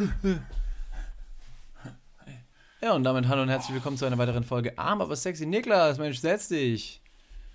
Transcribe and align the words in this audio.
Ja, 2.82 2.94
und 2.94 3.04
damit 3.04 3.28
hallo 3.28 3.42
und 3.42 3.50
herzlich 3.50 3.74
willkommen 3.74 3.98
zu 3.98 4.06
einer 4.06 4.16
weiteren 4.16 4.42
Folge 4.42 4.78
Arm, 4.78 5.02
aber 5.02 5.14
sexy. 5.14 5.44
Niklas, 5.44 5.98
Mensch, 5.98 6.18
setz 6.18 6.48
dich. 6.48 7.02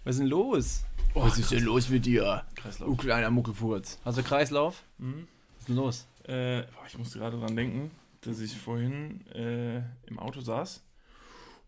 Was 0.03 0.15
ist 0.15 0.19
denn 0.19 0.27
los? 0.27 0.83
Was 1.15 1.39
ist 1.39 1.51
denn 1.51 1.63
los 1.63 1.89
mit 1.89 2.05
dir? 2.05 2.43
Kreislauf. 2.53 2.89
Du 2.89 2.95
kleiner 2.95 3.31
Muckelfurz. 3.31 3.99
Hast 4.05 4.19
du 4.19 4.23
Kreislauf? 4.23 4.83
Mhm. 4.99 5.27
Was 5.53 5.61
ist 5.61 5.67
denn 5.69 5.75
los? 5.75 6.07
Äh, 6.25 6.61
boah, 6.61 6.85
ich 6.87 6.95
musste 6.99 7.17
gerade 7.17 7.39
dran 7.39 7.55
denken, 7.55 7.89
dass 8.21 8.39
ich 8.39 8.55
vorhin 8.55 9.25
äh, 9.31 9.77
im 10.05 10.19
Auto 10.19 10.41
saß 10.41 10.83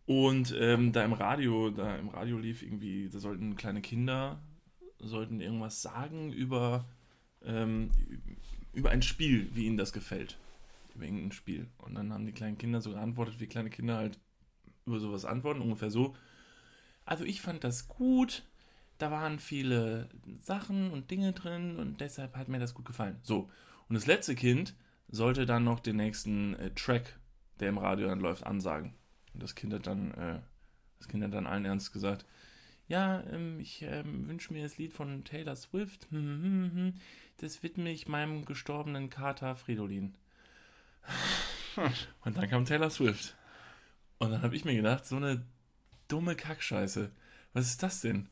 und 0.06 0.56
ähm, 0.60 0.92
da 0.92 1.04
im 1.04 1.14
Radio, 1.14 1.72
da 1.72 1.96
im 1.96 2.10
Radio 2.10 2.38
lief 2.38 2.62
irgendwie, 2.62 3.10
da 3.10 3.18
sollten 3.18 3.56
kleine 3.56 3.82
Kinder 3.82 4.40
sollten 5.00 5.42
irgendwas 5.42 5.82
sagen 5.82 6.32
über 6.32 6.86
ähm, 7.44 7.90
über 8.74 8.92
ein 8.92 9.02
Spiel, 9.02 9.50
wie 9.54 9.66
ihnen 9.66 9.78
das 9.78 9.92
gefällt, 9.92 10.38
über 10.98 11.06
irgendein 11.06 11.32
Spiel. 11.32 11.68
Und 11.78 11.96
dann 11.96 12.12
haben 12.12 12.26
die 12.26 12.34
kleinen 12.34 12.58
Kinder 12.58 12.82
so 12.82 12.92
geantwortet, 12.92 13.40
wie 13.40 13.48
kleine 13.48 13.70
Kinder 13.70 13.98
halt 13.98 14.20
über 14.86 15.00
sowas 15.00 15.26
antworten, 15.26 15.62
ungefähr 15.62 15.92
so. 15.92 16.16
Also 17.06 17.24
ich 17.24 17.42
fand 17.42 17.64
das 17.64 17.88
gut. 17.88 18.44
Da 18.98 19.12
waren 19.12 19.40
viele 19.40 20.10
Sachen 20.40 20.90
und 20.90 21.12
Dinge 21.12 21.32
drin 21.32 21.78
und 21.78 22.02
deshalb 22.02 22.36
hat 22.36 22.48
mir 22.48 22.60
das 22.60 22.74
gut 22.74 22.86
gefallen. 22.86 23.20
So, 23.22 23.50
und 23.88 23.94
das 23.94 24.08
letzte 24.08 24.34
Kind 24.34 24.76
sollte 25.08 25.46
dann 25.46 25.64
noch 25.64 25.80
den 25.80 25.98
nächsten 25.98 26.56
äh, 26.56 26.72
Track, 26.74 27.20
der 27.60 27.70
im 27.70 27.78
Radio 27.78 28.08
dann 28.08 28.20
läuft, 28.20 28.44
ansagen. 28.46 28.96
Und 29.34 29.44
das 29.44 29.54
Kind 29.54 29.72
hat 29.72 29.86
dann, 29.86 30.12
äh, 30.16 30.40
das 30.98 31.08
Kind 31.08 31.24
hat 31.24 31.34
dann 31.34 31.46
allen 31.46 31.66
Ernst 31.66 31.94
gesagt, 31.94 32.26
ja, 32.88 33.22
ähm, 33.32 33.60
ich 33.60 33.84
ähm, 33.84 34.28
wünsche 34.28 34.52
mir 34.52 34.64
das 34.64 34.78
Lied 34.80 34.94
von 34.94 35.24
Taylor 35.24 35.56
Swift. 35.56 36.08
Hm, 36.10 36.20
hm, 36.20 36.42
hm, 36.42 36.72
hm. 36.74 36.94
Das 37.38 37.62
widme 37.62 37.92
ich 37.92 38.08
meinem 38.08 38.46
gestorbenen 38.46 39.10
Kater 39.12 39.56
Fridolin. 39.56 40.16
Und 42.24 42.38
dann 42.38 42.50
kam 42.50 42.66
Taylor 42.66 42.90
Swift. 42.90 43.36
Und 44.20 44.32
dann 44.32 44.42
habe 44.42 44.56
ich 44.56 44.66
mir 44.66 44.76
gedacht, 44.76 45.06
so 45.06 45.18
eine 45.18 45.46
dumme 46.08 46.36
Kackscheiße. 46.36 47.12
Was 47.54 47.68
ist 47.68 47.84
das 47.84 48.02
denn? 48.02 48.30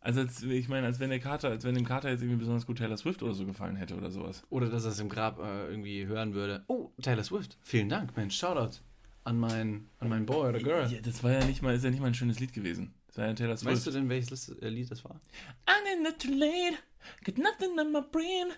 Also 0.00 0.20
als, 0.20 0.42
ich 0.42 0.68
meine, 0.68 0.86
als 0.86 0.98
wenn 0.98 1.10
der 1.10 1.20
Kater, 1.20 1.50
als 1.50 1.64
wenn 1.64 1.74
dem 1.74 1.86
Kater 1.86 2.10
jetzt 2.10 2.22
irgendwie 2.22 2.40
besonders 2.40 2.66
gut 2.66 2.78
Taylor 2.78 2.96
Swift 2.96 3.22
oder 3.22 3.34
so 3.34 3.46
gefallen 3.46 3.76
hätte 3.76 3.94
oder 3.94 4.10
sowas. 4.10 4.42
Oder 4.50 4.68
dass 4.68 4.84
er 4.84 4.90
es 4.90 4.98
im 4.98 5.08
Grab 5.08 5.38
äh, 5.38 5.68
irgendwie 5.68 6.06
hören 6.06 6.34
würde. 6.34 6.64
Oh, 6.66 6.90
Taylor 7.00 7.22
Swift. 7.22 7.56
Vielen 7.62 7.88
Dank, 7.88 8.16
Mensch. 8.16 8.36
Shoutout 8.36 8.78
an 9.24 9.38
meinen 9.38 9.88
an 10.00 10.08
meinen 10.08 10.26
Boy 10.26 10.48
oder 10.48 10.58
Girl. 10.58 10.90
Ja, 10.90 11.00
das 11.00 11.22
war 11.22 11.32
ja 11.32 11.44
nicht 11.44 11.62
mal, 11.62 11.74
ist 11.74 11.84
ja 11.84 11.90
nicht 11.90 12.00
mal 12.00 12.08
ein 12.08 12.14
schönes 12.14 12.40
Lied 12.40 12.52
gewesen. 12.52 12.92
Ja 13.16 13.32
Taylor 13.34 13.56
Swift. 13.56 13.72
Weißt 13.76 13.86
du 13.86 13.90
denn, 13.90 14.08
welches 14.08 14.48
äh, 14.48 14.68
Lied 14.68 14.90
das 14.90 15.04
war? 15.04 15.20
I 15.68 15.72
ain't 15.92 16.02
not 16.02 16.18
too 16.18 16.32
late, 16.32 16.76
got 17.24 17.36
nothing 17.38 17.78
on 17.78 17.92
my 17.92 18.00
brain. 18.00 18.48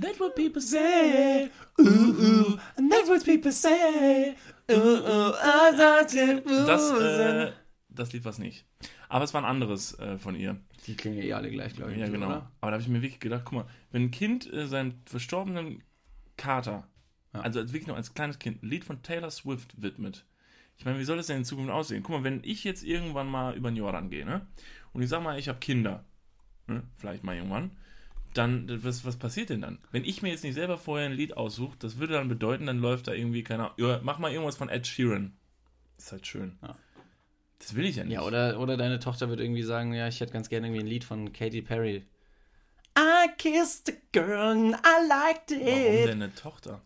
That's 0.00 0.18
what 0.18 0.34
people 0.34 0.60
say. 0.60 1.50
Ooh, 1.80 1.84
ooh, 1.84 2.58
and 2.76 2.90
that's 2.90 3.08
what 3.08 3.24
people 3.24 3.52
say. 3.52 4.34
Ooh, 4.70 4.74
ooh, 4.74 5.32
I 5.34 5.72
thought 5.76 6.12
it 6.14 6.44
das, 6.46 6.90
äh, 6.92 7.52
das 7.88 8.12
Lied 8.12 8.24
war 8.24 8.32
es 8.32 8.38
nicht. 8.38 8.64
Aber 9.08 9.24
es 9.24 9.34
war 9.34 9.42
ein 9.42 9.48
anderes 9.48 9.98
äh, 9.98 10.18
von 10.18 10.34
ihr. 10.34 10.56
Die 10.86 10.94
klingen 10.96 11.18
ja 11.18 11.24
eh 11.24 11.32
alle 11.34 11.50
gleich, 11.50 11.74
glaube 11.74 11.92
ich. 11.92 11.98
Ja, 11.98 12.08
genau. 12.08 12.26
Oder? 12.26 12.50
Aber 12.60 12.70
da 12.70 12.72
habe 12.72 12.82
ich 12.82 12.88
mir 12.88 13.02
wirklich 13.02 13.20
gedacht, 13.20 13.42
guck 13.44 13.52
mal, 13.52 13.66
wenn 13.92 14.04
ein 14.04 14.10
Kind 14.10 14.50
äh, 14.52 14.66
seinem 14.66 14.94
verstorbenen 15.04 15.82
Kater, 16.36 16.88
Ja. 17.34 17.40
also 17.42 17.60
als 17.60 17.72
wirklich 17.72 17.86
noch 17.88 17.96
als 17.96 18.14
kleines 18.14 18.38
Kind, 18.38 18.62
ein 18.62 18.68
Lied 18.70 18.84
von 18.84 19.02
Taylor 19.02 19.30
Swift 19.30 19.80
widmet, 19.82 20.24
ich 20.80 20.86
meine, 20.86 20.98
wie 20.98 21.04
soll 21.04 21.18
das 21.18 21.26
denn 21.26 21.36
in 21.36 21.44
Zukunft 21.44 21.70
aussehen? 21.70 22.02
Guck 22.02 22.16
mal, 22.16 22.24
wenn 22.24 22.40
ich 22.42 22.64
jetzt 22.64 22.84
irgendwann 22.84 23.28
mal 23.28 23.54
über 23.54 23.70
den 23.70 23.76
Jordan 23.76 24.08
gehe, 24.08 24.24
ne? 24.24 24.46
Und 24.94 25.02
ich 25.02 25.10
sag 25.10 25.22
mal, 25.22 25.38
ich 25.38 25.46
habe 25.46 25.58
Kinder, 25.58 26.06
ne? 26.68 26.84
Vielleicht 26.96 27.22
mal 27.22 27.36
irgendwann. 27.36 27.72
Dann, 28.32 28.82
was, 28.82 29.04
was 29.04 29.18
passiert 29.18 29.50
denn 29.50 29.60
dann? 29.60 29.78
Wenn 29.90 30.06
ich 30.06 30.22
mir 30.22 30.30
jetzt 30.30 30.42
nicht 30.42 30.54
selber 30.54 30.78
vorher 30.78 31.06
ein 31.06 31.12
Lied 31.12 31.36
aussuche, 31.36 31.76
das 31.78 31.98
würde 31.98 32.14
dann 32.14 32.28
bedeuten, 32.28 32.64
dann 32.64 32.78
läuft 32.78 33.08
da 33.08 33.12
irgendwie, 33.12 33.42
keine 33.42 33.64
Ahnung, 33.64 33.74
ja, 33.76 34.00
mach 34.02 34.18
mal 34.18 34.32
irgendwas 34.32 34.56
von 34.56 34.70
Ed 34.70 34.86
Sheeran. 34.86 35.36
Ist 35.98 36.12
halt 36.12 36.26
schön. 36.26 36.58
Ja. 36.62 36.74
Das 37.58 37.74
will 37.74 37.84
ich 37.84 37.96
ja 37.96 38.04
nicht. 38.04 38.14
Ja, 38.14 38.22
oder, 38.22 38.58
oder 38.58 38.78
deine 38.78 39.00
Tochter 39.00 39.28
wird 39.28 39.40
irgendwie 39.40 39.62
sagen, 39.62 39.92
ja, 39.92 40.08
ich 40.08 40.18
hätte 40.20 40.32
ganz 40.32 40.48
gerne 40.48 40.68
irgendwie 40.68 40.82
ein 40.82 40.88
Lied 40.88 41.04
von 41.04 41.30
Katy 41.34 41.60
Perry. 41.60 42.06
I 42.98 43.28
kissed 43.36 43.90
a 43.90 43.96
girl 44.12 44.52
and 44.52 44.76
I 44.76 45.06
liked 45.06 45.50
Warum 45.50 45.66
it. 45.66 46.08
denn 46.08 46.22
eine 46.22 46.34
Tochter? 46.34 46.80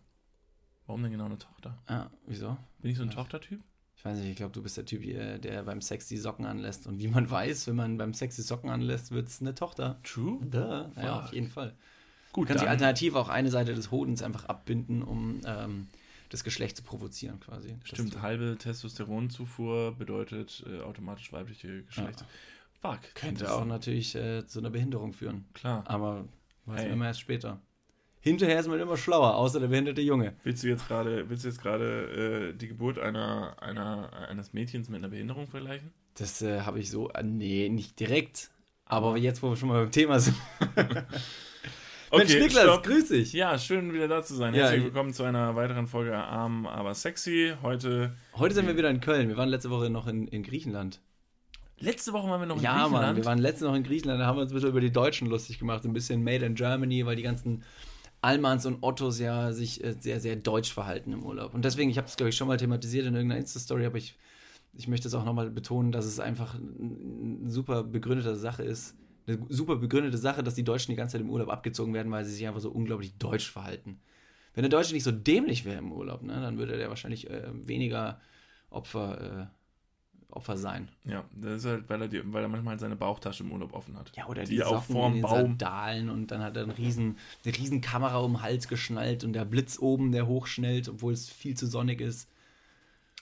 Warum 0.85 1.01
denn 1.01 1.13
genau 1.13 1.27
eine 1.27 1.37
Tochter? 1.37 1.81
Ah, 1.87 2.07
wieso? 2.27 2.57
Bin 2.79 2.91
ich 2.91 2.97
so 2.97 3.03
ein 3.03 3.09
Tochtertyp? 3.09 3.63
Ich 4.05 4.11
weiß 4.11 4.19
nicht, 4.19 4.29
ich 4.29 4.35
glaube, 4.35 4.51
du 4.53 4.61
bist 4.61 4.77
der 4.77 4.85
Typ, 4.85 5.01
der, 5.01 5.39
der 5.39 5.63
beim 5.63 5.81
Sex 5.81 6.07
die 6.07 6.17
Socken 6.17 6.45
anlässt. 6.45 6.85
Und 6.85 6.99
wie 6.99 7.07
man 7.07 7.27
weiß, 7.31 7.65
wenn 7.67 7.75
man 7.75 7.97
beim 7.97 8.13
Sex 8.13 8.35
die 8.35 8.43
Socken 8.43 8.69
anlässt, 8.69 9.09
wird 9.11 9.27
es 9.29 9.41
eine 9.41 9.55
Tochter. 9.55 9.99
True? 10.03 10.39
Da. 10.45 10.91
Ja, 10.95 11.21
auf 11.21 11.33
jeden 11.33 11.47
Fall. 11.47 11.73
Gut, 12.31 12.43
Du 12.45 12.49
kannst 12.49 12.63
die 12.63 12.67
Alternative 12.69 13.17
auch 13.17 13.29
eine 13.29 13.49
Seite 13.49 13.73
des 13.73 13.89
Hodens 13.89 14.21
einfach 14.21 14.45
abbinden, 14.45 15.01
um 15.01 15.39
ähm, 15.47 15.87
das 16.29 16.43
Geschlecht 16.43 16.77
zu 16.77 16.83
provozieren, 16.83 17.39
quasi. 17.39 17.75
Das 17.79 17.89
Stimmt, 17.89 18.13
du- 18.15 18.21
halbe 18.21 18.57
Testosteronzufuhr 18.59 19.95
bedeutet 19.97 20.63
äh, 20.69 20.81
automatisch 20.81 21.33
weibliche 21.33 21.81
Geschlechter. 21.83 22.25
Fuck. 22.81 22.99
Könnte 23.15 23.45
das- 23.45 23.53
auch 23.53 23.65
natürlich 23.65 24.13
äh, 24.15 24.45
zu 24.45 24.59
einer 24.59 24.69
Behinderung 24.69 25.13
führen. 25.13 25.45
Klar. 25.55 25.83
Aber 25.87 26.25
weiß 26.67 26.77
Hey. 26.81 26.85
man 26.89 26.93
immer 26.93 27.05
erst 27.07 27.21
später. 27.21 27.59
Hinterher 28.25 28.59
ist 28.59 28.67
man 28.67 28.79
immer 28.79 28.97
schlauer, 28.97 29.35
außer 29.35 29.59
der 29.59 29.67
behinderte 29.67 30.01
Junge. 30.01 30.33
Willst 30.41 30.63
du 30.63 30.67
jetzt 30.67 30.87
gerade, 30.87 31.29
willst 31.29 31.43
du 31.43 31.47
jetzt 31.47 31.61
gerade 31.61 32.53
äh, 32.53 32.57
die 32.57 32.67
Geburt 32.67 32.97
einer, 32.97 33.55
einer, 33.61 34.11
eines 34.29 34.51
Mädchens 34.51 34.89
mit 34.89 34.97
einer 34.97 35.09
Behinderung 35.09 35.47
vergleichen? 35.47 35.91
Das 36.15 36.41
äh, 36.41 36.61
habe 36.61 36.79
ich 36.79 36.89
so, 36.89 37.11
äh, 37.11 37.21
nee, 37.21 37.69
nicht 37.69 37.99
direkt. 37.99 38.49
Aber 38.85 39.15
jetzt, 39.17 39.43
wo 39.43 39.51
wir 39.51 39.55
schon 39.55 39.69
mal 39.69 39.79
beim 39.83 39.91
Thema 39.91 40.19
sind. 40.19 40.35
Mensch, 42.11 42.33
Niklas, 42.33 42.63
stopp. 42.63 42.83
grüß 42.83 43.09
dich. 43.09 43.31
Ja, 43.31 43.59
schön 43.59 43.93
wieder 43.93 44.07
da 44.07 44.23
zu 44.23 44.33
sein. 44.33 44.55
Ja, 44.55 44.61
Herzlich 44.63 44.79
ich- 44.79 44.85
willkommen 44.85 45.13
zu 45.13 45.21
einer 45.21 45.55
weiteren 45.55 45.85
Folge 45.85 46.17
Arm, 46.17 46.65
aber 46.65 46.95
sexy. 46.95 47.53
Heute, 47.61 48.15
Heute 48.37 48.55
sind 48.55 48.65
wir 48.65 48.75
wieder 48.75 48.89
in 48.89 49.01
Köln. 49.01 49.27
Wir 49.29 49.37
waren 49.37 49.49
letzte 49.49 49.69
Woche 49.69 49.91
noch 49.91 50.07
in, 50.07 50.27
in 50.29 50.41
Griechenland. 50.41 50.99
letzte 51.77 52.11
Woche 52.11 52.27
waren 52.27 52.39
wir 52.39 52.47
noch 52.47 52.57
in 52.57 52.63
ja, 52.63 52.73
Mann, 52.73 52.89
Griechenland. 52.89 53.17
wir 53.17 53.25
waren 53.25 53.37
letzte 53.37 53.67
Woche 53.67 53.77
in 53.77 53.83
Griechenland. 53.83 54.19
Da 54.19 54.25
haben 54.25 54.37
wir 54.37 54.41
uns 54.41 54.51
ein 54.51 54.55
bisschen 54.55 54.69
über 54.71 54.81
die 54.81 54.91
Deutschen 54.91 55.27
lustig 55.27 55.59
gemacht. 55.59 55.83
So 55.83 55.89
ein 55.89 55.93
bisschen 55.93 56.23
Made 56.23 56.43
in 56.43 56.55
Germany, 56.55 57.05
weil 57.05 57.15
die 57.17 57.21
ganzen 57.21 57.63
Almans 58.25 58.65
und 58.65 58.81
Ottos 58.81 59.19
ja 59.19 59.53
sich 59.53 59.83
äh, 59.83 59.95
sehr, 59.99 60.19
sehr 60.19 60.35
deutsch 60.35 60.73
verhalten 60.73 61.13
im 61.13 61.23
Urlaub. 61.23 61.53
Und 61.53 61.63
deswegen, 61.63 61.89
ich 61.89 61.97
habe 61.97 62.07
es, 62.07 62.17
glaube 62.17 62.29
ich, 62.29 62.35
schon 62.35 62.47
mal 62.47 62.57
thematisiert 62.57 63.05
in 63.05 63.13
irgendeiner 63.13 63.39
Insta-Story, 63.39 63.85
aber 63.85 63.97
ich, 63.97 64.17
ich 64.73 64.87
möchte 64.87 65.07
es 65.07 65.13
auch 65.13 65.23
nochmal 65.23 65.49
betonen, 65.51 65.91
dass 65.91 66.05
es 66.05 66.19
einfach 66.19 66.55
eine 66.55 67.49
super 67.49 67.83
begründete 67.83 68.35
Sache 68.35 68.63
ist. 68.63 68.95
Eine 69.27 69.39
super 69.49 69.75
begründete 69.75 70.17
Sache, 70.17 70.43
dass 70.43 70.55
die 70.55 70.63
Deutschen 70.63 70.91
die 70.91 70.97
ganze 70.97 71.13
Zeit 71.13 71.21
im 71.21 71.29
Urlaub 71.29 71.49
abgezogen 71.49 71.93
werden, 71.93 72.11
weil 72.11 72.25
sie 72.25 72.33
sich 72.33 72.47
einfach 72.47 72.61
so 72.61 72.71
unglaublich 72.71 73.15
deutsch 73.17 73.49
verhalten. 73.49 73.99
Wenn 74.55 74.63
der 74.63 74.69
Deutsche 74.69 74.93
nicht 74.93 75.03
so 75.03 75.11
dämlich 75.11 75.65
wäre 75.65 75.79
im 75.79 75.91
Urlaub, 75.91 76.23
ne, 76.23 76.33
dann 76.41 76.57
würde 76.57 76.77
der 76.77 76.89
wahrscheinlich 76.89 77.29
äh, 77.29 77.43
weniger 77.53 78.19
Opfer, 78.69 79.49
äh, 79.51 79.64
Opfer 80.35 80.57
sein. 80.57 80.89
ja, 81.05 81.23
das 81.35 81.63
ist 81.63 81.65
halt, 81.65 81.89
weil 81.89 82.01
er, 82.01 82.07
die, 82.07 82.33
weil 82.33 82.43
er 82.43 82.49
manchmal 82.49 82.77
seine 82.79 82.95
Bauchtasche 82.95 83.43
im 83.43 83.51
Urlaub 83.51 83.73
offen 83.73 83.97
hat. 83.97 84.11
Ja, 84.15 84.27
oder 84.27 84.43
die 84.43 84.55
die, 84.55 84.63
auch 84.63 84.83
vorm 84.83 85.21
Baum. 85.21 85.31
Sandalen 85.31 86.09
und 86.09 86.31
dann 86.31 86.43
hat 86.43 86.57
er 86.57 86.63
eine 86.63 86.77
riesen, 86.77 87.17
eine 87.43 87.57
riesen 87.57 87.81
Kamera 87.81 88.17
um 88.17 88.33
den 88.33 88.41
Hals 88.41 88.67
geschnallt 88.67 89.23
und 89.23 89.33
der 89.33 89.45
Blitz 89.45 89.79
oben, 89.79 90.11
der 90.11 90.27
hochschnellt, 90.27 90.89
obwohl 90.89 91.13
es 91.13 91.29
viel 91.29 91.55
zu 91.55 91.67
sonnig 91.67 92.01
ist. 92.01 92.29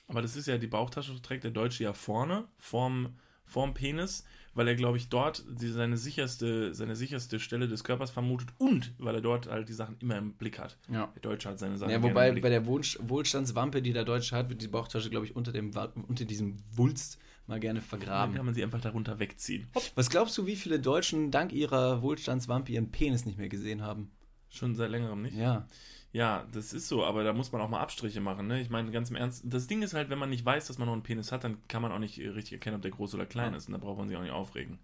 Aber 0.07 0.22
das 0.22 0.35
ist 0.35 0.47
ja, 0.47 0.57
die 0.57 0.68
Bauchtasche 0.68 1.22
trägt 1.22 1.44
der 1.44 1.51
Deutsche 1.51 1.84
ja 1.84 1.94
vorne, 1.94 2.46
vorm, 2.57 3.16
vorm 3.45 3.74
Penis, 3.74 4.25
weil 4.56 4.68
er, 4.68 4.75
glaube 4.75 4.97
ich, 4.97 5.09
dort 5.09 5.44
die, 5.50 5.68
seine, 5.69 5.97
sicherste, 5.97 6.74
seine 6.74 6.96
sicherste 6.96 7.40
Stelle 7.40 7.68
des 7.68 7.84
Körpers 7.84 8.12
vermutet 8.12 8.50
und 8.58 8.94
weil 8.97 9.16
er 9.16 9.22
dort 9.22 9.47
halt 9.47 9.68
die 9.69 9.74
Sachen 9.74 9.97
immer 10.00 10.18
im 10.18 10.34
Blick 10.34 10.59
hat. 10.59 10.78
Ja. 10.91 11.08
Der 11.16 11.22
Deutsche 11.22 11.50
hat 11.50 11.59
seine 11.59 11.78
Sachen 11.78 11.91
Ja, 11.91 12.02
wobei 12.03 12.28
im 12.28 12.36
Blick. 12.36 12.44
bei 12.44 12.50
der 12.50 12.66
Wohnsch- 12.66 12.97
Wohlstandswampe, 13.02 13.81
die 13.81 13.94
der 13.94 14.06
Deutsche 14.06 14.36
hat, 14.36 14.50
wird 14.50 14.62
die 14.62 14.68
Bauchtasche, 14.68 15.09
glaube 15.09 15.25
ich, 15.25 15.36
unter, 15.36 15.52
dem, 15.52 15.72
unter 16.08 16.25
diesem 16.25 16.58
Wulst 16.75 17.18
mal 17.47 17.59
gerne 17.59 17.80
Dann 17.80 17.88
vergraben. 17.90 18.36
kann 18.36 18.46
man 18.46 18.53
sie 18.53 18.63
einfach 18.63 18.80
darunter 18.81 19.19
wegziehen. 19.19 19.68
Was 19.96 20.09
glaubst 20.09 20.38
du, 20.38 20.46
wie 20.46 20.56
viele 20.56 20.80
Deutschen 20.80 21.30
dank 21.31 21.52
ihrer 21.52 22.02
Wohlstandswampe 22.02 22.72
ihren 22.72 22.92
Penis 22.92 23.25
nicht 23.25 23.38
mehr 23.38 23.50
gesehen 23.50 23.81
haben? 23.81 24.12
Schon 24.50 24.75
seit 24.75 24.92
längerem 24.92 25.24
nicht? 25.24 25.36
Ja. 25.36 25.68
Ja, 26.13 26.46
das 26.51 26.74
ist 26.74 26.88
so, 26.88 27.03
aber 27.03 27.24
da 27.24 27.34
muss 27.34 27.51
man 27.51 27.59
auch 27.62 27.69
mal 27.69 27.80
Abstriche 27.81 28.21
machen, 28.21 28.45
ne? 28.48 28.62
Ich 28.62 28.69
meine, 28.69 28.92
ganz 28.92 29.10
im 29.10 29.15
Ernst, 29.15 29.44
das 29.45 29.65
Ding 29.68 29.81
ist 29.81 29.95
halt, 29.95 30.10
wenn 30.12 30.19
man 30.19 30.30
nicht 30.30 30.45
weiß, 30.45 30.68
dass 30.68 30.77
man 30.77 30.86
noch 30.86 30.94
einen 30.94 31.01
Penis 31.04 31.31
hat, 31.31 31.44
dann 31.44 31.57
kann 31.68 31.81
man 31.81 31.92
auch 31.92 31.98
nicht 32.00 32.19
äh, 32.19 32.30
richtig 32.30 32.54
erkennen, 32.54 32.75
ob 32.75 32.83
der 32.83 32.92
groß 32.92 33.15
oder 33.15 33.25
klein 33.25 33.51
Ja. 33.51 33.57
ist. 33.57 33.65
Und 33.68 33.74
da 33.74 33.80
braucht 33.80 33.98
man 33.98 34.07
sich 34.07 34.15
auch 34.15 34.21
nicht 34.21 34.31
aufregen. 34.31 34.77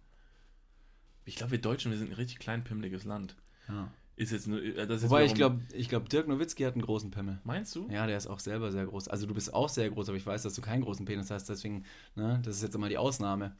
Ich 1.26 1.36
glaube, 1.36 1.52
wir 1.52 1.62
Deutschen, 1.62 1.92
wir 1.92 2.00
sind 2.00 2.10
ein 2.10 2.16
richtig 2.16 2.40
kleinpimmeliges 2.40 3.06
Land. 3.06 3.36
ja. 3.70 3.92
Ist 4.16 4.34
jetzt 4.34 4.48
nur, 4.48 4.62
äh, 4.62 4.86
das 4.86 5.04
ist 5.04 5.10
Wobei 5.10 5.24
ich 5.24 5.34
glaube, 5.34 5.62
ich 5.72 5.88
glaub, 5.88 6.10
Dirk 6.10 6.28
Nowitzki 6.28 6.64
hat 6.64 6.74
einen 6.74 6.82
großen 6.82 7.10
Pimmel. 7.10 7.40
Meinst 7.46 7.74
du? 7.74 7.88
Ja, 7.90 8.06
der 8.06 8.18
ist 8.18 8.28
auch 8.28 8.40
selber 8.40 8.70
sehr 8.70 8.86
groß. 8.86 9.08
Also 9.08 9.26
du 9.28 9.34
bist 9.34 9.54
auch 9.54 9.70
sehr 9.70 9.90
groß, 9.90 10.10
aber 10.10 10.18
ich 10.18 10.26
weiß, 10.26 10.44
dass 10.44 10.56
du 10.56 10.62
keinen 10.62 10.82
großen 10.82 11.06
Penis 11.06 11.32
hast, 11.32 11.48
deswegen, 11.48 11.86
ne, 12.16 12.42
das 12.44 12.58
ist 12.58 12.64
jetzt 12.64 12.76
immer 12.76 12.90
die 12.90 12.98
Ausnahme. 12.98 13.56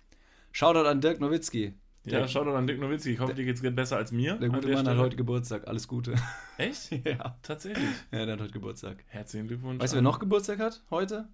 Shoutout 0.52 0.86
an 0.86 1.00
Dirk 1.00 1.22
Nowitzki. 1.22 1.76
Ja, 2.12 2.20
Der- 2.20 2.28
schau 2.28 2.44
doch 2.44 2.56
an 2.56 2.68
Dick 2.68 2.80
Nowitzki. 2.80 3.12
Ich 3.12 3.20
hoffe, 3.20 3.34
dir 3.34 3.46
geht's 3.46 3.62
besser 3.62 3.98
als 3.98 4.12
mir. 4.12 4.36
Der 4.36 4.50
gute 4.50 4.62
der 4.62 4.70
Mann 4.70 4.78
hat 4.80 4.86
Stelle. 4.94 5.00
heute 5.02 5.16
Geburtstag. 5.16 5.68
Alles 5.68 5.88
Gute. 5.88 6.16
Echt? 6.58 6.92
ja. 7.06 7.38
Tatsächlich. 7.42 7.84
Ja, 8.12 8.26
der 8.26 8.34
hat 8.36 8.42
heute 8.42 8.54
Geburtstag. 8.54 9.04
Herzlichen 9.08 9.48
Glückwunsch. 9.48 9.82
Weißt 9.82 9.94
du, 9.94 9.98
wer 9.98 10.02
noch 10.02 10.20
Geburtstag 10.20 10.60
hat 10.60 10.84
heute? 10.90 11.28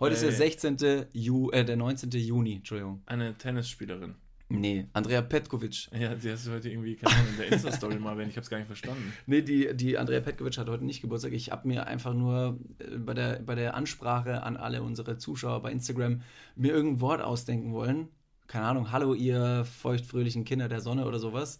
Heute 0.00 0.14
ist 0.14 0.22
der 0.22 0.30
Äh. 0.30 0.32
16. 0.32 1.06
Ju 1.12 1.50
äh, 1.50 1.64
der 1.64 1.76
19. 1.76 2.10
Juni, 2.10 2.56
Entschuldigung. 2.56 3.02
Eine 3.06 3.34
Tennisspielerin. 3.38 4.16
Nee, 4.50 4.88
Andrea 4.92 5.22
Petkovic. 5.22 5.88
Ja, 5.98 6.14
die 6.14 6.30
hast 6.30 6.46
du 6.46 6.50
heute 6.52 6.68
irgendwie, 6.68 6.96
keine 6.96 7.16
Ahnung, 7.16 7.30
in 7.30 7.36
der 7.38 7.52
Insta-Story 7.52 7.98
mal 7.98 8.10
erwähnt. 8.12 8.30
Ich 8.30 8.36
hab's 8.36 8.50
gar 8.50 8.58
nicht 8.58 8.66
verstanden. 8.66 9.12
Nee, 9.26 9.40
die, 9.40 9.74
die 9.74 9.96
Andrea 9.96 10.20
Petkovic 10.20 10.58
hat 10.58 10.68
heute 10.68 10.84
nicht 10.84 11.00
Geburtstag. 11.00 11.32
Ich 11.32 11.50
habe 11.50 11.66
mir 11.66 11.86
einfach 11.86 12.12
nur 12.12 12.58
äh, 12.78 12.98
bei 12.98 13.14
der, 13.14 13.38
bei 13.40 13.54
der 13.54 13.74
Ansprache 13.74 14.42
an 14.42 14.56
alle 14.58 14.82
unsere 14.82 15.16
Zuschauer 15.16 15.62
bei 15.62 15.72
Instagram 15.72 16.20
mir 16.56 16.72
irgendein 16.74 17.00
Wort 17.00 17.22
ausdenken 17.22 17.72
wollen. 17.72 18.08
Keine 18.46 18.66
Ahnung, 18.66 18.92
hallo 18.92 19.14
ihr 19.14 19.64
feuchtfröhlichen 19.64 20.44
Kinder 20.44 20.68
der 20.68 20.80
Sonne 20.80 21.06
oder 21.06 21.18
sowas. 21.18 21.58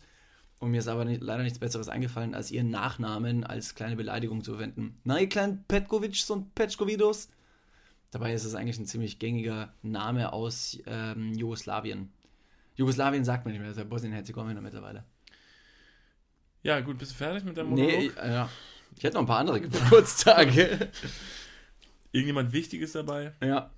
Und 0.60 0.70
mir 0.70 0.78
ist 0.78 0.88
aber 0.88 1.04
nicht, 1.04 1.22
leider 1.22 1.42
nichts 1.42 1.58
Besseres 1.58 1.88
eingefallen, 1.88 2.34
als 2.34 2.50
ihren 2.50 2.70
Nachnamen 2.70 3.44
als 3.44 3.74
kleine 3.74 3.96
Beleidigung 3.96 4.42
zu 4.42 4.52
verwenden. 4.52 4.98
Na, 5.04 5.18
ihr 5.18 5.28
kleinen 5.28 5.64
Petkovics 5.64 6.30
und 6.30 6.54
Petkovidos. 6.54 7.28
Dabei 8.10 8.32
ist 8.32 8.44
es 8.44 8.54
eigentlich 8.54 8.78
ein 8.78 8.86
ziemlich 8.86 9.18
gängiger 9.18 9.74
Name 9.82 10.32
aus 10.32 10.78
ähm, 10.86 11.34
Jugoslawien. 11.34 12.12
Jugoslawien 12.76 13.24
sagt 13.24 13.44
man 13.44 13.52
nicht 13.52 13.60
mehr, 13.60 13.68
das 13.68 13.76
ist 13.76 13.82
ja 13.82 13.88
Bosnien-Herzegowina 13.88 14.60
mittlerweile. 14.60 15.04
Ja, 16.62 16.80
gut, 16.80 16.98
bist 16.98 17.12
du 17.12 17.16
fertig 17.16 17.44
mit 17.44 17.56
deinem 17.56 17.70
Monolog? 17.70 17.90
Nee, 17.90 18.06
ich, 18.06 18.16
äh, 18.16 18.32
ja. 18.32 18.48
ich 18.96 19.02
hätte 19.02 19.14
noch 19.14 19.22
ein 19.22 19.26
paar 19.26 19.40
andere 19.40 19.60
Geburtstage. 19.62 20.90
Irgendjemand 22.12 22.52
Wichtiges 22.52 22.92
dabei? 22.92 23.32
ja. 23.42 23.70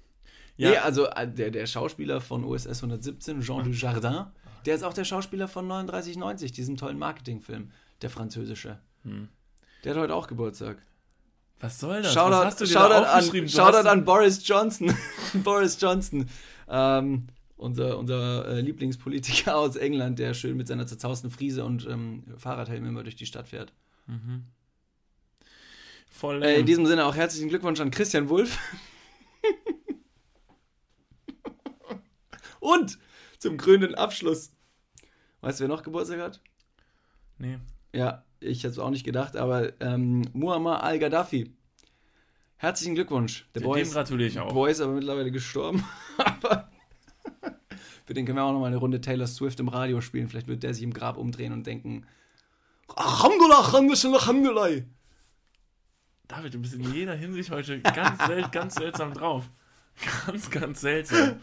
Ja. 0.57 0.71
Nee, 0.71 0.77
also 0.79 1.07
äh, 1.07 1.29
der, 1.29 1.51
der 1.51 1.67
Schauspieler 1.67 2.21
von 2.21 2.45
OSS 2.45 2.83
117, 2.83 3.41
Jean 3.41 3.65
Dujardin, 3.65 4.27
der 4.65 4.75
ist 4.75 4.83
auch 4.83 4.95
der 4.95 5.05
Schauspieler 5.05 5.49
von 5.49 5.69
3990, 5.69 6.53
diesem 6.53 6.77
tollen 6.77 6.99
Marketingfilm, 6.99 7.71
der 8.03 8.11
französische. 8.11 8.79
Hm. 9.05 9.29
Der 9.85 9.95
hat 9.95 10.01
heute 10.01 10.15
auch 10.15 10.27
Geburtstag. 10.27 10.79
Was 11.61 11.79
soll 11.81 12.03
das? 12.03 12.13
Shoutout, 12.13 12.33
Was 12.33 12.45
hast 12.47 12.61
du 12.61 12.67
Shoutout, 12.67 13.05
da 13.05 13.13
an, 13.13 13.49
Shoutout 13.49 13.89
an 13.89 14.05
Boris 14.05 14.47
Johnson. 14.47 14.95
Boris 15.35 15.81
Johnson. 15.81 16.29
Ähm, 16.69 17.29
unser 17.57 17.99
unser 17.99 18.47
äh, 18.49 18.61
Lieblingspolitiker 18.61 19.57
aus 19.57 19.77
England, 19.77 20.19
der 20.19 20.35
schön 20.35 20.57
mit 20.57 20.69
seiner 20.69 20.87
zerzausten 20.87 21.31
Friese 21.31 21.65
und 21.65 21.87
ähm, 21.87 22.25
Fahrradhelm 22.37 22.85
immer 22.87 23.03
durch 23.03 23.17
die 23.17 23.25
Stadt 23.25 23.49
fährt. 23.49 23.73
Voll 26.11 26.43
Äh, 26.43 26.61
in 26.61 26.67
diesem 26.67 26.87
Sinne 26.87 27.07
auch 27.07 27.15
herzlichen 27.15 27.49
Glückwunsch 27.49 27.81
an 27.81 27.91
Christian 27.91 28.29
Wulff. 28.29 28.59
Und 32.67 32.99
zum 33.39 33.57
krönenden 33.57 33.95
Abschluss. 33.95 34.53
Weißt 35.41 35.61
du, 35.61 35.65
wer 35.65 35.69
noch 35.69 35.83
Geburtstag 35.83 36.21
hat? 36.21 36.41
Nee. 37.39 37.59
Ja, 37.93 38.25
ich 38.41 38.59
hätte 38.59 38.73
es 38.73 38.79
auch 38.79 38.91
nicht 38.91 39.05
gedacht, 39.05 39.37
aber 39.37 39.81
ähm, 39.81 40.23
Muammar 40.33 40.83
al-Gaddafi. 40.83 41.55
Herzlichen 42.57 42.95
Glückwunsch. 42.95 43.47
Der 43.55 43.61
Boy 43.61 43.83
ist, 43.83 43.93
gratuliere 43.93 44.29
ich 44.29 44.41
auch. 44.41 44.53
Boy 44.53 44.71
ist 44.71 44.81
aber 44.81 44.95
mittlerweile 44.95 45.31
gestorben. 45.31 45.85
aber 46.17 46.71
für 48.05 48.15
den 48.15 48.25
können 48.25 48.39
wir 48.39 48.45
auch 48.45 48.53
noch 48.53 48.61
mal 48.61 48.67
eine 48.67 48.77
Runde 48.77 49.01
Taylor 49.01 49.27
Swift 49.27 49.61
im 49.61 49.69
Radio 49.69 50.01
spielen. 50.01 50.29
Vielleicht 50.29 50.49
wird 50.49 50.63
der 50.63 50.73
sich 50.75 50.83
im 50.83 50.95
Grab 50.95 51.19
umdrehen 51.19 51.53
und 51.53 51.67
denken: 51.67 52.07
Alhamdulillah, 52.89 53.59
Alhamdulillah. 53.61 54.85
David, 56.29 56.55
du 56.55 56.61
bist 56.61 56.75
in 56.75 56.93
jeder 56.93 57.15
Hinsicht 57.15 57.51
heute 57.51 57.81
ganz, 57.81 58.27
sel 58.27 58.49
ganz 58.53 58.75
seltsam 58.75 59.13
drauf. 59.13 59.49
Ganz, 60.27 60.51
ganz 60.51 60.81
seltsam. 60.81 61.41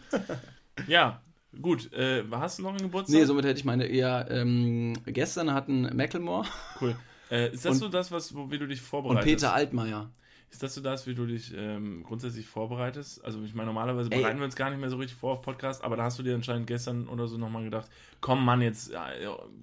Ja, 0.88 1.20
gut. 1.60 1.92
Äh, 1.92 2.24
hast 2.32 2.58
du 2.58 2.62
noch 2.62 2.70
einen 2.70 2.78
Geburtstag? 2.82 3.16
Nee, 3.18 3.24
somit 3.24 3.44
hätte 3.44 3.58
ich 3.58 3.64
meine 3.64 3.86
eher. 3.86 4.26
Ähm, 4.30 4.94
gestern 5.06 5.52
hatten 5.52 5.82
Macklemore 5.96 6.46
cool. 6.80 6.96
Äh, 7.30 7.52
ist 7.52 7.64
das 7.64 7.72
Und- 7.74 7.78
so 7.78 7.88
das, 7.88 8.10
was, 8.12 8.34
wo, 8.34 8.50
wie 8.50 8.58
du 8.58 8.66
dich 8.66 8.80
und 8.80 8.86
vorbereitest? 8.86 9.24
Peter 9.26 9.54
Altmaier. 9.54 10.10
Ist 10.50 10.62
das 10.62 10.72
so 10.74 10.80
das, 10.80 11.08
wie 11.08 11.16
du 11.16 11.26
dich 11.26 11.52
ähm, 11.56 12.04
grundsätzlich 12.04 12.46
vorbereitest? 12.46 13.24
Also 13.24 13.42
ich 13.42 13.54
meine, 13.54 13.66
normalerweise 13.66 14.08
Ey. 14.12 14.20
bereiten 14.20 14.38
wir 14.38 14.44
uns 14.44 14.54
gar 14.54 14.70
nicht 14.70 14.78
mehr 14.78 14.88
so 14.88 14.96
richtig 14.98 15.18
vor 15.18 15.32
auf 15.32 15.42
Podcast, 15.42 15.82
aber 15.82 15.96
da 15.96 16.04
hast 16.04 16.16
du 16.16 16.22
dir 16.22 16.32
anscheinend 16.36 16.68
gestern 16.68 17.08
oder 17.08 17.26
so 17.26 17.38
nochmal 17.38 17.64
gedacht, 17.64 17.88
komm 18.20 18.44
Mann, 18.44 18.62
jetzt, 18.62 18.92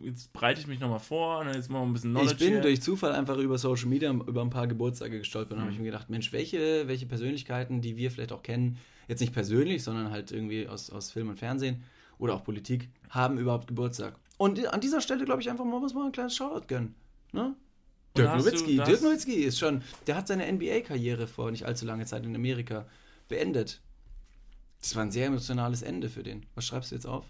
jetzt 0.02 0.34
breite 0.34 0.60
ich 0.60 0.68
mich 0.68 0.82
nochmal 0.82 1.00
vor 1.00 1.40
und 1.40 1.48
jetzt 1.54 1.70
machen 1.70 1.84
wir 1.84 1.88
ein 1.88 1.94
bisschen 1.94 2.12
Knowledge 2.12 2.34
Ich 2.34 2.40
bin 2.40 2.50
hier. 2.50 2.62
durch 2.62 2.82
Zufall 2.82 3.14
einfach 3.14 3.38
über 3.38 3.58
Social 3.58 3.88
Media 3.88 4.12
über 4.12 4.42
ein 4.42 4.50
paar 4.50 4.68
Geburtstage 4.68 5.20
gestolpert 5.20 5.54
und 5.54 5.62
habe 5.62 5.72
ich 5.72 5.78
mir 5.80 5.86
gedacht, 5.86 6.10
Mensch, 6.10 6.34
welche, 6.34 6.90
welche 6.90 7.06
Persönlichkeiten, 7.06 7.80
die 7.80 7.96
wir 7.96 8.12
vielleicht 8.12 8.34
auch 8.34 8.44
kennen, 8.44 8.78
jetzt 9.08 9.20
nicht 9.20 9.34
persönlich, 9.34 9.84
sondern 9.84 10.12
halt 10.12 10.32
irgendwie 10.32 10.68
aus, 10.68 10.90
aus 10.90 11.12
Film 11.12 11.30
und 11.30 11.38
Fernsehen 11.40 11.84
oder 12.18 12.34
auch 12.36 12.44
Politik, 12.44 12.90
haben 13.10 13.38
überhaupt 13.38 13.68
Geburtstag. 13.68 14.16
Und 14.38 14.66
an 14.74 14.82
dieser 14.82 15.02
Stelle, 15.02 15.26
glaube 15.26 15.42
ich, 15.42 15.50
einfach 15.50 15.66
mal 15.66 15.80
muss 15.80 15.94
man 15.94 16.08
ein 16.08 16.12
kleines 16.12 16.36
Shoutout 16.36 16.68
gönnen. 16.68 16.96
Ne? 17.32 17.56
Dirk 18.18 18.38
Nowitzki, 18.38 18.76
Dirk 18.78 19.02
Nowitzki 19.02 19.34
ist 19.36 19.58
schon, 19.60 19.82
der 20.08 20.16
hat 20.18 20.28
seine 20.28 20.52
NBA-Karriere 20.52 21.28
vor 21.28 21.50
nicht 21.52 21.66
allzu 21.66 21.86
langer 21.86 22.06
Zeit 22.06 22.26
in 22.26 22.36
Amerika 22.36 22.86
beendet. 23.30 23.82
Das 24.82 24.96
war 24.96 25.04
ein 25.04 25.12
sehr 25.12 25.28
emotionales 25.28 25.82
Ende 25.82 26.10
für 26.10 26.24
den. 26.24 26.46
Was 26.56 26.66
schreibst 26.66 26.92
du 26.92 26.96
jetzt 26.96 27.06
auf? 27.06 27.26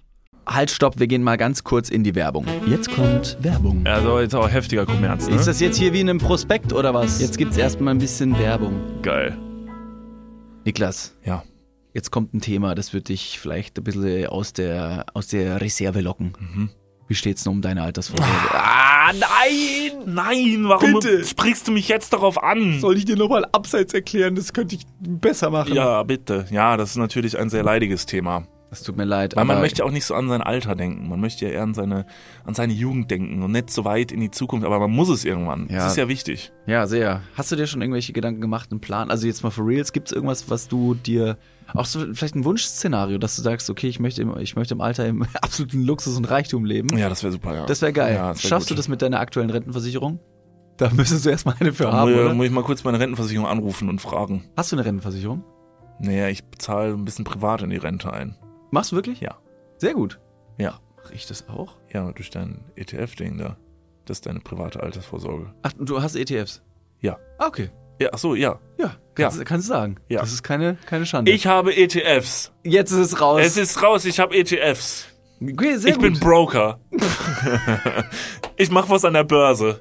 Halt, 0.48 0.72
stopp, 0.72 0.98
wir 1.00 1.06
gehen 1.06 1.22
mal 1.22 1.38
ganz 1.38 1.64
kurz 1.64 1.90
in 1.90 2.04
die 2.04 2.16
Werbung. 2.16 2.48
Jetzt 2.66 2.90
kommt 2.92 3.38
Werbung. 3.42 3.84
Ja, 3.86 4.02
so 4.02 4.20
jetzt 4.20 4.34
auch 4.34 4.50
heftiger 4.50 4.88
Kommerz, 4.88 5.28
ne? 5.28 5.36
Ist 5.36 5.46
das 5.46 5.60
jetzt 5.60 5.78
hier 5.78 5.94
wie 5.94 6.02
in 6.02 6.10
einem 6.10 6.18
Prospekt 6.18 6.74
oder 6.74 6.94
was? 6.96 7.22
Jetzt 7.22 7.38
gibt's 7.38 7.58
erstmal 7.58 7.94
ein 7.94 8.00
bisschen 8.00 8.38
Werbung. 8.40 9.02
geil? 9.04 9.38
Niklas, 10.66 11.16
Ja. 11.26 11.44
Jetzt 11.94 12.12
kommt 12.12 12.34
ein 12.34 12.42
Thema, 12.42 12.76
das 12.76 12.94
wird 12.94 13.10
dich 13.10 13.40
vielleicht 13.40 13.78
ein 13.78 13.84
bisschen 13.84 14.28
aus 14.28 14.54
der, 14.54 15.06
aus 15.14 15.28
der 15.28 15.62
Reserve 15.62 16.02
locken. 16.02 16.70
Wie 17.08 17.16
steht's 17.16 17.44
denn 17.44 17.52
um 17.52 17.62
deine 17.62 17.84
Altersvorsorge? 17.84 18.32
Ah, 18.52 19.12
nein! 19.14 20.04
Nein, 20.06 20.64
warum 20.68 20.94
Bitte. 20.94 21.26
sprichst 21.26 21.68
du 21.68 21.72
mich 21.72 21.90
jetzt 21.90 22.14
darauf 22.14 22.42
an? 22.42 22.80
Soll 22.80 22.98
ich 22.98 23.06
dir 23.06 23.18
nochmal 23.18 23.46
abseits 23.52 23.94
erklären? 23.94 24.36
Das 24.36 24.54
könnte 24.54 24.76
ich 24.76 24.86
besser 25.00 25.50
machen. 25.50 25.74
Ja, 25.74 26.04
bitte. 26.04 26.46
Ja, 26.52 26.78
das 26.78 26.92
ist 26.92 26.96
natürlich 26.98 27.38
ein 27.38 27.50
sehr 27.50 27.64
leidiges 27.64 28.06
Thema. 28.06 28.48
Das 28.70 28.84
tut 28.84 28.96
mir 28.96 29.04
leid. 29.04 29.36
Weil 29.36 29.44
man 29.44 29.60
möchte 29.60 29.84
auch 29.84 29.92
nicht 29.92 30.06
so 30.06 30.16
an 30.16 30.30
sein 30.30 30.42
Alter 30.42 30.76
denken. 30.76 31.10
Man 31.10 31.20
möchte 31.20 31.46
ja 31.46 31.52
eher 31.52 31.64
an 31.64 31.74
seine, 31.74 32.06
an 32.46 32.54
seine 32.54 32.72
Jugend 32.72 33.12
denken 33.12 33.44
und 33.44 33.52
nicht 33.52 33.70
so 33.70 33.84
weit 33.84 34.14
in 34.14 34.22
die 34.22 34.32
Zukunft. 34.32 34.66
Aber 34.66 34.80
man 34.80 34.92
muss 34.92 35.10
es 35.10 35.26
irgendwann. 35.26 35.68
Ja. 35.70 35.80
Das 35.80 35.92
ist 35.92 35.98
ja 35.98 36.08
wichtig. 36.08 36.54
Ja, 36.68 36.88
sehr. 36.88 37.22
Hast 37.36 37.52
du 37.52 37.58
dir 37.58 37.68
schon 37.68 37.82
irgendwelche 37.82 38.14
Gedanken 38.14 38.40
gemacht, 38.40 38.72
einen 38.72 38.80
Plan? 38.80 39.12
Also 39.12 39.28
jetzt 39.28 39.44
mal 39.44 39.50
for 39.50 39.68
reals, 39.68 39.92
gibt's 39.92 40.14
irgendwas, 40.14 40.50
was 40.50 40.70
du 40.70 40.94
dir, 40.94 41.38
auch 41.74 41.86
so 41.86 42.00
vielleicht 42.14 42.36
ein 42.36 42.46
Wunschszenario, 42.46 43.18
dass 43.18 43.36
du 43.36 43.42
sagst, 43.42 43.70
okay, 43.70 43.88
ich 43.88 44.00
möchte 44.00 44.22
im, 44.22 44.38
ich 44.38 44.56
möchte 44.56 44.74
im 44.74 44.82
Alter 44.82 45.06
im 45.08 45.24
absoluten 45.42 45.84
Luxus 45.84 46.18
und 46.18 46.26
Reichtum 46.30 46.66
leben? 46.66 46.98
Ja, 46.98 47.10
das 47.10 47.24
wäre 47.24 47.32
super, 47.32 47.56
ja. 47.56 47.66
Das 47.66 47.82
wäre 47.82 47.94
geil. 47.94 48.16
Ja, 48.16 48.30
das 48.34 48.44
wär 48.44 48.50
Schaffst 48.50 48.70
gut. 48.70 48.76
du 48.76 48.80
das 48.80 48.88
mit 48.88 49.02
deiner 49.02 49.20
aktuellen 49.20 49.50
Rentenversicherung? 49.50 50.20
Da 50.78 50.90
müsstest 50.90 51.26
du 51.26 51.30
erstmal 51.30 51.56
eine 51.60 51.74
für 51.74 51.84
Da 51.84 51.92
haben, 51.94 52.12
muss, 52.12 52.20
oder? 52.20 52.34
muss 52.34 52.46
ich 52.48 52.52
mal 52.52 52.64
kurz 52.64 52.84
meine 52.84 53.00
Rentenversicherung 53.00 53.48
anrufen 53.48 53.88
und 53.90 54.02
fragen. 54.02 54.50
Hast 54.58 54.72
du 54.72 54.76
eine 54.76 54.86
Rentenversicherung? 54.86 55.44
Naja, 56.00 56.28
ich 56.30 56.44
bezahle 56.44 56.94
ein 56.94 57.06
bisschen 57.06 57.26
privat 57.26 57.62
in 57.62 57.70
die 57.70 57.78
Rente 57.78 58.12
ein. 58.12 58.36
Machst 58.72 58.92
du 58.92 58.96
wirklich? 58.96 59.20
Ja. 59.20 59.38
Sehr 59.78 59.94
gut. 59.94 60.20
Ja. 60.58 60.80
Mach 61.04 61.12
ich 61.12 61.28
das 61.28 61.48
auch? 61.50 61.78
Ja, 61.94 62.12
durch 62.12 62.30
dein 62.32 62.64
ETF-Ding 62.76 63.38
da. 63.38 63.58
Das 64.06 64.18
ist 64.18 64.26
deine 64.26 64.40
private 64.40 64.82
Altersvorsorge. 64.82 65.54
Ach, 65.62 65.74
du 65.80 66.02
hast 66.02 66.16
ETFs? 66.16 66.64
Ja. 67.02 67.18
Ah, 67.38 67.48
okay. 67.48 67.70
Ja, 68.02 68.10
ach 68.14 68.18
so, 68.18 68.34
ja. 68.34 68.60
Ja, 68.80 68.96
kannst, 69.14 69.46
kannst 69.46 69.70
du 69.70 69.74
sagen. 69.74 69.98
Ja. 70.10 70.22
Das 70.22 70.34
ist 70.34 70.42
keine, 70.42 70.78
keine 70.88 71.06
Schande. 71.06 71.32
Ich 71.32 71.46
habe 71.46 71.76
ETFs. 71.76 72.52
Jetzt 72.64 72.92
ist 72.92 72.98
es 72.98 73.22
raus. 73.22 73.42
Es 73.44 73.58
ist 73.58 73.84
raus, 73.84 74.06
ich 74.06 74.20
habe 74.20 74.36
ETFs. 74.36 75.08
okay, 75.40 75.78
sehr 75.78 75.92
ich 75.92 75.96
gut. 76.00 76.04
bin 76.04 76.20
Broker. 76.20 76.80
ich 78.58 78.72
mache 78.72 78.90
was 78.90 79.06
an 79.06 79.14
der 79.14 79.24
Börse. 79.24 79.80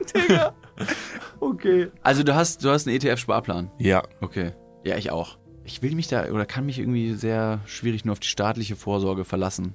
okay. 1.40 1.88
Also 2.02 2.23
du 2.23 2.35
hast, 2.35 2.62
du 2.62 2.68
hast 2.68 2.87
einen 2.87 2.97
ETF-Sparplan. 2.97 3.71
Ja. 3.78 4.02
Okay. 4.21 4.52
Ja, 4.85 4.97
ich 4.99 5.11
auch. 5.11 5.38
Ich 5.64 5.80
will 5.80 5.95
mich 5.95 6.09
da 6.09 6.26
oder 6.30 6.45
kann 6.45 6.66
mich 6.66 6.78
irgendwie 6.78 7.14
sehr 7.14 7.61
schwierig 7.64 8.04
nur 8.04 8.12
auf 8.12 8.21
die 8.21 8.28
staatliche 8.28 8.76
Vorsorge 8.76 9.25
verlassen. 9.25 9.75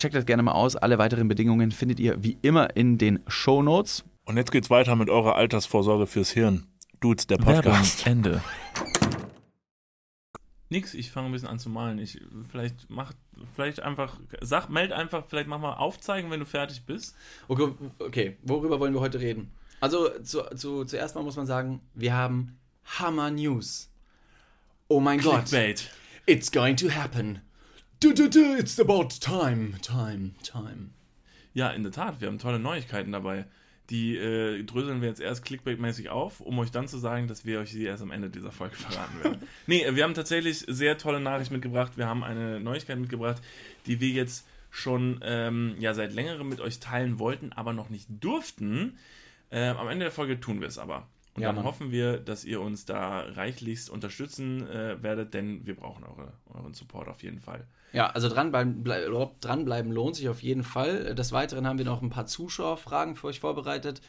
Checkt 0.00 0.14
das 0.14 0.24
gerne 0.24 0.42
mal 0.42 0.52
aus. 0.52 0.76
Alle 0.76 0.96
weiteren 0.96 1.28
Bedingungen 1.28 1.72
findet 1.72 2.00
ihr 2.00 2.24
wie 2.24 2.38
immer 2.40 2.74
in 2.74 2.96
den 2.96 3.20
Show 3.28 3.62
Notes. 3.62 4.02
Und 4.24 4.38
jetzt 4.38 4.50
geht's 4.50 4.70
weiter 4.70 4.96
mit 4.96 5.10
eurer 5.10 5.34
Altersvorsorge 5.34 6.06
fürs 6.06 6.30
Hirn. 6.30 6.66
Dudes, 7.00 7.26
der 7.26 7.36
Podcast. 7.36 8.06
Ende. 8.06 8.42
Nix, 10.70 10.94
ich 10.94 11.10
fange 11.10 11.26
ein 11.26 11.32
bisschen 11.32 11.48
an 11.48 11.58
zu 11.58 11.68
malen. 11.68 11.98
Ich 11.98 12.18
vielleicht 12.50 12.88
mach 12.88 13.12
vielleicht 13.54 13.80
einfach 13.80 14.18
sag 14.40 14.70
meld 14.70 14.92
einfach, 14.92 15.24
vielleicht 15.28 15.48
mach 15.48 15.58
mal 15.58 15.74
aufzeigen, 15.74 16.30
wenn 16.30 16.40
du 16.40 16.46
fertig 16.46 16.86
bist. 16.86 17.14
Okay, 17.48 17.68
okay, 17.98 18.38
worüber 18.42 18.80
wollen 18.80 18.94
wir 18.94 19.00
heute 19.00 19.20
reden? 19.20 19.50
Also 19.80 20.08
zu, 20.20 20.44
zu, 20.56 20.86
zuerst 20.86 21.14
mal 21.14 21.24
muss 21.24 21.36
man 21.36 21.46
sagen, 21.46 21.82
wir 21.92 22.14
haben 22.14 22.58
Hammer 22.84 23.30
News. 23.30 23.90
Oh 24.88 25.00
mein 25.00 25.20
Gott. 25.20 25.44
Clickbait. 25.44 25.90
It's 26.24 26.50
going 26.50 26.76
to 26.76 26.88
happen. 26.88 27.40
Du, 28.02 28.14
du, 28.14 28.30
du, 28.30 28.56
it's 28.56 28.80
about 28.80 29.08
time, 29.20 29.78
time, 29.82 30.30
time. 30.42 30.88
Ja, 31.52 31.68
in 31.68 31.82
der 31.82 31.92
Tat, 31.92 32.22
wir 32.22 32.28
haben 32.28 32.38
tolle 32.38 32.58
Neuigkeiten 32.58 33.12
dabei. 33.12 33.44
Die 33.90 34.16
äh, 34.16 34.62
dröseln 34.62 35.02
wir 35.02 35.08
jetzt 35.10 35.20
erst 35.20 35.44
clickbait-mäßig 35.44 36.08
auf, 36.08 36.40
um 36.40 36.58
euch 36.60 36.70
dann 36.70 36.88
zu 36.88 36.96
sagen, 36.96 37.28
dass 37.28 37.44
wir 37.44 37.60
euch 37.60 37.72
sie 37.72 37.84
erst 37.84 38.02
am 38.02 38.10
Ende 38.10 38.30
dieser 38.30 38.52
Folge 38.52 38.74
verraten 38.76 39.22
werden. 39.22 39.42
nee, 39.66 39.84
wir 39.90 40.02
haben 40.02 40.14
tatsächlich 40.14 40.64
sehr 40.66 40.96
tolle 40.96 41.20
Nachrichten 41.20 41.52
mitgebracht. 41.52 41.98
Wir 41.98 42.06
haben 42.06 42.24
eine 42.24 42.58
Neuigkeit 42.58 42.98
mitgebracht, 42.98 43.42
die 43.84 44.00
wir 44.00 44.08
jetzt 44.08 44.46
schon 44.70 45.20
ähm, 45.22 45.74
ja, 45.78 45.92
seit 45.92 46.14
längerem 46.14 46.48
mit 46.48 46.60
euch 46.60 46.80
teilen 46.80 47.18
wollten, 47.18 47.52
aber 47.52 47.74
noch 47.74 47.90
nicht 47.90 48.08
durften. 48.08 48.96
Ähm, 49.50 49.76
am 49.76 49.88
Ende 49.88 50.06
der 50.06 50.12
Folge 50.12 50.40
tun 50.40 50.62
wir 50.62 50.68
es 50.68 50.78
aber. 50.78 51.06
Und 51.40 51.44
Ja, 51.44 51.48
dann 51.48 51.56
Mann. 51.56 51.64
hoffen 51.64 51.90
wir, 51.90 52.18
dass 52.18 52.44
ihr 52.44 52.60
uns 52.60 52.84
da 52.84 53.20
reichlichst 53.20 53.88
unterstützen 53.88 54.68
äh, 54.68 55.02
werdet, 55.02 55.32
denn 55.34 55.66
wir 55.66 55.74
brauchen 55.74 56.04
eure, 56.04 56.32
euren 56.52 56.74
Support 56.74 57.08
auf 57.08 57.22
jeden 57.22 57.40
Fall. 57.40 57.66
Ja, 57.92 58.08
also 58.10 58.28
dranbleiben, 58.28 58.82
blei- 58.84 59.06
überhaupt 59.06 59.44
dranbleiben 59.44 59.90
lohnt 59.90 60.16
sich 60.16 60.28
auf 60.28 60.42
jeden 60.42 60.62
Fall. 60.62 61.14
Des 61.14 61.32
Weiteren 61.32 61.66
haben 61.66 61.78
wir 61.78 61.84
noch 61.86 62.02
ein 62.02 62.10
paar 62.10 62.26
Zuschauerfragen 62.26 63.16
für 63.16 63.28
euch 63.28 63.40
vorbereitet. 63.40 64.00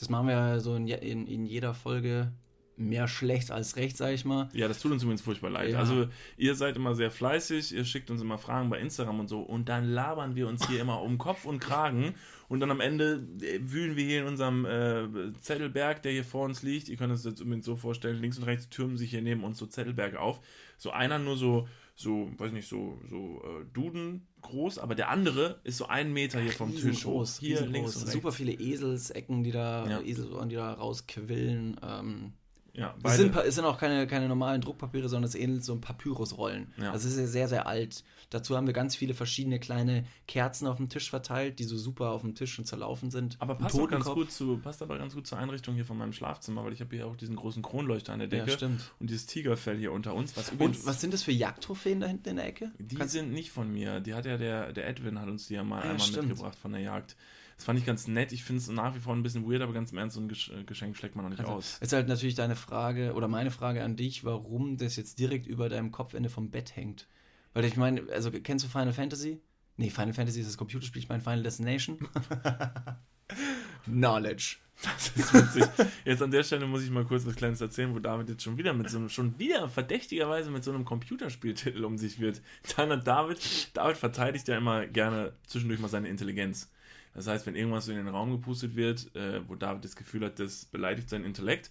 Das 0.00 0.08
machen 0.08 0.28
wir 0.28 0.60
so 0.60 0.74
in, 0.74 0.88
in, 0.88 1.26
in 1.26 1.44
jeder 1.46 1.74
Folge 1.74 2.32
mehr 2.78 3.08
schlecht 3.08 3.50
als 3.50 3.76
recht, 3.76 3.96
sag 3.96 4.12
ich 4.12 4.24
mal. 4.24 4.48
Ja, 4.52 4.68
das 4.68 4.80
tut 4.80 4.92
uns 4.92 5.02
übrigens 5.02 5.22
furchtbar 5.22 5.50
leid. 5.50 5.70
Ja. 5.72 5.78
Also, 5.78 6.08
ihr 6.36 6.54
seid 6.54 6.76
immer 6.76 6.94
sehr 6.94 7.10
fleißig, 7.10 7.74
ihr 7.74 7.84
schickt 7.84 8.10
uns 8.10 8.22
immer 8.22 8.38
Fragen 8.38 8.70
bei 8.70 8.78
Instagram 8.78 9.20
und 9.20 9.28
so 9.28 9.40
und 9.40 9.68
dann 9.68 9.84
labern 9.84 10.34
wir 10.36 10.48
uns 10.48 10.66
hier 10.68 10.80
immer 10.80 11.02
um 11.02 11.18
Kopf 11.18 11.44
und 11.44 11.58
Kragen 11.60 12.14
und 12.48 12.60
dann 12.60 12.70
am 12.70 12.80
Ende 12.80 13.26
äh, 13.42 13.60
wühlen 13.62 13.96
wir 13.96 14.04
hier 14.04 14.20
in 14.22 14.26
unserem 14.26 14.64
äh, 14.64 15.32
Zettelberg, 15.40 16.02
der 16.02 16.12
hier 16.12 16.24
vor 16.24 16.44
uns 16.44 16.62
liegt. 16.62 16.88
Ihr 16.88 16.96
könnt 16.96 17.12
es 17.12 17.24
jetzt 17.24 17.40
übrigens 17.40 17.66
so 17.66 17.76
vorstellen, 17.76 18.20
links 18.20 18.38
und 18.38 18.44
rechts 18.44 18.68
türmen 18.70 18.96
sich 18.96 19.10
hier 19.10 19.22
neben 19.22 19.44
uns 19.44 19.58
so 19.58 19.66
Zettelberge 19.66 20.18
auf. 20.20 20.40
So 20.78 20.90
einer 20.90 21.18
nur 21.18 21.36
so, 21.36 21.68
so, 21.94 22.30
weiß 22.38 22.52
nicht, 22.52 22.68
so, 22.68 22.98
so 23.10 23.42
äh, 23.44 23.64
Duden 23.72 24.26
groß, 24.40 24.78
aber 24.78 24.94
der 24.94 25.10
andere 25.10 25.60
ist 25.64 25.76
so 25.78 25.86
einen 25.88 26.12
Meter 26.12 26.40
hier 26.40 26.52
vom 26.52 26.74
Tisch 26.74 27.04
hoch. 27.04 27.22
Riesengroß, 27.22 27.38
Hier 27.40 27.60
links 27.66 27.96
und 27.96 28.02
rechts. 28.02 28.12
Super 28.12 28.32
viele 28.32 28.52
Eselsecken, 28.52 29.42
die 29.42 29.50
da, 29.50 29.86
Ja. 29.88 30.00
Eselsohren, 30.00 30.48
die 30.48 30.56
da 30.56 30.72
rausquillen. 30.72 31.76
Ähm, 31.82 32.32
Ja, 32.78 32.94
es, 33.02 33.16
sind, 33.16 33.34
es 33.34 33.54
sind 33.56 33.64
auch 33.64 33.76
keine, 33.76 34.06
keine 34.06 34.28
normalen 34.28 34.60
Druckpapiere, 34.60 35.08
sondern 35.08 35.28
es 35.28 35.34
ähnelt 35.34 35.64
so 35.64 35.72
ein 35.72 35.80
Papyrusrollen. 35.80 36.72
Ja. 36.76 36.92
Also 36.92 37.08
es 37.08 37.14
ist 37.14 37.20
ja 37.20 37.26
sehr, 37.26 37.48
sehr 37.48 37.66
alt. 37.66 38.04
Dazu 38.30 38.56
haben 38.56 38.66
wir 38.66 38.74
ganz 38.74 38.94
viele 38.94 39.14
verschiedene 39.14 39.58
kleine 39.58 40.04
Kerzen 40.26 40.66
auf 40.66 40.76
dem 40.76 40.88
Tisch 40.88 41.10
verteilt, 41.10 41.58
die 41.58 41.64
so 41.64 41.76
super 41.76 42.10
auf 42.10 42.20
dem 42.20 42.34
Tisch 42.34 42.52
schon 42.54 42.64
zerlaufen 42.66 43.10
sind. 43.10 43.36
Aber 43.40 43.56
passt 43.56 43.74
auch 43.78 43.88
ganz 43.88 44.04
gut 44.06 44.30
zu, 44.30 44.58
passt 44.58 44.80
aber 44.82 44.96
ganz 44.98 45.14
gut 45.14 45.26
zur 45.26 45.38
Einrichtung 45.38 45.74
hier 45.74 45.84
von 45.86 45.96
meinem 45.98 46.12
Schlafzimmer, 46.12 46.64
weil 46.64 46.72
ich 46.72 46.80
habe 46.80 46.94
hier 46.94 47.06
auch 47.06 47.16
diesen 47.16 47.36
großen 47.36 47.62
Kronleuchter 47.62 48.12
an 48.12 48.20
der 48.20 48.28
Decke 48.28 48.50
Ja, 48.50 48.56
stimmt. 48.56 48.92
und 49.00 49.10
dieses 49.10 49.26
Tigerfell 49.26 49.76
hier 49.78 49.92
unter 49.92 50.14
uns. 50.14 50.36
Was 50.36 50.50
Und 50.58 50.86
was 50.86 51.00
sind 51.00 51.12
das 51.14 51.22
für 51.22 51.32
Jagdtrophäen 51.32 52.00
da 52.00 52.06
hinten 52.06 52.28
in 52.28 52.36
der 52.36 52.46
Ecke? 52.46 52.70
die 52.78 52.94
Kannst- 52.96 53.14
sind 53.14 53.32
nicht 53.32 53.50
von 53.50 53.72
mir. 53.72 54.00
Die 54.00 54.14
hat 54.14 54.24
ja 54.26 54.36
der, 54.36 54.72
der 54.72 54.86
Edwin 54.88 55.18
hat 55.18 55.28
uns 55.28 55.48
die 55.48 55.54
ja 55.54 55.64
mal 55.64 55.76
Ah, 55.80 55.84
ja, 55.86 55.90
einmal 55.92 56.06
stimmt. 56.06 56.28
mitgebracht 56.28 56.58
von 56.58 56.72
der 56.72 56.82
Jagd. 56.82 57.16
Das 57.58 57.64
fand 57.64 57.78
ich 57.78 57.84
ganz 57.84 58.06
nett. 58.06 58.32
Ich 58.32 58.44
finde 58.44 58.62
es 58.62 58.68
nach 58.68 58.94
wie 58.94 59.00
vor 59.00 59.14
ein 59.14 59.22
bisschen 59.24 59.50
weird, 59.50 59.62
aber 59.62 59.72
ganz 59.72 59.90
im 59.92 59.98
Ernst, 59.98 60.14
so 60.14 60.20
ein 60.20 60.30
äh, 60.30 60.64
Geschenk 60.64 60.96
schlägt 60.96 61.16
man 61.16 61.24
noch 61.24 61.30
nicht 61.30 61.40
Also, 61.40 61.52
aus. 61.52 61.78
Ist 61.80 61.92
halt 61.92 62.06
natürlich 62.08 62.36
deine 62.36 62.54
Frage 62.56 63.14
oder 63.14 63.26
meine 63.28 63.50
Frage 63.50 63.82
an 63.82 63.96
dich, 63.96 64.24
warum 64.24 64.76
das 64.76 64.94
jetzt 64.96 65.18
direkt 65.18 65.46
über 65.46 65.68
deinem 65.68 65.90
Kopfende 65.90 66.30
vom 66.30 66.50
Bett 66.50 66.76
hängt. 66.76 67.08
Weil 67.54 67.64
ich 67.64 67.76
meine, 67.76 68.02
also 68.12 68.30
kennst 68.30 68.64
du 68.64 68.68
Final 68.68 68.92
Fantasy? 68.92 69.40
Nee, 69.76 69.90
Final 69.90 70.14
Fantasy 70.14 70.40
ist 70.40 70.48
das 70.48 70.56
Computerspiel, 70.56 71.02
ich 71.02 71.08
meine 71.08 71.22
Final 71.22 71.42
Destination. 71.42 71.98
Knowledge. 73.84 74.56
Das 74.82 75.08
ist 75.16 75.34
witzig. 75.34 75.64
Jetzt 76.04 76.22
an 76.22 76.30
der 76.30 76.44
Stelle 76.44 76.66
muss 76.66 76.84
ich 76.84 76.90
mal 76.90 77.04
kurz 77.04 77.26
was 77.26 77.34
Kleines 77.34 77.60
erzählen, 77.60 77.92
wo 77.92 77.98
David 77.98 78.28
jetzt 78.28 78.44
schon 78.44 78.56
wieder 78.56 78.72
mit 78.72 78.88
so 78.88 78.98
einem, 78.98 79.08
schon 79.08 79.36
wieder 79.38 79.68
verdächtigerweise 79.68 80.52
mit 80.52 80.62
so 80.62 80.70
einem 80.70 80.84
Computerspieltitel 80.84 81.84
um 81.84 81.98
sich 81.98 82.20
wird. 82.20 82.40
Dann 82.76 82.90
hat 82.90 83.04
David, 83.06 83.76
David 83.76 83.96
verteidigt 83.96 84.46
ja 84.46 84.56
immer 84.56 84.86
gerne 84.86 85.32
zwischendurch 85.46 85.80
mal 85.80 85.88
seine 85.88 86.08
Intelligenz. 86.08 86.70
Das 87.14 87.26
heißt, 87.26 87.46
wenn 87.46 87.56
irgendwas 87.56 87.86
so 87.86 87.92
in 87.92 87.98
den 87.98 88.08
Raum 88.08 88.30
gepustet 88.30 88.76
wird, 88.76 89.14
äh, 89.16 89.40
wo 89.48 89.54
David 89.54 89.84
das 89.84 89.96
Gefühl 89.96 90.24
hat, 90.24 90.38
das 90.38 90.66
beleidigt 90.66 91.10
seinen 91.10 91.24
Intellekt, 91.24 91.70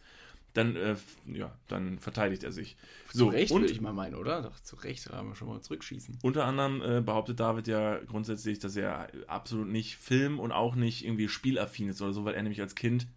dann, 0.53 0.75
äh, 0.75 0.96
ja, 1.27 1.53
dann 1.67 2.00
verteidigt 2.00 2.44
er 2.44 2.51
sich. 2.51 2.77
Zu 3.12 3.17
So, 3.17 3.27
Recht, 3.29 3.51
und 3.51 3.62
würde 3.62 3.74
ich 3.74 3.82
mal 3.82 3.94
meinen, 3.94 4.15
oder? 4.15 4.41
Doch, 4.41 4.60
zu 4.60 4.75
Recht, 4.77 5.10
da 5.10 5.17
haben 5.17 5.29
wir 5.29 5.36
schon 5.36 5.48
mal 5.48 5.62
zurückschießen. 5.62 6.20
unter 6.24 6.46
anderem 6.46 6.82
äh, 6.82 7.01
behauptet 7.01 7.39
David 7.39 7.67
ja 7.67 8.00
grundsätzlich, 8.00 8.60
dass 8.60 8.75
er 8.75 9.10
absolut 9.27 9.67
nicht 9.67 9.98
Film 9.98 10.39
und 10.39 10.51
auch 10.51 10.75
nicht 10.75 11.06
irgendwie 11.06 11.27
spielaffin 11.27 11.89
ist 11.89 12.01
oder 12.01 12.13
so, 12.13 12.25
weil 12.25 12.34
er 12.34 12.41
nämlich 12.41 12.62
als 12.62 12.75
Kind 12.75 13.08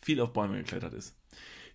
viel 0.00 0.20
auf 0.20 0.32
Bäume 0.32 0.58
geklettert 0.58 0.94
ist. 0.94 1.16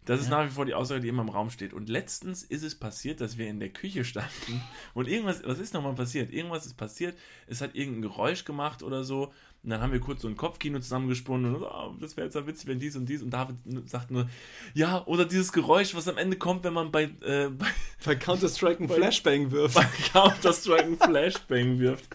Das 0.05 0.21
ist 0.21 0.29
nach 0.29 0.43
wie 0.45 0.49
vor 0.49 0.65
die 0.65 0.73
Aussage, 0.73 1.01
die 1.01 1.07
immer 1.07 1.21
im 1.21 1.29
Raum 1.29 1.49
steht. 1.51 1.71
Und 1.73 1.87
letztens 1.87 2.41
ist 2.43 2.63
es 2.63 2.73
passiert, 2.73 3.21
dass 3.21 3.37
wir 3.37 3.47
in 3.47 3.59
der 3.59 3.69
Küche 3.69 4.03
standen 4.03 4.61
und 4.95 5.07
irgendwas, 5.07 5.41
was 5.45 5.59
ist 5.59 5.73
nochmal 5.73 5.93
passiert? 5.93 6.31
Irgendwas 6.31 6.65
ist 6.65 6.75
passiert, 6.77 7.15
es 7.47 7.61
hat 7.61 7.75
irgendein 7.75 8.01
Geräusch 8.03 8.43
gemacht 8.45 8.81
oder 8.81 9.03
so. 9.03 9.31
Und 9.61 9.69
dann 9.71 9.81
haben 9.81 9.91
wir 9.91 9.99
kurz 9.99 10.21
so 10.21 10.27
ein 10.29 10.37
Kopfkino 10.37 10.79
zusammengesponnen 10.79 11.53
und 11.55 11.63
oh, 11.63 11.93
das 11.99 12.15
wäre 12.15 12.25
jetzt 12.25 12.33
ja 12.35 12.47
witzig, 12.47 12.67
wenn 12.67 12.79
dies 12.79 12.95
und 12.95 13.07
dies. 13.07 13.21
Und 13.21 13.31
David 13.31 13.57
sagt 13.89 14.09
nur, 14.09 14.29
ja, 14.73 15.05
oder 15.05 15.25
dieses 15.25 15.51
Geräusch, 15.51 15.93
was 15.93 16.07
am 16.07 16.17
Ende 16.17 16.37
kommt, 16.37 16.63
wenn 16.63 16.73
man 16.73 16.91
bei, 16.91 17.03
äh, 17.21 17.49
bei 17.57 17.67
Bei 18.05 18.15
Counter-Strike 18.15 18.79
einen 18.79 18.87
Bei- 18.87 18.95
Flashbang 18.95 19.51
wirft. 19.51 19.75
bei 19.75 19.83
Counter-Strike 20.13 20.83
einen 20.85 20.97
Flashbang 20.97 21.77
wirft. 21.79 22.07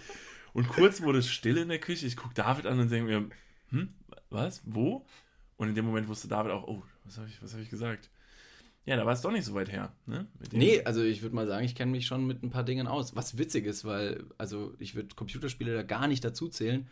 Und 0.54 0.68
kurz 0.68 1.02
wurde 1.02 1.18
es 1.18 1.28
still 1.30 1.58
in 1.58 1.68
der 1.68 1.80
Küche. 1.80 2.06
Ich 2.06 2.16
gucke 2.16 2.34
David 2.34 2.64
an 2.66 2.80
und 2.80 2.90
denke 2.90 3.10
mir, 3.20 3.28
hm, 3.70 3.94
was, 4.30 4.62
wo? 4.64 5.04
Und 5.64 5.70
in 5.70 5.74
dem 5.74 5.86
Moment 5.86 6.08
wusste 6.08 6.28
David 6.28 6.52
auch, 6.52 6.68
oh, 6.68 6.82
was 7.04 7.16
habe 7.16 7.26
ich, 7.26 7.42
was 7.42 7.54
hab 7.54 7.60
ich 7.60 7.70
gesagt? 7.70 8.10
Ja, 8.84 8.96
da 8.96 9.06
war 9.06 9.14
es 9.14 9.22
doch 9.22 9.30
nicht 9.30 9.46
so 9.46 9.54
weit 9.54 9.72
her. 9.72 9.94
Ne? 10.04 10.26
Nee, 10.52 10.82
also 10.84 11.02
ich 11.02 11.22
würde 11.22 11.34
mal 11.34 11.46
sagen, 11.46 11.64
ich 11.64 11.74
kenne 11.74 11.90
mich 11.90 12.06
schon 12.06 12.26
mit 12.26 12.42
ein 12.42 12.50
paar 12.50 12.64
Dingen 12.64 12.86
aus. 12.86 13.16
Was 13.16 13.38
witzig 13.38 13.64
ist, 13.64 13.86
weil, 13.86 14.26
also 14.36 14.74
ich 14.78 14.94
würde 14.94 15.14
Computerspiele 15.14 15.74
da 15.74 15.82
gar 15.82 16.06
nicht 16.06 16.22
dazu 16.22 16.48
zählen. 16.48 16.86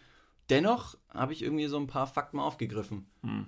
Dennoch 0.48 0.96
habe 1.10 1.34
ich 1.34 1.42
irgendwie 1.42 1.66
so 1.66 1.76
ein 1.76 1.86
paar 1.86 2.06
Fakten 2.06 2.38
mal 2.38 2.46
aufgegriffen. 2.46 3.10
Hm. 3.20 3.46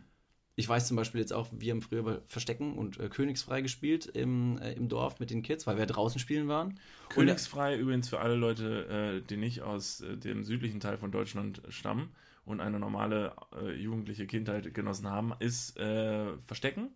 Ich 0.56 0.68
weiß 0.68 0.86
zum 0.86 0.96
Beispiel 0.96 1.20
jetzt 1.20 1.32
auch, 1.32 1.48
wir 1.52 1.72
haben 1.72 1.80
früher 1.80 2.20
Verstecken 2.26 2.74
und 2.74 3.00
äh, 3.00 3.08
Königsfrei 3.08 3.62
gespielt 3.62 4.06
im, 4.06 4.58
äh, 4.58 4.74
im 4.74 4.88
Dorf 4.90 5.20
mit 5.20 5.30
den 5.30 5.42
Kids, 5.42 5.66
weil 5.66 5.78
wir 5.78 5.86
draußen 5.86 6.20
spielen 6.20 6.46
waren. 6.46 6.78
Königsfrei 7.08 7.78
übrigens 7.78 8.10
für 8.10 8.20
alle 8.20 8.36
Leute, 8.36 9.22
äh, 9.22 9.26
die 9.26 9.38
nicht 9.38 9.62
aus 9.62 10.02
äh, 10.02 10.18
dem 10.18 10.44
südlichen 10.44 10.80
Teil 10.80 10.98
von 10.98 11.10
Deutschland 11.10 11.62
stammen 11.70 12.10
und 12.44 12.60
eine 12.60 12.78
normale 12.78 13.34
äh, 13.60 13.72
jugendliche 13.72 14.26
Kindheit 14.26 14.72
genossen 14.74 15.08
haben, 15.08 15.32
ist 15.38 15.78
äh, 15.78 16.36
Verstecken 16.38 16.90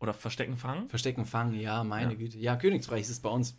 oder 0.00 0.14
Verstecken 0.14 0.56
fangen. 0.56 0.88
Verstecken, 0.88 1.26
fangen, 1.26 1.58
ja, 1.58 1.84
meine 1.84 2.12
Ja. 2.12 2.18
Güte. 2.18 2.38
Ja, 2.38 2.56
Königsfrei 2.56 2.98
hieß 2.98 3.10
es 3.10 3.20
bei 3.20 3.30
uns. 3.30 3.56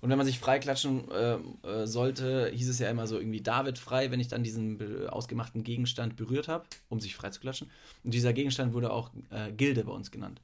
Und 0.00 0.10
wenn 0.10 0.18
man 0.18 0.26
sich 0.26 0.38
freiklatschen 0.38 1.10
äh, 1.10 1.36
äh, 1.66 1.86
sollte, 1.86 2.50
hieß 2.52 2.68
es 2.68 2.78
ja 2.78 2.90
immer 2.90 3.06
so 3.06 3.18
irgendwie 3.18 3.40
David 3.40 3.78
frei, 3.78 4.10
wenn 4.10 4.20
ich 4.20 4.28
dann 4.28 4.42
diesen 4.42 5.08
ausgemachten 5.08 5.64
Gegenstand 5.64 6.16
berührt 6.16 6.48
habe, 6.48 6.66
um 6.88 7.00
sich 7.00 7.14
frei 7.14 7.30
zu 7.30 7.40
klatschen. 7.40 7.70
Und 8.02 8.12
dieser 8.12 8.32
Gegenstand 8.32 8.74
wurde 8.74 8.92
auch 8.92 9.12
äh, 9.30 9.52
Gilde 9.52 9.84
bei 9.84 9.92
uns 9.92 10.10
genannt. 10.10 10.42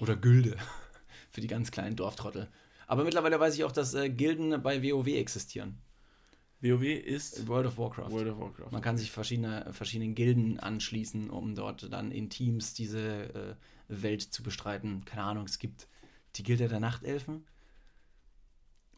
Oder 0.00 0.16
Gülde. 0.16 0.56
Für 1.30 1.40
die 1.40 1.46
ganz 1.46 1.70
kleinen 1.70 1.94
Dorftrottel. 1.94 2.48
Aber 2.86 3.04
mittlerweile 3.04 3.38
weiß 3.38 3.54
ich 3.54 3.64
auch, 3.64 3.72
dass 3.72 3.94
äh, 3.94 4.08
Gilden 4.10 4.60
bei 4.62 4.82
WoW 4.82 5.06
existieren. 5.06 5.78
WoW 6.64 6.82
ist 6.82 7.46
World 7.46 7.66
of 7.66 7.76
Warcraft. 7.76 8.10
World 8.10 8.28
of 8.28 8.38
Warcraft. 8.40 8.72
Man 8.72 8.80
kann 8.80 8.96
sich 8.96 9.10
verschiedene, 9.10 9.70
verschiedenen 9.72 10.14
Gilden 10.14 10.58
anschließen, 10.58 11.28
um 11.28 11.54
dort 11.54 11.92
dann 11.92 12.10
in 12.10 12.30
Teams 12.30 12.72
diese 12.72 13.34
äh, 13.34 13.54
Welt 13.88 14.22
zu 14.22 14.42
bestreiten. 14.42 15.04
Keine 15.04 15.24
Ahnung, 15.24 15.44
es 15.44 15.58
gibt 15.58 15.88
die 16.36 16.42
Gilde 16.42 16.68
der 16.68 16.80
Nachtelfen 16.80 17.44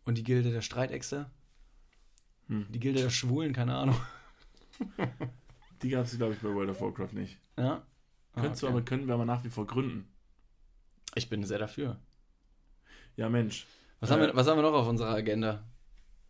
und 0.05 0.17
die 0.17 0.23
Gilde 0.23 0.53
der 0.53 0.63
Streitechse. 0.63 1.29
Hm. 2.47 2.67
Die 2.71 2.79
Gilde 2.79 3.03
der 3.03 3.11
Schwulen, 3.11 3.53
keine 3.53 3.75
Ahnung. 3.75 4.01
Die 5.83 5.91
gab 5.91 6.05
es, 6.07 6.17
glaube 6.17 6.33
ich, 6.33 6.39
bei 6.41 6.49
World 6.55 6.71
of 6.71 6.81
Warcraft 6.81 7.13
nicht. 7.13 7.37
Ja. 7.59 7.85
Ah, 8.33 8.41
Könntest 8.41 8.63
du 8.63 8.67
okay. 8.67 8.77
aber, 8.77 8.85
könnten 8.85 9.07
wir 9.09 9.15
aber 9.15 9.25
nach 9.27 9.45
wie 9.45 9.51
vor 9.51 9.67
gründen. 9.67 10.09
Ich 11.15 11.29
bin 11.29 11.45
sehr 11.45 11.59
dafür. 11.59 11.99
Ja, 13.17 13.29
Mensch. 13.29 13.67
Was, 14.01 14.11
Äh, 14.11 14.13
haben, 14.15 14.21
wir, 14.21 14.37
was 14.37 14.47
haben 14.47 14.57
wir 14.59 14.63
noch 14.63 14.73
auf 14.75 14.87
unserer 14.89 15.11
Agenda? 15.15 15.65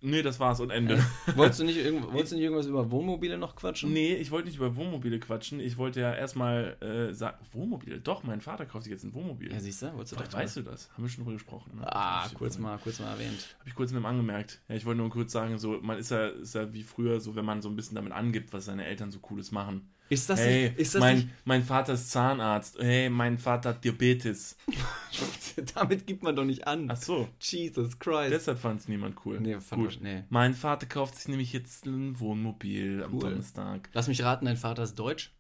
Nee, 0.06 0.22
das 0.22 0.38
war's 0.38 0.60
und 0.60 0.70
Ende. 0.70 1.04
Wolltest 1.34 1.58
du 1.58 1.64
nicht, 1.64 1.78
wolltest 2.12 2.30
du 2.30 2.36
nicht 2.36 2.44
irgendwas 2.44 2.66
über 2.66 2.92
Wohnmobile 2.92 3.38
noch 3.38 3.56
quatschen? 3.56 3.92
Nee, 3.92 4.14
ich 4.14 4.30
wollte 4.30 4.46
nicht 4.46 4.56
über 4.56 4.76
Wohnmobile 4.76 5.18
quatschen. 5.18 5.58
Ich 5.58 5.78
wollte 5.78 6.00
ja 6.00 6.14
erstmal 6.14 6.76
äh, 6.80 7.12
sagen, 7.12 7.38
Wohnmobile? 7.50 8.00
Doch, 8.00 8.22
mein 8.22 8.40
Vater 8.40 8.66
kauft 8.66 8.84
sich 8.84 8.92
jetzt 8.92 9.02
ein 9.02 9.14
Wohnmobil. 9.14 9.52
Ja, 9.52 9.58
siehst 9.58 9.82
du, 9.82 9.92
wolltest 9.94 10.12
du 10.12 10.16
doch 10.16 10.32
weißt 10.32 10.58
du 10.58 10.62
das. 10.62 10.92
Haben 10.92 11.02
wir 11.02 11.08
schon 11.08 11.25
drüber 11.25 11.34
gesprochen. 11.34 11.72
Ne? 11.75 11.92
Ah, 11.92 12.28
kurz 12.34 12.56
mal, 12.56 12.78
kurz 12.78 13.00
mal 13.00 13.10
erwähnt. 13.10 13.56
Habe 13.58 13.68
ich 13.68 13.75
kurz 13.75 13.90
mit 13.90 14.00
ihm 14.00 14.06
angemerkt. 14.06 14.60
Ja, 14.68 14.76
ich 14.76 14.86
wollte 14.86 15.00
nur 15.00 15.10
kurz 15.10 15.32
sagen, 15.32 15.58
so, 15.58 15.80
man 15.82 15.98
ist 15.98 16.12
ja, 16.12 16.28
ist 16.28 16.54
ja 16.54 16.72
wie 16.72 16.84
früher, 16.84 17.18
so 17.18 17.34
wenn 17.34 17.44
man 17.44 17.60
so 17.60 17.68
ein 17.68 17.75
bisschen 17.75 17.96
damit 17.96 18.12
angibt, 18.12 18.52
was 18.52 18.66
seine 18.66 18.84
Eltern 18.84 19.10
so 19.10 19.18
Cooles 19.18 19.50
machen. 19.50 19.88
Ist 20.08 20.30
das 20.30 20.38
hey, 20.40 20.68
nicht, 20.70 20.78
ist 20.78 20.94
das 20.94 21.00
mein, 21.00 21.16
nicht, 21.16 21.28
mein 21.44 21.62
Vater 21.64 21.94
ist 21.94 22.10
Zahnarzt. 22.10 22.78
Hey, 22.78 23.10
mein 23.10 23.38
Vater 23.38 23.70
hat 23.70 23.84
Diabetes. 23.84 24.56
damit 25.75 26.06
gibt 26.06 26.22
man 26.22 26.36
doch 26.36 26.44
nicht 26.44 26.66
an. 26.66 26.88
Ach 26.90 26.96
so, 26.96 27.28
Jesus 27.40 27.98
Christ. 27.98 28.30
deshalb 28.32 28.58
fand 28.58 28.80
es 28.80 28.88
niemand 28.88 29.16
cool. 29.25 29.40
nee, 29.40 29.58
fand 29.60 29.82
Gut. 29.82 29.92
ich, 29.92 30.00
nee. 30.00 30.25
Mein 30.28 30.54
Vater 30.54 30.86
kauft 30.86 31.16
sich 31.16 31.28
nämlich 31.28 31.52
jetzt 31.52 31.86
ein 31.86 32.18
Wohnmobil 32.20 33.02
am 33.02 33.14
Cool. 33.14 33.20
Donnerstag. 33.20 33.88
Lass 33.92 34.06
mich 34.08 34.22
raten, 34.22 34.44
dein 34.44 34.56
Vater 34.56 34.82
ist 34.84 34.94
deutsch. 34.96 35.32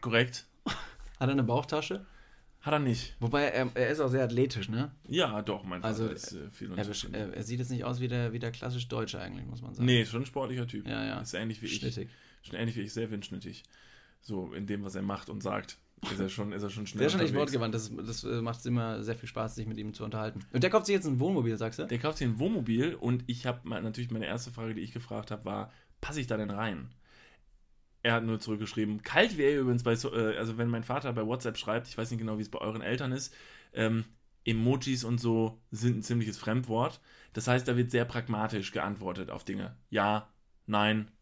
Korrekt? 0.00 0.46
Hat 0.66 1.28
er 1.28 1.30
eine 1.30 1.42
Bauchtasche? 1.42 2.04
Hat 2.60 2.72
er 2.74 2.78
nicht. 2.78 3.16
Wobei, 3.18 3.44
er, 3.44 3.70
er 3.74 3.88
ist 3.88 4.00
auch 4.00 4.08
sehr 4.08 4.22
athletisch, 4.24 4.68
ne? 4.68 4.92
Ja, 5.08 5.42
doch, 5.42 5.64
mein 5.64 5.80
Vater 5.82 5.88
Also, 5.88 6.06
ist 6.08 6.32
äh, 6.32 6.48
viel 6.50 6.70
Er, 6.76 6.84
besch- 6.84 7.12
er, 7.12 7.34
er 7.34 7.42
sieht 7.42 7.58
jetzt 7.58 7.70
nicht 7.70 7.84
aus 7.84 8.00
wie 8.00 8.08
der, 8.08 8.32
wie 8.32 8.38
der 8.38 8.52
klassisch 8.52 8.86
Deutsche 8.88 9.20
eigentlich, 9.20 9.46
muss 9.46 9.62
man 9.62 9.74
sagen. 9.74 9.84
Nee, 9.86 10.04
schon 10.04 10.22
ein 10.22 10.26
sportlicher 10.26 10.66
Typ. 10.66 10.86
Ja, 10.86 11.04
ja. 11.04 11.20
Ist 11.20 11.34
ähnlich 11.34 11.60
wie 11.62 11.66
ich. 11.66 11.76
Schnittig. 11.76 12.08
Schon 12.42 12.56
ähnlich 12.56 12.76
wie 12.76 12.82
ich, 12.82 12.92
sehr 12.92 13.10
windschnittig. 13.10 13.64
So, 14.22 14.52
in 14.54 14.66
dem, 14.66 14.84
was 14.84 14.94
er 14.94 15.02
macht 15.02 15.28
und 15.28 15.42
sagt. 15.42 15.78
Ist 16.10 16.18
er 16.18 16.28
schon, 16.28 16.52
ist 16.52 16.62
er 16.62 16.70
schon 16.70 16.86
schnell 16.86 17.00
Der 17.00 17.06
ist 17.08 17.12
schon 17.12 17.20
echt 17.20 17.34
wortgewandt. 17.34 17.74
Das, 17.74 17.90
das 17.94 18.24
äh, 18.24 18.40
macht 18.42 18.58
es 18.60 18.66
immer 18.66 19.02
sehr 19.04 19.14
viel 19.14 19.28
Spaß, 19.28 19.54
sich 19.54 19.66
mit 19.66 19.78
ihm 19.78 19.94
zu 19.94 20.04
unterhalten. 20.04 20.40
Und 20.52 20.62
der 20.62 20.70
kauft 20.70 20.86
sich 20.86 20.94
jetzt 20.94 21.06
ein 21.06 21.20
Wohnmobil, 21.20 21.56
sagst 21.56 21.78
du? 21.78 21.86
Der 21.86 21.98
kauft 21.98 22.18
sich 22.18 22.26
ein 22.26 22.38
Wohnmobil 22.40 22.94
und 22.94 23.22
ich 23.28 23.46
habe 23.46 23.68
natürlich 23.68 24.10
meine 24.10 24.26
erste 24.26 24.50
Frage, 24.50 24.74
die 24.74 24.80
ich 24.80 24.92
gefragt 24.92 25.30
habe, 25.30 25.44
war, 25.44 25.72
passe 26.00 26.20
ich 26.20 26.26
da 26.26 26.36
denn 26.36 26.50
rein? 26.50 26.88
Er 28.04 28.14
hat 28.14 28.24
nur 28.24 28.40
zurückgeschrieben, 28.40 29.02
kalt 29.02 29.36
wäre 29.36 29.60
übrigens 29.60 29.84
bei, 29.84 29.94
so- 29.94 30.12
äh, 30.12 30.36
also 30.36 30.58
wenn 30.58 30.68
mein 30.68 30.82
Vater 30.82 31.12
bei 31.12 31.24
WhatsApp 31.24 31.56
schreibt, 31.56 31.86
ich 31.86 31.96
weiß 31.96 32.10
nicht 32.10 32.18
genau, 32.18 32.36
wie 32.36 32.42
es 32.42 32.48
bei 32.50 32.58
euren 32.60 32.82
Eltern 32.82 33.12
ist, 33.12 33.32
ähm, 33.74 34.04
Emojis 34.44 35.04
und 35.04 35.18
so 35.20 35.60
sind 35.70 35.98
ein 35.98 36.02
ziemliches 36.02 36.36
Fremdwort. 36.36 37.00
Das 37.32 37.46
heißt, 37.46 37.68
da 37.68 37.76
wird 37.76 37.92
sehr 37.92 38.04
pragmatisch 38.04 38.72
geantwortet 38.72 39.30
auf 39.30 39.44
Dinge. 39.44 39.76
Ja, 39.88 40.28
nein, 40.66 41.12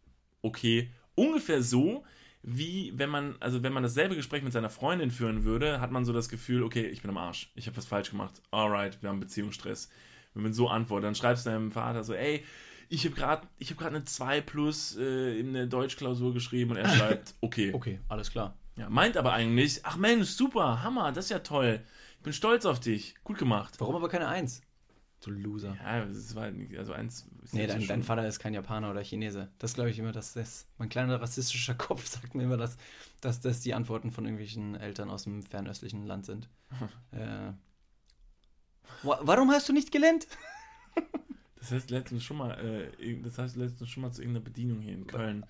okay. 0.40 0.90
Ungefähr 1.16 1.62
so, 1.62 2.02
wie 2.42 2.92
wenn 2.97 3.11
man, 3.11 3.37
also 3.40 3.62
wenn 3.62 3.73
man 3.73 3.82
dasselbe 3.82 4.16
Gespräch 4.16 4.42
mit 4.42 4.52
seiner 4.52 4.70
Freundin 4.70 5.11
führen 5.11 5.44
würde, 5.44 5.80
hat 5.80 5.90
man 5.90 6.04
so 6.04 6.12
das 6.12 6.28
Gefühl, 6.28 6.62
okay, 6.62 6.87
ich 6.87 7.02
bin 7.02 7.11
am 7.11 7.18
Arsch, 7.18 7.50
ich 7.54 7.66
habe 7.66 7.76
was 7.76 7.87
falsch 7.87 8.11
gemacht. 8.11 8.40
Alright, 8.50 9.02
wir 9.02 9.11
haben 9.11 9.20
Beziehungsstress. 9.20 9.90
Wenn 10.35 10.44
man 10.44 10.52
so 10.52 10.68
antwortet, 10.68 11.06
dann 11.06 11.14
schreibst 11.14 11.44
du 11.44 11.50
deinem 11.50 11.70
Vater 11.70 12.04
so, 12.04 12.14
ey, 12.14 12.44
ich 12.88 13.04
habe 13.04 13.14
gerade 13.14 13.47
hab 13.61 13.76
grad 13.78 13.94
eine 13.94 14.04
2 14.04 14.40
plus 14.40 14.97
äh, 14.97 15.38
in 15.38 15.52
der 15.52 15.66
Deutschklausur 15.66 16.32
geschrieben 16.32 16.73
und 16.73 16.76
er 16.78 16.88
schreibt, 16.97 17.35
okay. 17.40 17.73
Okay, 17.75 18.00
alles 18.09 18.30
klar. 18.30 18.56
Ja, 18.76 18.88
meint 18.88 19.16
aber 19.16 19.32
eigentlich, 19.32 19.80
ach 19.85 19.97
Mensch, 19.97 20.28
super, 20.30 20.82
Hammer, 20.82 21.12
das 21.12 21.26
ist 21.26 21.30
ja 21.30 21.40
toll. 21.40 21.80
Ich 22.16 22.23
bin 22.23 22.32
stolz 22.32 22.64
auf 22.64 22.80
dich. 22.80 23.14
Gut 23.25 23.38
gemacht. 23.38 23.75
Warum 23.78 23.97
aber 23.97 24.09
keine 24.09 24.28
Eins? 24.28 24.62
Du 25.22 25.30
Loser. 25.30 25.76
Ja, 25.84 26.04
das 26.06 26.34
war 26.34 26.50
nicht, 26.50 26.76
also 26.78 26.92
eins. 26.94 27.26
Nee, 27.52 27.66
dein, 27.66 27.86
dein 27.86 28.02
Vater 28.02 28.26
ist 28.26 28.38
kein 28.38 28.54
Japaner 28.54 28.90
oder 28.90 29.02
Chinese. 29.04 29.48
Das 29.58 29.74
glaube 29.74 29.90
ich 29.90 29.98
immer, 29.98 30.12
dass 30.12 30.32
das. 30.32 30.66
Mein 30.78 30.88
kleiner 30.88 31.20
rassistischer 31.20 31.74
Kopf 31.78 32.06
sagt 32.06 32.34
mir 32.34 32.44
immer, 32.44 32.56
dass, 32.56 32.78
dass 33.20 33.40
das 33.40 33.60
die 33.60 33.74
Antworten 33.74 34.10
von 34.10 34.24
irgendwelchen 34.24 34.76
Eltern 34.76 35.10
aus 35.10 35.24
dem 35.24 35.42
fernöstlichen 35.42 36.06
Land 36.06 36.24
sind. 36.24 36.48
äh, 37.12 37.52
wa- 39.02 39.20
warum 39.22 39.50
hast 39.50 39.68
du 39.68 39.72
nicht 39.72 39.92
gelernt? 39.92 40.26
Das 41.62 41.72
heißt 41.72 41.90
letztens 41.90 42.24
schon 42.24 42.38
mal, 42.38 42.52
äh, 42.98 43.20
das 43.20 43.37
heißt 43.37 43.54
letztens 43.56 43.90
schon 43.90 44.00
mal 44.02 44.11
zu 44.11 44.22
irgendeiner 44.22 44.44
Bedienung 44.46 44.80
hier 44.80 44.94
in 44.94 45.06
Köln, 45.06 45.44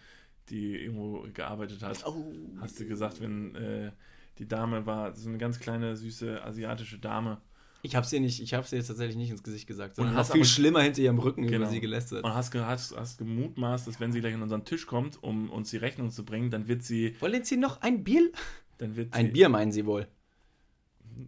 die 0.49 0.75
irgendwo 0.77 1.25
gearbeitet 1.33 1.85
hat. 1.85 2.05
Oh. 2.05 2.35
Hast 2.61 2.81
du 2.81 2.85
gesagt, 2.89 3.21
wenn 3.21 3.55
äh, 3.55 3.93
die 4.39 4.49
Dame 4.49 4.87
war, 4.87 5.15
so 5.15 5.29
eine 5.29 5.39
ganz 5.39 5.61
kleine, 5.61 5.97
süße 5.97 6.43
asiatische 6.43 6.99
Dame 6.99 7.41
Ich 7.83 7.97
habe 7.97 8.07
sie 8.07 8.21
nicht, 8.21 8.41
ich 8.43 8.53
habe 8.55 8.67
sie 8.67 8.77
jetzt 8.77 8.89
tatsächlich 8.89 9.17
nicht 9.17 9.31
ins 9.31 9.43
Gesicht 9.43 9.67
gesagt, 9.67 9.97
sondern 9.97 10.15
hast 10.15 10.33
viel 10.33 10.45
schlimmer 10.45 10.83
hinter 10.83 11.01
ihrem 11.01 11.19
Rücken 11.19 11.43
Genau. 11.47 11.57
über 11.57 11.67
sie 11.67 11.81
gelästert. 11.81 12.25
und 12.25 12.35
hast, 12.35 12.55
hast, 12.55 12.97
hast 12.97 13.19
gemutmaßt, 13.19 13.87
dass 13.89 14.01
wenn 14.01 14.13
sie 14.13 14.21
gleich 14.21 14.35
an 14.35 14.43
unseren 14.43 14.65
Tisch 14.65 14.87
kommt, 14.87 15.23
um 15.23 15.49
uns 15.51 15.71
die 15.71 15.79
Rechnung 15.79 16.11
zu 16.11 16.25
bringen, 16.25 16.51
dann 16.51 16.69
wird 16.69 16.83
sie, 16.83 17.17
Wollen 17.21 17.43
Sie 17.45 17.57
noch 17.57 17.81
ein 17.83 18.05
Bier? 18.05 18.31
dann 18.79 18.97
wird 18.97 19.15
sie 19.15 19.19
Ein 19.19 19.33
Bier 19.33 19.49
meinen 19.49 19.73
Sie 19.73 19.87
wohl. 19.87 20.07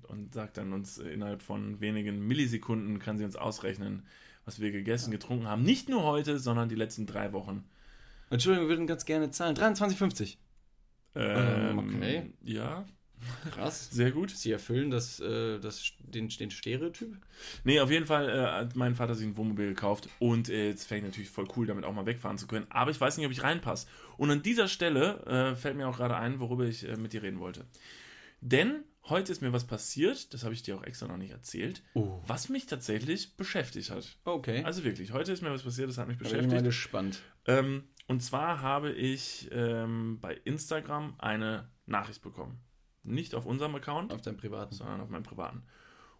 und 0.09 0.35
sagt 0.35 0.57
dann 0.59 0.73
uns 0.73 0.99
äh, 0.99 1.09
innerhalb 1.11 1.43
von 1.43 1.81
wenigen 1.81 2.27
Millisekunden 2.27 2.99
kann 2.99 3.19
sie 3.19 3.25
uns 3.25 3.37
ausrechnen, 3.37 4.05
was 4.45 4.61
wir 4.61 4.71
gegessen, 4.73 5.11
getrunken 5.11 5.47
haben. 5.49 5.63
Nicht 5.63 5.89
nur 5.89 6.03
heute, 6.03 6.39
sondern 6.39 6.69
die 6.69 6.75
letzten 6.75 7.07
drei 7.07 7.33
Wochen. 7.33 7.65
Entschuldigung, 8.31 8.69
wir 8.69 8.75
würden 8.77 8.87
ganz 8.87 9.05
gerne 9.05 9.31
zahlen. 9.31 9.55
23,50. 9.57 10.37
Ähm, 11.15 11.79
okay. 11.79 12.33
Ja, 12.43 12.87
Krass. 13.51 13.91
sehr 13.91 14.11
gut. 14.11 14.31
Sie 14.31 14.51
erfüllen 14.53 14.91
das, 14.91 15.21
äh, 15.21 15.59
das, 15.61 15.93
den, 16.01 16.29
den 16.29 16.51
Stereotyp? 16.51 17.17
Nee, 17.65 17.81
auf 17.81 17.91
jeden 17.91 18.07
Fall 18.07 18.29
äh, 18.29 18.43
hat 18.61 18.77
mein 18.77 18.95
Vater 18.95 19.15
sich 19.15 19.27
ein 19.27 19.37
Wohnmobil 19.37 19.69
gekauft 19.69 20.09
und 20.19 20.49
äh, 20.49 20.69
jetzt 20.69 20.87
fände 20.87 21.07
ich 21.07 21.13
natürlich 21.13 21.31
voll 21.31 21.49
cool, 21.57 21.67
damit 21.67 21.85
auch 21.85 21.93
mal 21.93 22.07
wegfahren 22.07 22.39
zu 22.39 22.47
können. 22.47 22.67
Aber 22.71 22.91
ich 22.91 23.01
weiß 23.01 23.17
nicht, 23.17 23.27
ob 23.27 23.33
ich 23.33 23.43
reinpasse. 23.43 23.87
Und 24.17 24.31
an 24.31 24.43
dieser 24.43 24.69
Stelle 24.69 25.25
äh, 25.53 25.57
fällt 25.57 25.77
mir 25.77 25.89
auch 25.89 25.97
gerade 25.97 26.17
ein, 26.17 26.41
worüber 26.41 26.65
ich 26.65 26.89
äh, 26.89 26.97
mit 26.97 27.13
dir 27.13 27.23
reden 27.23 27.41
wollte. 27.41 27.65
Denn 28.41 28.85
heute 29.09 29.33
ist 29.33 29.41
mir 29.43 29.53
was 29.53 29.65
passiert, 29.67 30.33
das 30.35 30.45
habe 30.45 30.55
ich 30.55 30.63
dir 30.63 30.77
auch 30.77 30.83
extra 30.85 31.07
noch 31.07 31.17
nicht 31.17 31.31
erzählt, 31.33 31.83
Oh. 31.95 32.21
was 32.27 32.49
mich 32.49 32.67
tatsächlich 32.67 33.37
beschäftigt 33.37 33.91
hat. 33.91 34.17
Okay. 34.25 34.63
Also 34.65 34.85
wirklich, 34.85 35.13
heute 35.13 35.33
ist 35.33 35.43
mir 35.43 35.51
was 35.53 35.63
passiert, 35.63 35.89
das 35.89 35.99
hat 35.99 36.09
mich 36.09 36.19
bin 36.19 36.27
ich 36.27 36.33
mal 36.33 36.39
beschäftigt. 36.43 36.65
gespannt. 36.65 37.23
Ähm, 37.47 37.85
und 38.09 38.21
zwar 38.23 38.61
habe 38.61 38.93
ich 38.93 39.49
ähm, 39.53 40.19
bei 40.21 40.35
Instagram 40.45 41.15
eine 41.19 41.69
Nachricht 41.87 42.23
bekommen. 42.23 42.61
Nicht 43.05 43.35
auf 43.35 43.47
unserem 43.47 43.75
Account, 43.75 44.13
Auf 44.13 44.23
deinem 44.23 44.37
privaten. 44.37 44.75
sondern 44.75 45.01
auf 45.01 45.09
meinem 45.09 45.25
privaten. 45.25 45.63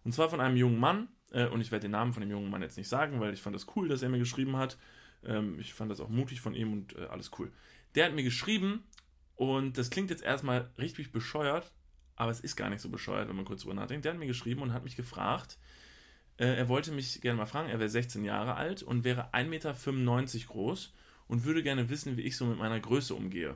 Und 0.03 0.13
zwar 0.13 0.29
von 0.29 0.41
einem 0.41 0.57
jungen 0.57 0.79
Mann, 0.79 1.07
äh, 1.31 1.47
und 1.47 1.61
ich 1.61 1.71
werde 1.71 1.83
den 1.83 1.91
Namen 1.91 2.13
von 2.13 2.21
dem 2.21 2.29
jungen 2.29 2.49
Mann 2.49 2.61
jetzt 2.61 2.77
nicht 2.77 2.89
sagen, 2.89 3.19
weil 3.19 3.33
ich 3.33 3.41
fand 3.41 3.55
das 3.55 3.67
cool, 3.75 3.87
dass 3.87 4.01
er 4.01 4.09
mir 4.09 4.19
geschrieben 4.19 4.57
hat. 4.57 4.77
Ähm, 5.23 5.59
ich 5.59 5.73
fand 5.73 5.89
das 5.91 5.99
auch 6.01 6.09
mutig 6.09 6.41
von 6.41 6.53
ihm 6.53 6.73
und 6.73 6.95
äh, 6.97 7.05
alles 7.05 7.31
cool. 7.39 7.51
Der 7.95 8.05
hat 8.05 8.13
mir 8.13 8.23
geschrieben, 8.23 8.83
und 9.35 9.77
das 9.77 9.89
klingt 9.89 10.09
jetzt 10.09 10.23
erstmal 10.23 10.69
richtig 10.77 11.11
bescheuert, 11.11 11.71
aber 12.15 12.31
es 12.31 12.39
ist 12.39 12.55
gar 12.55 12.69
nicht 12.69 12.81
so 12.81 12.89
bescheuert, 12.89 13.29
wenn 13.29 13.35
man 13.35 13.45
kurz 13.45 13.61
drüber 13.61 13.73
nachdenkt. 13.73 14.05
Der 14.05 14.11
hat 14.13 14.19
mir 14.19 14.27
geschrieben 14.27 14.61
und 14.61 14.73
hat 14.73 14.83
mich 14.83 14.95
gefragt, 14.95 15.57
äh, 16.37 16.45
er 16.45 16.67
wollte 16.67 16.91
mich 16.91 17.21
gerne 17.21 17.37
mal 17.37 17.45
fragen, 17.45 17.69
er 17.69 17.79
wäre 17.79 17.89
16 17.89 18.23
Jahre 18.23 18.55
alt 18.55 18.83
und 18.83 19.03
wäre 19.03 19.33
1,95 19.33 19.45
Meter 19.49 19.73
groß 20.47 20.93
und 21.27 21.45
würde 21.45 21.63
gerne 21.63 21.89
wissen, 21.89 22.17
wie 22.17 22.21
ich 22.21 22.35
so 22.37 22.45
mit 22.45 22.57
meiner 22.57 22.79
Größe 22.79 23.15
umgehe. 23.15 23.55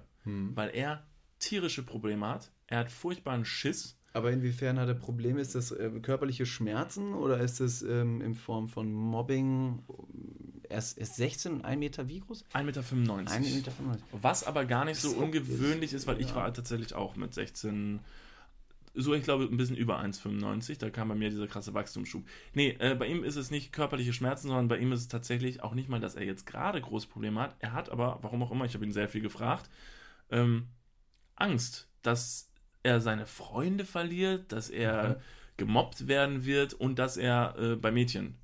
Weil 0.55 0.69
er 0.69 1.05
tierische 1.39 1.83
Probleme 1.83 2.27
hat, 2.27 2.51
er 2.67 2.79
hat 2.79 2.91
furchtbaren 2.91 3.45
Schiss, 3.45 3.97
Aber 4.13 4.31
inwiefern 4.31 4.79
hat 4.79 4.87
er 4.87 4.95
Probleme? 4.95 5.39
Ist 5.41 5.55
das 5.55 5.71
äh, 5.71 5.89
körperliche 6.01 6.45
Schmerzen 6.45 7.13
oder 7.13 7.39
ist 7.39 7.59
das 7.59 7.81
ähm, 7.81 8.21
in 8.21 8.35
Form 8.35 8.67
von 8.67 8.91
Mobbing? 8.91 9.83
Er 10.69 10.79
ist, 10.79 10.97
ist 10.97 11.15
16 11.15 11.53
und 11.53 11.65
1 11.65 11.79
Meter 11.79 12.07
wie 12.09 12.19
groß? 12.19 12.43
1,95 12.53 12.63
Meter. 12.63 13.31
1 13.31 13.55
Meter 13.55 13.71
95. 13.71 14.05
Was 14.21 14.43
aber 14.43 14.65
gar 14.65 14.85
nicht 14.85 14.99
so 14.99 15.11
ungewöhnlich 15.11 15.93
ist- 15.93 16.07
weil 16.07 16.19
ich 16.19 16.29
ja. 16.29 16.35
war 16.35 16.53
tatsächlich 16.53 16.93
auch 16.93 17.15
mit 17.15 17.33
16, 17.33 17.99
so 18.95 19.13
ich 19.13 19.23
glaube 19.23 19.43
ein 19.45 19.55
bisschen 19.55 19.77
über 19.77 19.99
1,95. 19.99 20.79
Da 20.79 20.89
kam 20.89 21.07
bei 21.09 21.15
mir 21.15 21.29
dieser 21.29 21.47
krasse 21.47 21.73
Wachstumsschub. 21.75 22.25
Nee, 22.53 22.75
äh, 22.79 22.95
bei 22.95 23.05
ihm 23.07 23.23
ist 23.23 23.35
es 23.35 23.51
nicht 23.51 23.71
körperliche 23.71 24.11
Schmerzen, 24.13 24.47
sondern 24.47 24.67
bei 24.67 24.79
ihm 24.79 24.91
ist 24.91 25.01
es 25.01 25.07
tatsächlich 25.07 25.61
auch 25.63 25.75
nicht 25.75 25.87
mal, 25.89 25.99
dass 25.99 26.15
er 26.15 26.25
jetzt 26.25 26.45
gerade 26.47 26.81
große 26.81 27.07
Probleme 27.07 27.39
hat. 27.39 27.55
Er 27.59 27.73
hat 27.73 27.89
aber, 27.91 28.17
warum 28.23 28.41
auch 28.43 28.51
immer, 28.51 28.65
ich 28.65 28.73
habe 28.73 28.83
ihn 28.83 28.91
sehr 28.91 29.07
viel 29.07 29.21
gefragt, 29.21 29.69
ähm, 30.31 30.67
Angst, 31.35 31.87
dass 32.01 32.46
er 32.87 33.01
seine 33.01 33.27
Freunde 33.27 33.85
verliert, 33.85 34.51
dass 34.51 34.69
er 34.69 35.09
Mhm. 35.09 35.15
gemobbt 35.57 36.07
werden 36.07 36.45
wird 36.45 36.73
und 36.73 36.97
dass 36.99 37.17
er 37.17 37.55
äh, 37.59 37.75
bei 37.75 37.91
Mädchen 37.91 38.35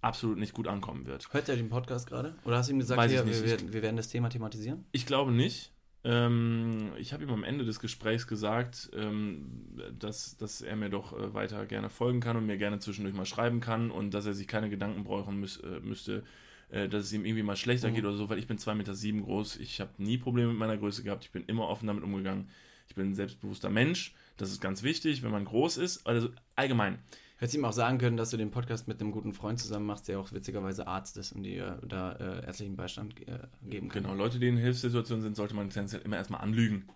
absolut 0.00 0.38
nicht 0.38 0.54
gut 0.54 0.66
ankommen 0.66 1.06
wird. 1.06 1.32
Hört 1.32 1.48
er 1.48 1.56
den 1.56 1.68
Podcast 1.68 2.08
gerade? 2.08 2.34
Oder 2.44 2.56
hast 2.56 2.68
du 2.68 2.72
ihm 2.72 2.78
gesagt, 2.78 3.00
hier, 3.10 3.26
wir, 3.26 3.44
werden, 3.44 3.72
wir 3.72 3.82
werden 3.82 3.96
das 3.96 4.08
Thema 4.08 4.28
thematisieren? 4.30 4.84
Ich 4.92 5.04
glaube 5.04 5.30
nicht. 5.32 5.72
Ähm, 6.02 6.92
ich 6.96 7.12
habe 7.12 7.24
ihm 7.24 7.30
am 7.30 7.44
Ende 7.44 7.66
des 7.66 7.78
Gesprächs 7.80 8.26
gesagt, 8.26 8.90
ähm, 8.96 9.66
dass, 9.98 10.38
dass 10.38 10.62
er 10.62 10.74
mir 10.76 10.88
doch 10.88 11.12
äh, 11.12 11.34
weiter 11.34 11.66
gerne 11.66 11.90
folgen 11.90 12.20
kann 12.20 12.38
und 12.38 12.46
mir 12.46 12.56
gerne 12.56 12.78
zwischendurch 12.78 13.14
mal 13.14 13.26
schreiben 13.26 13.60
kann 13.60 13.90
und 13.90 14.14
dass 14.14 14.24
er 14.24 14.32
sich 14.32 14.48
keine 14.48 14.70
Gedanken 14.70 15.04
brauchen 15.04 15.38
müß, 15.40 15.58
äh, 15.58 15.80
müsste, 15.80 16.24
äh, 16.70 16.88
dass 16.88 17.04
es 17.04 17.12
ihm 17.12 17.26
irgendwie 17.26 17.42
mal 17.42 17.56
schlechter 17.56 17.90
geht 17.90 18.04
oder 18.06 18.16
so, 18.16 18.30
weil 18.30 18.38
ich 18.38 18.46
bin 18.46 18.56
2,7 18.56 18.74
Meter 18.76 18.94
sieben 18.94 19.22
groß. 19.22 19.56
Ich 19.58 19.80
habe 19.82 19.90
nie 19.98 20.16
Probleme 20.16 20.48
mit 20.48 20.58
meiner 20.58 20.78
Größe 20.78 21.02
gehabt. 21.02 21.24
Ich 21.24 21.32
bin 21.32 21.44
immer 21.46 21.68
offen 21.68 21.86
damit 21.86 22.02
umgegangen. 22.02 22.48
Ich 22.90 22.96
bin 22.96 23.10
ein 23.10 23.14
selbstbewusster 23.14 23.70
Mensch. 23.70 24.14
Das 24.36 24.50
ist 24.50 24.60
ganz 24.60 24.82
wichtig, 24.82 25.22
wenn 25.22 25.30
man 25.30 25.44
groß 25.44 25.76
ist. 25.76 26.06
Also 26.06 26.30
allgemein. 26.56 26.98
Hättest 27.38 27.54
ihm 27.54 27.64
auch 27.64 27.72
sagen 27.72 27.98
können, 27.98 28.16
dass 28.16 28.30
du 28.30 28.36
den 28.36 28.50
Podcast 28.50 28.88
mit 28.88 29.00
einem 29.00 29.12
guten 29.12 29.32
Freund 29.32 29.60
zusammen 29.60 29.86
machst, 29.86 30.08
der 30.08 30.18
auch 30.18 30.32
witzigerweise 30.32 30.86
Arzt 30.88 31.16
ist 31.16 31.32
und 31.32 31.44
dir 31.44 31.80
da 31.86 32.12
äh, 32.12 32.44
ärztlichen 32.44 32.76
Beistand 32.76 33.14
äh, 33.28 33.38
geben 33.62 33.88
kann. 33.88 34.02
Genau, 34.02 34.14
Leute, 34.14 34.40
die 34.40 34.48
in 34.48 34.56
Hilfssituationen 34.56 35.22
sind, 35.22 35.36
sollte 35.36 35.54
man 35.54 35.70
tendenziell 35.70 36.02
immer 36.02 36.16
erstmal 36.16 36.40
anlügen. 36.40 36.88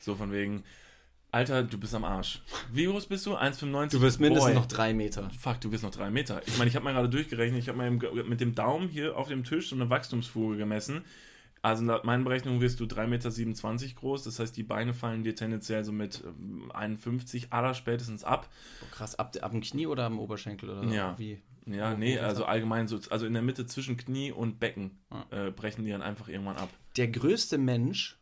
So 0.00 0.16
von 0.16 0.32
wegen, 0.32 0.64
Alter, 1.30 1.62
du 1.62 1.78
bist 1.78 1.94
am 1.94 2.04
Arsch. 2.04 2.40
Wie 2.72 2.86
groß 2.86 3.06
bist 3.06 3.26
du? 3.26 3.36
1,95? 3.36 3.90
Du 3.90 4.00
wirst 4.00 4.20
mindestens 4.20 4.52
Boy. 4.52 4.60
noch 4.60 4.66
drei 4.66 4.94
Meter. 4.94 5.30
Fuck, 5.38 5.60
du 5.60 5.70
wirst 5.70 5.84
noch 5.84 5.92
drei 5.92 6.10
Meter. 6.10 6.40
Ich 6.46 6.56
meine, 6.56 6.68
ich 6.68 6.76
habe 6.76 6.84
mal 6.84 6.94
gerade 6.94 7.10
durchgerechnet, 7.10 7.60
ich 7.60 7.68
habe 7.68 7.78
mal 7.78 7.90
mit 7.90 8.40
dem 8.40 8.54
Daumen 8.54 8.88
hier 8.88 9.16
auf 9.18 9.28
dem 9.28 9.44
Tisch 9.44 9.68
so 9.68 9.76
eine 9.76 9.90
Wachstumsfuge 9.90 10.56
gemessen. 10.56 11.04
Also 11.64 11.84
laut 11.84 12.04
meinen 12.04 12.24
Berechnungen 12.24 12.60
wirst 12.60 12.80
du 12.80 12.84
3,27 12.86 13.06
Meter 13.06 13.94
groß. 14.00 14.24
Das 14.24 14.38
heißt, 14.40 14.56
die 14.56 14.64
Beine 14.64 14.92
fallen 14.94 15.22
dir 15.22 15.34
tendenziell 15.36 15.84
so 15.84 15.92
mit 15.92 16.22
ähm, 16.26 16.72
51 16.72 17.52
aller 17.52 17.74
spätestens 17.74 18.24
ab. 18.24 18.48
Oh, 18.82 18.86
krass, 18.90 19.14
ab, 19.16 19.36
ab 19.40 19.52
dem 19.52 19.60
Knie 19.60 19.86
oder 19.86 20.04
am 20.06 20.18
Oberschenkel 20.18 20.70
oder 20.70 20.84
Ja. 20.92 21.16
wie? 21.18 21.40
Ja, 21.66 21.92
Wo- 21.92 21.96
nee, 21.96 22.18
also 22.18 22.44
allgemein 22.44 22.88
so, 22.88 22.98
also 23.10 23.24
in 23.26 23.32
der 23.34 23.42
Mitte 23.42 23.64
zwischen 23.66 23.96
Knie 23.96 24.32
und 24.32 24.58
Becken 24.58 24.98
Ah. 25.10 25.24
äh, 25.30 25.50
brechen 25.52 25.84
die 25.84 25.92
dann 25.92 26.02
einfach 26.02 26.26
irgendwann 26.26 26.56
ab. 26.56 26.68
Der 26.96 27.06
größte 27.06 27.56
Mensch, 27.58 28.18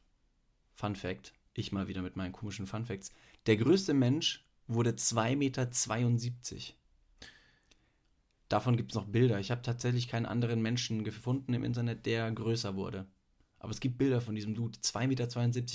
Fun 0.74 0.94
Fact, 0.94 1.32
ich 1.54 1.72
mal 1.72 1.88
wieder 1.88 2.02
mit 2.02 2.16
meinen 2.16 2.32
komischen 2.32 2.66
Fun 2.66 2.84
Facts, 2.84 3.10
der 3.46 3.56
größte 3.56 3.94
Mensch 3.94 4.44
wurde 4.66 4.90
2,72 4.90 5.36
Meter. 5.36 6.74
Davon 8.50 8.76
gibt 8.76 8.90
es 8.92 8.96
noch 8.96 9.06
Bilder. 9.06 9.38
Ich 9.38 9.50
habe 9.50 9.62
tatsächlich 9.62 10.08
keinen 10.08 10.26
anderen 10.26 10.60
Menschen 10.60 11.04
gefunden 11.04 11.54
im 11.54 11.64
Internet, 11.64 12.04
der 12.04 12.30
größer 12.32 12.74
wurde. 12.74 13.06
Aber 13.60 13.70
es 13.70 13.80
gibt 13.80 13.98
Bilder 13.98 14.20
von 14.20 14.34
diesem 14.34 14.54
Dude, 14.54 14.78
2,72 14.78 15.06
Meter, 15.06 15.26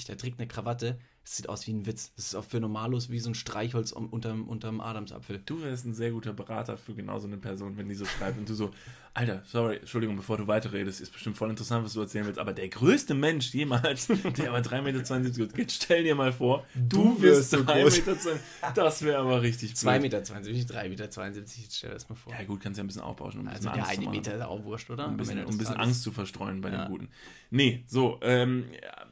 der 0.08 0.18
trägt 0.18 0.40
eine 0.40 0.48
Krawatte. 0.48 1.00
Das 1.26 1.38
sieht 1.38 1.50
aus 1.50 1.66
wie 1.66 1.74
ein 1.74 1.88
Witz. 1.88 2.14
Das 2.16 2.28
ist 2.28 2.36
auch 2.36 2.44
für 2.44 2.60
Normalos 2.60 3.10
wie 3.10 3.20
so 3.20 3.32
ein 3.32 3.34
Streichholz 3.36 3.92
unterm, 3.92 4.48
unterm 4.48 4.80
Adamsapfel. 4.80 5.42
Du 5.44 5.60
wärst 5.64 5.84
ein 5.86 5.96
sehr 5.96 6.12
guter 6.12 6.34
Berater 6.34 6.78
für 6.78 6.94
genau 6.94 7.18
so 7.18 7.26
eine 7.26 7.38
Person, 7.38 7.78
wenn 7.78 7.90
die 7.90 7.96
so 7.96 8.06
schreibt 8.06 8.38
und 8.38 8.48
du 8.48 8.54
so, 8.54 8.70
Alter, 9.16 9.42
sorry, 9.46 9.78
Entschuldigung, 9.78 10.18
bevor 10.18 10.38
du 10.38 10.46
weiterredest, 10.46 11.02
ist 11.02 11.12
bestimmt 11.12 11.36
voll 11.36 11.50
interessant, 11.50 11.84
was 11.84 11.94
du 11.94 12.02
erzählen 12.02 12.28
willst, 12.28 12.38
aber 12.38 12.54
der 12.54 12.70
größte 12.70 13.16
Mensch 13.16 13.52
jemals, 13.56 14.06
der 14.38 14.50
aber 14.50 14.60
3,72 14.60 14.82
Meter 14.84 15.02
groß 15.48 15.66
ist, 15.66 15.84
stell 15.84 16.04
dir 16.04 16.14
mal 16.14 16.32
vor, 16.32 16.64
du, 16.76 17.20
wirst 17.20 17.52
wirst 17.52 17.66
so 17.66 17.72
3,72 17.72 17.82
groß. 17.82 18.26
Meter, 18.26 18.40
das 18.76 19.02
wäre 19.02 19.18
aber 19.18 19.42
richtig 19.42 19.72
2,72 19.72 19.82
blöd. 19.84 20.02
Meter, 20.04 20.40
nicht 20.52 20.72
3,72 20.72 20.90
Meter. 20.90 21.02
Jetzt 21.02 21.76
stell 21.78 21.90
dir 21.90 21.94
das 21.96 22.08
mal 22.08 22.16
vor. 22.16 22.34
Ja 22.34 22.44
gut, 22.44 22.62
kannst 22.62 22.78
ja 22.78 22.84
ein 22.84 22.88
bisschen 22.88 23.02
aufbauschen, 23.02 23.40
um 23.40 23.48
ein 23.48 23.54
also 23.56 23.70
bisschen 23.70 23.74
der 23.74 23.84
Angst 23.88 23.96
zu 23.96 24.02
eine. 24.08 24.18
Meter 24.18 24.36
ist 24.36 24.42
auch 24.44 24.64
wurscht, 24.64 24.90
oder? 24.92 25.06
um 25.08 25.14
ein 25.14 25.18
bisschen, 25.18 25.44
um 25.44 25.52
ein 25.52 25.58
bisschen. 25.58 25.78
Angst 25.78 26.04
zu 26.04 26.12
verstreuen 26.12 26.62
bei 26.62 26.70
Ja. 26.70 26.86
dem 26.86 26.92
Guten. 26.92 27.10
Nee, 27.50 27.84
so, 27.88 28.20
ähm, 28.22 28.66
ja, 28.74 29.06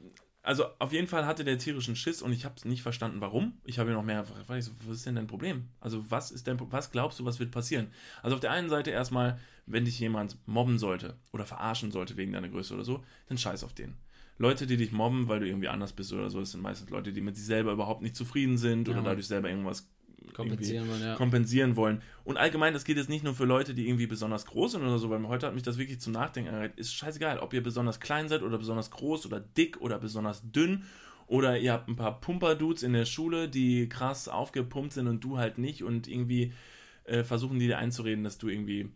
also 0.44 0.66
auf 0.78 0.92
jeden 0.92 1.08
Fall 1.08 1.26
hatte 1.26 1.44
der 1.44 1.58
tierischen 1.58 1.96
Schiss 1.96 2.22
und 2.22 2.34
ich 2.34 2.44
habe 2.46 2.56
es 2.58 2.66
nicht 2.66 2.84
verstanden, 2.84 3.22
warum. 3.22 3.58
Ich 3.64 3.80
habe 3.80 3.90
ihn 3.90 3.96
noch 3.96 4.04
mehr 4.04 4.22
gefragt, 4.24 4.64
so, 4.64 4.72
was 4.86 4.98
ist 4.98 5.06
denn 5.06 5.16
dein 5.16 5.28
Problem? 5.28 5.70
Also 5.80 6.12
was 6.12 6.32
ist 6.32 6.46
Pro- 6.58 6.68
was 6.70 6.92
glaubst 6.92 7.20
du, 7.20 7.26
was 7.26 7.40
wird 7.40 7.52
passieren? 7.52 7.88
Also 8.22 8.36
auf 8.36 8.42
der 8.42 8.52
einen 8.52 8.70
Seite 8.70 8.92
erstmal, 8.92 9.40
wenn 9.66 9.86
dich 9.86 10.00
jemand 10.00 10.38
mobben 10.46 10.78
sollte 10.78 11.18
oder 11.32 11.46
verarschen 11.46 11.92
sollte 11.92 12.18
wegen 12.18 12.34
deiner 12.34 12.50
Größe 12.50 12.74
oder 12.74 12.84
so, 12.84 13.04
dann 13.28 13.38
scheiß 13.38 13.64
auf 13.64 13.74
den. 13.74 13.96
Leute, 14.38 14.68
die 14.68 14.78
dich 14.78 14.92
mobben, 14.92 15.28
weil 15.30 15.40
du 15.40 15.48
irgendwie 15.48 15.70
anders 15.70 15.94
bist 15.94 16.12
oder 16.12 16.30
so, 16.30 16.40
das 16.40 16.52
sind 16.52 16.62
meistens 16.62 16.90
Leute, 16.90 17.14
die 17.14 17.22
mit 17.22 17.36
sich 17.38 17.46
selber 17.46 17.72
überhaupt 17.72 18.02
nicht 18.02 18.16
zufrieden 18.16 18.58
sind 18.58 18.88
Ja, 18.88 18.96
oder 18.96 19.04
dadurch 19.04 19.28
selber 19.28 19.50
irgendwas 19.50 19.93
Kompensieren 20.34 20.88
wollen, 20.88 21.02
ja. 21.02 21.16
kompensieren 21.16 21.76
wollen. 21.76 22.02
Und 22.24 22.38
allgemein, 22.38 22.74
das 22.74 22.86
geht 22.86 22.98
jetzt 22.98 23.10
nicht 23.10 23.24
nur 23.24 23.34
für 23.34 23.46
Leute, 23.46 23.74
die 23.74 23.88
irgendwie 23.88 24.08
besonders 24.08 24.46
groß 24.46 24.74
sind 24.74 24.84
oder 24.84 24.98
so, 24.98 25.10
weil 25.10 25.28
heute 25.28 25.48
hat 25.48 25.54
mich 25.54 25.64
das 25.64 25.78
wirklich 25.78 26.00
zum 26.00 26.14
Nachdenken 26.14 26.50
angeregt. 26.50 26.80
Ist 26.80 26.94
scheißegal, 26.96 27.40
ob 27.40 27.54
ihr 27.54 27.62
besonders 27.62 28.00
klein 28.00 28.30
seid 28.30 28.42
oder 28.42 28.58
besonders 28.58 28.92
groß 28.92 29.26
oder 29.26 29.40
dick 29.40 29.82
oder 29.82 30.00
besonders 30.00 30.42
dünn 30.52 30.86
oder 31.28 31.58
ihr 31.58 31.74
habt 31.74 31.88
ein 31.88 31.96
paar 31.96 32.20
Pumper-Dudes 32.20 32.84
in 32.84 32.94
der 32.94 33.06
Schule, 33.06 33.50
die 33.50 33.90
krass 33.90 34.28
aufgepumpt 34.28 34.94
sind 34.94 35.08
und 35.08 35.24
du 35.24 35.38
halt 35.38 35.58
nicht 35.58 35.84
und 35.84 36.08
irgendwie 36.08 36.54
äh, 37.06 37.24
versuchen 37.24 37.60
die 37.60 37.68
dir 37.68 37.78
einzureden, 37.78 38.24
dass 38.24 38.38
du 38.38 38.50
irgendwie 38.50 38.90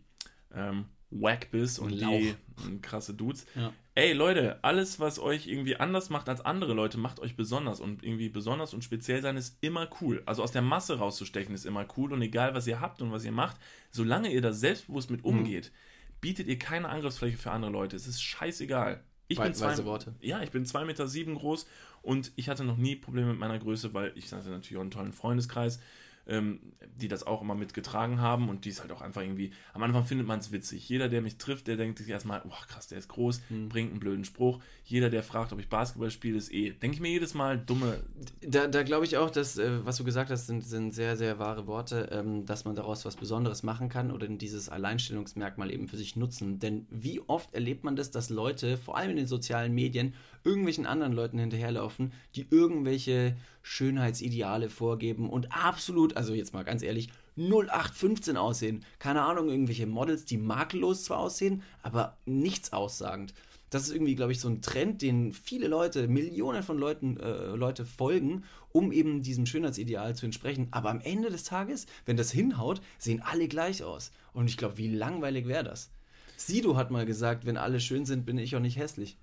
ähm, 0.54 0.86
wack 1.10 1.50
bist 1.50 1.78
und 1.78 2.02
Ein 2.02 2.36
die 2.68 2.80
krasse 2.80 3.14
Dudes. 3.14 3.46
Ja. 3.54 3.72
Ey 3.98 4.12
Leute, 4.12 4.62
alles, 4.62 5.00
was 5.00 5.18
euch 5.18 5.48
irgendwie 5.48 5.74
anders 5.76 6.08
macht 6.08 6.28
als 6.28 6.40
andere 6.40 6.72
Leute, 6.72 6.98
macht 6.98 7.18
euch 7.18 7.34
besonders. 7.34 7.80
Und 7.80 8.04
irgendwie 8.04 8.28
besonders 8.28 8.72
und 8.72 8.84
speziell 8.84 9.20
sein 9.22 9.36
ist 9.36 9.58
immer 9.60 9.88
cool. 10.00 10.22
Also 10.24 10.42
aus 10.44 10.52
der 10.52 10.62
Masse 10.62 10.98
rauszustechen 10.98 11.52
ist 11.54 11.66
immer 11.66 11.84
cool. 11.96 12.12
Und 12.12 12.22
egal, 12.22 12.54
was 12.54 12.66
ihr 12.68 12.80
habt 12.80 13.02
und 13.02 13.10
was 13.10 13.24
ihr 13.24 13.32
macht, 13.32 13.56
solange 13.90 14.32
ihr 14.32 14.40
da 14.40 14.52
selbstbewusst 14.52 15.10
Mhm. 15.10 15.16
mit 15.16 15.24
umgeht, 15.24 15.72
bietet 16.20 16.46
ihr 16.46 16.58
keine 16.60 16.88
Angriffsfläche 16.88 17.36
für 17.38 17.50
andere 17.50 17.72
Leute. 17.72 17.96
Es 17.96 18.06
ist 18.06 18.22
scheißegal. 18.22 19.02
Ich 19.26 19.38
Wei- 19.38 19.44
bin 19.44 19.54
zwei, 19.54 19.84
Worte. 19.84 20.14
Ja, 20.20 20.42
ich 20.42 20.50
bin 20.52 20.64
2,7 20.64 20.86
Meter 20.86 21.08
sieben 21.08 21.34
groß 21.34 21.66
und 22.02 22.30
ich 22.36 22.48
hatte 22.48 22.64
noch 22.64 22.76
nie 22.76 22.94
Probleme 22.96 23.28
mit 23.30 23.38
meiner 23.38 23.58
Größe, 23.58 23.92
weil 23.94 24.12
ich 24.14 24.32
hatte 24.32 24.48
natürlich 24.48 24.76
auch 24.78 24.82
einen 24.82 24.90
tollen 24.90 25.12
Freundeskreis, 25.12 25.80
ähm, 26.28 26.60
die 26.96 27.08
das 27.08 27.26
auch 27.26 27.42
immer 27.42 27.54
mitgetragen 27.54 28.20
haben 28.20 28.48
und 28.48 28.64
die 28.64 28.68
ist 28.70 28.80
halt 28.80 28.92
auch 28.92 29.00
einfach 29.00 29.22
irgendwie, 29.22 29.50
am 29.72 29.82
Anfang 29.82 30.04
findet 30.04 30.26
man 30.26 30.38
es 30.38 30.52
witzig. 30.52 30.88
Jeder, 30.88 31.08
der 31.08 31.22
mich 31.22 31.38
trifft, 31.38 31.66
der 31.66 31.76
denkt 31.76 31.98
sich 31.98 32.08
erstmal, 32.08 32.42
oh 32.46 32.66
krass, 32.68 32.86
der 32.88 32.98
ist 32.98 33.08
groß, 33.08 33.40
Hm. 33.48 33.68
bringt 33.68 33.90
einen 33.90 34.00
blöden 34.00 34.24
Spruch. 34.24 34.60
Jeder, 34.84 35.10
der 35.10 35.22
fragt, 35.22 35.52
ob 35.52 35.58
ich 35.60 35.68
Basketball 35.68 36.10
spiele, 36.10 36.36
ist 36.38 36.52
eh, 36.52 36.70
denke 36.70 36.96
ich 36.96 37.00
mir 37.00 37.10
jedes 37.10 37.34
Mal, 37.34 37.58
dumme, 37.58 38.02
Da, 38.42 38.66
da 38.66 38.82
glaube 38.82 39.04
ich 39.04 39.16
auch, 39.16 39.30
dass, 39.30 39.58
äh, 39.58 39.84
was 39.84 39.96
du 39.96 40.04
gesagt 40.04 40.30
hast, 40.30 40.46
sind, 40.46 40.64
sind 40.64 40.92
sehr, 40.94 41.16
sehr 41.16 41.38
wahre 41.38 41.66
Worte, 41.66 42.08
ähm, 42.12 42.44
dass 42.46 42.64
man 42.64 42.74
daraus 42.74 43.04
was 43.04 43.16
Besonderes 43.16 43.62
machen 43.62 43.88
kann 43.88 44.10
oder 44.10 44.28
dieses 44.28 44.68
Alleinstellungsmerkmal 44.68 45.70
eben 45.72 45.88
für 45.88 45.96
sich 45.96 46.16
nutzen. 46.16 46.58
Denn 46.58 46.86
wie 46.90 47.20
oft 47.26 47.54
erlebt 47.54 47.84
man 47.84 47.96
das, 47.96 48.10
dass 48.10 48.30
Leute, 48.30 48.76
vor 48.76 48.96
allem 48.96 49.10
in 49.10 49.16
den 49.16 49.26
sozialen 49.26 49.74
Medien, 49.74 50.14
irgendwelchen 50.44 50.86
anderen 50.86 51.12
Leuten 51.12 51.38
hinterherlaufen, 51.38 52.12
die 52.34 52.46
irgendwelche 52.50 53.36
Schönheitsideale 53.62 54.70
vorgeben 54.70 55.28
und 55.28 55.52
absolut, 55.52 56.16
also 56.18 56.34
jetzt 56.34 56.52
mal 56.52 56.64
ganz 56.64 56.82
ehrlich, 56.82 57.08
0815 57.36 58.36
aussehen. 58.36 58.84
Keine 58.98 59.22
Ahnung, 59.22 59.48
irgendwelche 59.48 59.86
Models, 59.86 60.24
die 60.24 60.36
makellos 60.36 61.04
zwar 61.04 61.18
aussehen, 61.18 61.62
aber 61.82 62.18
nichts 62.26 62.72
aussagend. 62.72 63.32
Das 63.70 63.82
ist 63.84 63.92
irgendwie, 63.94 64.16
glaube 64.16 64.32
ich, 64.32 64.40
so 64.40 64.48
ein 64.48 64.60
Trend, 64.60 65.00
den 65.00 65.32
viele 65.32 65.68
Leute, 65.68 66.08
Millionen 66.08 66.62
von 66.64 66.76
Leuten, 66.76 67.18
äh, 67.18 67.54
Leute 67.54 67.84
folgen, 67.84 68.44
um 68.72 68.90
eben 68.90 69.22
diesem 69.22 69.46
Schönheitsideal 69.46 70.16
zu 70.16 70.26
entsprechen. 70.26 70.68
Aber 70.72 70.90
am 70.90 71.00
Ende 71.00 71.30
des 71.30 71.44
Tages, 71.44 71.86
wenn 72.04 72.16
das 72.16 72.32
hinhaut, 72.32 72.80
sehen 72.98 73.22
alle 73.22 73.46
gleich 73.46 73.84
aus. 73.84 74.10
Und 74.32 74.48
ich 74.48 74.56
glaube, 74.56 74.76
wie 74.78 74.88
langweilig 74.88 75.46
wäre 75.46 75.64
das? 75.64 75.90
Sido 76.36 76.76
hat 76.76 76.90
mal 76.90 77.06
gesagt, 77.06 77.46
wenn 77.46 77.56
alle 77.56 77.78
schön 77.78 78.06
sind, 78.06 78.26
bin 78.26 78.38
ich 78.38 78.56
auch 78.56 78.60
nicht 78.60 78.78
hässlich. 78.78 79.18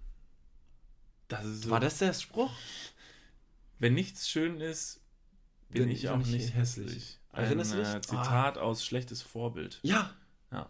das 1.27 1.43
so, 1.63 1.69
War 1.71 1.79
das 1.81 1.97
der 1.97 2.13
Spruch? 2.13 2.51
wenn 3.79 3.93
nichts 3.93 4.29
schön 4.29 4.61
ist, 4.61 5.01
bin, 5.69 5.89
ich, 5.89 6.09
auch 6.09 6.17
nicht 6.17 6.55
hässlich. 6.55 7.19
Ein 7.31 7.45
Erinnerst 7.45 7.73
du 7.73 7.77
dich? 7.77 7.87
äh, 7.87 8.01
Zitat 8.01 8.57
aus 8.57 8.85
Schlechtes 8.85 9.21
Vorbild. 9.21 9.79
Ja. 9.83 10.13
Ja. 10.51 10.69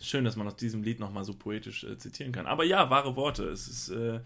Schön, 0.00 0.24
dass 0.24 0.36
man 0.36 0.46
aus 0.46 0.56
diesem 0.56 0.82
Lied 0.82 1.00
nochmal 1.00 1.24
so 1.24 1.34
poetisch 1.34 1.84
äh, 1.84 1.98
zitieren 1.98 2.32
kann. 2.32 2.46
Aber 2.46 2.64
ja, 2.64 2.90
wahre 2.90 3.16
Worte. 3.16 3.44
Es 3.48 3.68
ist, 3.68 3.88
äh, 3.90 4.20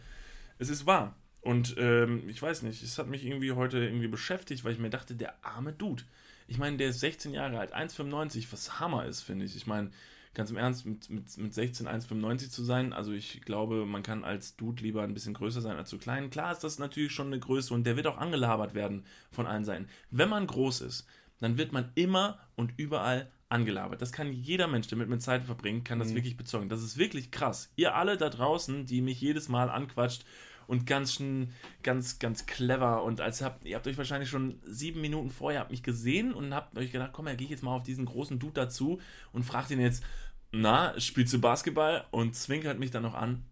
es 0.58 0.68
ist 0.68 0.86
wahr. 0.86 1.16
Und 1.42 1.74
ähm, 1.78 2.28
ich 2.28 2.40
weiß 2.40 2.62
nicht, 2.62 2.82
es 2.82 2.98
hat 2.98 3.08
mich 3.08 3.24
irgendwie 3.24 3.52
heute 3.52 3.78
irgendwie 3.78 4.08
beschäftigt, 4.08 4.64
weil 4.64 4.72
ich 4.72 4.78
mir 4.78 4.90
dachte, 4.90 5.14
der 5.14 5.44
arme 5.44 5.72
Dude. 5.72 6.02
Ich 6.48 6.58
meine, 6.58 6.76
der 6.76 6.90
ist 6.90 7.00
16 7.00 7.32
Jahre 7.32 7.58
alt, 7.58 7.74
1,95, 7.74 8.46
was 8.50 8.78
Hammer 8.80 9.06
ist, 9.06 9.22
finde 9.22 9.46
ich. 9.46 9.56
Ich 9.56 9.66
meine, 9.66 9.90
ganz 10.34 10.50
im 10.50 10.56
Ernst, 10.56 10.86
mit, 10.86 11.10
mit, 11.10 11.36
mit 11.38 11.54
16 11.54 11.88
1,95 11.88 12.50
zu 12.50 12.62
sein, 12.62 12.92
also 12.92 13.12
ich 13.12 13.42
glaube, 13.42 13.86
man 13.86 14.02
kann 14.02 14.24
als 14.24 14.56
Dude 14.56 14.82
lieber 14.82 15.02
ein 15.02 15.14
bisschen 15.14 15.34
größer 15.34 15.60
sein 15.60 15.76
als 15.76 15.90
zu 15.90 15.98
klein. 15.98 16.30
Klar 16.30 16.52
ist 16.52 16.62
das 16.62 16.78
natürlich 16.78 17.12
schon 17.12 17.28
eine 17.28 17.40
Größe 17.40 17.74
und 17.74 17.84
der 17.84 17.96
wird 17.96 18.06
auch 18.06 18.18
angelabert 18.18 18.74
werden 18.74 19.04
von 19.30 19.46
allen 19.46 19.64
Seiten. 19.64 19.88
Wenn 20.10 20.28
man 20.28 20.46
groß 20.46 20.82
ist, 20.82 21.06
dann 21.38 21.58
wird 21.58 21.72
man 21.72 21.90
immer 21.94 22.38
und 22.54 22.74
überall 22.76 23.30
angelabert. 23.48 24.00
Das 24.00 24.12
kann 24.12 24.32
jeder 24.32 24.68
Mensch, 24.68 24.86
der 24.86 24.98
mit 24.98 25.08
mir 25.08 25.18
Zeit 25.18 25.44
verbringt, 25.44 25.84
kann 25.84 25.98
das 25.98 26.14
wirklich 26.14 26.36
bezeugen. 26.36 26.68
Das 26.68 26.82
ist 26.82 26.98
wirklich 26.98 27.32
krass. 27.32 27.72
Ihr 27.74 27.96
alle 27.96 28.16
da 28.16 28.28
draußen, 28.28 28.86
die 28.86 29.00
mich 29.00 29.20
jedes 29.20 29.48
Mal 29.48 29.68
anquatscht 29.68 30.24
und 30.70 30.86
ganz 30.86 31.14
schön, 31.14 31.50
ganz, 31.82 32.20
ganz 32.20 32.46
clever 32.46 33.02
und 33.02 33.20
als 33.20 33.42
habt, 33.42 33.64
ihr 33.64 33.74
habt 33.74 33.88
euch 33.88 33.98
wahrscheinlich 33.98 34.30
schon 34.30 34.60
sieben 34.64 35.00
Minuten 35.00 35.28
vorher 35.28 35.58
habt 35.58 35.72
mich 35.72 35.82
gesehen 35.82 36.32
und 36.32 36.54
habt 36.54 36.78
euch 36.78 36.92
gedacht, 36.92 37.10
komm, 37.12 37.26
ja, 37.26 37.34
gehe 37.34 37.46
ich 37.46 37.50
jetzt 37.50 37.64
mal 37.64 37.74
auf 37.74 37.82
diesen 37.82 38.04
großen 38.04 38.38
Dude 38.38 38.52
dazu 38.52 39.00
und 39.32 39.42
fragt 39.42 39.72
ihn 39.72 39.80
jetzt, 39.80 40.04
na, 40.52 40.98
spielst 41.00 41.32
du 41.32 41.40
Basketball? 41.40 42.04
Und 42.12 42.36
zwinkert 42.36 42.78
mich 42.78 42.92
dann 42.92 43.02
noch 43.02 43.14
an. 43.14 43.42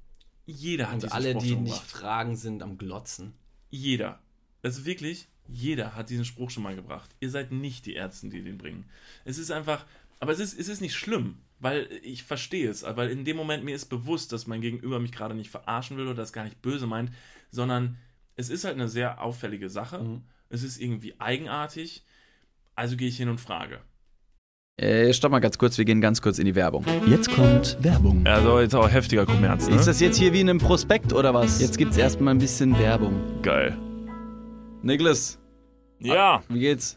Jeder 0.47 0.87
hat 0.87 0.95
Und 0.95 1.03
diesen 1.03 1.13
alle, 1.13 1.31
Spruch 1.31 1.43
die 1.43 1.49
schon 1.51 1.63
nicht 1.65 1.83
fragen, 1.83 2.37
sind 2.37 2.63
am 2.63 2.79
Glotzen. 2.79 3.35
Jeder. 3.69 4.21
Also 4.63 4.85
wirklich, 4.85 5.27
jeder 5.49 5.97
hat 5.97 6.11
diesen 6.11 6.25
Spruch 6.25 6.51
schon 6.51 6.63
mal 6.63 6.77
gebracht. 6.77 7.11
Ihr 7.19 7.31
seid 7.31 7.51
nicht 7.51 7.87
die 7.87 7.95
Ärzte, 7.95 8.29
die 8.29 8.43
den 8.43 8.59
bringen. 8.59 8.85
Es 9.25 9.39
ist 9.39 9.51
einfach, 9.51 9.87
aber 10.21 10.31
es 10.31 10.39
ist, 10.39 10.57
es 10.57 10.69
ist 10.69 10.81
nicht 10.81 10.95
schlimm, 10.95 11.39
weil 11.61 11.89
ich 12.03 12.23
verstehe 12.23 12.71
es, 12.71 12.85
weil 12.85 13.11
in 13.11 13.25
dem 13.25 13.37
Moment 13.37 13.65
mir 13.65 13.75
ist 13.75 13.87
bewusst, 13.87 14.33
dass 14.33 14.47
mein 14.47 14.61
Gegenüber 14.61 14.99
mich 15.01 15.13
gerade 15.13 15.35
nicht 15.35 15.51
verarschen 15.51 15.97
will 15.97 16.07
oder 16.07 16.15
das 16.15 16.33
gar 16.33 16.45
nicht 16.45 16.63
böse 16.63 16.87
meint, 16.87 17.11
sondern 17.51 17.97
es 18.37 18.51
ist 18.51 18.65
halt 18.65 18.75
eine 18.75 18.89
sehr 18.89 19.23
auffällige 19.23 19.69
Sache. 19.69 19.99
Mhm. 19.99 20.23
Es 20.49 20.63
ist 20.63 20.81
irgendwie 20.81 21.15
eigenartig. 21.21 22.05
Also 22.75 22.97
gehe 22.97 23.09
ich 23.09 23.17
hin 23.17 23.29
und 23.29 23.41
frage. 23.41 23.81
Äh, 24.81 25.13
stopp 25.13 25.33
mal 25.33 25.41
ganz 25.41 25.59
kurz, 25.59 25.77
wir 25.77 25.85
gehen 25.85 26.01
ganz 26.01 26.23
kurz 26.23 26.39
in 26.39 26.45
die 26.47 26.55
Werbung. 26.55 26.85
Jetzt 27.09 27.29
kommt 27.33 27.77
Werbung. 27.83 28.25
Also 28.25 28.61
jetzt 28.61 28.77
auch 28.77 28.89
heftiger 28.89 29.27
Kommerz, 29.27 29.69
ne? 29.69 29.75
Ist 29.75 29.89
das 29.89 29.99
jetzt 29.99 30.17
hier 30.17 30.33
wie 30.33 30.41
in 30.41 30.49
einem 30.49 30.61
Prospekt 30.61 31.13
oder 31.13 31.35
was? 31.35 31.61
Jetzt 31.61 31.77
gibt's 31.79 31.97
erstmal 31.97 32.33
ein 32.35 32.39
bisschen 32.39 32.79
Werbung. 32.79 33.43
geil? 33.43 33.77
Niklas, 34.83 35.41
Ja, 35.99 36.45
wie 36.49 36.61
geht's? 36.61 36.97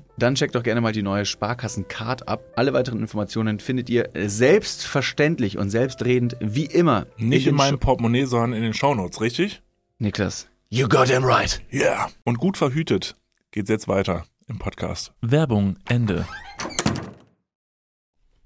dann 0.21 0.35
checkt 0.35 0.55
doch 0.55 0.63
gerne 0.63 0.81
mal 0.81 0.91
die 0.93 1.01
neue 1.03 1.25
Sparkassen-Card 1.25 2.27
ab. 2.27 2.43
Alle 2.55 2.73
weiteren 2.73 2.99
Informationen 2.99 3.59
findet 3.59 3.89
ihr 3.89 4.09
selbstverständlich 4.15 5.57
und 5.57 5.69
selbstredend 5.69 6.35
wie 6.39 6.65
immer 6.65 7.07
Nicht 7.17 7.45
den 7.45 7.51
in 7.51 7.55
meinem 7.55 7.75
Sh- 7.75 7.79
Portemonnaie, 7.79 8.25
sondern 8.25 8.53
in 8.53 8.63
den 8.63 8.73
Shownotes, 8.73 9.21
richtig? 9.21 9.61
Niklas. 9.99 10.47
You 10.69 10.87
got 10.87 11.07
him 11.09 11.23
right. 11.23 11.61
Yeah. 11.73 12.09
Und 12.23 12.37
gut 12.37 12.57
verhütet 12.57 13.15
geht's 13.51 13.69
jetzt 13.69 13.87
weiter 13.87 14.25
im 14.47 14.57
Podcast. 14.59 15.11
Werbung, 15.21 15.77
Ende. 15.87 16.25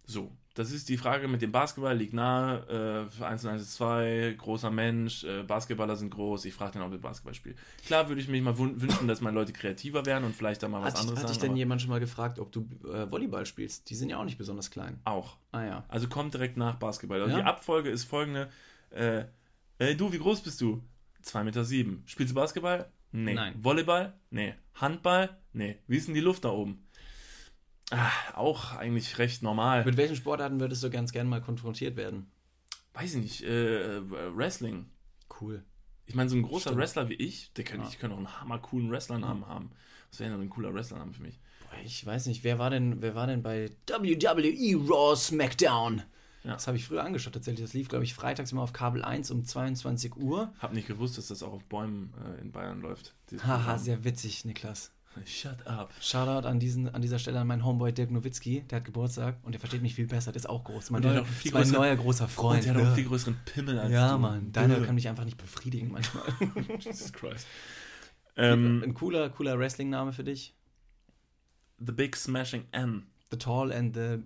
So, 0.06 0.32
das 0.56 0.72
ist 0.72 0.90
die 0.90 0.98
Frage 0.98 1.28
mit 1.28 1.42
dem 1.44 1.52
Basketball, 1.52 1.96
liegt 1.96 2.14
nahe, 2.14 3.08
äh, 3.20 3.24
1 3.24 3.44
und 3.44 3.52
1 3.52 3.62
ist 3.62 3.74
2, 3.76 4.34
großer 4.38 4.72
Mensch, 4.72 5.24
äh, 5.24 5.44
Basketballer 5.44 5.96
sind 5.96 6.10
groß, 6.10 6.46
ich 6.46 6.54
frage 6.54 6.72
den, 6.74 6.82
ob 6.82 6.92
er 6.92 6.98
Basketball 6.98 7.34
spielt. 7.36 7.58
Klar 7.86 8.08
würde 8.10 8.22
ich 8.22 8.28
mich 8.28 8.42
mal 8.42 8.54
wün- 8.56 8.82
wünschen, 8.82 9.08
dass 9.08 9.22
meine 9.22 9.36
Leute 9.36 9.54
kreativer 9.54 10.06
wären 10.06 10.24
und 10.24 10.36
vielleicht 10.36 10.64
da 10.64 10.68
mal 10.68 10.82
was 10.82 10.94
Hat, 10.94 11.02
anderes 11.02 11.20
hat 11.22 11.30
dich 11.30 11.38
denn 11.38 11.56
jemand 11.56 11.82
schon 11.82 11.92
mal 11.92 12.00
gefragt, 12.00 12.40
ob 12.40 12.52
du 12.52 12.68
äh, 12.92 13.12
Volleyball 13.12 13.46
spielst? 13.46 13.90
Die 13.90 13.96
sind 13.96 14.10
ja 14.10 14.18
auch 14.18 14.24
nicht 14.26 14.38
besonders 14.38 14.72
klein. 14.72 15.00
auch. 15.06 15.38
Ah 15.52 15.64
ja. 15.64 15.86
Also 15.90 16.08
kommt 16.08 16.34
direkt 16.34 16.58
nach 16.58 16.76
Basketball. 16.76 17.22
Also 17.22 17.36
Ja? 17.36 17.42
die 17.44 17.48
Abfolge 17.48 17.90
ist 17.90 18.06
folgende. 18.06 18.50
Äh, 18.90 19.26
ey, 19.78 19.96
du, 19.98 20.12
wie 20.14 20.20
groß 20.20 20.42
bist 20.42 20.60
du? 20.62 20.82
2,7 21.24 21.44
Meter. 21.44 21.64
Sieben. 21.66 22.04
Spielst 22.06 22.32
du 22.32 22.36
Basketball? 22.36 22.90
Nee. 23.12 23.34
Nein. 23.34 23.56
Volleyball? 23.62 24.14
Nee. 24.30 24.54
Handball? 24.76 25.38
Nee. 25.54 25.78
Wie 25.88 25.98
ist 25.98 26.08
denn 26.08 26.14
die 26.16 26.22
Luft 26.22 26.44
da 26.46 26.50
oben? 26.50 26.85
Ah, 27.92 28.12
auch 28.34 28.74
eigentlich 28.74 29.18
recht 29.20 29.44
normal. 29.44 29.86
Mit 29.86 29.98
welchen 29.98 30.16
Sportarten 30.16 30.60
würdest 30.60 30.84
du 30.84 30.90
ganz 30.90 31.12
gerne 31.12 31.30
mal 31.30 31.42
konfrontiert 31.42 31.96
werden? 31.96 32.28
Weiß 32.94 33.14
ich 33.16 33.22
nicht. 33.22 33.44
Äh, 33.44 34.02
Wrestling. 34.36 34.88
Cool. 35.42 35.64
Ich 36.08 36.16
meine, 36.16 36.30
so 36.30 36.36
ein 36.36 36.44
großer 36.44 36.70
Stimmt. 36.70 36.78
Wrestler 36.78 37.10
wie 37.10 37.16
ich, 37.16 37.52
der 37.54 37.64
könnte, 37.64 37.84
Ja. 37.86 37.90
ich 37.92 38.00
könnte 38.00 38.16
auch 38.16 38.20
einen 38.20 38.42
hammercoolen 38.42 38.92
Wrestlernamen 38.92 39.48
haben. 39.48 39.72
Was 40.12 40.20
wäre 40.20 40.34
ein 40.36 40.50
cooler 40.50 40.74
Wrestlernamen 40.74 41.14
für 41.14 41.22
mich? 41.24 41.40
Boah, 41.62 41.78
Ich 41.84 42.06
weiß 42.06 42.28
nicht, 42.28 42.44
wer 42.44 42.58
war 42.60 42.70
denn, 42.70 43.02
wer 43.02 43.16
war 43.16 43.28
denn 43.28 43.44
bei 43.44 43.72
WWE 43.88 44.76
Raw 44.90 45.16
SmackDown? 45.16 46.04
Ja. 46.44 46.54
Das 46.54 46.68
habe 46.68 46.78
ich 46.78 46.86
früher 46.86 47.04
angeschaut 47.04 47.34
tatsächlich. 47.34 47.64
Das 47.66 47.74
lief, 47.74 47.90
glaube 47.90 48.04
ich, 48.04 48.14
freitags 48.14 48.52
immer 48.52 48.62
auf 48.62 48.72
Kabel 48.72 49.04
1 49.04 49.32
um 49.32 49.44
22 49.46 50.16
Uhr. 50.16 50.54
Hab 50.60 50.74
nicht 50.74 50.88
gewusst, 50.88 51.18
dass 51.18 51.28
das 51.28 51.42
auch 51.42 51.54
auf 51.54 51.64
Bäumen 51.66 52.14
äh, 52.24 52.40
in 52.42 52.52
Bayern 52.52 52.82
läuft. 52.82 53.16
Haha, 53.44 53.78
sehr 53.80 54.04
witzig, 54.04 54.46
Niklas. 54.46 54.92
Shut 55.26 55.66
up. 55.66 55.94
Shoutout 56.02 56.48
an, 56.48 56.60
diesen, 56.60 56.90
an 56.94 57.02
dieser 57.02 57.20
Stelle 57.20 57.40
an 57.40 57.48
meinen 57.48 57.64
Homeboy 57.64 57.94
Dirk 57.94 58.12
Nowitzki. 58.12 58.64
Der 58.70 58.78
hat 58.78 58.86
Geburtstag 58.86 59.38
und 59.44 59.54
der 59.54 59.60
versteht 59.60 59.82
mich 59.82 59.96
viel 59.96 60.08
besser. 60.08 60.32
Der 60.32 60.40
ist 60.40 60.50
auch 60.50 60.64
groß. 60.64 60.90
Mein, 60.92 61.02
neuer, 61.04 61.26
ist 61.44 61.54
mein 61.54 61.70
neuer 61.70 61.96
großer 61.96 62.28
Freund. 62.28 62.60
Und 62.60 62.66
der 62.66 62.74
hat 62.74 62.78
auch 62.78 62.82
einen 62.82 62.90
Ja. 62.92 62.96
viel 62.96 63.06
größeren 63.08 63.38
Pimmel 63.46 63.80
als 63.80 63.92
Ja, 63.92 64.14
du. 64.14 64.20
Mann. 64.20 64.52
Deiner 64.52 64.80
kann 64.82 64.96
mich 64.96 65.08
einfach 65.08 65.24
nicht 65.26 65.38
befriedigen 65.38 65.92
manchmal. 65.92 66.24
Jesus 66.80 67.14
Christ. 67.14 67.48
Ähm, 68.38 68.82
Ein 68.84 68.94
cooler, 68.94 69.30
cooler 69.30 69.58
Wrestling-Name 69.58 70.12
für 70.12 70.24
dich? 70.24 70.54
the 71.80 71.92
Big 71.92 72.16
Smashing 72.16 72.66
M. 72.72 73.08
The 73.32 73.38
Tall 73.38 73.72
and 73.72 73.94
the, 73.96 74.20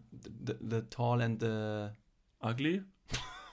the, 0.46 0.54
the 0.62 0.82
Tall 0.90 1.22
and 1.22 1.40
the... 1.42 1.90
Ugly? 2.42 2.84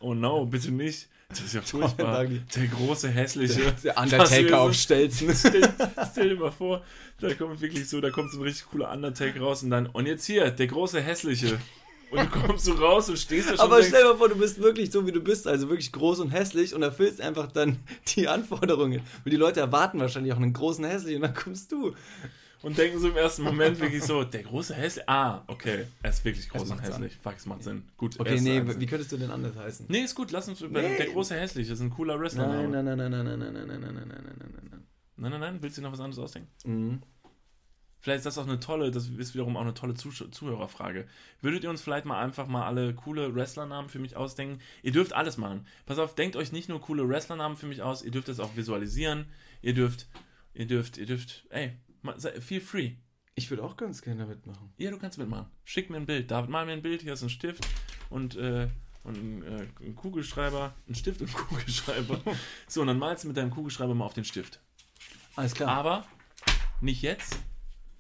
Oh 0.01 0.13
no, 0.15 0.45
bitte 0.47 0.71
nicht. 0.71 1.09
Das 1.29 1.41
ist 1.41 1.55
ja 1.55 1.61
furchtbar. 1.63 2.25
Der 2.27 2.67
große, 2.69 3.09
hässliche. 3.09 3.61
Der 3.85 3.95
Das 3.95 4.03
Undertaker 4.03 4.31
wäre 4.45 4.59
auf 4.61 4.75
so- 4.75 4.81
Stelzen. 4.83 5.35
Stell, 5.37 5.69
stell 6.13 6.29
dir 6.31 6.37
mal 6.37 6.53
vor, 6.53 6.83
da 7.21 7.35
kommt 7.35 7.61
wirklich 7.61 7.89
so, 7.89 8.01
da 8.01 8.11
kommt 8.11 8.31
so 8.31 8.39
ein 8.39 8.43
richtig 8.45 8.67
cooler 8.71 8.93
Undertaker 8.93 9.41
raus 9.41 9.63
und 9.63 9.71
dann, 9.71 9.87
und 9.87 10.07
jetzt 10.07 10.25
hier, 10.25 10.51
der 10.51 10.67
große, 10.67 11.01
hässliche. 11.01 11.59
Und 12.13 12.21
du 12.21 12.27
kommst 12.29 12.65
so 12.65 12.75
raus 12.75 13.09
und 13.09 13.19
stehst 13.19 13.49
da 13.51 13.57
schon 13.57 13.61
Aber 13.61 13.77
denkst, 13.79 13.89
stell 13.89 14.03
dir 14.05 14.11
mal 14.11 14.17
vor, 14.17 14.29
du 14.29 14.37
bist 14.37 14.61
wirklich 14.63 14.93
so, 14.93 15.05
wie 15.09 15.13
du 15.13 15.21
bist, 15.21 15.49
also 15.49 15.69
wirklich 15.69 15.91
groß 15.91 16.21
und 16.21 16.31
hässlich 16.31 16.73
und 16.73 16.83
erfüllst 16.83 17.21
einfach 17.21 17.51
dann 17.51 17.79
die 18.17 18.29
Anforderungen. 18.29 19.01
Und 19.25 19.31
die 19.33 19.37
Leute 19.37 19.59
erwarten 19.59 19.99
wahrscheinlich 19.99 20.33
auch 20.33 20.37
einen 20.37 20.53
großen 20.53 20.85
hässlichen 20.85 21.23
und 21.23 21.29
dann 21.29 21.35
kommst 21.35 21.73
du. 21.73 21.95
Und 22.67 22.77
denken 22.77 22.99
so 22.99 23.09
im 23.09 23.17
ersten 23.17 23.43
Moment 23.45 23.79
wirklich 23.81 24.03
so, 24.03 24.25
der 24.25 24.43
große, 24.43 24.75
hässliche. 24.75 25.09
Ah, 25.09 25.45
okay, 25.47 25.87
er 26.03 26.11
ist 26.11 26.25
wirklich 26.25 26.49
groß 26.49 26.71
und 26.71 26.83
hässlich. 26.83 27.17
Fuck, 27.23 27.35
es 27.37 27.47
macht 27.47 27.63
Sinn. 27.63 27.85
Gut, 27.97 28.17
er 28.17 28.23
Okay, 28.23 28.41
nee, 28.41 28.59
eins. 28.61 28.81
wie 28.81 28.87
könntest 28.87 29.13
du 29.13 29.17
denn 29.17 29.31
anders 29.31 29.55
heißen? 29.57 29.87
Nee, 29.89 30.01
ist 30.01 30.15
gut, 30.17 30.33
lass 30.33 30.49
uns 30.49 30.61
über 30.61 30.83
Nee. 30.83 30.97
der 30.97 31.07
große, 31.07 31.35
hässliche, 31.39 31.71
das 31.71 31.79
ist 31.79 31.85
ein 31.85 31.91
cooler 31.91 32.19
Wrestler. 32.21 32.49
Nein, 32.49 32.71
Nein, 32.73 32.85
nein, 32.85 32.99
nein, 32.99 33.11
nein, 33.11 33.25
nein, 33.25 33.39
nein, 33.39 33.53
nein, 33.53 33.69
nein, 33.69 33.81
nein, 33.81 33.95
nein, 33.95 34.09
nein, 34.09 34.09
nein, 34.09 34.37
nein, 34.39 34.69
nein. 34.71 34.85
nein, 35.17 35.31
nein, 35.31 35.41
nein, 35.41 35.63
willst 35.63 35.79
du 35.79 35.83
noch 35.83 35.93
was 35.93 36.01
anderes 36.01 36.19
ausdenken? 36.19 36.49
Mhm. 36.65 37.03
Vielleicht 38.01 38.19
ist 38.19 38.27
das 38.27 38.39
auch 38.39 38.47
eine 38.49 38.61
tolle, 38.61 38.91
das 38.91 39.09
ist 39.09 39.35
wiederum 39.35 39.57
auch 39.57 39.63
eine 39.63 39.75
tolle 39.75 39.95
Zusch 39.95 40.23
Zuhörerfrage. 40.31 41.07
Würdet 41.41 41.65
ihr 41.65 41.71
uns 41.71 41.81
vielleicht 41.81 42.05
mal 42.05 42.21
einfach 42.23 42.47
mal 42.47 42.65
alle 42.67 42.95
coole 42.95 43.35
Wrestlernamen 43.35 43.89
für 43.91 43.99
mich 43.99 44.17
ausdenken? 44.17 44.61
Ihr 44.83 44.93
dürft 44.93 45.13
alles 45.13 45.39
machen. 45.39 45.67
Pass 45.87 45.99
auf, 45.99 46.15
denkt 46.15 46.37
euch 46.37 46.53
nicht 46.53 46.69
nur 46.69 46.81
coole 46.81 47.09
Wrestlernamen 47.09 47.57
für 47.57 47.67
mich 47.67 47.83
aus, 47.83 48.03
ihr 48.05 48.11
dürft 48.13 48.29
es 48.29 48.39
auch 48.39 48.55
visualisieren. 48.57 49.27
Ihr 49.63 49.75
dürft, 49.75 50.07
ihr 50.55 50.67
dürft, 50.67 50.99
ihr 50.99 51.07
dürft, 51.07 51.47
ey, 51.51 51.73
feel 52.41 52.61
free. 52.61 52.93
Ich 53.35 53.51
würde 53.51 53.63
auch 53.63 53.77
ganz 53.77 54.01
gerne 54.01 54.27
mitmachen. 54.27 54.73
Ja, 54.79 54.91
du 54.91 54.99
kannst 54.99 55.19
mitmachen. 55.19 55.51
Schick 55.65 55.91
mir 55.91 55.99
ein 55.99 56.07
Bild. 56.07 56.31
David, 56.31 56.49
mal 56.49 56.65
mir 56.65 56.73
ein 56.73 56.83
Bild. 56.83 57.03
Hier 57.03 57.13
ist 57.13 57.23
ein 57.23 57.29
Stift 57.29 57.67
und, 58.09 58.35
äh, 58.37 58.69
und 59.05 59.17
ein, 59.17 59.43
äh, 59.43 59.67
ein 59.81 59.95
Kugelschreiber. 59.95 60.75
Ein 60.89 60.95
Stift 60.95 61.21
und 61.21 61.29
ein 61.29 61.35
Kugelschreiber. 61.35 62.21
so, 62.67 62.81
und 62.81 62.87
dann 62.87 62.99
malst 62.99 63.25
du 63.25 63.29
mit 63.29 63.37
deinem 63.37 63.51
Kugelschreiber 63.51 63.95
mal 63.95 64.07
auf 64.07 64.15
den 64.15 64.25
Stift. 64.25 64.61
Alles 65.35 65.55
klar. 65.55 65.69
Aber 65.69 66.07
nicht 66.81 67.03
jetzt, 67.03 67.39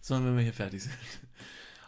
sondern 0.01 0.31
wenn 0.31 0.37
wir 0.37 0.45
hier 0.45 0.55
fertig 0.55 0.85
sind. 0.85 0.95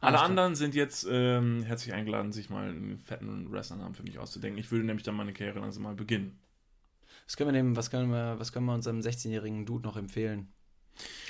Alle 0.01 0.21
anderen 0.21 0.55
sind 0.55 0.75
jetzt 0.75 1.07
ähm, 1.11 1.63
herzlich 1.63 1.95
eingeladen, 1.95 2.33
sich 2.33 2.51
mal 2.51 2.69
einen 2.69 2.99
fetten 2.99 3.51
Wrestlernamen 3.51 3.95
für 3.95 4.03
mich 4.03 4.19
auszudenken. 4.19 4.59
Ich 4.59 4.71
würde 4.71 4.85
nämlich 4.85 5.05
dann 5.05 5.17
meine 5.17 5.33
Karriere 5.33 5.59
langsam 5.59 5.83
mal 5.83 5.95
beginnen. 5.95 6.39
Was 7.27 7.37
können 7.37 7.49
wir 7.49 7.53
nehmen, 7.53 7.77
was 7.77 7.91
können 7.91 8.11
wir, 8.11 8.39
was 8.39 8.53
können 8.53 8.67
wir 8.67 8.75
unserem 8.75 9.01
16-jährigen 9.01 9.67
Dude 9.67 9.87
noch 9.87 9.97
empfehlen? 9.97 10.53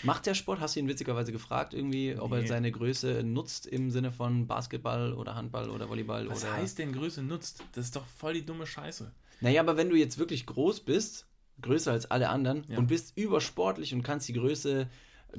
Macht 0.03 0.27
der 0.27 0.35
Sport? 0.35 0.61
Hast 0.61 0.77
du 0.77 0.81
ihn 0.81 0.89
witzigerweise 0.89 1.33
gefragt, 1.33 1.75
irgendwie, 1.75 2.17
ob 2.19 2.33
er 2.33 2.43
Nee. 2.43 2.47
seine 2.47 2.71
Größe 2.73 3.23
nutzt 3.25 3.67
im 3.67 3.91
Sinne 3.91 4.13
von 4.13 4.47
Basketball 4.47 5.13
oder 5.13 5.35
Handball 5.35 5.71
oder 5.71 5.89
Volleyball? 5.89 6.29
Was 6.29 6.43
oder 6.45 6.55
heißt 6.55 6.79
denn 6.79 6.93
Größe 6.93 7.23
nutzt? 7.23 7.63
Das 7.73 7.87
ist 7.87 7.97
doch 7.97 8.07
voll 8.07 8.35
die 8.35 8.47
dumme 8.47 8.67
Scheiße. 8.67 9.11
Naja, 9.41 9.61
aber 9.61 9.77
wenn 9.77 9.91
du 9.91 9.97
jetzt 9.97 10.19
wirklich 10.19 10.47
groß 10.47 10.81
bist, 10.81 11.27
größer 11.63 11.93
als 11.93 12.11
alle 12.11 12.29
anderen 12.29 12.65
Ja. 12.69 12.79
und 12.79 12.87
bist 12.87 13.17
übersportlich 13.17 13.93
und 13.95 14.03
kannst 14.03 14.29
die 14.29 14.33
Größe 14.35 14.89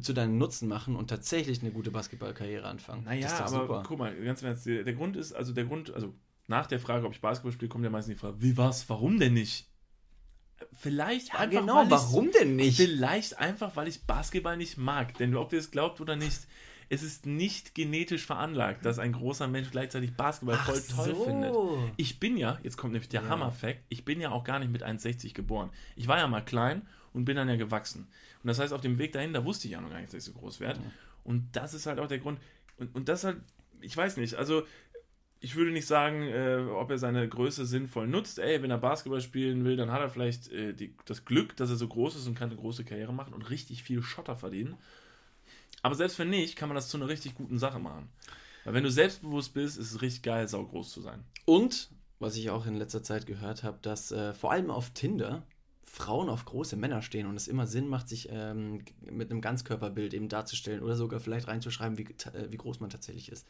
zu 0.01 0.13
deinem 0.13 0.37
Nutzen 0.37 0.67
machen 0.67 0.95
und 0.95 1.07
tatsächlich 1.09 1.61
eine 1.61 1.71
gute 1.71 1.89
Basketballkarriere 1.91 2.65
anfangen. 2.67 3.05
Naja, 3.05 3.29
aber 3.39 3.49
super. 3.49 3.83
guck 3.87 3.97
mal, 3.99 4.15
ganz 4.23 4.41
im 4.41 4.49
Ernst, 4.49 4.65
der, 4.65 4.93
Grund 4.93 5.15
ist, 5.17 5.33
also 5.33 5.51
der 5.53 5.65
Grund, 5.65 5.93
also 5.93 6.13
nach 6.47 6.67
der 6.67 6.79
Frage, 6.79 7.05
ob 7.05 7.13
ich 7.13 7.21
Basketball 7.21 7.51
spiele, 7.51 7.69
kommt 7.69 7.83
ja 7.83 7.89
meistens 7.89 8.15
die 8.15 8.19
Frage, 8.19 8.41
wie 8.41 8.57
was, 8.57 8.87
warum 8.89 9.17
denn 9.19 9.33
nicht? 9.33 9.68
Vielleicht 10.73 11.29
Ja, 11.29 11.39
einfach, 11.39 11.59
genau, 11.61 11.85
warum 11.89 12.31
denn 12.31 12.55
nicht? 12.55 12.77
Vielleicht 12.77 13.37
einfach, 13.37 13.75
weil 13.75 13.87
ich 13.87 14.03
Basketball 14.03 14.57
nicht 14.57 14.77
mag. 14.77 15.17
Denn 15.17 15.35
ob 15.35 15.53
ihr 15.53 15.59
es 15.59 15.71
glaubt 15.71 15.99
oder 16.01 16.15
nicht, 16.15 16.39
es 16.89 17.03
ist 17.03 17.25
nicht 17.25 17.75
genetisch 17.75 18.25
veranlagt, 18.25 18.83
dass 18.85 18.97
ein 18.99 19.13
großer 19.13 19.47
Mensch 19.47 19.69
gleichzeitig 19.71 20.15
Basketball 20.15 20.57
Ach 20.59 20.65
voll 20.65 20.81
toll 20.81 21.15
so. 21.15 21.23
findet. 21.25 21.55
Ich 21.97 22.19
bin 22.19 22.35
ja, 22.37 22.57
jetzt 22.63 22.77
kommt 22.77 22.93
nämlich 22.93 23.09
der 23.09 23.23
Ja. 23.23 23.29
Hammer-Fact, 23.29 23.79
ich 23.89 24.05
bin 24.05 24.19
ja 24.21 24.31
auch 24.31 24.43
gar 24.43 24.59
nicht 24.59 24.71
mit 24.71 24.83
1,60 24.83 25.33
geboren. 25.33 25.69
Ich 25.95 26.07
war 26.07 26.17
ja 26.17 26.27
mal 26.27 26.41
klein 26.41 26.81
und 27.13 27.25
bin 27.25 27.35
dann 27.35 27.47
ja 27.49 27.55
gewachsen. 27.57 28.07
Und 28.43 28.47
das 28.47 28.59
heißt, 28.59 28.73
auf 28.73 28.81
dem 28.81 28.97
Weg 28.97 29.11
dahin, 29.13 29.33
da 29.33 29.43
wusste 29.45 29.67
ich 29.67 29.73
ja 29.73 29.81
noch 29.81 29.89
gar 29.89 29.99
nicht, 29.99 30.13
dass 30.13 30.19
ich 30.19 30.23
so 30.33 30.39
groß 30.39 30.59
werde. 30.59 30.79
Und 31.23 31.47
das 31.51 31.73
ist 31.73 31.85
halt 31.85 31.99
auch 31.99 32.07
der 32.07 32.19
Grund. 32.19 32.39
Und, 32.77 32.95
und 32.95 33.09
das 33.09 33.23
halt, 33.23 33.37
ich 33.81 33.95
weiß 33.95 34.17
nicht, 34.17 34.35
also 34.35 34.63
ich 35.41 35.55
würde 35.55 35.71
nicht 35.71 35.87
sagen, 35.87 36.23
äh, 36.23 36.65
ob 36.71 36.91
er 36.91 36.97
seine 36.97 37.27
Größe 37.27 37.65
sinnvoll 37.65 38.07
nutzt. 38.07 38.39
Ey, 38.39 38.61
wenn 38.61 38.71
er 38.71 38.77
Basketball 38.77 39.21
spielen 39.21 39.63
will, 39.63 39.77
dann 39.77 39.91
hat 39.91 40.01
er 40.01 40.09
vielleicht 40.09 40.51
äh, 40.51 40.73
die, 40.73 40.93
das 41.05 41.25
Glück, 41.25 41.55
dass 41.55 41.69
er 41.69 41.77
so 41.77 41.87
groß 41.87 42.17
ist 42.17 42.27
und 42.27 42.35
kann 42.35 42.49
eine 42.49 42.59
große 42.59 42.83
Karriere 42.83 43.13
machen 43.13 43.33
und 43.33 43.49
richtig 43.49 43.83
viel 43.83 44.01
Schotter 44.01 44.35
verdienen. 44.35 44.75
Aber 45.81 45.95
selbst 45.95 46.19
wenn 46.19 46.29
nicht, 46.29 46.57
kann 46.57 46.67
man 46.67 46.75
das 46.75 46.89
zu 46.89 46.97
einer 46.97 47.07
richtig 47.07 47.35
guten 47.35 47.57
Sache 47.57 47.79
machen. 47.79 48.09
Weil 48.65 48.73
wenn 48.73 48.83
du 48.83 48.91
selbstbewusst 48.91 49.53
bist, 49.53 49.77
ist 49.77 49.91
es 49.91 50.01
richtig 50.01 50.23
geil, 50.23 50.47
saugroß 50.47 50.91
zu 50.91 51.01
sein. 51.01 51.23
Und, 51.45 51.89
was 52.19 52.35
ich 52.35 52.49
auch 52.49 52.65
in 52.65 52.75
letzter 52.75 53.01
Zeit 53.01 53.25
gehört 53.25 53.63
habe, 53.63 53.79
dass 53.81 54.11
äh, 54.11 54.33
vor 54.33 54.51
allem 54.51 54.69
auf 54.69 54.89
Tinder 54.89 55.43
Frauen 55.85 56.29
auf 56.29 56.45
große 56.45 56.75
Männer 56.75 57.01
stehen 57.01 57.25
und 57.25 57.35
es 57.35 57.47
immer 57.47 57.65
Sinn 57.65 57.87
macht, 57.87 58.09
sich 58.09 58.29
ähm, 58.31 58.83
mit 59.01 59.31
einem 59.31 59.41
Ganzkörperbild 59.41 60.13
eben 60.13 60.29
darzustellen 60.29 60.83
oder 60.83 60.95
sogar 60.95 61.19
vielleicht 61.19 61.47
reinzuschreiben, 61.47 61.97
wie, 61.97 62.03
äh, 62.03 62.51
wie 62.51 62.57
groß 62.57 62.79
man 62.79 62.91
tatsächlich 62.91 63.31
ist. 63.31 63.47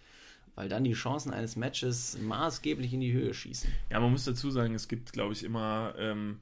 Weil 0.56 0.70
dann 0.70 0.84
die 0.84 0.94
Chancen 0.94 1.34
eines 1.34 1.56
Matches 1.56 2.18
maßgeblich 2.20 2.94
in 2.94 3.00
die 3.00 3.14
Höhe 3.14 3.34
schießen. 3.34 3.72
Ja, 3.90 4.00
man 4.00 4.12
muss 4.12 4.26
dazu 4.26 4.52
sagen, 4.52 4.76
es 4.76 4.88
gibt, 4.88 5.14
glaube 5.14 5.34
ich, 5.34 5.44
immer, 5.44 5.94
ähm, 5.98 6.42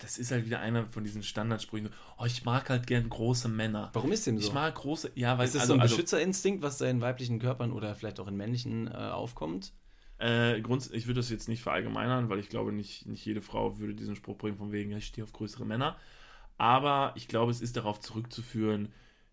das 0.00 0.18
ist 0.18 0.30
halt 0.30 0.46
wieder 0.46 0.60
einer 0.60 0.86
von 0.86 1.04
diesen 1.04 1.22
Standardsprüchen. 1.22 1.90
Oh, 2.18 2.24
ich 2.24 2.44
mag 2.44 2.68
halt 2.68 2.86
gern 2.86 3.08
große 3.08 3.48
Männer. 3.48 3.90
Warum 3.92 4.12
ist 4.12 4.26
dem 4.26 4.38
so? 4.38 4.48
Ich 4.48 4.52
mag 4.52 4.74
große, 4.74 5.12
ja, 5.14 5.38
weil 5.38 5.46
ist 5.46 5.54
das 5.54 5.62
also, 5.62 5.74
so 5.74 5.78
ein 5.78 5.80
also, 5.82 5.96
Beschützerinstinkt, 5.96 6.62
was 6.62 6.78
da 6.78 6.86
in 6.86 7.00
weiblichen 7.00 7.38
Körpern 7.38 7.72
oder 7.72 7.94
vielleicht 7.94 8.20
auch 8.20 8.28
in 8.28 8.36
männlichen 8.36 8.88
äh, 8.88 8.90
aufkommt? 8.90 9.72
Äh, 10.18 10.60
grunds 10.60 10.90
ich 10.90 11.06
würde 11.06 11.20
das 11.20 11.30
jetzt 11.30 11.48
nicht 11.48 11.62
verallgemeinern, 11.62 12.28
weil 12.28 12.38
ich 12.38 12.48
glaube, 12.48 12.72
nicht, 12.72 13.06
nicht 13.06 13.24
jede 13.24 13.42
Frau 13.42 13.78
würde 13.78 13.94
diesen 13.94 14.16
Spruch 14.16 14.38
bringen, 14.38 14.56
von 14.56 14.72
wegen, 14.72 14.90
ja, 14.90 14.98
ich 14.98 15.06
stehe 15.06 15.24
auf 15.24 15.32
größere 15.32 15.64
Männer. 15.64 15.96
Aber 16.56 17.12
ich 17.16 17.26
glaube, 17.26 17.50
es 17.50 17.60
ist 17.60 17.76
darauf 17.76 18.00
zurückzuführen, 18.00 18.92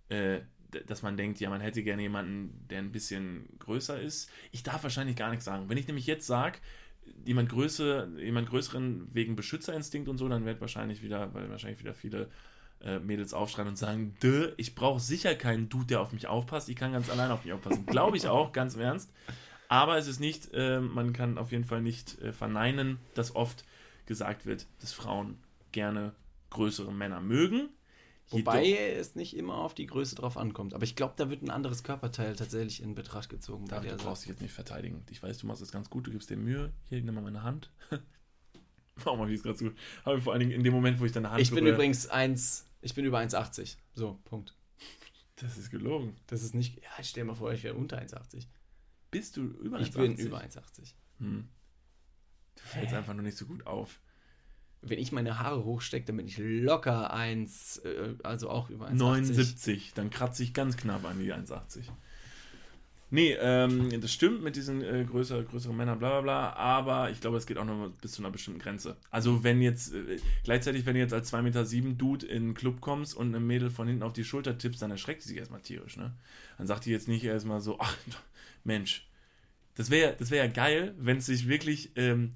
äh, 0.10 0.42
dass 0.88 1.02
man 1.02 1.18
denkt, 1.18 1.40
ja, 1.40 1.50
man 1.50 1.62
hätte 1.62 1.84
gerne 1.84 2.02
jemanden, 2.02 2.66
der 2.70 2.80
ein 2.80 2.92
bisschen 2.92 3.48
größer 3.60 4.00
ist. 4.00 4.30
Ich 4.52 4.64
darf 4.64 4.84
wahrscheinlich 4.84 5.16
gar 5.16 5.30
nichts 5.30 5.46
sagen. 5.46 5.70
Wenn 5.70 5.78
ich 5.78 5.88
nämlich 5.88 6.08
jetzt 6.08 6.28
sage, 6.28 6.60
jemand, 7.26 7.50
Größe, 7.50 8.10
jemand 8.18 8.50
größeren 8.50 9.08
wegen 9.14 9.36
Beschützerinstinkt 9.36 10.08
und 10.08 10.18
so, 10.18 10.28
dann 10.28 10.46
wird 10.46 10.62
wahrscheinlich 10.62 11.02
wieder, 11.02 11.34
weil 11.34 11.50
wahrscheinlich 11.50 11.80
wieder 11.80 11.94
viele 11.94 12.30
äh, 12.82 13.00
Mädels 13.00 13.34
aufschreien 13.34 13.68
und 13.68 13.78
sagen, 13.78 14.16
Dö, 14.22 14.52
ich 14.58 14.76
brauche 14.76 15.00
sicher 15.00 15.36
keinen 15.36 15.70
Dude, 15.70 15.88
der 15.88 16.02
auf 16.02 16.14
mich 16.14 16.28
aufpasst. 16.28 16.70
Ich 16.70 16.76
kann 16.76 16.94
ganz 16.94 17.10
allein 17.10 17.32
auf 17.32 17.44
mich 17.44 17.54
aufpassen. 17.54 17.86
Glaube 17.86 18.18
ich 18.18 18.28
auch, 18.28 18.52
ganz 18.52 18.76
im 18.76 18.82
Ernst. 18.82 19.12
Aber 19.68 19.98
es 19.98 20.08
ist 20.08 20.20
nicht, 20.20 20.54
äh, 20.54 20.80
man 20.80 21.14
kann 21.14 21.38
auf 21.38 21.52
jeden 21.52 21.64
Fall 21.64 21.82
nicht 21.82 22.20
äh, 22.22 22.34
verneinen, 22.34 23.00
dass 23.14 23.36
oft 23.36 23.64
gesagt 24.06 24.46
wird, 24.46 24.68
dass 24.80 24.94
Frauen 24.94 25.38
gerne 25.72 26.14
größere 26.50 26.92
Männer 26.92 27.22
mögen. 27.22 27.70
Wobei 28.32 28.64
Jedoch- 28.66 29.00
es 29.00 29.16
nicht 29.16 29.36
immer 29.36 29.56
auf 29.56 29.74
die 29.74 29.86
Größe 29.86 30.16
drauf 30.16 30.38
ankommt. 30.38 30.74
Aber 30.74 30.84
ich 30.84 30.96
glaube, 30.96 31.14
da 31.18 31.30
wird 31.30 31.42
ein 31.42 31.50
anderes 31.50 31.84
Körperteil 31.84 32.36
tatsächlich 32.36 32.82
in 32.82 32.96
Betracht 32.96 33.30
gezogen. 33.30 33.68
der 33.68 33.82
du 33.82 33.98
brauchst 33.98 34.24
dich 34.24 34.30
jetzt 34.30 34.42
nicht 34.42 34.54
verteidigen. 34.54 35.04
Ich 35.10 35.22
weiß, 35.22 35.38
du 35.40 35.48
machst 35.48 35.62
das 35.62 35.72
ganz 35.72 35.90
gut, 35.90 36.08
du 36.08 36.12
gibst 36.12 36.30
dir 36.30 36.38
Mühe. 36.38 36.72
Hier, 36.90 37.02
nimm 37.02 37.14
mal 37.14 37.22
meine 37.22 37.44
Hand. 37.44 37.72
Warum 39.04 39.20
habe 39.20 39.32
ich 39.32 39.38
es 39.38 39.44
gerade 39.44 39.58
so? 39.58 39.72
Habe 40.06 40.18
ich 40.18 40.24
vor 40.24 40.34
allen 40.34 40.40
Dingen 40.42 40.52
in 40.52 40.64
dem 40.64 40.74
Moment, 40.74 41.00
wo 41.00 41.06
ich 41.06 41.12
deine 41.12 41.32
Hand 41.32 41.42
Ich 41.42 41.52
bin 41.52 41.66
übrigens 41.66 42.08
1, 42.08 42.68
ich 42.82 42.94
bin 42.94 43.06
über 43.06 43.20
1,80. 43.20 43.78
So, 43.94 44.20
Punkt. 44.26 44.56
Das 45.38 45.58
ist 45.58 45.72
gelogen. 45.72 46.16
Das 46.28 46.44
ist 46.44 46.54
nicht, 46.54 46.78
ja, 46.84 47.04
stell 47.04 47.24
dir 47.24 47.30
mal 47.30 47.36
vor, 47.36 47.52
ich 47.52 47.64
wäre 47.64 47.76
unter 47.76 47.98
1,80. 48.00 48.46
Bist 49.10 49.38
du 49.38 49.42
über 49.42 49.80
Ich 49.80 49.92
bin 49.92 50.16
1,80? 50.16 50.20
über 50.26 50.42
1,80. 50.42 50.94
Hm. 51.20 51.50
Du 52.56 52.62
fällst 52.62 52.94
einfach 52.94 53.14
nur 53.14 53.24
nicht 53.24 53.38
so 53.38 53.46
gut 53.46 53.66
auf. 53.66 54.00
Wenn 54.82 55.00
ich 55.00 55.12
meine 55.12 55.40
Haare 55.40 55.64
hochstecke, 55.64 56.06
dann 56.08 56.18
bin 56.18 56.28
ich 56.28 56.38
locker 56.38 57.14
1, 57.14 57.78
äh, 57.80 58.16
also 58.24 58.50
auch 58.50 58.70
über 58.70 58.88
1,80. 58.88 58.94
79, 58.96 59.94
dann 59.94 60.10
kratze 60.10 60.44
ich 60.44 60.54
ganz 60.54 60.78
knapp 60.78 61.06
an 61.06 61.20
die 61.20 61.34
1,80. 61.34 61.84
Nee, 63.14 63.36
ähm, 63.42 64.00
das 64.00 64.14
stimmt 64.14 64.42
mit 64.42 64.56
diesen 64.56 64.82
äh, 64.82 65.04
größer, 65.04 65.44
größeren 65.44 65.76
Männern, 65.76 66.00
bla 66.00 66.22
bla 66.22 66.22
bla, 66.22 66.54
aber 66.54 67.12
ich 67.12 67.20
glaube, 67.20 67.36
es 67.36 67.46
geht 67.46 67.58
auch 67.58 67.66
noch 67.66 67.92
bis 68.02 68.14
zu 68.14 68.22
einer 68.22 68.32
bestimmten 68.32 68.62
Grenze. 68.62 68.96
Also 69.10 69.44
wenn 69.44 69.62
jetzt, 69.62 69.94
äh, 69.94 70.18
gleichzeitig, 70.46 70.86
wenn 70.86 70.94
du 70.94 71.02
jetzt 71.02 71.14
als 71.14 71.34
2,7 71.34 71.42
Meter 71.42 71.94
Dude 71.98 72.26
in 72.26 72.48
den 72.48 72.54
Club 72.54 72.80
kommst 72.80 73.14
und 73.14 73.36
einem 73.36 73.46
Mädel 73.46 73.70
von 73.70 73.86
hinten 73.86 74.04
auf 74.04 74.14
die 74.14 74.24
Schulter 74.24 74.58
tippst, 74.58 74.82
dann 74.82 74.92
erschreckt 74.92 75.24
sie 75.24 75.30
sich 75.30 75.38
erstmal 75.40 75.60
tierisch, 75.60 75.98
ne? 75.98 76.14
Dann 76.58 76.68
sagt 76.68 76.86
die 76.86 76.92
jetzt 76.92 77.10
nicht 77.10 77.26
erstmal 77.26 77.60
so, 77.60 77.78
ach, 77.82 77.98
Mensch, 78.64 79.06
das 79.76 79.90
wäre 79.90 80.16
das 80.18 80.32
wär 80.32 80.46
ja 80.46 80.50
geil, 80.50 80.96
wenn 80.98 81.18
es 81.18 81.26
sich 81.26 81.50
wirklich 81.50 81.92
ähm, 81.98 82.32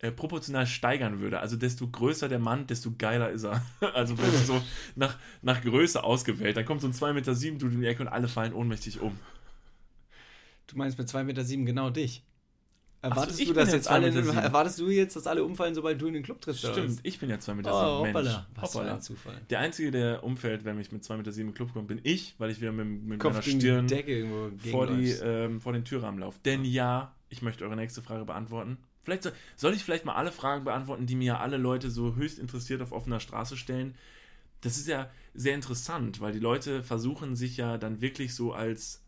äh, 0.00 0.12
proportional 0.12 0.66
steigern 0.66 1.20
würde. 1.20 1.40
Also 1.40 1.56
desto 1.56 1.88
größer 1.88 2.28
der 2.28 2.38
Mann, 2.38 2.66
desto 2.66 2.92
geiler 2.96 3.30
ist 3.30 3.44
er. 3.44 3.62
Also 3.94 4.16
wenn 4.18 4.30
so 4.44 4.60
nach, 4.94 5.16
nach 5.42 5.60
Größe 5.62 6.02
ausgewählt, 6.04 6.56
dann 6.56 6.64
kommt 6.64 6.80
so 6.80 6.86
ein 6.86 6.92
2,7 6.92 7.12
Meter 7.14 7.34
sieben 7.34 7.58
Dude 7.58 7.74
in 7.74 7.80
die 7.80 7.86
Ecke 7.86 8.02
und 8.02 8.08
alle 8.08 8.28
fallen 8.28 8.52
ohnmächtig 8.52 9.00
um. 9.00 9.18
Du 10.68 10.76
meinst 10.76 10.98
mit 10.98 11.08
2,7 11.08 11.24
Meter 11.24 11.44
genau 11.44 11.90
dich. 11.90 12.22
Erwartest 13.00 13.40
ich 13.40 13.48
du, 13.48 13.54
dass 13.54 13.68
ja 13.68 13.76
jetzt 13.76 13.88
alle, 13.88 14.08
2,7 14.08 14.22
Meter. 14.22 14.40
erwartest 14.42 14.78
du 14.80 14.90
jetzt, 14.90 15.14
dass 15.14 15.26
alle 15.28 15.44
umfallen, 15.44 15.74
sobald 15.74 16.00
du 16.00 16.08
in 16.08 16.14
den 16.14 16.22
Club 16.24 16.40
trittst? 16.40 16.66
Stimmt, 16.66 16.98
ich 17.04 17.18
bin 17.20 17.30
ja 17.30 17.36
2,7 17.36 17.54
Meter 17.54 17.72
Oh, 17.72 17.98
sieben, 17.98 18.08
hoppala. 18.08 18.32
Mensch. 18.32 18.46
Was 18.56 18.74
Hoppala. 18.74 18.94
ein 18.94 19.00
Zufall. 19.00 19.40
Der 19.50 19.58
Einzige, 19.60 19.90
der 19.92 20.24
umfällt, 20.24 20.64
wenn 20.64 20.80
ich 20.80 20.90
mit 20.90 21.04
2,7 21.04 21.16
Meter 21.16 21.30
den 21.32 21.54
Club 21.54 21.72
komme, 21.72 21.86
bin 21.86 22.00
ich, 22.02 22.34
weil 22.38 22.50
ich 22.50 22.60
wieder 22.60 22.72
mit, 22.72 22.86
mit 23.04 23.20
Kopf 23.20 23.34
meiner 23.34 23.42
Stirn 23.42 23.86
die 23.86 24.70
vor, 24.70 24.88
die, 24.88 25.10
ähm, 25.10 25.60
vor 25.60 25.72
den 25.72 25.84
Türrahmen 25.84 26.20
laufe. 26.20 26.40
Denn 26.44 26.64
ja, 26.64 27.14
ich 27.28 27.40
möchte 27.40 27.64
eure 27.64 27.76
nächste 27.76 28.02
Frage 28.02 28.24
beantworten. 28.24 28.78
Vielleicht 29.08 29.22
soll, 29.22 29.32
soll 29.56 29.72
ich 29.72 29.82
vielleicht 29.82 30.04
mal 30.04 30.14
alle 30.14 30.32
Fragen 30.32 30.64
beantworten, 30.64 31.06
die 31.06 31.16
mir 31.16 31.24
ja 31.24 31.40
alle 31.40 31.56
Leute 31.56 31.90
so 31.90 32.14
höchst 32.14 32.38
interessiert 32.38 32.82
auf 32.82 32.92
offener 32.92 33.20
Straße 33.20 33.56
stellen. 33.56 33.94
Das 34.60 34.76
ist 34.76 34.86
ja 34.86 35.08
sehr 35.34 35.54
interessant, 35.54 36.20
weil 36.20 36.32
die 36.32 36.40
Leute 36.40 36.82
versuchen 36.82 37.34
sich 37.34 37.56
ja 37.56 37.78
dann 37.78 38.02
wirklich 38.02 38.34
so 38.34 38.52
als, 38.52 39.02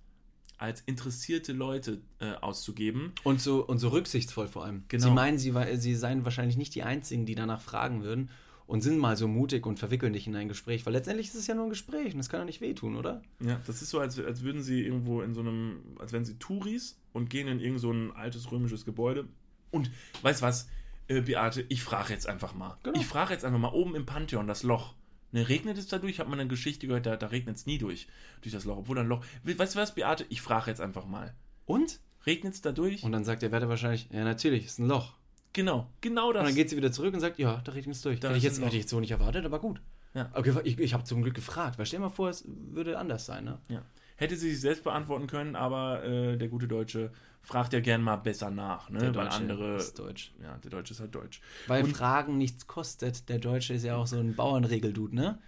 als 0.57 0.81
interessierte 0.83 1.53
Leute 1.53 2.01
äh, 2.19 2.33
auszugeben. 2.41 3.13
Und 3.25 3.43
so, 3.43 3.67
und 3.67 3.79
so 3.79 3.89
rücksichtsvoll 3.89 4.49
vor 4.49 4.65
allem. 4.65 4.85
Genau. 4.89 5.05
Sie 5.05 5.11
meinen, 5.11 5.37
sie, 5.39 5.53
sie 5.77 5.95
seien 5.95 6.25
wahrscheinlich 6.25 6.57
nicht 6.57 6.75
die 6.75 6.83
Einzigen, 6.83 7.27
die 7.27 7.35
danach 7.35 7.61
fragen 7.61 8.03
würden 8.03 8.31
und 8.71 8.83
sind 8.83 8.99
mal 8.99 9.17
so 9.17 9.27
mutig 9.27 9.67
und 9.67 9.81
verwickeln 9.81 10.13
dich 10.13 10.29
in 10.29 10.37
ein 10.37 10.49
Gespräch. 10.49 10.87
Weil 10.87 10.93
letztendlich 10.93 11.27
ist 11.27 11.35
es 11.35 11.49
ja 11.49 11.57
nur 11.57 11.65
ein 11.65 11.71
Gespräch 11.71 12.13
und 12.13 12.19
das 12.19 12.31
kann 12.31 12.41
doch 12.41 12.47
nicht 12.47 12.61
wehtun, 12.61 12.95
oder? 12.97 13.21
Ja, 13.41 13.61
das 13.67 13.83
ist 13.83 13.91
so, 13.91 13.99
als, 13.99 14.19
als 14.19 14.43
würden 14.43 14.63
sie 14.63 14.83
irgendwo 14.83 15.21
in 15.21 15.35
so 15.35 15.41
einem, 15.41 15.81
als 15.99 16.13
wären 16.13 16.25
sie 16.25 16.39
Touris 16.39 16.97
und 17.13 17.29
gehen 17.29 17.49
in 17.49 17.59
irgend 17.59 17.81
so 17.81 17.91
ein 17.91 18.13
altes 18.13 18.51
römisches 18.53 18.85
Gebäude. 18.85 19.27
Und 19.71 19.91
weißt 20.23 20.43
was, 20.43 20.69
äh, 21.09 21.21
Beate, 21.21 21.65
ich 21.69 21.83
frage 21.83 22.13
jetzt 22.13 22.27
einfach 22.27 22.55
mal. 22.55 22.79
Genau. 22.83 22.99
Ich 22.99 23.07
frage 23.07 23.33
jetzt 23.33 23.45
einfach 23.45 23.59
mal 23.59 23.73
oben 23.73 23.95
im 23.95 24.07
Pantheon, 24.07 24.47
das 24.47 24.63
Loch. 24.63 24.95
Ne, 25.33 25.49
regnet 25.49 25.79
es 25.79 25.87
da 25.87 25.99
durch? 25.99 26.15
Ich 26.15 26.21
habe 26.21 26.31
mal 26.31 26.41
eine 26.41 26.49
Geschichte 26.49 26.87
gehört, 26.87 27.07
da, 27.07 27.17
da 27.17 27.29
regnet 27.29 27.57
es 27.57 27.67
nie 27.67 27.79
durch, 27.79 28.09
durch 28.43 28.53
das 28.53 28.65
Loch. 28.65 28.79
Obwohl 28.79 28.99
ein 28.99 29.07
Loch. 29.07 29.25
Weißt 29.45 29.75
du 29.75 29.79
was, 29.79 29.95
Beate? 29.95 30.27
Ich 30.29 30.43
frage 30.43 30.71
jetzt 30.71 30.81
einfach 30.81 31.07
mal. 31.07 31.35
Und? 31.67 32.01
Regnet 32.27 32.55
es 32.55 32.61
da 32.61 32.73
durch? 32.73 33.03
Und 33.03 33.13
dann 33.13 33.25
sagt 33.25 33.43
der 33.43 33.53
Wärter 33.53 33.69
wahrscheinlich, 33.69 34.09
ja 34.13 34.25
natürlich, 34.25 34.67
ist 34.67 34.79
ein 34.79 34.89
Loch. 34.89 35.15
genau, 35.53 35.89
genau 36.01 36.33
das. 36.33 36.41
Und 36.41 36.49
dann 36.49 36.55
geht 36.55 36.69
sie 36.69 36.77
wieder 36.77 36.93
zurück 36.93 37.15
und 37.15 37.21
sagt, 37.21 37.39
ja, 37.39 37.61
da 37.65 37.73
regnet 37.73 37.97
es 37.97 38.03
durch. 38.03 38.21
Da 38.21 38.29
hätte, 38.29 38.39
ich 38.39 38.45
jetzt, 38.45 38.61
hätte 38.61 38.77
ich 38.77 38.83
jetzt 38.83 38.91
so 38.91 39.01
nicht 39.01 39.13
erwartet, 39.13 39.45
aber 39.45 39.59
gut. 39.59 39.81
Ja. 40.15 40.31
Okay, 40.35 40.55
ich, 40.65 40.79
ich 40.79 40.93
habe 40.93 41.05
zum 41.05 41.23
Glück 41.23 41.35
gefragt, 41.35 41.79
weil 41.79 41.87
stell 41.87 42.01
dir 42.01 42.07
mal 42.07 42.11
vor, 42.11 42.29
es 42.29 42.45
würde 42.47 42.99
anders 42.99 43.27
sein, 43.27 43.45
ne? 43.45 43.59
ja. 43.69 43.83
Hätte 44.21 44.37
sie 44.37 44.51
sich 44.51 44.61
selbst 44.61 44.85
beantworten 44.85 45.27
können, 45.27 45.57
aber 45.57 46.05
äh, 46.05 46.37
der 46.37 46.49
gute 46.49 46.69
Deutsche 46.69 47.11
fragt 47.41 47.73
ja 47.73 47.81
gern 47.81 48.03
mal 48.03 48.17
besser 48.17 48.51
nach, 48.51 48.91
ne? 48.91 48.99
Der 48.99 49.15
Weil 49.15 49.25
Deutsche 49.25 49.37
andere. 49.39 49.77
ist 49.77 49.99
deutsch. 49.99 50.35
Ja, 50.43 50.59
der 50.59 50.71
Deutsche 50.71 50.93
ist 50.93 51.01
halt 51.01 51.15
deutsch. 51.15 51.41
Weil 51.69 51.85
Und- 51.85 51.97
Fragen 51.97 52.37
nichts 52.37 52.67
kostet. 52.67 53.31
Der 53.31 53.39
Deutsche 53.39 53.73
ist 53.73 53.83
ja 53.83 53.97
auch 53.97 54.07
so 54.07 54.19
ein 54.19 54.35
Bauernregeldude, 54.37 55.17
ne? 55.17 55.39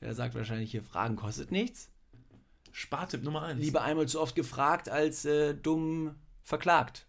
Der 0.00 0.14
sagt 0.14 0.34
wahrscheinlich 0.34 0.70
hier, 0.70 0.82
Fragen 0.82 1.16
kostet 1.16 1.52
nichts. 1.52 1.90
Spartipp 2.72 3.22
Nummer 3.22 3.42
eins. 3.42 3.60
Lieber 3.60 3.82
einmal 3.82 4.08
zu 4.08 4.18
oft 4.18 4.34
gefragt 4.34 4.88
als 4.88 5.26
äh, 5.26 5.54
dumm 5.54 6.14
verklagt. 6.42 7.06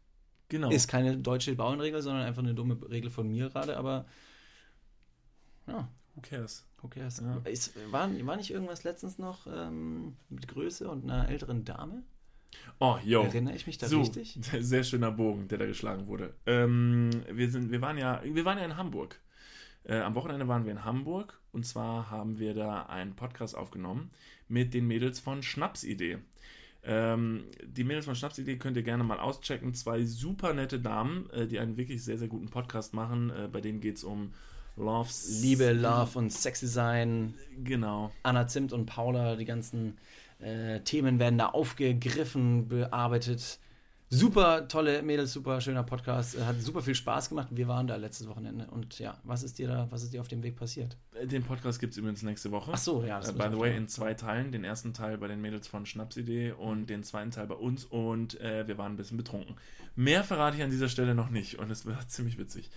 Genau. 0.49 0.69
Ist 0.71 0.89
keine 0.89 1.17
deutsche 1.17 1.55
Bauernregel, 1.55 2.01
sondern 2.01 2.25
einfach 2.25 2.43
eine 2.43 2.53
dumme 2.53 2.77
Regel 2.89 3.09
von 3.09 3.29
mir 3.29 3.47
gerade, 3.47 3.77
aber 3.77 4.05
ja. 5.67 5.87
who 6.15 6.21
cares? 6.21 6.65
Who 6.83 6.89
cares? 6.89 7.21
Ja. 7.21 7.41
Ist, 7.49 7.73
war, 7.91 8.09
war 8.25 8.35
nicht 8.35 8.51
irgendwas 8.51 8.83
letztens 8.83 9.17
noch 9.17 9.47
ähm, 9.47 10.17
mit 10.29 10.49
Größe 10.49 10.89
und 10.89 11.09
einer 11.09 11.29
älteren 11.29 11.63
Dame? 11.63 12.03
Oh, 12.79 12.97
yo. 13.03 13.23
Erinnere 13.23 13.55
ich 13.55 13.65
mich 13.65 13.77
da 13.77 13.87
so, 13.87 14.01
richtig? 14.01 14.37
sehr 14.59 14.83
schöner 14.83 15.11
Bogen, 15.11 15.47
der 15.47 15.57
da 15.57 15.65
geschlagen 15.65 16.07
wurde. 16.07 16.33
Ähm, 16.45 17.09
wir, 17.31 17.49
sind, 17.49 17.71
wir, 17.71 17.81
waren 17.81 17.97
ja, 17.97 18.21
wir 18.23 18.45
waren 18.45 18.57
ja 18.57 18.65
in 18.65 18.75
Hamburg. 18.75 19.19
Äh, 19.85 19.99
am 19.99 20.13
Wochenende 20.15 20.47
waren 20.47 20.65
wir 20.65 20.73
in 20.73 20.83
Hamburg 20.83 21.39
und 21.51 21.65
zwar 21.65 22.11
haben 22.11 22.37
wir 22.37 22.53
da 22.53 22.83
einen 22.83 23.15
Podcast 23.15 23.55
aufgenommen 23.55 24.11
mit 24.49 24.73
den 24.73 24.85
Mädels 24.85 25.21
von 25.21 25.41
Schnapsidee. 25.41 26.19
Ähm, 26.83 27.45
die 27.63 27.85
Mädels 27.85 28.05
von 28.05 28.15
Schnapsidee 28.15 28.57
könnt 28.57 28.75
ihr 28.75 28.83
gerne 28.83 29.05
mal 29.05 29.19
auschecken. 29.19 29.73
Zwei 29.73 30.03
super 30.03 30.53
nette 30.53 30.81
Damen, 30.81 31.29
äh, 31.29 31.47
die 31.47 31.59
einen 31.59 31.77
wirklich 31.77 32.03
sehr, 32.03 32.17
sehr 32.17 32.27
guten 32.27 32.49
Podcast 32.49 32.93
machen. 32.93 33.29
Äh, 33.29 33.47
bei 33.49 33.61
denen 33.61 33.79
geht 33.79 33.95
es 33.95 34.03
um 34.03 34.33
Love, 34.75 35.09
Liebe, 35.41 35.71
Love 35.73 36.17
und 36.17 36.31
Sexy 36.31 36.67
sein. 36.67 37.35
Genau. 37.63 38.11
Anna 38.23 38.47
Zimt 38.47 38.73
und 38.73 38.85
Paula, 38.85 39.35
die 39.35 39.45
ganzen 39.45 39.97
äh, 40.39 40.79
Themen 40.81 41.19
werden 41.19 41.37
da 41.37 41.47
aufgegriffen, 41.47 42.67
bearbeitet. 42.67 43.59
Super 44.09 44.67
tolle 44.67 45.01
Mädels, 45.01 45.33
super 45.33 45.59
schöner 45.59 45.81
Podcast. 45.81 46.39
Hat 46.39 46.61
super 46.61 46.81
viel 46.83 46.93
Spaß 46.93 47.29
gemacht. 47.29 47.47
Wir 47.49 47.67
waren 47.67 47.87
da 47.87 47.95
letztes 47.95 48.27
Wochenende. 48.27 48.67
Und 48.69 48.99
ja, 48.99 49.17
was 49.23 49.41
ist 49.41 49.57
dir 49.57 49.67
da, 49.67 49.87
was 49.89 50.03
ist 50.03 50.13
dir 50.13 50.21
auf 50.21 50.27
dem 50.27 50.43
Weg 50.43 50.55
passiert? 50.55 50.97
Äh, 51.13 51.25
Den 51.25 51.41
Podcast 51.43 51.79
gibt 51.79 51.93
es 51.93 51.97
übrigens 51.97 52.21
nächste 52.21 52.51
Woche. 52.51 52.71
Ach 52.73 52.77
so, 52.77 53.03
ja. 53.03 53.19
Das 53.19 53.29
Äh, 53.29 53.33
by 53.33 53.47
the 53.51 53.59
way, 53.59 53.75
in 53.75 53.87
zwei 53.87 54.13
Teilen. 54.13 54.51
Den 54.51 54.63
ersten 54.63 54.93
Teil 54.93 55.17
bei 55.17 55.27
den 55.27 55.41
Mädels 55.41 55.67
von 55.67 55.87
Schnapsidee 55.87 56.51
und 56.51 56.87
den 56.91 57.01
zweiten 57.03 57.31
Teil 57.31 57.47
bei 57.47 57.55
uns. 57.55 57.85
Und 57.85 58.39
äh, 58.39 58.67
wir 58.67 58.77
waren 58.77 58.93
ein 58.93 58.97
bisschen 58.97 59.17
betrunken. 59.17 59.55
Mehr 59.95 60.23
verrate 60.23 60.57
ich 60.57 60.63
an 60.63 60.69
dieser 60.69 60.89
Stelle 60.89 61.15
noch 61.15 61.29
nicht. 61.31 61.57
Und 61.57 61.71
es 61.71 61.87
war 61.87 61.99
ziemlich 62.07 62.37
witzig. 62.37 62.69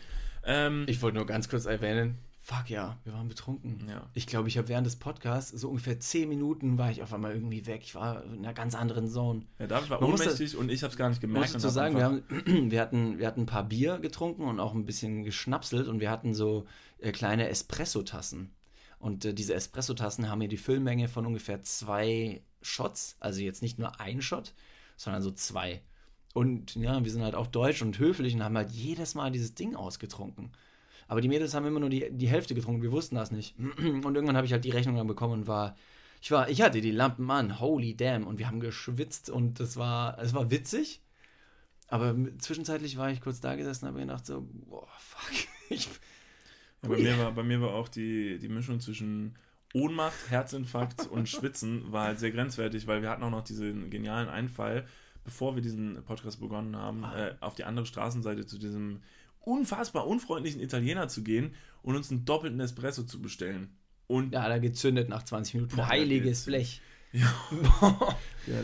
Ähm, 0.47 0.85
Ich 0.89 1.03
wollte 1.03 1.17
nur 1.19 1.27
ganz 1.27 1.49
kurz 1.49 1.67
erwähnen, 1.67 2.19
fuck 2.39 2.71
ja, 2.71 2.97
wir 3.05 3.13
waren 3.13 3.27
betrunken. 3.29 3.87
Ja. 3.89 4.09
Ich 4.15 4.27
glaube, 4.29 4.49
ich 4.49 4.57
habe 4.57 4.69
während 4.69 4.87
des 4.87 4.95
Podcasts 4.97 5.51
so 5.51 5.69
ungefähr 5.69 5.99
zehn 5.99 6.29
Minuten 6.29 6.79
war 6.79 6.91
ich 6.93 7.03
auf 7.03 7.13
einmal 7.13 7.35
irgendwie 7.35 7.67
weg. 7.67 7.81
Ich 7.83 7.97
war 7.97 8.23
in 8.25 8.39
einer 8.45 8.55
ganz 8.55 8.75
anderen 8.77 9.09
Zone. 9.09 9.43
ja, 9.59 9.67
David 9.67 9.91
war 9.91 10.01
Man 10.01 10.13
ohnmächtig 10.13 10.57
und 10.57 10.71
ich 10.71 10.83
habe 10.85 10.93
es 10.93 10.97
gar 10.97 11.09
nicht 11.09 11.17
Ich 11.17 11.21
gemerkt. 11.23 11.53
muss 11.53 11.65
hab 11.65 11.71
sagen, 11.73 11.97
wir, 11.97 12.05
haben, 12.05 12.23
wir, 12.71 12.81
hatten, 12.81 13.19
wir 13.19 13.27
hatten 13.27 13.41
ein 13.43 13.47
paar 13.47 13.65
Bier 13.65 13.99
getrunken 13.99 14.43
und 14.45 14.61
auch 14.61 14.75
ein 14.75 14.87
bisschen 14.87 15.25
geschnapselt 15.25 15.89
und 15.89 15.99
wir 15.99 16.11
hatten 16.11 16.35
so 16.35 16.67
äh, 16.99 17.11
kleine 17.11 17.49
Espresso-Tassen. 17.49 18.53
Und 19.01 19.25
äh, 19.25 19.35
diese 19.35 19.55
Espresso-Tassen 19.55 20.31
haben 20.31 20.41
hier 20.41 20.49
die 20.49 20.57
Füllmenge 20.57 21.09
von 21.09 21.27
ungefähr 21.27 21.63
zwei 21.63 22.43
Shots, 22.63 23.17
also 23.21 23.41
jetzt 23.41 23.61
nicht 23.63 23.79
nur 23.79 24.01
ein 24.01 24.23
Shot, 24.23 24.55
sondern 24.97 25.21
so 25.23 25.31
zwei. 25.33 25.83
Und 26.37 26.75
ja, 26.75 27.03
wir 27.03 27.11
sind 27.11 27.23
halt 27.23 27.35
auch 27.35 27.47
deutsch 27.47 27.81
und 27.81 27.99
höflich 27.99 28.35
und 28.35 28.45
haben 28.45 28.59
halt 28.59 28.71
jedes 28.71 29.15
Mal 29.15 29.31
dieses 29.31 29.55
Ding 29.55 29.75
ausgetrunken. 29.75 30.51
Aber 31.09 31.23
die 31.23 31.29
Mädels 31.29 31.55
haben 31.55 31.65
immer 31.65 31.81
nur 31.81 31.89
die, 31.89 32.11
die 32.11 32.29
Hälfte 32.29 32.55
getrunken, 32.55 32.83
wir 32.83 32.93
wussten 32.93 33.15
das 33.15 33.31
nicht. 33.31 33.59
Und 33.79 34.15
irgendwann 34.15 34.37
habe 34.37 34.47
ich 34.47 34.53
halt 34.53 34.67
die 34.67 34.71
Rechnung 34.71 34.97
dann 34.97 35.07
bekommen 35.07 35.33
und 35.33 35.47
war, 35.47 35.77
ich 36.21 36.31
war, 36.31 36.51
ich 36.51 36.61
hatte 36.61 36.83
die 36.83 36.91
Lampen 36.91 37.31
an, 37.31 37.59
holy 37.59 37.97
damn, 37.97 38.27
und 38.27 38.39
wir 38.39 38.49
haben 38.49 38.61
geschwitzt 38.61 39.31
und 39.31 39.61
das 39.61 39.79
war, 39.79 40.19
es 40.19 40.35
war 40.35 40.51
witzig. 40.51 41.01
Aber 41.89 42.15
zwischenzeitlich 42.37 42.99
war 42.99 43.11
ich 43.11 43.23
kurz 43.23 43.41
da 43.41 43.57
gesessen 43.57 43.87
und 43.87 43.93
habe 43.93 44.01
gedacht 44.01 44.27
so, 44.27 44.47
boah, 44.69 44.87
fuck. 44.99 45.33
Ich, 45.71 45.89
Ja, 46.83 46.91
bei, 46.91 46.99
mir 46.99 47.19
war, 47.19 47.33
bei 47.33 47.45
mir 47.45 47.63
war 47.63 47.73
auch 47.73 47.89
die, 47.89 48.39
die 48.39 48.51
Mischung 48.51 48.81
zwischen 48.81 49.39
Ohnmacht, 49.73 50.29
Herzinfarkt 50.29 51.07
und 51.07 51.31
Schwitzen 51.31 51.93
war 51.93 52.09
halt 52.09 52.19
sehr 52.19 52.31
grenzwertig, 52.31 52.87
weil 52.87 53.01
wir 53.01 53.09
hatten 53.09 53.23
auch 53.23 53.31
noch 53.31 53.43
diesen 53.43 53.89
genialen 53.89 54.29
Einfall, 54.29 54.87
bevor 55.27 55.55
wir 55.55 55.63
diesen 55.63 56.03
Podcast 56.05 56.41
begonnen 56.41 56.75
haben, 56.77 57.05
Ah. 57.05 57.27
äh, 57.29 57.35
auf 57.41 57.55
die 57.55 57.65
andere 57.65 57.85
Straßenseite 57.85 58.47
zu 58.47 58.59
diesem 58.59 59.03
unfassbar 59.41 60.07
unfreundlichen 60.07 60.61
Italiener 60.63 61.09
zu 61.09 61.23
gehen 61.23 61.55
und 61.83 61.95
uns 61.97 62.11
einen 62.11 62.25
doppelten 62.25 62.59
Espresso 62.61 63.03
zu 63.03 63.21
bestellen. 63.21 63.77
Und 64.07 64.33
ja, 64.33 64.49
da 64.49 64.59
gezündet 64.59 65.09
nach 65.09 65.23
20 65.25 65.55
Minuten. 65.55 65.77
Boah, 65.77 65.89
Heiliges 65.89 66.47
Blech. 66.47 66.81
Ja. 67.13 67.33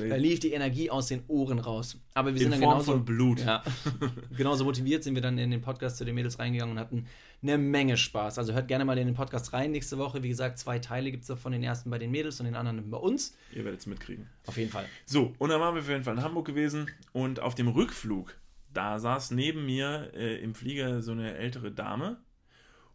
Da 0.09 0.17
lief 0.17 0.41
die 0.41 0.53
Energie 0.53 0.91
aus 0.91 1.07
den 1.09 1.23
Ohren 1.27 1.59
raus. 1.59 1.97
Aber 2.15 2.33
wir 2.35 2.39
sind 2.39 2.47
in 2.47 2.51
dann 2.53 2.61
Form 2.61 2.73
genauso, 2.75 2.93
von 2.93 3.05
Blut. 3.05 3.41
Ja. 3.41 3.63
Genauso 4.37 4.65
motiviert 4.65 5.03
sind 5.03 5.15
wir 5.15 5.23
dann 5.23 5.39
in 5.39 5.51
den 5.51 5.61
Podcast 5.61 5.97
zu 5.97 6.05
den 6.05 6.15
Mädels 6.15 6.39
reingegangen 6.39 6.73
und 6.77 6.79
hatten 6.81 7.07
eine 7.43 7.59
Menge 7.59 7.97
Spaß. 7.97 8.38
Also 8.38 8.53
hört 8.53 8.68
gerne 8.68 8.84
mal 8.84 8.97
in 8.99 9.07
den 9.07 9.16
Podcast 9.16 9.53
rein 9.53 9.72
nächste 9.72 9.99
Woche. 9.99 10.22
Wie 10.22 10.28
gesagt, 10.28 10.59
zwei 10.59 10.78
Teile 10.78 11.11
gibt 11.11 11.22
es 11.22 11.28
davon. 11.28 11.53
Den 11.53 11.62
ersten 11.62 11.90
bei 11.90 11.99
den 11.99 12.11
Mädels 12.11 12.38
und 12.40 12.47
den 12.47 12.55
anderen 12.55 12.88
bei 12.90 12.99
uns. 12.99 13.36
Ihr 13.53 13.64
werdet 13.64 13.80
es 13.80 13.86
mitkriegen. 13.86 14.28
Auf 14.47 14.57
jeden 14.57 14.70
Fall. 14.70 14.86
So, 15.07 15.34
und 15.38 15.49
dann 15.51 15.61
waren 15.61 15.74
wir 15.74 15.82
auf 15.82 15.88
jeden 15.88 16.05
Fall 16.05 16.16
in 16.16 16.22
Hamburg 16.22 16.47
gewesen 16.47 16.88
und 17.12 17.40
auf 17.40 17.55
dem 17.55 17.68
Rückflug, 17.68 18.34
da 18.72 18.99
saß 18.99 19.32
neben 19.32 19.66
mir 19.66 20.12
äh, 20.14 20.36
im 20.43 20.55
Flieger 20.55 21.03
so 21.03 21.12
eine 21.12 21.34
ältere 21.36 21.72
Dame 21.72 22.18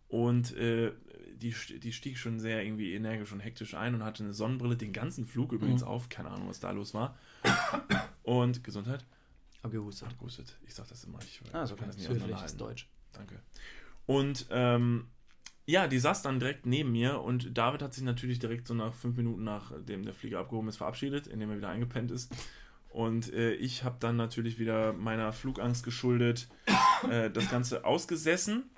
und 0.07 0.55
äh, 0.55 0.91
die, 1.35 1.53
die 1.79 1.91
stieg 1.93 2.17
schon 2.17 2.39
sehr 2.39 2.63
irgendwie 2.63 2.93
energisch 2.95 3.31
und 3.31 3.41
hektisch 3.41 3.75
ein 3.75 3.93
und 3.93 4.03
hatte 4.03 4.23
eine 4.23 4.33
Sonnenbrille 4.33 4.75
den 4.75 4.91
ganzen 4.93 5.25
Flug 5.25 5.51
übrigens 5.51 5.81
Mhm. 5.81 5.87
auf, 5.87 6.09
keine 6.09 6.31
Ahnung, 6.31 6.47
was 6.47 6.59
da 6.59 6.71
los 6.71 6.93
war. 6.95 7.15
Und 8.23 8.63
Gesundheit. 8.63 9.05
Hab 9.61 9.71
gehustet. 9.71 10.07
Hat 10.07 10.17
gehustet. 10.17 10.55
Ich 10.65 10.73
sag 10.73 10.87
das 10.87 11.03
immer, 11.03 11.19
ich 11.21 11.41
Ah, 11.53 11.65
so 11.65 11.75
kann 11.75 11.87
das 11.87 11.97
nicht 11.97 12.09
auseinanderhalten. 12.09 12.57
Deutsch. 12.57 12.87
Danke. 13.11 13.39
Und 14.07 14.47
ähm, 14.49 15.07
ja, 15.65 15.87
die 15.87 15.99
saß 15.99 16.21
dann 16.21 16.39
direkt 16.39 16.65
neben 16.65 16.93
mir 16.93 17.21
und 17.21 17.55
David 17.57 17.81
hat 17.81 17.93
sich 17.93 18.03
natürlich 18.03 18.39
direkt 18.39 18.67
so 18.67 18.73
nach 18.73 18.93
fünf 18.93 19.17
Minuten 19.17 19.43
nachdem 19.43 20.03
der 20.03 20.13
Flieger 20.13 20.39
abgehoben 20.39 20.69
ist 20.69 20.77
verabschiedet, 20.77 21.27
indem 21.27 21.51
er 21.51 21.57
wieder 21.57 21.69
eingepennt 21.69 22.09
ist. 22.09 22.33
Und 22.89 23.31
äh, 23.33 23.53
ich 23.53 23.83
habe 23.83 23.97
dann 23.99 24.15
natürlich 24.15 24.59
wieder 24.59 24.93
meiner 24.93 25.33
Flugangst 25.33 25.83
geschuldet 25.83 26.47
äh, 27.11 27.29
das 27.29 27.51
Ganze 27.51 27.83
ausgesessen. 27.85 28.71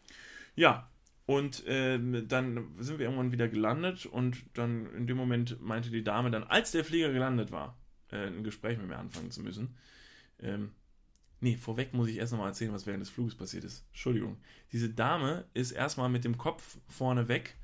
Ja, 0.56 0.90
und 1.28 1.64
ähm, 1.68 2.28
dann 2.28 2.74
sind 2.80 2.98
wir 2.98 3.06
irgendwann 3.06 3.32
wieder 3.32 3.48
gelandet 3.48 4.08
und 4.08 4.44
dann 4.56 4.88
in 4.96 5.06
dem 5.06 5.16
Moment 5.16 5.62
meinte 5.62 5.92
die 5.92 6.04
Dame 6.04 6.32
dann, 6.32 6.44
als 6.44 6.72
der 6.72 6.84
Flieger 6.84 7.14
gelandet 7.14 7.52
war, 7.52 7.78
äh, 8.12 8.26
ein 8.26 8.44
Gespräch 8.44 8.80
mit 8.80 8.88
mir 8.88 8.98
anfangen 8.98 9.30
zu 9.30 9.44
müssen. 9.44 9.78
Ähm, 10.40 10.72
nee, 11.40 11.58
vorweg 11.58 11.94
muss 11.94 12.10
ich 12.10 12.18
erst 12.18 12.32
nochmal 12.32 12.50
erzählen, 12.50 12.74
was 12.74 12.86
während 12.86 13.02
des 13.02 13.10
Fluges 13.10 13.36
passiert 13.36 13.64
ist. 13.64 13.86
Entschuldigung. 13.90 14.38
Diese 14.72 14.90
Dame 14.90 15.46
ist 15.54 15.72
erstmal 15.72 16.10
mit 16.10 16.24
dem 16.24 16.38
Kopf 16.38 16.78
vorne 16.88 17.28
weg 17.28 17.56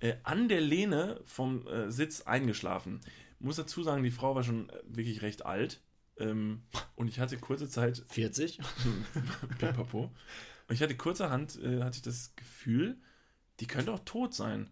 äh, 0.00 0.16
an 0.22 0.48
der 0.48 0.60
Lehne 0.60 1.20
vom 1.24 1.66
äh, 1.66 1.90
Sitz 1.90 2.22
eingeschlafen. 2.22 3.00
Muss 3.38 3.56
dazu 3.56 3.82
sagen, 3.82 4.02
die 4.02 4.10
Frau 4.10 4.34
war 4.34 4.42
schon 4.42 4.68
äh, 4.70 4.78
wirklich 4.86 5.22
recht 5.22 5.44
alt. 5.46 5.80
Ähm, 6.18 6.62
und 6.94 7.08
ich 7.08 7.20
hatte 7.20 7.36
kurze 7.38 7.68
Zeit 7.68 8.04
40? 8.08 8.60
Pipapo. 9.58 10.12
Und 10.68 10.74
ich 10.74 10.82
hatte 10.82 10.96
kurzerhand, 10.96 11.58
äh, 11.62 11.82
hatte 11.82 11.96
ich 11.96 12.02
das 12.02 12.34
Gefühl, 12.36 12.98
die 13.60 13.66
könnte 13.66 13.92
auch 13.92 14.00
tot 14.04 14.34
sein. 14.34 14.68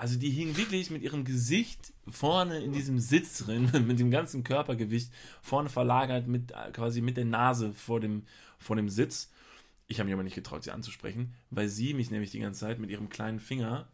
Also 0.00 0.16
die 0.16 0.30
hing 0.30 0.56
wirklich 0.56 0.90
mit 0.90 1.02
ihrem 1.02 1.24
Gesicht 1.24 1.92
vorne 2.08 2.60
in 2.60 2.72
diesem 2.72 3.00
Sitz 3.00 3.38
drin, 3.44 3.68
mit 3.86 3.98
dem 3.98 4.12
ganzen 4.12 4.44
Körpergewicht 4.44 5.10
vorne 5.42 5.68
verlagert, 5.68 6.28
mit 6.28 6.52
äh, 6.52 6.70
quasi 6.72 7.00
mit 7.00 7.16
der 7.16 7.24
Nase 7.24 7.72
vor 7.72 7.98
dem, 7.98 8.22
vor 8.60 8.76
dem 8.76 8.88
Sitz. 8.88 9.30
Ich 9.88 9.98
habe 9.98 10.06
mich 10.06 10.14
aber 10.14 10.22
nicht 10.22 10.36
getraut, 10.36 10.62
sie 10.62 10.70
anzusprechen, 10.70 11.34
weil 11.50 11.68
sie 11.68 11.94
mich 11.94 12.12
nämlich 12.12 12.30
die 12.30 12.38
ganze 12.38 12.60
Zeit 12.60 12.78
mit 12.78 12.90
ihrem 12.90 13.08
kleinen 13.08 13.40
Finger. 13.40 13.88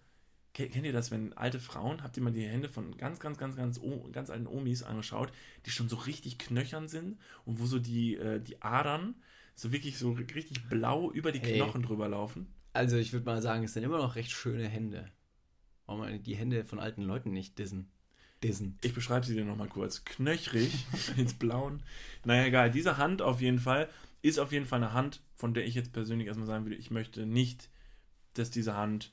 Ke- 0.52 0.68
Kennt 0.68 0.84
ihr 0.84 0.92
das, 0.92 1.10
wenn 1.10 1.32
alte 1.32 1.58
Frauen, 1.58 2.02
habt 2.02 2.16
ihr 2.18 2.22
mal 2.22 2.32
die 2.32 2.46
Hände 2.46 2.68
von 2.68 2.94
ganz, 2.98 3.18
ganz, 3.18 3.38
ganz, 3.38 3.56
ganz, 3.56 3.80
ganz 4.12 4.28
alten 4.28 4.46
Omis 4.46 4.82
angeschaut, 4.82 5.32
die 5.64 5.70
schon 5.70 5.88
so 5.88 5.96
richtig 5.96 6.36
knöchern 6.36 6.86
sind 6.86 7.18
und 7.46 7.60
wo 7.60 7.66
so 7.66 7.78
die, 7.78 8.16
äh, 8.16 8.40
die 8.42 8.60
Adern 8.60 9.14
so 9.54 9.72
wirklich 9.72 9.96
so 9.98 10.12
richtig 10.12 10.68
blau 10.68 11.10
über 11.12 11.32
die 11.32 11.40
Hey. 11.40 11.56
Knochen 11.56 11.82
drüber 11.82 12.08
laufen? 12.10 12.46
Also 12.74 12.96
ich 12.98 13.12
würde 13.14 13.24
mal 13.24 13.40
sagen, 13.40 13.64
es 13.64 13.72
sind 13.72 13.84
immer 13.84 13.98
noch 13.98 14.16
recht 14.16 14.32
schöne 14.32 14.68
Hände. 14.68 15.08
Warum 15.86 16.00
man 16.00 16.22
die 16.22 16.36
Hände 16.36 16.64
von 16.64 16.78
alten 16.78 17.02
Leuten 17.02 17.32
nicht 17.32 17.58
dissen? 17.58 17.90
Dissen. 18.42 18.78
Ich 18.82 18.94
beschreibe 18.94 19.24
sie 19.24 19.34
dir 19.34 19.44
nochmal 19.44 19.68
kurz. 19.68 20.04
Knöchrig, 20.04 20.86
ins 21.16 21.34
Blauen. 21.34 21.82
Naja, 22.24 22.46
egal. 22.46 22.70
Diese 22.70 22.98
Hand 22.98 23.22
auf 23.22 23.40
jeden 23.40 23.58
Fall 23.58 23.88
ist 24.22 24.38
auf 24.38 24.52
jeden 24.52 24.66
Fall 24.66 24.82
eine 24.82 24.92
Hand, 24.92 25.20
von 25.36 25.54
der 25.54 25.66
ich 25.66 25.74
jetzt 25.74 25.92
persönlich 25.92 26.28
erstmal 26.28 26.46
sagen 26.46 26.64
würde, 26.64 26.76
ich 26.76 26.90
möchte 26.90 27.26
nicht, 27.26 27.68
dass 28.34 28.50
diese 28.50 28.76
Hand 28.76 29.12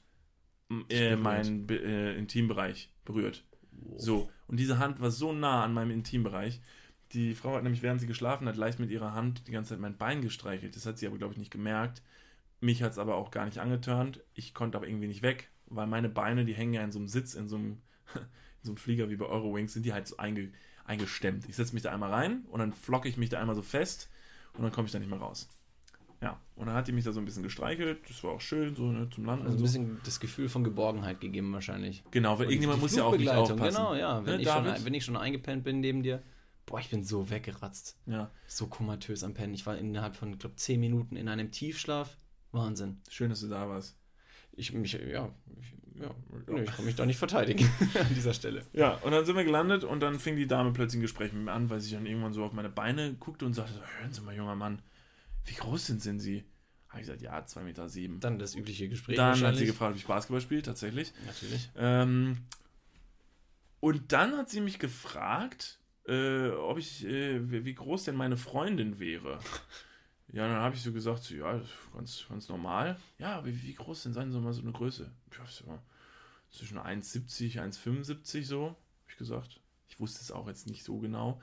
äh, 0.89 1.15
meinen 1.15 1.67
äh, 1.69 2.15
Intimbereich 2.15 2.89
berührt. 3.03 3.43
So, 3.97 4.29
und 4.47 4.57
diese 4.57 4.79
Hand 4.79 5.01
war 5.01 5.11
so 5.11 5.33
nah 5.33 5.63
an 5.63 5.73
meinem 5.73 5.91
Intimbereich. 5.91 6.61
Die 7.13 7.35
Frau 7.35 7.55
hat 7.55 7.63
nämlich, 7.63 7.81
während 7.81 7.99
sie 7.99 8.07
geschlafen 8.07 8.47
hat, 8.47 8.55
leicht 8.55 8.79
mit 8.79 8.89
ihrer 8.89 9.13
Hand 9.13 9.47
die 9.47 9.51
ganze 9.51 9.71
Zeit 9.71 9.79
mein 9.79 9.97
Bein 9.97 10.21
gestreichelt. 10.21 10.75
Das 10.75 10.85
hat 10.85 10.97
sie 10.97 11.07
aber, 11.07 11.17
glaube 11.17 11.33
ich, 11.33 11.39
nicht 11.39 11.51
gemerkt. 11.51 12.01
Mich 12.61 12.83
hat 12.83 12.91
es 12.91 12.97
aber 12.97 13.15
auch 13.15 13.31
gar 13.31 13.45
nicht 13.45 13.59
angetörnt. 13.59 14.21
Ich 14.33 14.53
konnte 14.53 14.77
aber 14.77 14.87
irgendwie 14.87 15.07
nicht 15.07 15.23
weg, 15.23 15.49
weil 15.71 15.87
meine 15.87 16.09
Beine, 16.09 16.45
die 16.45 16.53
hängen 16.53 16.73
ja 16.73 16.83
in 16.83 16.91
so 16.91 16.99
einem 16.99 17.07
Sitz, 17.07 17.33
in 17.33 17.47
so 17.47 17.55
einem, 17.57 17.81
in 18.15 18.21
so 18.63 18.71
einem 18.71 18.77
Flieger 18.77 19.09
wie 19.09 19.15
bei 19.15 19.25
Eurowings, 19.25 19.73
sind 19.73 19.85
die 19.85 19.93
halt 19.93 20.07
so 20.07 20.17
einge, 20.17 20.51
eingestemmt. 20.85 21.47
Ich 21.49 21.55
setze 21.55 21.73
mich 21.73 21.83
da 21.83 21.91
einmal 21.91 22.11
rein 22.11 22.45
und 22.51 22.59
dann 22.59 22.73
flocke 22.73 23.07
ich 23.09 23.17
mich 23.17 23.29
da 23.29 23.39
einmal 23.39 23.55
so 23.55 23.61
fest 23.61 24.09
und 24.53 24.63
dann 24.63 24.71
komme 24.71 24.85
ich 24.87 24.91
da 24.91 24.99
nicht 24.99 25.09
mehr 25.09 25.19
raus. 25.19 25.49
Ja, 26.21 26.39
und 26.55 26.67
dann 26.67 26.75
hat 26.75 26.87
die 26.87 26.91
mich 26.91 27.03
da 27.03 27.11
so 27.11 27.19
ein 27.19 27.25
bisschen 27.25 27.41
gestreichelt. 27.41 28.07
Das 28.07 28.23
war 28.23 28.31
auch 28.33 28.41
schön, 28.41 28.75
so 28.75 28.91
ne, 28.91 29.09
zum 29.09 29.25
Landen. 29.25 29.45
Also 29.45 29.57
ein 29.57 29.61
und 29.61 29.67
so. 29.67 29.79
bisschen 29.79 30.01
das 30.03 30.19
Gefühl 30.19 30.49
von 30.49 30.63
Geborgenheit 30.63 31.19
gegeben 31.19 31.51
wahrscheinlich. 31.51 32.03
Genau, 32.11 32.37
weil 32.37 32.45
Und 32.45 32.51
irgendjemand 32.51 32.79
muss 32.79 32.95
ja 32.95 33.03
auch 33.05 33.17
nicht 33.17 33.29
aufpassen. 33.29 33.75
Genau, 33.75 33.95
ja. 33.95 34.23
Wenn, 34.23 34.35
Ne, 34.35 34.41
ich 34.43 34.47
schon, 34.47 34.85
wenn 34.85 34.93
ich 34.93 35.03
schon 35.03 35.17
eingepennt 35.17 35.63
bin 35.63 35.79
neben 35.79 36.03
dir, 36.03 36.21
boah, 36.67 36.79
ich 36.79 36.91
bin 36.91 37.03
so 37.03 37.31
weggeratzt. 37.31 37.97
Ja, 38.05 38.29
So 38.45 38.67
komatös 38.67 39.23
am 39.23 39.33
Pennen. 39.33 39.55
Ich 39.55 39.65
war 39.65 39.75
innerhalb 39.77 40.15
von, 40.15 40.37
glaube 40.37 40.57
10 40.57 40.79
Minuten 40.79 41.15
in 41.15 41.27
einem 41.27 41.49
Tiefschlaf. 41.49 42.15
Wahnsinn. 42.51 43.01
schön, 43.09 43.29
dass 43.31 43.39
du 43.41 43.47
da 43.47 43.67
warst. 43.67 43.97
Ich 44.53 44.73
mich, 44.73 44.93
ja, 44.93 45.33
ich, 45.59 46.01
Ja, 46.01 46.13
nö, 46.47 46.63
ich 46.63 46.71
kann 46.71 46.85
mich 46.85 46.95
da 46.95 47.05
nicht 47.05 47.17
verteidigen 47.17 47.69
an 47.99 48.13
dieser 48.15 48.33
Stelle. 48.33 48.65
Ja, 48.73 48.95
und 48.95 49.11
dann 49.11 49.25
sind 49.25 49.35
wir 49.35 49.43
gelandet 49.43 49.83
und 49.83 50.01
dann 50.01 50.19
fing 50.19 50.35
die 50.35 50.47
Dame 50.47 50.71
plötzlich 50.71 50.99
ein 50.99 51.01
Gespräch 51.01 51.33
mit 51.33 51.43
mir 51.43 51.51
an, 51.51 51.69
weil 51.69 51.79
sie 51.79 51.93
dann 51.93 52.05
irgendwann 52.05 52.33
so 52.33 52.43
auf 52.43 52.53
meine 52.53 52.69
Beine 52.69 53.13
guckte 53.15 53.45
und 53.45 53.53
sagte: 53.53 53.73
so, 53.73 53.79
Hören 53.99 54.13
Sie 54.13 54.21
mal, 54.21 54.35
junger 54.35 54.55
Mann, 54.55 54.81
wie 55.45 55.55
groß 55.55 55.87
sind, 55.87 56.01
sind 56.01 56.19
Sie? 56.19 56.43
Habe 56.89 57.01
ich 57.01 57.07
gesagt: 57.07 57.21
Ja, 57.21 57.39
2,7 57.39 57.63
Meter. 57.63 57.89
Sieben. 57.89 58.19
Dann 58.19 58.39
das 58.39 58.55
übliche 58.55 58.89
Gespräch. 58.89 59.15
Dann 59.15 59.39
hat 59.41 59.55
sie 59.55 59.65
gefragt, 59.65 59.93
ob 59.93 59.97
ich 59.97 60.07
Basketball 60.07 60.41
spiele, 60.41 60.61
tatsächlich. 60.61 61.13
Natürlich. 61.25 61.69
Ähm, 61.77 62.37
und 63.79 64.11
dann 64.11 64.37
hat 64.37 64.49
sie 64.49 64.61
mich 64.61 64.77
gefragt, 64.77 65.79
äh, 66.07 66.49
ob 66.49 66.77
ich, 66.77 67.05
äh, 67.05 67.65
wie 67.65 67.73
groß 67.73 68.03
denn 68.03 68.15
meine 68.15 68.37
Freundin 68.37 68.99
wäre. 68.99 69.39
Ja, 70.31 70.47
dann 70.47 70.57
habe 70.57 70.75
ich 70.75 70.81
so 70.81 70.93
gesagt, 70.93 71.23
so, 71.23 71.35
ja, 71.35 71.61
ganz, 71.93 72.25
ganz 72.29 72.47
normal. 72.47 72.97
Ja, 73.19 73.37
aber 73.37 73.47
wie, 73.47 73.63
wie 73.63 73.73
groß 73.73 74.03
denn 74.03 74.13
sein 74.13 74.31
soll 74.31 74.41
mal 74.41 74.53
so 74.53 74.61
eine 74.61 74.71
Größe? 74.71 75.11
Ja, 75.37 75.45
so 75.45 75.79
zwischen 76.51 76.77
1,70, 76.77 77.59
1,75 77.59 78.45
so, 78.45 78.67
habe 78.67 78.77
ich 79.09 79.17
gesagt. 79.17 79.59
Ich 79.89 79.99
wusste 79.99 80.21
es 80.21 80.31
auch 80.31 80.47
jetzt 80.47 80.67
nicht 80.67 80.83
so 80.83 80.99
genau. 80.99 81.41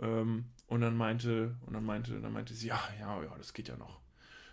Ähm, 0.00 0.46
und 0.66 0.80
dann 0.80 0.96
meinte, 0.96 1.56
und 1.66 1.72
dann 1.72 1.84
meinte, 1.84 2.20
dann 2.20 2.32
meinte 2.32 2.54
sie, 2.54 2.68
ja, 2.68 2.80
ja, 2.98 3.22
ja, 3.22 3.34
das 3.36 3.52
geht 3.52 3.68
ja 3.68 3.76
noch. 3.76 4.00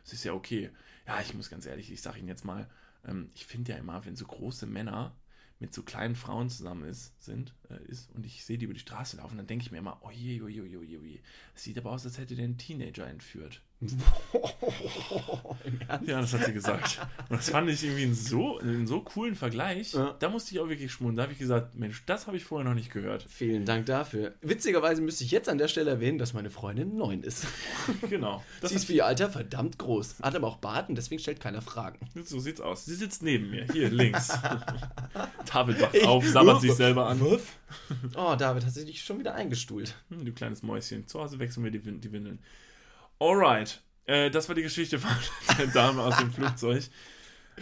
Das 0.03 0.13
ist 0.13 0.24
ja 0.24 0.34
okay. 0.34 0.69
Ja, 1.07 1.19
ich 1.21 1.34
muss 1.34 1.49
ganz 1.49 1.65
ehrlich, 1.65 1.91
ich 1.91 2.01
sage 2.01 2.19
Ihnen 2.19 2.28
jetzt 2.28 2.45
mal, 2.45 2.69
ähm, 3.05 3.30
ich 3.34 3.45
finde 3.45 3.71
ja 3.71 3.78
immer, 3.78 4.05
wenn 4.05 4.15
so 4.15 4.26
große 4.26 4.67
Männer 4.67 5.15
mit 5.64 5.74
so 5.74 5.82
kleinen 5.82 6.16
Frauen 6.16 6.49
zusammen 6.49 6.84
ist, 6.84 7.14
sind, 7.24 7.53
äh, 7.70 7.82
ist 7.89 8.11
und 8.11 8.26
ich 8.26 8.43
sehe 8.43 8.57
die 8.57 8.66
über 8.66 8.74
die 8.74 8.82
Straße 8.82 9.16
laufen, 9.16 9.38
dann 9.38 9.47
denke 9.47 9.64
ich 9.64 9.72
mir 9.72 9.78
immer, 9.78 10.03
oje, 10.03 10.43
oje, 10.43 10.61
oje, 10.61 10.99
oje. 10.99 11.20
Es 11.55 11.64
sieht 11.64 11.78
aber 11.78 11.91
aus, 11.91 12.05
als 12.05 12.18
hätte 12.18 12.36
der 12.36 12.43
einen 12.43 12.57
Teenager 12.57 13.07
entführt. 13.07 13.61
Ja, 16.05 16.21
das 16.21 16.34
hat 16.34 16.45
sie 16.45 16.53
gesagt. 16.53 16.99
Und 17.29 17.38
das 17.38 17.49
fand 17.49 17.69
ich 17.69 17.84
irgendwie 17.84 18.03
einen 18.03 18.15
so, 18.15 18.59
einen 18.59 18.88
so 18.88 19.01
coolen 19.01 19.36
Vergleich. 19.36 19.93
Ja. 19.93 20.15
Da 20.19 20.29
musste 20.29 20.53
ich 20.53 20.59
auch 20.59 20.67
wirklich 20.69 20.91
schmunzeln. 20.91 21.17
Da 21.17 21.23
habe 21.23 21.34
ich 21.34 21.39
gesagt, 21.39 21.75
Mensch, 21.75 22.03
das 22.05 22.27
habe 22.27 22.38
ich 22.38 22.43
vorher 22.43 22.67
noch 22.67 22.75
nicht 22.75 22.91
gehört. 22.91 23.25
Vielen 23.29 23.65
Dank 23.65 23.86
dafür. 23.86 24.34
Witzigerweise 24.41 25.01
müsste 25.01 25.23
ich 25.23 25.31
jetzt 25.31 25.49
an 25.49 25.57
der 25.57 25.67
Stelle 25.67 25.91
erwähnen, 25.91 26.17
dass 26.17 26.34
meine 26.34 26.49
Freundin 26.49 26.97
neun 26.97 27.23
ist. 27.23 27.45
Genau. 28.09 28.43
Das 28.61 28.69
Sie 28.71 28.75
ist 28.75 28.86
für 28.86 28.93
ihr 28.93 29.05
Alter 29.05 29.29
verdammt 29.29 29.79
groß. 29.79 30.17
Hat 30.21 30.36
aber 30.36 30.47
auch 30.47 30.57
Bart 30.57 30.89
und 30.89 30.95
deswegen 30.95 31.19
stellt 31.19 31.39
keiner 31.39 31.61
Fragen. 31.61 31.99
so 32.23 32.39
sieht's 32.39 32.61
aus. 32.61 32.86
Sie 32.86 32.95
sitzt 32.95 33.23
neben 33.23 33.49
mir, 33.49 33.65
hier 33.71 33.89
links. 33.89 34.27
David 35.51 35.81
wacht 35.81 36.03
auf, 36.05 36.25
sabbert 36.27 36.61
sich 36.61 36.73
selber 36.73 37.07
an. 37.07 37.19
Wuff. 37.19 37.57
Oh, 38.15 38.36
David 38.38 38.65
hat 38.65 38.73
sich 38.73 39.03
schon 39.03 39.19
wieder 39.19 39.34
eingestuhlt. 39.36 39.95
Hm, 40.09 40.25
du 40.25 40.31
kleines 40.34 40.63
Mäuschen. 40.63 41.07
Zu 41.07 41.21
Hause 41.21 41.39
wechseln 41.39 41.63
wir 41.63 41.71
die, 41.71 41.84
Win- 41.86 42.01
die 42.01 42.11
Windeln. 42.11 42.39
Alright. 43.24 43.82
Äh, 44.05 44.30
das 44.32 44.49
war 44.49 44.55
die 44.55 44.63
Geschichte 44.63 44.99
von 44.99 45.09
der 45.57 45.67
Dame 45.67 46.01
aus 46.01 46.17
dem 46.17 46.32
Flugzeug. 46.34 46.84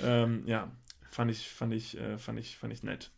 Ähm, 0.01 0.41
ja, 0.47 0.71
fand 1.11 1.29
ich, 1.29 1.49
fand 1.49 1.71
ich, 1.73 1.95
äh, 1.99 2.17
fand 2.17 2.39
ich, 2.39 2.57
fand 2.57 2.73
ich 2.73 2.81
nett. 2.81 3.11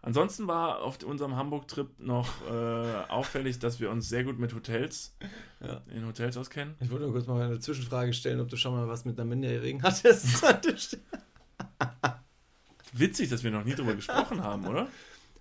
Ansonsten 0.00 0.46
war 0.48 0.80
auf 0.82 1.02
unserem 1.02 1.36
Hamburg-Trip 1.36 1.98
noch 1.98 2.28
äh, 2.50 2.94
auffällig, 3.08 3.58
dass 3.58 3.80
wir 3.80 3.90
uns 3.90 4.08
sehr 4.08 4.24
gut 4.24 4.38
mit 4.38 4.54
Hotels, 4.54 5.14
Ja. 5.60 5.82
in 5.94 6.06
Hotels 6.06 6.38
auskennen. 6.38 6.74
Ich 6.80 6.90
wollte 6.90 7.04
nur 7.04 7.12
kurz 7.12 7.26
mal 7.26 7.42
eine 7.42 7.58
Zwischenfrage 7.58 8.14
stellen, 8.14 8.40
ob 8.40 8.48
du 8.48 8.56
schon 8.56 8.74
mal 8.74 8.88
was 8.88 9.04
mit 9.04 9.18
einer 9.18 9.28
Minderjährigen 9.28 9.82
hattest. 9.82 10.42
Witzig, 12.92 13.28
dass 13.28 13.44
wir 13.44 13.50
noch 13.50 13.64
nie 13.64 13.74
drüber 13.74 13.94
gesprochen 13.94 14.42
haben, 14.42 14.66
oder? 14.66 14.88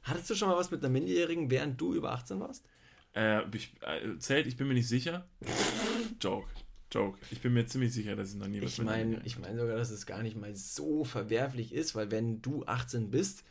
Hattest 0.04 0.30
du 0.30 0.36
schon 0.36 0.50
mal 0.50 0.58
was 0.58 0.72
mit 0.72 0.82
einer 0.82 0.92
Minderjährigen, 0.92 1.50
während 1.50 1.80
du 1.80 1.94
über 1.94 2.12
18 2.12 2.40
warst? 2.40 2.66
Äh, 3.16 3.44
ich, 3.56 3.74
äh, 3.82 4.18
zählt, 4.18 4.48
ich 4.48 4.58
bin 4.58 4.68
mir 4.68 4.74
nicht 4.74 4.88
sicher. 4.90 5.26
Joke. 6.22 6.48
Joke. 6.92 7.18
Ich 7.32 7.42
bin 7.42 7.54
mir 7.54 7.66
ziemlich 7.66 7.92
sicher, 7.94 8.16
dass 8.16 8.30
ich 8.34 8.36
noch 8.36 8.48
nie 8.48 8.62
was 8.62 8.74
Ich 8.74 8.82
meine 8.84 9.18
einer- 9.18 9.26
ich 9.26 9.40
mein 9.40 9.58
sogar, 9.58 9.78
dass 9.78 9.90
es 9.90 10.06
gar 10.06 10.22
nicht 10.22 10.36
mal 10.38 10.56
so 10.56 11.04
verwerflich 11.04 11.74
ist, 11.74 11.96
weil 11.96 12.12
wenn 12.12 12.42
du 12.42 12.66
18 12.66 13.10
bist, 13.10 13.44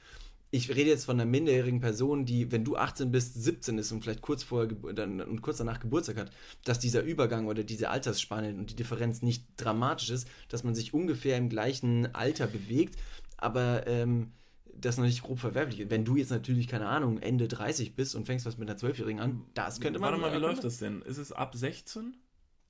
ich 0.54 0.68
rede 0.68 0.90
jetzt 0.90 1.06
von 1.06 1.18
einer 1.18 1.28
minderjährigen 1.28 1.80
Person, 1.80 2.24
die, 2.26 2.52
wenn 2.52 2.62
du 2.62 2.76
18 2.76 3.10
bist, 3.10 3.42
17 3.42 3.78
ist 3.78 3.90
und 3.90 4.02
vielleicht 4.02 4.20
kurz 4.20 4.42
vorher 4.42 4.68
dann, 4.94 5.20
und 5.22 5.40
kurz 5.40 5.56
danach 5.58 5.80
Geburtstag 5.80 6.18
hat, 6.18 6.30
dass 6.64 6.78
dieser 6.78 7.02
Übergang 7.02 7.46
oder 7.46 7.64
diese 7.64 7.88
Altersspanne 7.88 8.50
und 8.54 8.70
die 8.70 8.76
Differenz 8.76 9.22
nicht 9.22 9.44
dramatisch 9.56 10.10
ist, 10.10 10.28
dass 10.48 10.62
man 10.62 10.74
sich 10.74 10.92
ungefähr 10.94 11.36
im 11.38 11.48
gleichen 11.48 12.14
Alter 12.14 12.46
bewegt, 12.46 12.96
aber 13.38 13.86
ähm, 13.86 14.32
das 14.74 14.98
noch 14.98 15.04
nicht 15.04 15.22
grob 15.22 15.38
verwerflich 15.40 15.80
ist. 15.80 15.90
Wenn 15.90 16.04
du 16.04 16.16
jetzt 16.16 16.30
natürlich, 16.30 16.68
keine 16.68 16.86
Ahnung, 16.86 17.18
Ende 17.18 17.48
30 17.48 17.94
bist 17.96 18.14
und 18.14 18.26
fängst 18.26 18.44
was 18.46 18.58
mit 18.58 18.68
einer 18.68 18.78
12-Jährigen 18.78 19.20
an, 19.20 19.42
das 19.54 19.80
könnte 19.80 19.98
man. 19.98 20.10
Warte 20.10 20.20
mal, 20.20 20.34
wie 20.34 20.40
läuft 20.40 20.64
das 20.64 20.78
denn? 20.78 21.02
Ist 21.02 21.18
es 21.18 21.32
ab 21.32 21.54
16? 21.54 22.14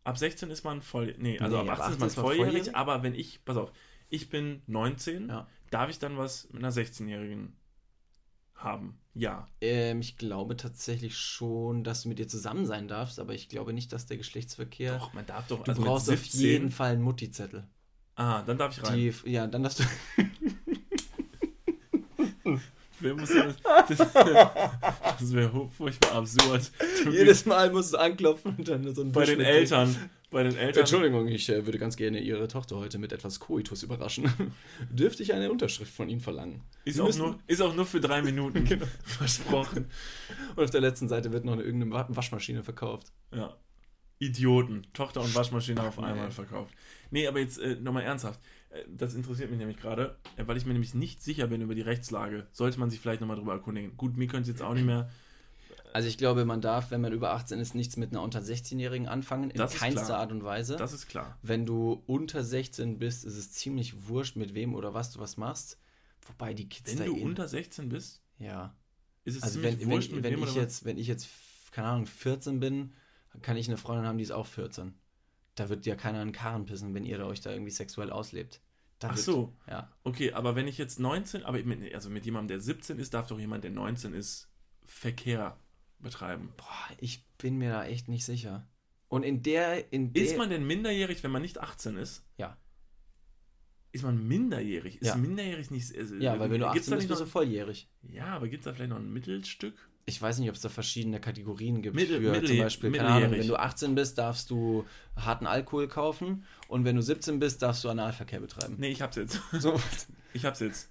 Ab 0.05 0.19
16 0.19 0.51
ist 0.51 0.65
man 0.65 0.83
voll. 0.83 1.15
Nee, 1.19 1.39
also 1.39 1.63
Nee, 1.63 1.69
ab 1.71 1.79
ab 1.79 1.85
18 1.87 1.93
ist 1.95 1.99
man 2.01 2.07
18 2.07 2.07
ist 2.09 2.17
man 2.17 2.25
volljährig, 2.25 2.53
volljährig. 2.53 2.77
aber 2.77 3.03
wenn 3.03 3.15
ich, 3.15 3.45
pass 3.45 3.57
auf, 3.57 3.73
ich 4.09 4.29
bin 4.31 4.63
19, 4.67 5.29
Ja. 5.29 5.47
darf 5.71 5.91
ich 5.91 5.99
dann 5.99 6.19
was 6.19 6.49
mit 6.51 6.63
einer 6.63 6.73
16-Jährigen 6.73 7.57
haben? 8.55 8.99
Ja. 9.15 9.47
Ähm, 9.61 10.01
ich 10.01 10.17
glaube 10.17 10.57
tatsächlich 10.57 11.17
schon, 11.17 11.85
dass 11.85 12.03
du 12.03 12.09
mit 12.09 12.19
ihr 12.19 12.29
zusammen 12.29 12.67
sein 12.67 12.89
darfst, 12.89 13.19
aber 13.21 13.35
ich 13.35 13.49
glaube 13.49 13.73
nicht, 13.73 13.93
dass 13.93 14.07
der 14.07 14.17
Geschlechtsverkehr. 14.17 14.99
Doch, 14.99 15.13
man 15.13 15.27
darf 15.27 15.47
doch. 15.49 15.63
Du 15.65 15.71
also 15.71 15.83
brauchst 15.83 16.11
auf 16.11 16.25
jeden 16.25 16.71
Fall 16.71 16.93
einen 16.93 17.03
Mutti-Zettel. 17.03 17.69
Ah, 18.15 18.43
dann 18.43 18.59
darf 18.59 18.77
ich 18.77 18.85
rein. 18.85 18.97
Die, 18.97 19.13
ja, 19.31 19.47
dann 19.47 19.63
darfst 19.63 19.81
du. 19.81 19.85
Wer 23.03 23.15
muss 23.15 23.31
das? 23.31 23.57
Das, 23.89 24.13
das 25.19 25.33
wäre 25.35 25.69
furchtbar 25.77 26.13
absurd. 26.13 26.71
Jedes 27.11 27.45
Mal 27.47 27.71
musst 27.71 27.93
du 27.93 27.99
anklopfen 27.99 28.55
und 28.57 28.69
dann 28.69 28.95
so 28.95 29.03
ein 29.03 29.13
bei 29.13 29.25
den 29.25 29.41
Eltern. 29.41 29.95
Bei 30.31 30.43
den 30.45 30.57
Eltern. 30.57 30.81
Entschuldigung, 30.81 31.29
ich 31.29 31.49
äh, 31.51 31.67
würde 31.67 31.79
ganz 31.79 31.95
gerne 31.97 32.19
Ihre 32.21 32.49
Tochter 32.49 32.77
heute 32.77 32.99
mit 32.99 33.13
etwas 33.13 33.39
Koitus 33.39 33.83
überraschen. 33.83 34.33
Dürfte 34.91 35.23
ich 35.23 35.35
eine 35.35 35.51
Unterschrift 35.53 35.93
von 35.95 36.09
Ihnen 36.09 36.21
verlangen? 36.23 36.63
Ist 36.87 36.99
auch, 37.01 37.15
nur, 37.17 37.39
ist 37.47 37.61
auch 37.61 37.75
nur 37.75 37.85
für 37.85 38.01
drei 38.01 38.23
Minuten. 38.23 38.65
Genau. 38.69 38.87
Versprochen. 39.05 39.91
Und 40.57 40.65
auf 40.65 40.71
der 40.71 40.81
letzten 40.81 41.09
Seite 41.09 41.33
wird 41.33 41.45
noch 41.45 41.53
eine, 41.53 41.63
irgendeine 41.63 41.93
Wa- 41.93 42.07
Waschmaschine 42.09 42.63
verkauft. 42.63 43.09
Ja. 43.35 43.55
Idioten. 44.21 44.87
Tochter 44.95 45.21
und 45.21 45.35
Waschmaschine 45.35 45.83
auf 45.83 45.99
einmal 45.99 46.27
Nee. 46.29 46.33
verkauft. 46.33 46.73
Nee, 47.11 47.27
aber 47.27 47.41
jetzt 47.41 47.59
äh, 47.59 47.75
nochmal 47.77 48.05
ernsthaft. 48.05 48.41
Äh, 48.73 48.85
das 48.89 49.15
interessiert 49.15 49.51
mich 49.51 49.59
nämlich 49.59 49.77
gerade, 49.79 50.17
äh, 50.37 50.47
weil 50.47 50.57
ich 50.57 50.67
mir 50.67 50.73
nämlich 50.73 50.95
nicht 50.95 51.23
sicher 51.23 51.47
bin 51.47 51.61
über 51.61 51.75
die 51.75 51.81
Rechtslage. 51.83 52.47
Sollte 52.53 52.79
man 52.81 52.91
sich 52.91 53.01
vielleicht 53.01 53.21
nochmal 53.21 53.37
drüber 53.37 53.53
erkundigen. 53.53 53.97
Gut, 53.97 54.17
mir 54.17 54.27
könnte 54.27 54.43
es 54.43 54.49
jetzt 54.49 54.63
auch 54.63 54.75
nicht 54.75 54.87
mehr. 54.87 55.11
Also 55.95 56.09
ich 56.09 56.17
glaube, 56.17 56.47
man 56.47 56.63
darf, 56.63 56.91
wenn 56.91 57.03
man 57.03 57.13
über 57.13 57.33
18 57.33 57.59
ist, 57.59 57.75
nichts 57.75 57.99
mit 57.99 58.13
einer 58.13 58.23
unter 58.23 58.41
16-Jährigen 58.41 59.09
anfangen, 59.09 59.51
in 59.51 59.59
keinster 59.59 60.07
klar. 60.07 60.21
Art 60.21 60.33
und 60.33 60.43
Weise. 60.43 60.77
Das 60.77 60.95
ist 60.95 61.07
klar. 61.07 61.39
Wenn 61.43 61.67
du 61.67 62.03
unter 62.07 62.43
16 62.43 62.99
bist, 62.99 63.27
ist 63.27 63.37
es 63.37 63.53
ziemlich 63.53 64.09
wurscht, 64.09 64.37
mit 64.37 64.55
wem 64.55 64.75
oder 64.75 64.95
was 64.95 65.13
du 65.13 65.21
was 65.21 65.37
machst. 65.37 65.79
Wobei 66.27 66.55
die 66.55 66.67
Kids 66.69 66.91
Wenn 66.93 66.99
da 66.99 67.05
du 67.05 67.17
eh- 67.17 67.23
unter 67.23 67.47
16 67.47 67.91
bist, 67.91 68.23
Ja. 68.39 68.75
ist 69.25 69.37
es 69.37 69.43
Also 69.43 69.61
ziemlich 69.61 69.81
wenn, 69.83 69.91
wurscht, 69.91 70.09
wenn, 70.11 70.17
mit 70.17 70.25
wenn, 70.25 70.33
wem 70.33 70.39
ich 70.39 70.43
oder 70.45 70.51
was. 70.57 70.63
jetzt, 70.63 70.85
wenn 70.87 70.97
ich 70.97 71.09
jetzt, 71.09 71.29
keine 71.73 71.89
Ahnung, 71.89 72.07
14 72.07 72.59
bin, 72.59 72.95
kann 73.43 73.59
ich 73.59 73.69
eine 73.69 73.77
Freundin 73.77 74.07
haben, 74.07 74.17
die 74.17 74.25
ist 74.25 74.31
auch 74.33 74.47
14. 74.47 74.95
Da 75.55 75.69
wird 75.69 75.85
ja 75.87 75.97
keiner 75.97 76.21
einen 76.21 76.33
Karren 76.33 76.65
pissen, 76.65 76.95
wenn 76.95 77.05
ihr 77.05 77.25
euch 77.27 77.41
da 77.41 77.51
irgendwie 77.51 77.71
sexuell 77.71 78.11
auslebt. 78.11 78.61
Da 78.99 79.09
Ach 79.09 79.17
wird, 79.17 79.25
so. 79.25 79.57
Ja. 79.69 79.91
Okay, 80.05 80.33
aber 80.33 80.55
wenn 80.55 80.69
ich 80.69 80.79
jetzt 80.79 80.99
19, 81.01 81.43
aber 81.45 81.63
mit, 81.63 81.95
also 81.95 82.09
mit 82.09 82.25
jemandem, 82.25 82.49
der 82.49 82.61
17 82.61 82.99
ist, 82.99 83.13
darf 83.15 83.27
doch 83.27 83.39
jemand, 83.39 83.65
der 83.65 83.71
19 83.71 84.15
ist, 84.15 84.49
Verkehr 84.87 85.59
betreiben. 85.99 86.53
Boah, 86.57 86.97
ich 86.99 87.27
bin 87.39 87.59
mir 87.59 87.71
da 87.71 87.85
echt 87.85 88.09
nicht 88.09 88.25
sicher. 88.25 88.69
Und 89.09 89.25
in 89.25 89.43
der, 89.43 89.93
in 89.93 90.13
der. 90.13 90.23
Ist 90.23 90.39
man 90.39 90.49
denn 90.49 90.67
minderjährig, 90.67 91.23
wenn 91.23 91.31
man 91.31 91.43
nicht 91.43 91.59
18 91.59 91.97
ist? 91.97 92.25
Ja. 92.39 92.57
Ist 93.93 94.05
man 94.05 94.27
minderjährig? 94.27 95.03
Ist 95.03 95.09
Ja. 95.09 95.17
minderjährig 95.17 95.71
nicht. 95.71 95.95
Also, 95.97 96.15
Ja, 96.17 96.39
weil 96.39 96.51
wenn 96.51 96.61
du 96.61 96.71
gibt's 96.73 96.89
18 96.89 96.91
da 96.91 96.97
bist, 96.97 97.03
nicht 97.03 97.09
bist 97.09 97.21
du 97.21 97.27
volljährig. 97.27 97.91
Ja, 98.03 98.27
aber 98.37 98.49
gibt 98.49 98.63
es 98.63 98.65
da 98.65 98.73
vielleicht 98.73 98.91
noch 98.91 98.97
ein 98.99 99.13
Mittelstück? 99.13 99.75
Ich 100.05 100.21
weiß 100.21 100.39
nicht, 100.41 100.49
ob 100.49 100.57
es 100.57 100.61
da 100.63 100.69
verschiedene 100.69 101.21
Kategorien 101.21 101.81
gibt 101.81 101.95
Mittel- 101.95 102.21
für 102.21 102.31
mittel- 102.33 102.49
zum 102.49 102.59
Beispiel, 102.59 102.91
keine 102.93 103.09
Ahnung, 103.09 103.31
wenn 103.31 103.47
du 103.47 103.57
18 103.57 103.95
bist, 103.95 104.19
darfst 104.19 104.51
du 104.51 104.85
harten 105.17 105.47
Alkohol 105.47 105.87
kaufen 105.87 106.45
und 106.69 106.85
wenn 106.85 106.97
du 106.97 107.03
17 107.03 107.39
bist, 107.39 107.63
darfst 107.63 107.85
du 107.85 107.89
Analverkehr 107.89 108.41
betreiben. 108.41 108.75
Nee, 108.79 108.89
ich 108.91 109.01
hab's 109.01 109.17
jetzt. 109.17 109.41
So, 109.59 109.81
Ich 110.35 110.45
hab's 110.45 110.61
jetzt. 110.61 110.91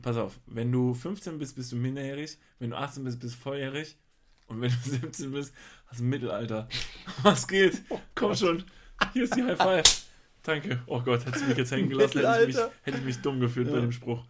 Pass 0.00 0.16
auf, 0.16 0.40
wenn 0.46 0.72
du 0.72 0.92
15 0.94 1.38
bist, 1.38 1.54
bist 1.54 1.70
du 1.70 1.76
minderjährig. 1.76 2.38
Wenn 2.58 2.70
du 2.70 2.76
18 2.76 3.04
bist, 3.04 3.20
bist 3.20 3.34
du 3.36 3.38
volljährig. 3.38 3.96
Und 4.48 4.60
wenn 4.60 4.70
du 4.70 4.76
17 4.90 5.30
bist, 5.30 5.54
hast 5.86 6.00
du 6.00 6.04
Mittelalter. 6.04 6.68
Was 7.22 7.46
geht? 7.46 7.82
Komm 8.16 8.34
schon. 8.34 8.64
Hier 9.12 9.22
ist 9.24 9.36
die 9.36 9.42
High 9.44 9.56
Five. 9.56 9.84
Danke. 10.42 10.82
Oh 10.86 11.00
Gott, 11.00 11.24
hättest 11.24 11.44
du 11.44 11.48
mich 11.50 11.58
jetzt 11.58 11.70
hängen 11.70 11.88
gelassen, 11.88 12.18
hätte 12.26 12.42
ich 12.50 12.56
mich, 12.56 12.64
hätte 12.82 12.98
ich 12.98 13.04
mich 13.04 13.18
dumm 13.18 13.38
gefühlt 13.38 13.68
bei 13.68 13.76
Ja. 13.76 13.80
dem 13.82 13.92
Spruch. 13.92 14.24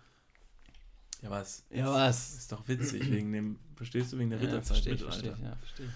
Ja, 1.23 1.31
was? 1.31 1.65
ja, 1.71 1.87
was? 1.93 2.35
Ist 2.37 2.53
doch 2.53 2.67
witzig, 2.69 3.11
wegen 3.11 3.33
dem, 3.33 3.59
verstehst 3.77 4.13
du, 4.13 4.19
wegen 4.19 4.31
der 4.31 4.41
Ja, 4.41 4.47
Ritterzeit, 4.47 4.79
verstehe 4.79 4.95
ich, 4.95 5.01
Mittelalter. 5.01 5.23
verstehe 5.37 5.45
ich, 5.47 5.51
ja, 5.51 5.57
verstehe. 5.57 5.89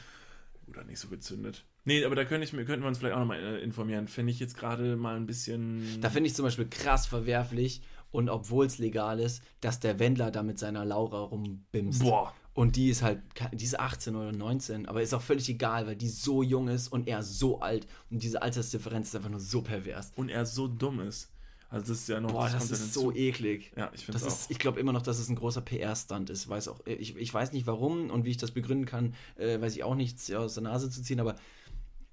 Oder 0.69 0.85
nicht 0.85 0.99
so 0.99 1.09
gezündet. 1.09 1.65
Nee, 1.85 2.05
aber 2.05 2.17
da 2.17 2.25
könnte 2.25 2.45
ich, 2.45 2.51
könnten 2.51 2.83
wir 2.83 2.89
uns 2.89 2.99
vielleicht 2.99 3.15
auch 3.15 3.21
nochmal 3.21 3.41
äh, 3.41 3.59
informieren. 3.61 4.09
Fände 4.09 4.33
ich 4.33 4.41
jetzt 4.41 4.57
gerade 4.57 4.97
mal 4.97 5.17
ein 5.17 5.27
bisschen. 5.27 6.01
Da 6.01 6.11
finde 6.11 6.29
ich 6.29 6.35
zum 6.35 6.45
Beispiel 6.45 6.69
krass 6.69 7.07
verwerflich 7.07 7.83
und 8.11 8.29
obwohl 8.29 8.67
es 8.67 8.79
legal 8.79 9.21
ist, 9.21 9.43
dass 9.61 9.79
der 9.79 9.99
Wendler 9.99 10.31
da 10.31 10.43
mit 10.43 10.59
seiner 10.59 10.85
Laura 10.85 11.21
rumbimst. 11.21 12.03
Boah. 12.03 12.35
Und 12.55 12.77
die 12.77 12.89
ist 12.89 13.03
halt, 13.03 13.21
die 13.53 13.65
ist 13.65 13.79
18 13.79 14.17
oder 14.17 14.33
19, 14.33 14.87
aber 14.87 15.03
ist 15.03 15.13
auch 15.13 15.21
völlig 15.23 15.49
egal, 15.49 15.87
weil 15.87 15.95
die 15.97 16.09
so 16.09 16.43
jung 16.43 16.69
ist 16.69 16.89
und 16.89 17.07
er 17.07 17.23
so 17.23 17.61
alt. 17.61 17.87
Und 18.11 18.23
diese 18.23 18.41
Altersdifferenz 18.43 19.09
ist 19.09 19.17
einfach 19.17 19.29
nur 19.29 19.41
so 19.41 19.61
pervers. 19.61 20.11
Und 20.17 20.31
er 20.31 20.47
so 20.47 20.67
dumm 20.67 21.01
ist. 21.01 21.31
Also 21.69 21.89
das 21.93 22.01
ist 22.03 22.09
ja 22.09 22.21
noch. 22.21 22.31
Boah, 22.33 22.49
das 22.49 22.69
ja 22.69 22.75
ist 22.77 22.95
so 22.95 23.13
eklig. 23.13 23.73
Ja, 23.77 23.91
ich 23.93 24.05
finde 24.05 24.21
Das 24.21 24.27
ist, 24.27 24.47
auch. 24.47 24.51
ich 24.51 24.59
glaube 24.59 24.79
immer 24.81 24.93
noch, 24.93 25.03
dass 25.03 25.19
es 25.19 25.29
ein 25.29 25.35
großer 25.37 25.61
PR-Stunt 25.63 26.31
ist. 26.31 26.49
Weiß 26.49 26.69
auch, 26.69 26.81
ich, 26.87 27.17
ich 27.17 27.35
weiß 27.35 27.53
nicht 27.53 27.67
warum 27.67 28.11
und 28.11 28.25
wie 28.25 28.31
ich 28.31 28.37
das 28.37 28.53
begründen 28.53 28.87
kann, 28.87 29.15
äh, 29.37 29.61
weiß 29.61 29.75
ich 29.75 29.83
auch 29.83 29.95
nichts 29.97 30.31
aus 30.33 30.55
der 30.55 30.63
Nase 30.63 30.91
zu 30.91 31.03
ziehen, 31.03 31.19
aber 31.21 31.35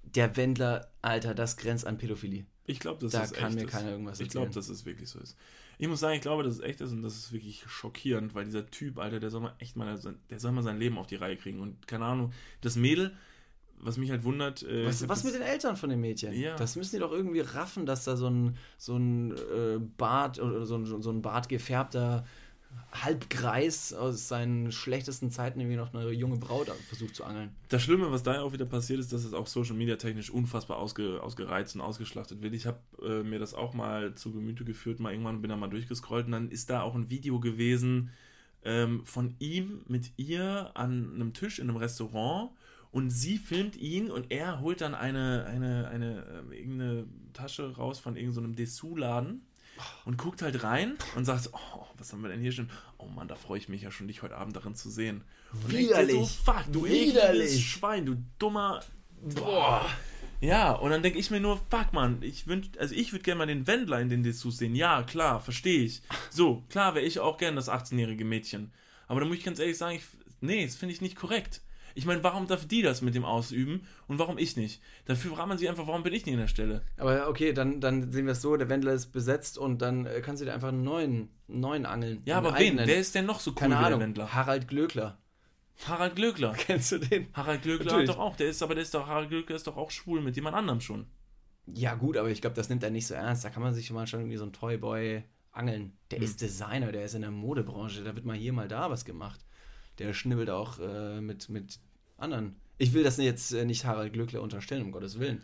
der 0.02 0.36
Wendler, 0.36 0.88
Alter, 1.02 1.34
das 1.34 1.56
grenzt 1.56 1.86
an 1.86 1.98
Pädophilie. 1.98 2.46
Ich 2.66 2.80
glaube, 2.80 3.00
dass 3.00 3.12
Da 3.12 3.20
das 3.20 3.32
kann 3.32 3.48
echt 3.48 3.56
mir 3.56 3.64
ist. 3.64 3.70
keiner 3.70 3.90
irgendwas 3.90 4.20
Ich 4.20 4.28
glaube, 4.28 4.46
erzählen. 4.46 4.60
dass 4.62 4.68
es 4.70 4.84
wirklich 4.86 5.08
so 5.08 5.18
ist. 5.20 5.36
Ich 5.78 5.88
muss 5.88 6.00
sagen, 6.00 6.14
ich 6.14 6.20
glaube, 6.22 6.42
dass 6.44 6.54
es 6.54 6.60
echt 6.60 6.80
ist 6.80 6.92
und 6.92 7.02
das 7.02 7.14
ist 7.16 7.32
wirklich 7.32 7.64
schockierend, 7.66 8.34
weil 8.34 8.44
dieser 8.44 8.66
Typ, 8.70 8.98
Alter, 8.98 9.18
der 9.20 9.30
soll 9.30 9.40
mal 9.40 9.54
echt 9.58 9.76
mal, 9.76 9.96
sein- 9.98 10.18
der 10.30 10.38
soll 10.40 10.52
mal 10.52 10.62
sein 10.62 10.78
Leben 10.78 10.96
auf 10.98 11.06
die 11.08 11.16
Reihe 11.16 11.36
kriegen. 11.36 11.60
Und 11.60 11.86
keine 11.88 12.04
Ahnung, 12.04 12.32
das 12.60 12.76
Mädel, 12.76 13.14
was 13.84 13.96
mich 13.98 14.10
halt 14.10 14.24
wundert. 14.24 14.62
Äh, 14.62 14.86
Was, 14.86 15.08
was 15.08 15.24
mit 15.24 15.34
den 15.34 15.42
Eltern 15.42 15.76
von 15.76 15.90
dem 15.90 16.00
Mädchen? 16.00 16.32
Ja. 16.32 16.56
Das 16.56 16.76
müssen 16.76 16.96
die 16.96 17.00
doch 17.00 17.12
irgendwie 17.12 17.40
raffen, 17.40 17.86
dass 17.86 18.04
da 18.04 18.16
so 18.16 18.28
ein, 18.28 18.56
so 18.78 18.96
ein 18.96 19.32
äh, 19.32 19.78
Bart 19.96 20.40
oder 20.40 20.66
so 20.66 20.76
ein, 20.76 21.02
so 21.02 21.10
ein 21.10 21.22
bartgefärbter 21.22 22.24
Halbkreis 22.92 23.92
aus 23.92 24.28
seinen 24.28 24.70
schlechtesten 24.70 25.30
Zeiten 25.30 25.60
irgendwie 25.60 25.76
noch 25.76 25.92
eine 25.92 26.10
junge 26.10 26.38
Braut 26.38 26.68
versucht 26.88 27.14
zu 27.16 27.24
angeln. 27.24 27.50
Das 27.68 27.82
Schlimme, 27.82 28.10
was 28.12 28.22
da 28.22 28.34
ja 28.34 28.42
auch 28.42 28.52
wieder 28.52 28.66
passiert 28.66 29.00
ist, 29.00 29.12
dass 29.12 29.24
es 29.24 29.34
auch 29.34 29.46
Social 29.46 29.74
Media 29.74 29.96
technisch 29.96 30.30
unfassbar 30.30 30.78
ausge, 30.78 31.20
ausgereizt 31.22 31.74
und 31.74 31.80
ausgeschlachtet 31.80 32.40
wird. 32.42 32.54
Ich 32.54 32.66
habe 32.66 32.78
äh, 33.02 33.22
mir 33.22 33.38
das 33.38 33.54
auch 33.54 33.74
mal 33.74 34.14
zu 34.14 34.32
Gemüte 34.32 34.64
geführt, 34.64 35.00
mal 35.00 35.12
irgendwann 35.12 35.40
bin 35.40 35.50
da 35.50 35.56
mal 35.56 35.68
durchgescrollt 35.68 36.26
und 36.26 36.32
dann 36.32 36.50
ist 36.50 36.70
da 36.70 36.82
auch 36.82 36.94
ein 36.94 37.10
Video 37.10 37.40
gewesen 37.40 38.10
ähm, 38.64 39.04
von 39.04 39.34
ihm 39.40 39.82
mit 39.88 40.12
ihr 40.16 40.70
an 40.74 41.12
einem 41.14 41.32
Tisch 41.32 41.58
in 41.58 41.68
einem 41.68 41.78
Restaurant 41.78 42.50
und 42.94 43.10
sie 43.10 43.38
filmt 43.38 43.74
ihn 43.74 44.08
und 44.08 44.30
er 44.30 44.60
holt 44.60 44.80
dann 44.80 44.94
eine, 44.94 45.46
eine, 45.46 45.88
eine 45.88 46.26
ähm, 46.32 46.52
irgendeine 46.52 47.06
Tasche 47.32 47.74
raus 47.74 47.98
von 47.98 48.14
irgendeinem 48.14 48.52
so 48.52 48.56
Dessous-Laden 48.56 49.44
und 50.04 50.16
guckt 50.16 50.42
halt 50.42 50.62
rein 50.62 50.94
und 51.16 51.24
sagt, 51.24 51.50
oh, 51.52 51.86
was 51.98 52.12
haben 52.12 52.22
wir 52.22 52.28
denn 52.28 52.40
hier 52.40 52.52
schon? 52.52 52.70
Oh 52.98 53.06
Mann, 53.06 53.26
da 53.26 53.34
freue 53.34 53.58
ich 53.58 53.68
mich 53.68 53.82
ja 53.82 53.90
schon, 53.90 54.06
dich 54.06 54.22
heute 54.22 54.36
Abend 54.36 54.54
darin 54.54 54.76
zu 54.76 54.90
sehen. 54.90 55.24
Und 55.52 55.72
Widerlich. 55.72 56.14
So, 56.14 56.52
fuck, 56.52 56.62
du 56.70 56.84
Widerlich. 56.84 57.68
Schwein, 57.68 58.06
du 58.06 58.16
dummer. 58.38 58.80
Boah. 59.20 59.84
Ja, 60.40 60.70
und 60.70 60.90
dann 60.92 61.02
denke 61.02 61.18
ich 61.18 61.32
mir 61.32 61.40
nur, 61.40 61.56
fuck 61.56 61.92
man, 61.92 62.22
ich 62.22 62.46
wünsch, 62.46 62.68
also 62.78 62.94
ich 62.94 63.10
würde 63.10 63.24
gerne 63.24 63.38
mal 63.38 63.46
den 63.46 63.66
Wendler 63.66 64.00
in 64.00 64.08
den 64.08 64.22
Dessous 64.22 64.58
sehen. 64.58 64.76
Ja, 64.76 65.02
klar, 65.02 65.40
verstehe 65.40 65.82
ich. 65.82 66.02
So, 66.30 66.62
klar 66.70 66.94
wäre 66.94 67.04
ich 67.04 67.18
auch 67.18 67.38
gern 67.38 67.56
das 67.56 67.68
18-jährige 67.68 68.24
Mädchen. 68.24 68.72
Aber 69.08 69.18
da 69.18 69.26
muss 69.26 69.38
ich 69.38 69.44
ganz 69.44 69.58
ehrlich 69.58 69.78
sagen, 69.78 69.96
ich, 69.96 70.04
nee, 70.40 70.64
das 70.64 70.76
finde 70.76 70.94
ich 70.94 71.00
nicht 71.00 71.16
korrekt. 71.16 71.60
Ich 71.96 72.06
meine, 72.06 72.22
warum 72.24 72.46
darf 72.46 72.66
die 72.66 72.82
das 72.82 73.02
mit 73.02 73.14
dem 73.14 73.24
ausüben 73.24 73.86
und 74.08 74.18
warum 74.18 74.36
ich 74.36 74.56
nicht? 74.56 74.82
Dafür 75.04 75.34
fragt 75.36 75.48
man 75.48 75.58
sich 75.58 75.68
einfach, 75.68 75.86
warum 75.86 76.02
bin 76.02 76.12
ich 76.12 76.26
nicht 76.26 76.34
an 76.34 76.40
der 76.40 76.48
Stelle? 76.48 76.82
Aber 76.96 77.28
okay, 77.28 77.52
dann, 77.52 77.80
dann 77.80 78.10
sehen 78.10 78.26
wir 78.26 78.32
es 78.32 78.42
so, 78.42 78.56
der 78.56 78.68
Wendler 78.68 78.92
ist 78.92 79.12
besetzt 79.12 79.58
und 79.58 79.80
dann 79.80 80.04
äh, 80.06 80.20
kannst 80.20 80.40
du 80.42 80.46
dir 80.46 80.52
einfach 80.54 80.68
einen 80.68 80.82
neuen, 80.82 81.28
neuen 81.46 81.86
angeln. 81.86 82.20
Ja, 82.24 82.38
aber 82.38 82.50
wen? 82.50 82.56
eigenen. 82.56 82.86
Wer 82.88 82.98
ist 82.98 83.14
denn 83.14 83.26
noch 83.26 83.38
so 83.40 83.52
cool 83.52 83.56
Keine 83.56 83.74
wie 83.74 83.78
der 83.78 83.86
Ahnung, 83.86 84.00
Wendler? 84.00 84.34
Harald 84.34 84.66
Glöckler. 84.68 85.18
Harald 85.86 86.16
Glöckler. 86.16 86.52
Kennst 86.58 86.92
du 86.92 86.98
den? 86.98 87.28
Harald 87.32 87.62
Glöckler 87.62 87.84
Natürlich. 87.92 88.10
hat 88.10 88.16
doch 88.16 88.22
auch, 88.22 88.36
der 88.36 88.48
ist 88.48 88.62
aber 88.62 88.74
der 88.74 88.82
ist 88.82 88.94
doch, 88.94 89.06
Harald 89.06 89.28
Glöckler 89.28 89.56
ist 89.56 89.66
doch 89.66 89.76
auch 89.76 89.90
schwul 89.90 90.20
mit 90.20 90.36
jemand 90.36 90.56
anderem 90.56 90.80
schon. 90.80 91.06
Ja 91.66 91.94
gut, 91.94 92.16
aber 92.16 92.28
ich 92.28 92.40
glaube, 92.40 92.56
das 92.56 92.68
nimmt 92.68 92.82
er 92.82 92.90
nicht 92.90 93.06
so 93.06 93.14
ernst. 93.14 93.44
Da 93.44 93.50
kann 93.50 93.62
man 93.62 93.72
sich 93.72 93.90
mal 93.90 94.06
schon 94.06 94.20
irgendwie 94.20 94.36
so 94.36 94.44
einen 94.44 94.52
Toyboy 94.52 95.22
angeln. 95.50 95.96
Der 96.10 96.18
Hm. 96.18 96.24
ist 96.24 96.40
Designer, 96.40 96.92
der 96.92 97.04
ist 97.04 97.14
in 97.14 97.22
der 97.22 97.30
Modebranche. 97.30 98.04
Da 98.04 98.14
wird 98.14 98.24
mal 98.26 98.36
hier, 98.36 98.52
mal 98.52 98.68
da 98.68 98.90
was 98.90 99.04
gemacht. 99.04 99.40
Der 99.98 100.12
schnibbelt 100.12 100.50
auch 100.50 100.78
äh, 100.80 101.20
mit, 101.20 101.48
mit 101.48 101.78
anderen. 102.18 102.56
Ich 102.78 102.92
will 102.92 103.04
das 103.04 103.16
jetzt 103.18 103.52
äh, 103.52 103.64
nicht 103.64 103.84
Harald 103.84 104.12
Glöckler 104.12 104.42
unterstellen, 104.42 104.82
um 104.82 104.92
Gottes 104.92 105.18
Willen. 105.18 105.42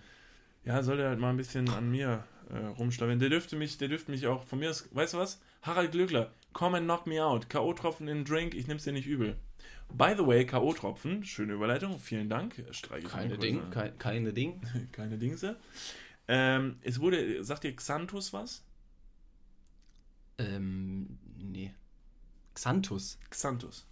Ja, 0.64 0.82
soll 0.82 0.96
der 0.96 1.08
halt 1.08 1.20
mal 1.20 1.30
ein 1.30 1.36
bisschen 1.36 1.68
an 1.70 1.90
mir 1.90 2.24
äh, 2.50 2.58
rumschlagen. 2.58 3.18
Der 3.18 3.30
dürfte 3.30 3.56
mich, 3.56 3.78
der 3.78 3.88
dürfte 3.88 4.10
mich 4.10 4.26
auch 4.26 4.44
von 4.44 4.58
mir 4.58 4.70
aus, 4.70 4.88
weißt 4.92 5.14
du 5.14 5.18
was? 5.18 5.40
Harald 5.62 5.92
Glöckler, 5.92 6.32
come 6.52 6.76
and 6.76 6.86
knock 6.86 7.06
me 7.06 7.24
out. 7.24 7.48
K.O.-Tropfen 7.48 8.00
in 8.00 8.06
den 8.06 8.24
Drink, 8.24 8.54
ich 8.54 8.66
nehm's 8.66 8.84
dir 8.84 8.92
nicht 8.92 9.06
übel. 9.06 9.36
By 9.92 10.14
the 10.16 10.26
way, 10.26 10.44
K.O.-Tropfen, 10.44 11.24
schöne 11.24 11.54
Überleitung, 11.54 11.98
vielen 11.98 12.28
Dank. 12.28 12.62
Streiche 12.70 13.06
ich 13.06 13.12
Keine 13.12 13.38
Ding, 13.38 13.70
kein, 13.70 13.96
keine 13.98 14.32
Ding. 14.32 14.60
keine 14.92 15.18
Dingse. 15.18 15.56
Ähm, 16.28 16.76
es 16.82 17.00
wurde, 17.00 17.42
sagt 17.44 17.64
dir 17.64 17.74
Xanthus 17.74 18.32
was? 18.32 18.64
Ähm, 20.38 21.18
nee. 21.38 21.74
Xanthus. 22.54 23.18
Xanthus. 23.30 23.86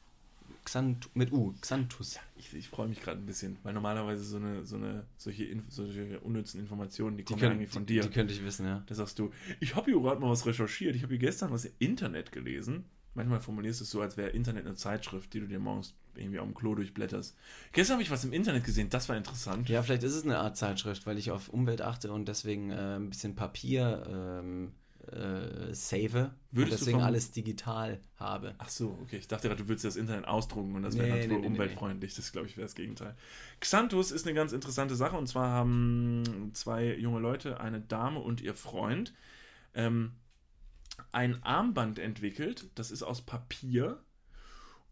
Xant 0.68 1.08
mit 1.16 1.32
U. 1.32 1.54
Xanthus. 1.62 2.18
Ich, 2.36 2.52
ich 2.52 2.68
freue 2.68 2.88
mich 2.88 3.00
gerade 3.00 3.18
ein 3.18 3.24
bisschen, 3.24 3.56
weil 3.62 3.72
normalerweise 3.72 4.22
so 4.22 4.36
eine, 4.36 4.66
so 4.66 4.76
eine, 4.76 5.06
solche, 5.16 5.46
Inf 5.46 5.64
solche 5.70 6.20
unnützen 6.20 6.60
Informationen, 6.60 7.16
die 7.16 7.24
Die, 7.24 7.32
kommen 7.32 7.42
ja 7.42 7.48
können, 7.48 7.60
eigentlich 7.60 7.70
von 7.72 7.86
die, 7.86 7.94
dir. 7.94 8.02
die 8.02 8.10
könnte 8.10 8.34
ich 8.34 8.44
wissen, 8.44 8.66
ja. 8.66 8.82
Da 8.86 8.94
sagst 8.94 9.18
du, 9.18 9.30
ich 9.60 9.74
habe 9.76 9.90
hier 9.90 9.98
gerade 9.98 10.20
mal 10.20 10.28
was 10.28 10.44
recherchiert, 10.44 10.94
ich 10.94 11.02
habe 11.02 11.14
hier 11.14 11.20
gestern 11.20 11.50
was 11.52 11.64
im 11.64 11.72
Internet 11.78 12.32
gelesen. 12.32 12.84
Manchmal 13.14 13.40
formulierst 13.40 13.80
du 13.80 13.84
es 13.84 13.90
so, 13.90 14.02
als 14.02 14.18
wäre 14.18 14.28
Internet 14.28 14.66
eine 14.66 14.74
Zeitschrift, 14.74 15.32
die 15.32 15.40
du 15.40 15.46
dir 15.46 15.58
morgens 15.58 15.94
irgendwie 16.14 16.38
auf 16.38 16.44
dem 16.46 16.54
Klo 16.54 16.74
durchblätterst. 16.74 17.34
Gestern 17.72 17.94
habe 17.94 18.02
ich 18.02 18.10
was 18.10 18.24
im 18.24 18.34
Internet 18.34 18.64
gesehen, 18.64 18.90
das 18.90 19.08
war 19.08 19.16
interessant. 19.16 19.70
Ja, 19.70 19.82
vielleicht 19.82 20.02
ist 20.02 20.14
es 20.14 20.24
eine 20.24 20.38
Art 20.38 20.58
Zeitschrift, 20.58 21.06
weil 21.06 21.16
ich 21.16 21.30
auf 21.30 21.48
Umwelt 21.48 21.80
achte 21.80 22.12
und 22.12 22.28
deswegen 22.28 22.70
äh, 22.70 22.96
ein 22.96 23.08
bisschen 23.08 23.34
Papier 23.36 24.04
ähm, 24.06 24.72
äh, 25.12 25.74
save 25.74 26.32
Würdest 26.50 26.72
und 26.72 26.86
deswegen 26.86 27.00
alles 27.02 27.30
digital 27.30 28.00
habe. 28.16 28.54
Ach 28.58 28.68
so, 28.68 28.98
okay. 29.02 29.16
Ich 29.18 29.28
dachte 29.28 29.48
gerade, 29.48 29.62
du 29.62 29.68
würdest 29.68 29.84
das 29.84 29.96
Internet 29.96 30.26
ausdrucken 30.26 30.74
und 30.74 30.82
das 30.82 30.96
wäre 30.96 31.08
Nee, 31.08 31.14
natur- 31.26 31.28
nee, 31.36 31.40
nee, 31.40 31.46
umweltfreundlich. 31.46 32.14
Das 32.14 32.32
glaube 32.32 32.46
ich 32.46 32.56
wäre 32.56 32.66
das 32.66 32.74
Gegenteil. 32.74 33.16
Xanthus 33.60 34.10
ist 34.10 34.26
eine 34.26 34.34
ganz 34.34 34.52
interessante 34.52 34.96
Sache 34.96 35.16
und 35.16 35.26
zwar 35.26 35.50
haben 35.50 36.50
zwei 36.54 36.94
junge 36.96 37.20
Leute, 37.20 37.60
eine 37.60 37.80
Dame 37.80 38.20
und 38.20 38.40
ihr 38.40 38.54
Freund, 38.54 39.14
ähm, 39.74 40.12
ein 41.12 41.42
Armband 41.42 41.98
entwickelt. 41.98 42.70
Das 42.74 42.90
ist 42.90 43.02
aus 43.02 43.22
Papier 43.22 44.02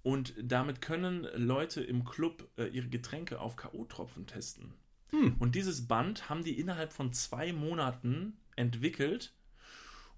und 0.03 0.35
damit 0.41 0.81
können 0.81 1.27
Leute 1.35 1.83
im 1.83 2.05
Club 2.05 2.49
äh, 2.59 2.67
ihre 2.69 2.89
Getränke 2.89 3.41
auf 3.41 3.57
K.O.-Tropfen 3.57 4.27
testen. 4.27 4.75
Hm. 5.11 5.37
Und 5.39 5.55
dieses 5.55 5.87
Band 5.89 6.29
haben 6.29 6.45
die 6.45 6.59
innerhalb 6.59 6.93
von 6.93 7.13
zwei 7.13 7.53
Monaten 7.53 8.37
entwickelt. 8.57 9.35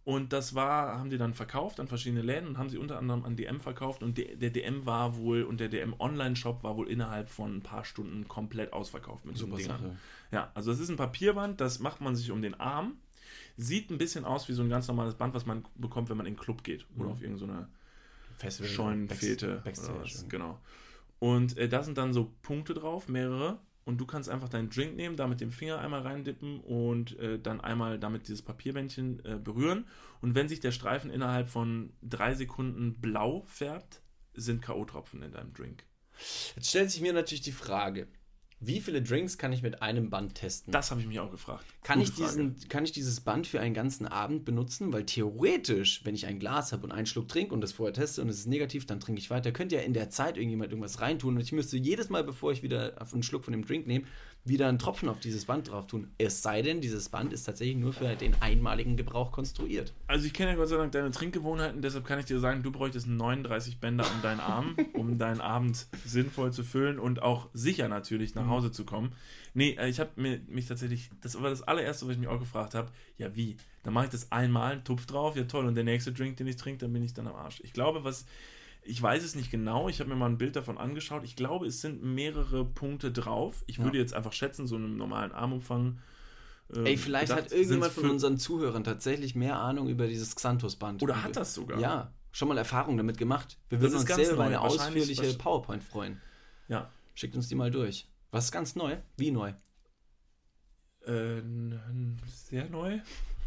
Und 0.04 0.32
das 0.32 0.54
war, 0.54 0.98
haben 0.98 1.10
die 1.10 1.18
dann 1.18 1.34
verkauft 1.34 1.80
an 1.80 1.88
verschiedene 1.88 2.22
Läden 2.22 2.48
und 2.48 2.58
haben 2.58 2.70
sie 2.70 2.78
unter 2.78 2.98
anderem 2.98 3.24
an 3.24 3.36
DM 3.36 3.60
verkauft. 3.60 4.02
Und 4.02 4.16
der, 4.16 4.36
der 4.36 4.48
DM 4.50 4.86
war 4.86 5.16
wohl, 5.18 5.42
und 5.42 5.60
der 5.60 5.68
DM 5.68 5.94
Online-Shop 5.98 6.62
war 6.62 6.76
wohl 6.76 6.88
innerhalb 6.88 7.28
von 7.28 7.56
ein 7.56 7.62
paar 7.62 7.84
Stunden 7.84 8.26
komplett 8.26 8.72
ausverkauft 8.72 9.26
mit 9.26 9.36
Super 9.36 9.56
diesen 9.56 9.68
Dingern. 9.76 9.82
Sache. 9.92 9.98
Ja, 10.32 10.50
also 10.54 10.72
es 10.72 10.80
ist 10.80 10.88
ein 10.88 10.96
Papierband, 10.96 11.60
das 11.60 11.78
macht 11.80 12.00
man 12.00 12.16
sich 12.16 12.30
um 12.30 12.40
den 12.40 12.54
Arm. 12.58 12.96
Sieht 13.58 13.90
ein 13.90 13.98
bisschen 13.98 14.24
aus 14.24 14.48
wie 14.48 14.54
so 14.54 14.62
ein 14.62 14.70
ganz 14.70 14.88
normales 14.88 15.14
Band, 15.14 15.34
was 15.34 15.44
man 15.44 15.64
bekommt, 15.74 16.08
wenn 16.08 16.16
man 16.16 16.24
in 16.26 16.34
den 16.34 16.40
Club 16.40 16.64
geht. 16.64 16.86
Oder 16.96 17.06
Mhm. 17.06 17.12
auf 17.12 17.22
irgendeine 17.22 17.68
Festival. 18.38 18.70
Scheunenfete. 18.70 19.46
Back- 19.56 19.64
Backstage. 19.64 19.92
oder 19.94 20.04
was, 20.04 20.28
Genau. 20.28 20.58
Und 21.18 21.58
äh, 21.58 21.68
da 21.68 21.82
sind 21.82 21.98
dann 21.98 22.12
so 22.14 22.32
Punkte 22.42 22.72
drauf, 22.72 23.08
mehrere. 23.08 23.58
Und 23.88 23.96
du 23.96 24.04
kannst 24.04 24.28
einfach 24.28 24.50
deinen 24.50 24.68
Drink 24.68 24.96
nehmen, 24.96 25.16
da 25.16 25.26
mit 25.26 25.40
dem 25.40 25.50
Finger 25.50 25.78
einmal 25.78 26.02
reindippen 26.02 26.60
und 26.60 27.18
äh, 27.20 27.38
dann 27.38 27.62
einmal 27.62 27.98
damit 27.98 28.28
dieses 28.28 28.42
Papierbändchen 28.42 29.24
äh, 29.24 29.38
berühren. 29.42 29.86
Und 30.20 30.34
wenn 30.34 30.46
sich 30.46 30.60
der 30.60 30.72
Streifen 30.72 31.10
innerhalb 31.10 31.48
von 31.48 31.94
drei 32.02 32.34
Sekunden 32.34 33.00
blau 33.00 33.46
färbt, 33.46 34.02
sind 34.34 34.60
K.O.-Tropfen 34.60 35.22
in 35.22 35.32
deinem 35.32 35.54
Drink. 35.54 35.86
Jetzt 36.54 36.68
stellt 36.68 36.90
sich 36.90 37.00
mir 37.00 37.14
natürlich 37.14 37.40
die 37.40 37.50
Frage, 37.50 38.08
wie 38.60 38.80
viele 38.80 39.00
Drinks 39.02 39.38
kann 39.38 39.52
ich 39.52 39.62
mit 39.62 39.82
einem 39.82 40.10
Band 40.10 40.34
testen? 40.34 40.72
Das 40.72 40.90
habe 40.90 41.00
ich 41.00 41.06
mich 41.06 41.20
auch 41.20 41.30
gefragt. 41.30 41.64
Kann 41.84 42.00
Gute 42.00 42.10
ich, 42.10 42.16
diesen, 42.16 42.68
kann 42.68 42.84
ich 42.84 42.90
dieses 42.90 43.20
Band 43.20 43.46
für 43.46 43.60
einen 43.60 43.74
ganzen 43.74 44.06
Abend 44.06 44.44
benutzen? 44.44 44.92
Weil 44.92 45.04
theoretisch, 45.04 46.04
wenn 46.04 46.14
ich 46.14 46.26
ein 46.26 46.40
Glas 46.40 46.72
habe 46.72 46.84
und 46.84 46.92
einen 46.92 47.06
Schluck 47.06 47.28
trinke 47.28 47.54
und 47.54 47.60
das 47.60 47.72
vorher 47.72 47.92
teste 47.92 48.20
und 48.20 48.28
es 48.28 48.40
ist 48.40 48.46
negativ, 48.46 48.84
dann 48.84 48.98
trinke 48.98 49.20
ich 49.20 49.30
weiter. 49.30 49.52
Könnte 49.52 49.76
ja 49.76 49.82
in 49.82 49.94
der 49.94 50.10
Zeit 50.10 50.36
irgendjemand 50.36 50.72
irgendwas 50.72 51.00
reintun 51.00 51.36
und 51.36 51.40
ich 51.40 51.52
müsste 51.52 51.76
jedes 51.76 52.08
Mal, 52.08 52.24
bevor 52.24 52.50
ich 52.50 52.62
wieder 52.62 53.00
einen 53.12 53.22
Schluck 53.22 53.44
von 53.44 53.52
dem 53.52 53.64
Drink 53.64 53.86
nehme, 53.86 54.06
wieder 54.48 54.68
einen 54.68 54.78
Tropfen 54.78 55.08
auf 55.08 55.20
dieses 55.20 55.44
Band 55.44 55.70
drauf 55.70 55.86
tun. 55.86 56.10
Es 56.18 56.42
sei 56.42 56.62
denn, 56.62 56.80
dieses 56.80 57.08
Band 57.08 57.32
ist 57.32 57.44
tatsächlich 57.44 57.76
nur 57.76 57.92
für 57.92 58.14
den 58.16 58.34
einmaligen 58.40 58.96
Gebrauch 58.96 59.32
konstruiert. 59.32 59.92
Also 60.06 60.26
ich 60.26 60.32
kenne 60.32 60.50
ja 60.50 60.56
Gott 60.56 60.68
sei 60.68 60.76
Dank 60.76 60.92
deine 60.92 61.10
Trinkgewohnheiten, 61.10 61.82
deshalb 61.82 62.04
kann 62.04 62.18
ich 62.18 62.26
dir 62.26 62.38
sagen, 62.40 62.62
du 62.62 62.70
bräuchtest 62.70 63.06
39 63.06 63.80
Bänder 63.80 64.04
um 64.04 64.22
deinen 64.22 64.40
Arm, 64.40 64.76
um 64.94 65.18
deinen 65.18 65.40
Abend 65.40 65.86
sinnvoll 66.04 66.52
zu 66.52 66.64
füllen 66.64 66.98
und 66.98 67.22
auch 67.22 67.48
sicher 67.52 67.88
natürlich 67.88 68.34
nach 68.34 68.48
Hause 68.48 68.72
zu 68.72 68.84
kommen. 68.84 69.12
Nee, 69.54 69.76
äh, 69.78 69.88
ich 69.88 70.00
habe 70.00 70.10
mir 70.16 70.40
mich 70.48 70.66
tatsächlich, 70.66 71.10
das 71.20 71.40
war 71.40 71.50
das 71.50 71.62
allererste, 71.62 72.06
was 72.06 72.14
ich 72.14 72.18
mich 72.18 72.28
auch 72.28 72.40
gefragt 72.40 72.74
habe, 72.74 72.90
ja 73.16 73.34
wie? 73.34 73.56
Dann 73.82 73.94
mache 73.94 74.06
ich 74.06 74.10
das 74.10 74.30
einmal, 74.32 74.82
Tupf 74.82 75.06
drauf, 75.06 75.36
ja 75.36 75.44
toll, 75.44 75.66
und 75.66 75.74
der 75.74 75.84
nächste 75.84 76.12
Drink, 76.12 76.36
den 76.36 76.46
ich 76.46 76.56
trinke, 76.56 76.78
dann 76.80 76.92
bin 76.92 77.02
ich 77.02 77.14
dann 77.14 77.26
am 77.26 77.34
Arsch. 77.34 77.60
Ich 77.64 77.72
glaube, 77.72 78.04
was, 78.04 78.26
ich 78.88 79.00
weiß 79.02 79.22
es 79.22 79.34
nicht 79.34 79.50
genau, 79.50 79.88
ich 79.88 80.00
habe 80.00 80.08
mir 80.10 80.16
mal 80.16 80.26
ein 80.30 80.38
Bild 80.38 80.56
davon 80.56 80.78
angeschaut, 80.78 81.24
ich 81.24 81.36
glaube, 81.36 81.66
es 81.66 81.80
sind 81.80 82.02
mehrere 82.02 82.64
Punkte 82.64 83.12
drauf. 83.12 83.62
Ich 83.66 83.76
Ja. 83.78 83.84
würde 83.84 83.98
jetzt 83.98 84.14
einfach 84.14 84.32
schätzen, 84.32 84.66
so 84.66 84.76
einem 84.76 84.96
normalen 84.96 85.32
Armumfang. 85.32 85.98
ähm, 86.74 86.84
Ey, 86.86 86.96
vielleicht 86.98 87.28
gedacht, 87.30 87.46
hat 87.46 87.52
irgendjemand 87.52 87.92
von 87.92 88.10
unseren 88.10 88.36
Zuhörern 88.38 88.84
tatsächlich 88.84 89.34
mehr 89.34 89.58
Ahnung 89.58 89.88
über 89.88 90.06
dieses 90.06 90.36
Xanthus-Band. 90.36 91.02
Oder 91.02 91.22
hat 91.22 91.36
das 91.36 91.54
sogar? 91.54 91.78
Ja, 91.80 92.12
schon 92.32 92.48
mal 92.48 92.58
Erfahrung 92.58 92.96
damit 92.98 93.16
gemacht. 93.18 93.58
Wir 93.68 93.80
würden 93.80 93.94
uns 93.96 94.06
sehr 94.06 94.32
über 94.32 94.44
eine 94.44 94.60
ausführliche 94.60 95.32
PowerPoint 95.34 95.82
freuen. 95.84 96.20
Ja. 96.68 96.90
Schickt 97.14 97.34
uns 97.36 97.48
die 97.48 97.54
mal 97.54 97.70
durch. 97.70 98.06
Was 98.30 98.46
ist 98.46 98.52
ganz 98.52 98.76
neu? 98.76 98.96
Wie 99.16 99.30
neu? 99.30 99.52
Äh, 101.06 101.40
sehr 102.26 102.68
neu. 102.68 103.00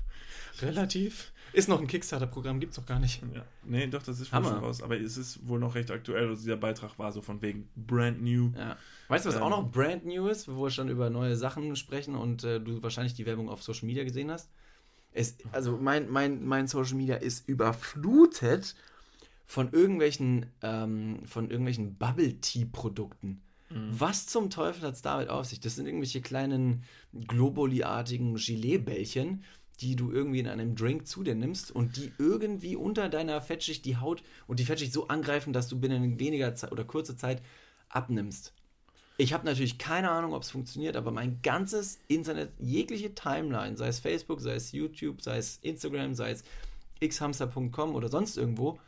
Relativ. 0.62 1.31
Ist 1.54 1.68
noch 1.70 1.80
ein 1.80 1.88
Kickstarter-Programm, 1.88 2.60
gibt's 2.60 2.78
doch 2.78 2.86
gar 2.86 3.00
nicht. 3.00 3.22
Ja. 3.34 3.46
Nee, 3.64 3.88
doch, 3.88 4.02
das 4.04 4.20
ist 4.20 4.30
schon 4.30 4.46
raus. 4.46 4.82
Aber 4.82 5.00
es 5.00 5.18
ist 5.18 5.48
wohl 5.48 5.60
noch 5.60 5.76
recht 5.76 5.92
aktuell. 5.92 6.30
Also 6.30 6.42
dieser 6.42 6.58
Beitrag 6.58 6.98
war 6.98 7.12
so 7.12 7.22
von 7.22 7.42
wegen 7.42 7.70
brand 7.76 8.22
new. 8.22 8.52
Ja. 8.58 8.78
Weißt 9.10 9.26
du, 9.26 9.30
was 9.30 9.36
Ähm. 9.36 9.44
auch 9.44 9.50
noch 9.50 9.72
brand 9.72 10.06
new 10.06 10.28
ist, 10.28 10.48
wo 10.48 10.64
wir 10.64 10.70
schon 10.70 10.90
über 10.90 11.10
neue 11.10 11.36
Sachen 11.36 11.76
sprechen 11.76 12.16
und 12.16 12.44
äh, 12.44 12.60
du 12.60 12.82
wahrscheinlich 12.82 13.14
die 13.14 13.26
Werbung 13.26 13.50
auf 13.50 13.64
Social 13.64 13.86
Media 13.86 14.04
gesehen 14.04 14.32
hast? 14.32 14.50
Es, 15.14 15.36
also 15.52 15.78
mein, 15.78 16.10
mein, 16.10 16.46
mein 16.46 16.68
Social 16.68 16.96
Media 16.96 17.18
ist 17.18 17.48
überflutet 17.50 18.76
von 19.46 19.72
irgendwelchen, 19.74 20.46
ähm, 20.62 21.20
von 21.26 21.50
irgendwelchen 21.50 21.96
Bubble 21.96 22.40
Tea 22.40 22.66
Produkten. 22.66 23.42
Was 23.74 24.28
zum 24.28 24.50
Teufel 24.50 24.86
hat 24.86 24.96
es 24.96 25.02
damit 25.02 25.30
auf 25.30 25.46
sich? 25.46 25.62
Das 25.62 25.78
sind 25.78 25.86
irgendwelche 25.86 26.20
kleinen 26.20 26.84
Globuli-artigen 27.14 28.36
Gelee-Bällchen, 28.36 29.46
die 29.82 29.96
du 29.96 30.12
irgendwie 30.12 30.40
in 30.40 30.48
einem 30.48 30.76
Drink 30.76 31.08
zu 31.08 31.24
dir 31.24 31.36
nimmst 31.36 31.72
und 31.72 31.98
die 31.98 32.12
irgendwie 32.18 32.76
unter 32.76 33.10
deiner 33.10 33.42
Fettschicht 33.42 33.86
die 33.86 33.98
Haut 33.98 34.24
und 34.48 34.60
die 34.60 34.66
Fettschicht 34.66 34.94
so 34.94 35.08
angreifen, 35.08 35.54
dass 35.54 35.68
du 35.68 35.80
binnen 35.80 36.20
weniger 36.20 36.54
Zeit 36.56 36.72
oder 36.72 36.84
kurzer 36.84 37.18
Zeit 37.18 37.42
abnimmst. 37.90 38.54
Ich 39.18 39.34
habe 39.34 39.46
natürlich 39.46 39.78
keine 39.78 40.10
Ahnung, 40.10 40.34
ob 40.34 40.44
es 40.44 40.52
funktioniert, 40.52 40.96
aber 40.96 41.12
mein 41.12 41.42
ganzes 41.42 42.00
Internet, 42.08 42.52
jegliche 42.60 43.14
Timeline, 43.14 43.78
sei 43.78 43.88
es 43.88 44.00
Facebook, 44.00 44.42
sei 44.42 44.56
es 44.56 44.72
YouTube, 44.72 45.22
sei 45.22 45.38
es 45.38 45.58
Instagram, 45.62 46.16
sei 46.16 46.32
es 46.32 46.44
xhamster.com 47.08 47.96
oder 47.96 48.10
sonst 48.10 48.38
irgendwo, 48.38 48.80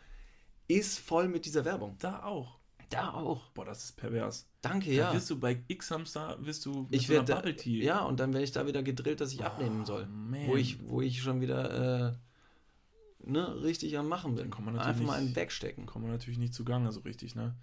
ist 0.67 0.99
voll 0.99 1.27
mit 1.27 1.45
dieser 1.45 1.65
Werbung. 1.65 1.97
Da 1.99 2.23
auch. 2.23 2.59
Da 2.89 3.13
auch. 3.13 3.49
Boah, 3.49 3.65
das 3.65 3.83
ist 3.85 3.97
pervers. 3.97 4.47
Danke, 4.61 4.89
Da 4.89 4.95
ja. 4.95 5.13
wirst 5.13 5.29
du 5.29 5.39
bei 5.39 5.61
X-Hamster, 5.67 6.37
wirst 6.41 6.65
du 6.65 6.83
mit 6.83 6.95
Ich 6.95 7.07
so 7.07 7.13
werde 7.13 7.33
Bubble 7.33 7.55
Tea. 7.55 7.83
ja 7.83 8.01
und 8.01 8.19
dann 8.19 8.33
werde 8.33 8.43
ich 8.43 8.51
da 8.51 8.65
wieder 8.67 8.83
gedrillt, 8.83 9.21
dass 9.21 9.33
ich 9.33 9.43
abnehmen 9.43 9.85
soll, 9.85 10.07
man. 10.07 10.47
wo 10.47 10.55
ich 10.55 10.79
wo 10.87 11.01
ich 11.01 11.21
schon 11.21 11.41
wieder 11.41 12.11
äh, 12.11 13.29
ne, 13.29 13.61
richtig 13.63 13.97
am 13.97 14.07
machen 14.07 14.35
bin. 14.35 14.49
man 14.65 14.77
Einfach 14.79 15.03
mal 15.03 15.17
einen 15.19 15.35
wegstecken. 15.35 15.85
Kommen 15.85 16.05
wir 16.05 16.11
natürlich 16.11 16.39
nicht 16.39 16.53
zugange 16.53 16.91
so 16.91 17.01
richtig, 17.01 17.35
ne? 17.35 17.55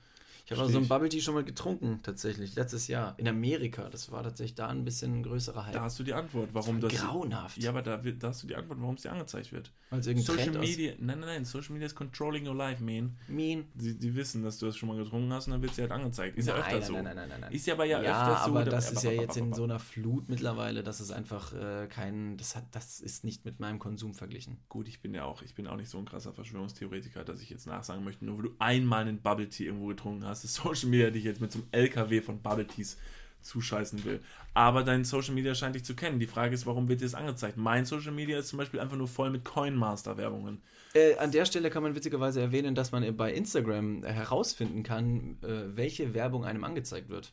Ich 0.51 0.59
habe 0.59 0.71
so 0.71 0.79
ein. 0.79 0.89
Bubble 0.89 1.09
Tea 1.09 1.21
schon 1.21 1.35
mal 1.35 1.45
getrunken 1.45 2.01
tatsächlich 2.03 2.55
letztes 2.57 2.89
Jahr 2.89 3.15
in 3.19 3.29
Amerika. 3.29 3.89
Das 3.89 4.11
war 4.11 4.23
tatsächlich 4.23 4.55
da 4.57 4.67
ein 4.69 4.85
bisschen 4.85 5.23
größerer 5.23 5.67
Hype. 5.67 5.73
Da 5.75 5.83
hast 5.83 5.99
du 5.99 6.03
die 6.03 6.13
Antwort, 6.15 6.51
warum 6.53 6.81
das. 6.81 6.93
grauenhaft. 6.93 7.59
Ja, 7.59 7.71
aber 7.71 7.83
da, 7.83 7.97
da 7.99 8.29
hast 8.29 8.43
du 8.43 8.47
die 8.49 8.57
Antwort, 8.57 8.81
warum 8.81 8.97
es 8.97 9.03
dir 9.03 9.13
angezeigt 9.13 9.53
wird. 9.53 9.73
Weil 9.91 10.01
es 10.01 10.07
irgendein 10.07 10.27
Social 10.27 10.45
Trend 10.45 10.57
aus- 10.59 10.69
Media, 10.69 10.93
nein, 10.99 11.21
nein, 11.21 11.29
nein, 11.29 11.45
Social 11.45 11.73
Media 11.73 11.87
ist 11.87 11.95
controlling 11.95 12.47
your 12.49 12.55
life, 12.55 12.83
man. 12.83 13.17
Mean. 13.29 13.67
Die, 13.75 13.97
die 13.99 14.15
wissen, 14.15 14.43
dass 14.43 14.59
du 14.59 14.67
das 14.67 14.77
schon 14.77 14.89
mal 14.89 14.97
getrunken 14.99 15.33
hast 15.33 15.47
und 15.47 15.53
dann 15.53 15.63
wird 15.63 15.75
sie 15.75 15.83
halt 15.83 15.93
angezeigt. 15.93 16.37
Ist 16.37 16.47
ja 16.49 16.55
Nein, 16.55 16.63
öfter 16.63 16.79
nein, 16.79 16.87
so. 16.87 16.93
nein, 16.95 17.05
nein, 17.05 17.15
nein, 17.17 17.29
nein, 17.29 17.41
nein. 17.43 17.53
Ist 17.53 17.67
ja 17.67 17.75
aber 17.75 17.85
ja, 17.85 18.03
Ja, 18.03 18.23
öfters 18.29 18.45
so. 18.45 18.51
aber 18.51 18.65
da- 18.65 18.71
das 18.73 18.93
ist 18.93 19.03
ja 19.05 19.11
jetzt 19.13 19.37
in 19.37 19.53
so 19.53 19.65
einer 19.65 19.79
Flut 19.79 20.29
mittlerweile, 20.29 20.83
dass 20.83 21.01
es 21.01 21.11
einfach 21.11 21.53
äh, 21.53 21.87
kein, 21.89 22.37
das 22.37 22.57
hat, 22.57 22.65
das 22.73 23.01
ist 23.01 23.25
nicht 23.25 23.45
mit 23.45 23.61
meinem 23.61 23.79
Konsum 23.79 24.15
verglichen. 24.15 24.59
Gut, 24.69 24.89
ich 24.89 25.01
bin 25.01 25.15
ja 25.15 25.25
auch, 25.25 25.43
ich 25.43 25.55
bin 25.55 25.67
auch 25.67 25.77
nicht 25.77 25.91
so 25.91 25.99
ein 25.99 26.05
krasser 26.07 26.33
Verschwörungstheoretiker, 26.33 27.25
dass 27.25 27.41
ich 27.41 27.51
jetzt 27.51 27.67
nachsagen 27.67 28.05
möchte, 28.05 28.25
nur 28.25 28.37
weil 28.37 28.43
du 28.45 28.55
einmal 28.59 29.03
einen 29.03 29.21
Bubble 29.23 29.49
Tea 29.49 29.67
irgendwo 29.67 29.87
getrunken 29.87 30.25
hast, 30.25 30.40
dass 30.43 30.55
Social 30.63 30.89
Media 30.89 31.11
dich 31.11 31.25
jetzt 31.25 31.41
mit 31.41 31.53
so 31.53 31.59
einem 31.59 31.69
LKW 31.73 32.21
von 32.21 32.41
Bubble 32.41 32.67
Teas 32.67 32.97
zuscheißen 33.43 34.05
will. 34.05 34.21
Aber 34.53 34.83
dein 34.83 35.05
Social 35.05 35.35
Media 35.35 35.55
scheint 35.55 35.75
dich 35.75 35.85
zu 35.85 35.95
kennen. 35.95 36.19
Die 36.19 36.27
Frage 36.27 36.55
ist, 36.55 36.67
warum 36.67 36.89
wird 36.89 37.01
dir 37.01 37.07
das 37.07 37.15
angezeigt? 37.15 37.57
Mein 37.57 37.85
Social 37.87 38.13
Media 38.13 38.39
ist 38.39 38.49
zum 38.49 38.59
Beispiel 38.59 38.81
einfach 38.81 38.97
nur 38.97 39.09
voll 39.09 39.31
mit 39.31 39.45
Coinmaster-Werbungen. 39.45 40.61
Äh, 40.93 41.17
an 41.17 41.31
der 41.31 41.45
Stelle 41.45 41.71
kann 41.71 41.83
man 41.83 41.95
witzigerweise 41.95 42.41
erwähnen, 42.41 42.75
dass 42.75 42.93
man 42.93 43.17
bei 43.17 43.33
Instagram 43.33 44.05
herausfinden 44.05 44.83
kann, 44.83 45.39
äh, 45.43 45.77
welche 45.77 46.15
Werbung 46.15 46.45
einem 46.45 46.65
angezeigt 46.65 47.09
wird. 47.09 47.33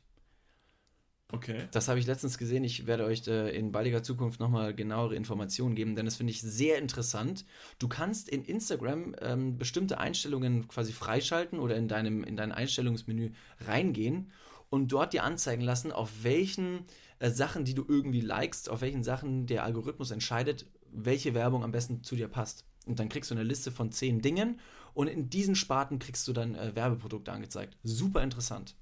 Okay. 1.30 1.68
Das 1.72 1.90
habe 1.90 2.00
ich 2.00 2.08
letztens 2.08 2.38
gesehen. 2.38 2.64
Ich 2.64 2.88
werde 2.88 3.04
euch 3.04 3.28
äh, 3.28 3.50
in 3.50 3.74
baldiger 3.74 4.02
Zukunft 4.02 4.40
nochmal 4.40 4.74
genauere 4.74 5.14
Informationen 5.14 5.76
geben, 5.76 5.96
denn 5.96 6.06
das 6.06 6.16
finde 6.16 6.32
ich 6.32 6.42
sehr 6.42 6.78
interessant. 6.78 7.46
Du 7.80 7.90
kannst 7.90 8.30
in 8.30 8.46
Instagram 8.46 9.14
ähm, 9.20 9.58
bestimmte 9.58 9.98
Einstellungen 9.98 10.70
quasi 10.70 10.94
freischalten 10.94 11.60
oder 11.60 11.76
in 11.76 11.90
deinem 11.90 12.24
in 12.24 12.38
dein 12.38 12.54
Einstellungsmenü 12.54 13.32
reingehen 13.66 14.32
und 14.70 14.94
dort 14.94 15.12
dir 15.12 15.26
anzeigen 15.26 15.64
lassen, 15.64 15.92
auf 15.92 16.24
welchen 16.24 16.86
äh, 17.20 17.30
Sachen, 17.30 17.66
die 17.66 17.74
du 17.74 17.84
irgendwie 17.86 18.22
likest, 18.22 18.70
auf 18.70 18.80
welchen 18.80 19.04
Sachen 19.04 19.48
der 19.48 19.66
Algorithmus 19.66 20.12
entscheidet, 20.12 20.66
welche 20.92 21.34
Werbung 21.34 21.64
am 21.64 21.72
besten 21.72 22.04
zu 22.04 22.16
dir 22.16 22.30
passt. 22.30 22.64
Und 22.86 23.00
dann 23.00 23.10
kriegst 23.10 23.32
du 23.32 23.36
eine 23.36 23.44
Liste 23.44 23.72
von 23.72 23.92
zehn 23.92 24.22
Dingen 24.22 24.62
und 24.94 25.08
in 25.08 25.30
diesen 25.30 25.56
Sparten 25.56 26.00
kriegst 26.00 26.26
du 26.30 26.32
dann 26.32 26.56
äh, 26.56 26.74
Werbeprodukte 26.74 27.34
angezeigt. 27.34 27.78
Super 27.84 28.24
interessant. 28.24 28.76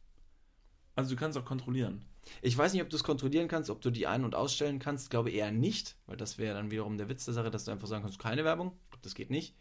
Also 0.96 1.16
du 1.16 1.20
kannst 1.20 1.38
auch 1.38 1.46
kontrollieren. 1.46 2.06
Ich 2.42 2.58
weiß 2.58 2.74
nicht, 2.74 2.82
ob 2.82 2.90
du 2.90 2.96
es 2.96 3.04
kontrollieren 3.04 3.48
kannst, 3.48 3.70
ob 3.70 3.82
du 3.82 3.92
die 3.92 4.08
ein- 4.08 4.26
und 4.26 4.36
ausstellen 4.36 4.80
kannst. 4.80 5.10
Glaube 5.10 5.30
eher 5.30 5.52
nicht, 5.52 5.96
weil 6.08 6.18
das 6.18 6.38
wäre 6.38 6.56
dann 6.56 6.72
wiederum 6.72 6.98
der 6.98 7.10
Witz 7.10 7.26
der 7.26 7.34
Sache, 7.34 7.52
dass 7.52 7.66
du 7.66 7.72
einfach 7.72 7.88
sagen 7.88 8.04
kannst, 8.04 8.20
keine 8.20 8.44
Werbung. 8.44 8.72
Ich 8.86 8.92
glaube, 8.92 9.04
das 9.04 9.16
geht 9.16 9.30
nicht. 9.30 9.56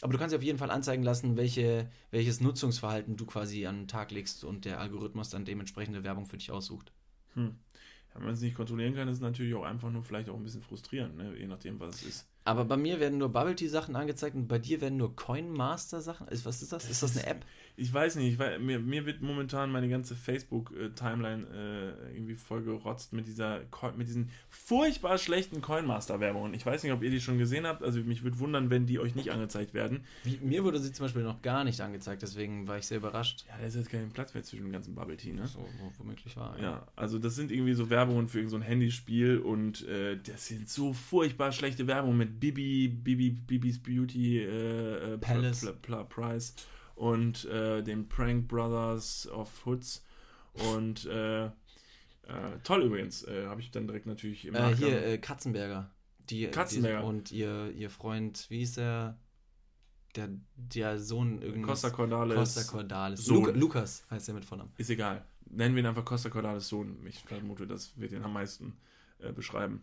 Aber 0.00 0.12
du 0.12 0.18
kannst 0.18 0.32
dir 0.32 0.38
auf 0.38 0.44
jeden 0.44 0.58
Fall 0.58 0.70
anzeigen 0.70 1.02
lassen, 1.02 1.36
welche, 1.36 1.90
welches 2.10 2.40
Nutzungsverhalten 2.40 3.16
du 3.16 3.26
quasi 3.26 3.66
an 3.66 3.82
den 3.82 3.88
Tag 3.88 4.10
legst 4.10 4.44
und 4.44 4.64
der 4.64 4.80
Algorithmus 4.80 5.30
dann 5.30 5.44
dementsprechende 5.44 6.04
Werbung 6.04 6.26
für 6.26 6.36
dich 6.36 6.50
aussucht. 6.50 6.92
Hm. 7.34 7.56
Ja, 8.10 8.16
wenn 8.16 8.24
man 8.24 8.34
es 8.34 8.40
nicht 8.40 8.54
kontrollieren 8.54 8.94
kann, 8.94 9.08
ist 9.08 9.16
es 9.16 9.22
natürlich 9.22 9.54
auch 9.54 9.64
einfach 9.64 9.90
nur 9.90 10.02
vielleicht 10.02 10.28
auch 10.28 10.36
ein 10.36 10.42
bisschen 10.42 10.62
frustrierend, 10.62 11.16
ne? 11.16 11.36
je 11.36 11.46
nachdem, 11.46 11.80
was 11.80 11.96
es 11.96 12.02
ist. 12.02 12.28
Aber 12.46 12.64
bei 12.66 12.76
mir 12.76 13.00
werden 13.00 13.18
nur 13.18 13.30
Bubble 13.30 13.54
Tea 13.56 13.68
Sachen 13.68 13.96
angezeigt 13.96 14.36
und 14.36 14.46
bei 14.48 14.58
dir 14.58 14.80
werden 14.82 14.98
nur 14.98 15.16
Coinmaster 15.16 16.02
Sachen. 16.02 16.28
Ist- 16.28 16.44
Was 16.44 16.60
ist 16.62 16.72
das? 16.72 16.88
Ist 16.90 17.02
das 17.02 17.16
eine 17.16 17.26
App? 17.26 17.44
Ich 17.76 17.92
weiß 17.92 18.16
nicht, 18.16 18.34
ich 18.34 18.38
weiß, 18.38 18.60
mir, 18.60 18.78
mir 18.78 19.04
wird 19.06 19.20
momentan 19.22 19.72
meine 19.72 19.88
ganze 19.88 20.14
Facebook-Timeline 20.14 21.46
äh, 22.10 22.14
irgendwie 22.16 22.34
vollgerotzt 22.34 23.12
mit 23.12 23.26
dieser 23.26 23.60
mit 23.96 24.06
diesen 24.06 24.30
furchtbar 24.48 25.18
schlechten 25.18 25.60
Coinmaster-Werbungen. 25.60 26.54
Ich 26.54 26.64
weiß 26.64 26.82
nicht, 26.82 26.92
ob 26.92 27.02
ihr 27.02 27.10
die 27.10 27.20
schon 27.20 27.38
gesehen 27.38 27.66
habt. 27.66 27.82
Also 27.82 28.00
mich 28.00 28.22
würde 28.22 28.38
wundern, 28.38 28.70
wenn 28.70 28.86
die 28.86 28.98
euch 28.98 29.14
nicht 29.14 29.30
angezeigt 29.30 29.74
werden. 29.74 30.04
Wie, 30.22 30.38
mir 30.42 30.64
wurde 30.64 30.78
sie 30.80 30.92
zum 30.92 31.04
Beispiel 31.06 31.22
noch 31.22 31.42
gar 31.42 31.64
nicht 31.64 31.80
angezeigt, 31.80 32.22
deswegen 32.22 32.68
war 32.68 32.78
ich 32.78 32.86
sehr 32.86 32.98
überrascht. 32.98 33.44
Ja, 33.48 33.54
da 33.58 33.66
ist 33.66 33.74
jetzt 33.74 33.90
kein 33.90 34.10
Platz 34.10 34.34
mehr 34.34 34.42
zwischen 34.42 34.64
dem 34.64 34.72
ganzen 34.72 34.94
Bubble 34.94 35.16
Tea, 35.16 35.32
ne? 35.32 35.46
So, 35.46 35.58
wo, 35.80 35.92
womöglich 35.98 36.36
war. 36.36 36.58
Ja, 36.60 36.86
also 36.96 37.18
das 37.18 37.34
sind 37.34 37.50
irgendwie 37.50 37.74
so 37.74 37.90
Werbungen 37.90 38.28
für 38.28 38.38
irgendein 38.38 38.60
so 38.60 38.64
ein 38.64 38.68
Handyspiel 38.68 39.38
und 39.38 39.86
äh, 39.88 40.16
das 40.22 40.46
sind 40.46 40.68
so 40.68 40.92
furchtbar 40.92 41.52
schlechte 41.52 41.86
Werbungen 41.86 42.16
mit 42.18 42.33
Bibi, 42.38 42.88
Bibi, 42.88 43.30
Bibis 43.30 43.82
Beauty 43.82 44.40
äh, 44.40 45.14
äh, 45.14 45.18
Palace. 45.18 45.66
Price 46.08 46.54
und 46.94 47.44
äh, 47.46 47.82
den 47.82 48.08
Prank 48.08 48.48
Brothers 48.48 49.28
of 49.28 49.66
Hoods 49.66 50.04
und 50.54 51.06
äh, 51.06 51.46
äh, 51.46 51.50
toll 52.62 52.82
übrigens, 52.82 53.24
äh, 53.24 53.46
habe 53.46 53.60
ich 53.60 53.70
dann 53.70 53.86
direkt 53.86 54.06
natürlich 54.06 54.46
im 54.46 54.54
Äh, 54.54 54.74
hier, 54.76 55.18
Katzenberger. 55.18 55.90
Die, 56.30 56.46
Katzenberger. 56.46 57.00
Die, 57.00 57.06
und 57.06 57.32
ihr, 57.32 57.70
ihr 57.72 57.90
Freund, 57.90 58.46
wie 58.48 58.62
ist 58.62 58.76
der? 58.76 59.18
Der, 60.16 60.30
der 60.54 61.00
Sohn 61.00 61.42
irgendwie. 61.42 61.62
Costa 61.62 61.90
Cordalis. 61.90 62.36
Costa 62.36 62.62
Cordalis. 62.62 63.24
Sohn. 63.24 63.44
Luca, 63.44 63.50
Lukas 63.50 64.06
heißt 64.10 64.28
er 64.28 64.34
mit 64.34 64.44
Vornamen. 64.44 64.72
Ist 64.78 64.90
egal. 64.90 65.26
Nennen 65.46 65.74
wir 65.74 65.82
ihn 65.82 65.86
einfach 65.86 66.04
Costa 66.04 66.30
Cordalis 66.30 66.68
Sohn. 66.68 67.04
Ich 67.06 67.18
vermute, 67.24 67.66
das 67.66 67.98
wird 67.98 68.12
ihn 68.12 68.22
am 68.22 68.32
meisten 68.32 68.76
beschreiben. 69.34 69.82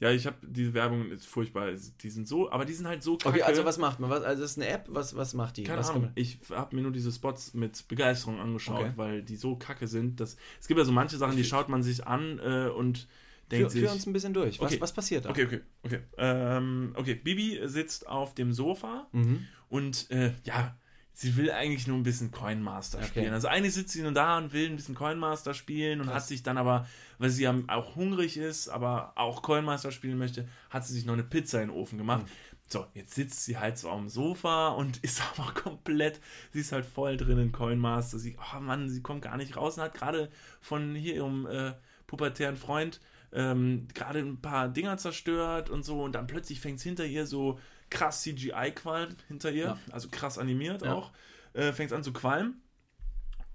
Ja, 0.00 0.10
ich 0.10 0.26
habe 0.26 0.36
diese 0.42 0.74
Werbung 0.74 1.10
ist 1.12 1.24
furchtbar. 1.26 1.70
Die 2.02 2.10
sind 2.10 2.26
so, 2.26 2.50
aber 2.50 2.64
die 2.64 2.72
sind 2.72 2.86
halt 2.88 3.02
so 3.02 3.14
Okay, 3.24 3.42
also 3.42 3.64
was 3.64 3.78
macht 3.78 4.00
man? 4.00 4.10
Was, 4.10 4.24
also 4.24 4.42
das 4.42 4.50
ist 4.52 4.58
eine 4.58 4.68
App, 4.68 4.86
was, 4.88 5.14
was 5.14 5.34
macht 5.34 5.56
die? 5.56 5.62
Keine 5.64 5.78
was 5.78 5.90
Ahnung. 5.90 6.10
Ich 6.16 6.38
habe 6.50 6.74
mir 6.74 6.82
nur 6.82 6.90
diese 6.92 7.12
Spots 7.12 7.54
mit 7.54 7.86
Begeisterung 7.86 8.40
angeschaut, 8.40 8.80
Okay. 8.80 8.92
weil 8.96 9.22
die 9.22 9.36
so 9.36 9.54
kacke 9.56 9.86
sind. 9.86 10.18
Dass, 10.20 10.36
es 10.60 10.66
gibt 10.66 10.78
ja 10.78 10.84
so 10.84 10.92
manche 10.92 11.16
Sachen, 11.16 11.36
die 11.36 11.42
Für- 11.44 11.48
schaut 11.50 11.68
man 11.68 11.82
sich 11.84 12.06
an 12.06 12.40
äh, 12.40 12.68
und 12.68 13.06
denkt 13.52 13.62
Führ, 13.66 13.70
sich. 13.70 13.80
führ 13.82 13.92
uns 13.92 14.06
ein 14.06 14.12
bisschen 14.12 14.34
durch. 14.34 14.58
Was, 14.60 14.72
Okay. 14.72 14.80
was 14.80 14.92
passiert 14.92 15.26
da? 15.26 15.30
okay, 15.30 15.44
okay, 15.46 15.60
okay. 15.84 16.00
Ähm, 16.18 16.92
okay, 16.96 17.14
Bibi 17.14 17.60
sitzt 17.66 18.08
auf 18.08 18.34
dem 18.34 18.52
Sofa 18.52 19.06
Mhm. 19.12 19.46
und 19.68 20.10
äh, 20.10 20.32
ja, 20.44 20.76
sie 21.16 21.36
will 21.36 21.50
eigentlich 21.52 21.86
nur 21.86 21.96
ein 21.96 22.02
bisschen 22.02 22.30
Coinmaster 22.32 22.98
Okay. 22.98 23.06
spielen. 23.06 23.32
Also 23.32 23.48
eigentlich 23.48 23.72
sitzt 23.74 23.92
sie 23.92 24.02
nur 24.02 24.12
da 24.12 24.36
und 24.36 24.52
will 24.52 24.68
ein 24.68 24.76
bisschen 24.76 24.94
Coinmaster 24.96 25.54
spielen 25.54 26.00
und 26.00 26.06
Krass. 26.06 26.16
hat 26.16 26.26
sich 26.26 26.42
dann 26.42 26.58
aber, 26.58 26.86
weil 27.18 27.30
sie 27.30 27.44
ja 27.44 27.54
auch 27.68 27.94
hungrig 27.96 28.36
ist, 28.36 28.68
aber 28.68 29.12
auch 29.14 29.40
Coinmaster 29.42 29.92
spielen 29.92 30.18
möchte, 30.18 30.46
hat 30.70 30.84
sie 30.84 30.92
sich 30.92 31.06
noch 31.06 31.14
eine 31.14 31.22
Pizza 31.22 31.62
in 31.62 31.68
den 31.68 31.76
Ofen 31.76 31.98
gemacht. 31.98 32.24
Mhm. 32.24 32.30
So, 32.66 32.86
jetzt 32.94 33.14
sitzt 33.14 33.44
sie 33.44 33.58
halt 33.58 33.78
so 33.78 33.90
am 33.90 34.08
Sofa 34.08 34.68
und 34.70 34.96
ist 35.04 35.22
aber 35.38 35.52
komplett, 35.52 36.20
sie 36.52 36.60
ist 36.60 36.72
halt 36.72 36.84
voll 36.84 37.16
drin 37.16 37.38
in 37.38 37.52
Coinmaster. 37.52 38.18
Sie, 38.18 38.36
oh 38.54 38.60
Mann, 38.60 38.88
sie 38.90 39.00
kommt 39.02 39.22
gar 39.22 39.36
nicht 39.36 39.56
raus 39.56 39.76
und 39.78 39.84
hat 39.84 39.94
gerade 39.94 40.30
von 40.60 40.94
hier 40.96 41.14
ihrem 41.14 41.46
äh, 41.46 41.74
pubertären 42.08 42.56
Freund 42.56 43.00
ähm, 43.32 43.86
gerade 43.94 44.20
ein 44.20 44.40
paar 44.40 44.68
Dinger 44.68 44.96
zerstört 44.96 45.68
und 45.70 45.84
so 45.84 46.02
und 46.02 46.14
dann 46.14 46.26
plötzlich 46.26 46.60
fängt 46.60 46.78
es 46.78 46.84
hinter 46.84 47.04
ihr 47.04 47.26
so 47.26 47.58
krass 47.90 48.22
CGI-Qualm 48.22 49.16
hinter 49.28 49.50
ihr, 49.52 49.64
Ja. 49.64 49.78
also 49.92 50.08
krass 50.10 50.38
animiert 50.38 50.82
Ja. 50.82 50.94
auch, 50.94 51.12
äh, 51.52 51.72
fängt 51.72 51.92
an 51.92 52.02
zu 52.02 52.12
qualmen 52.12 52.60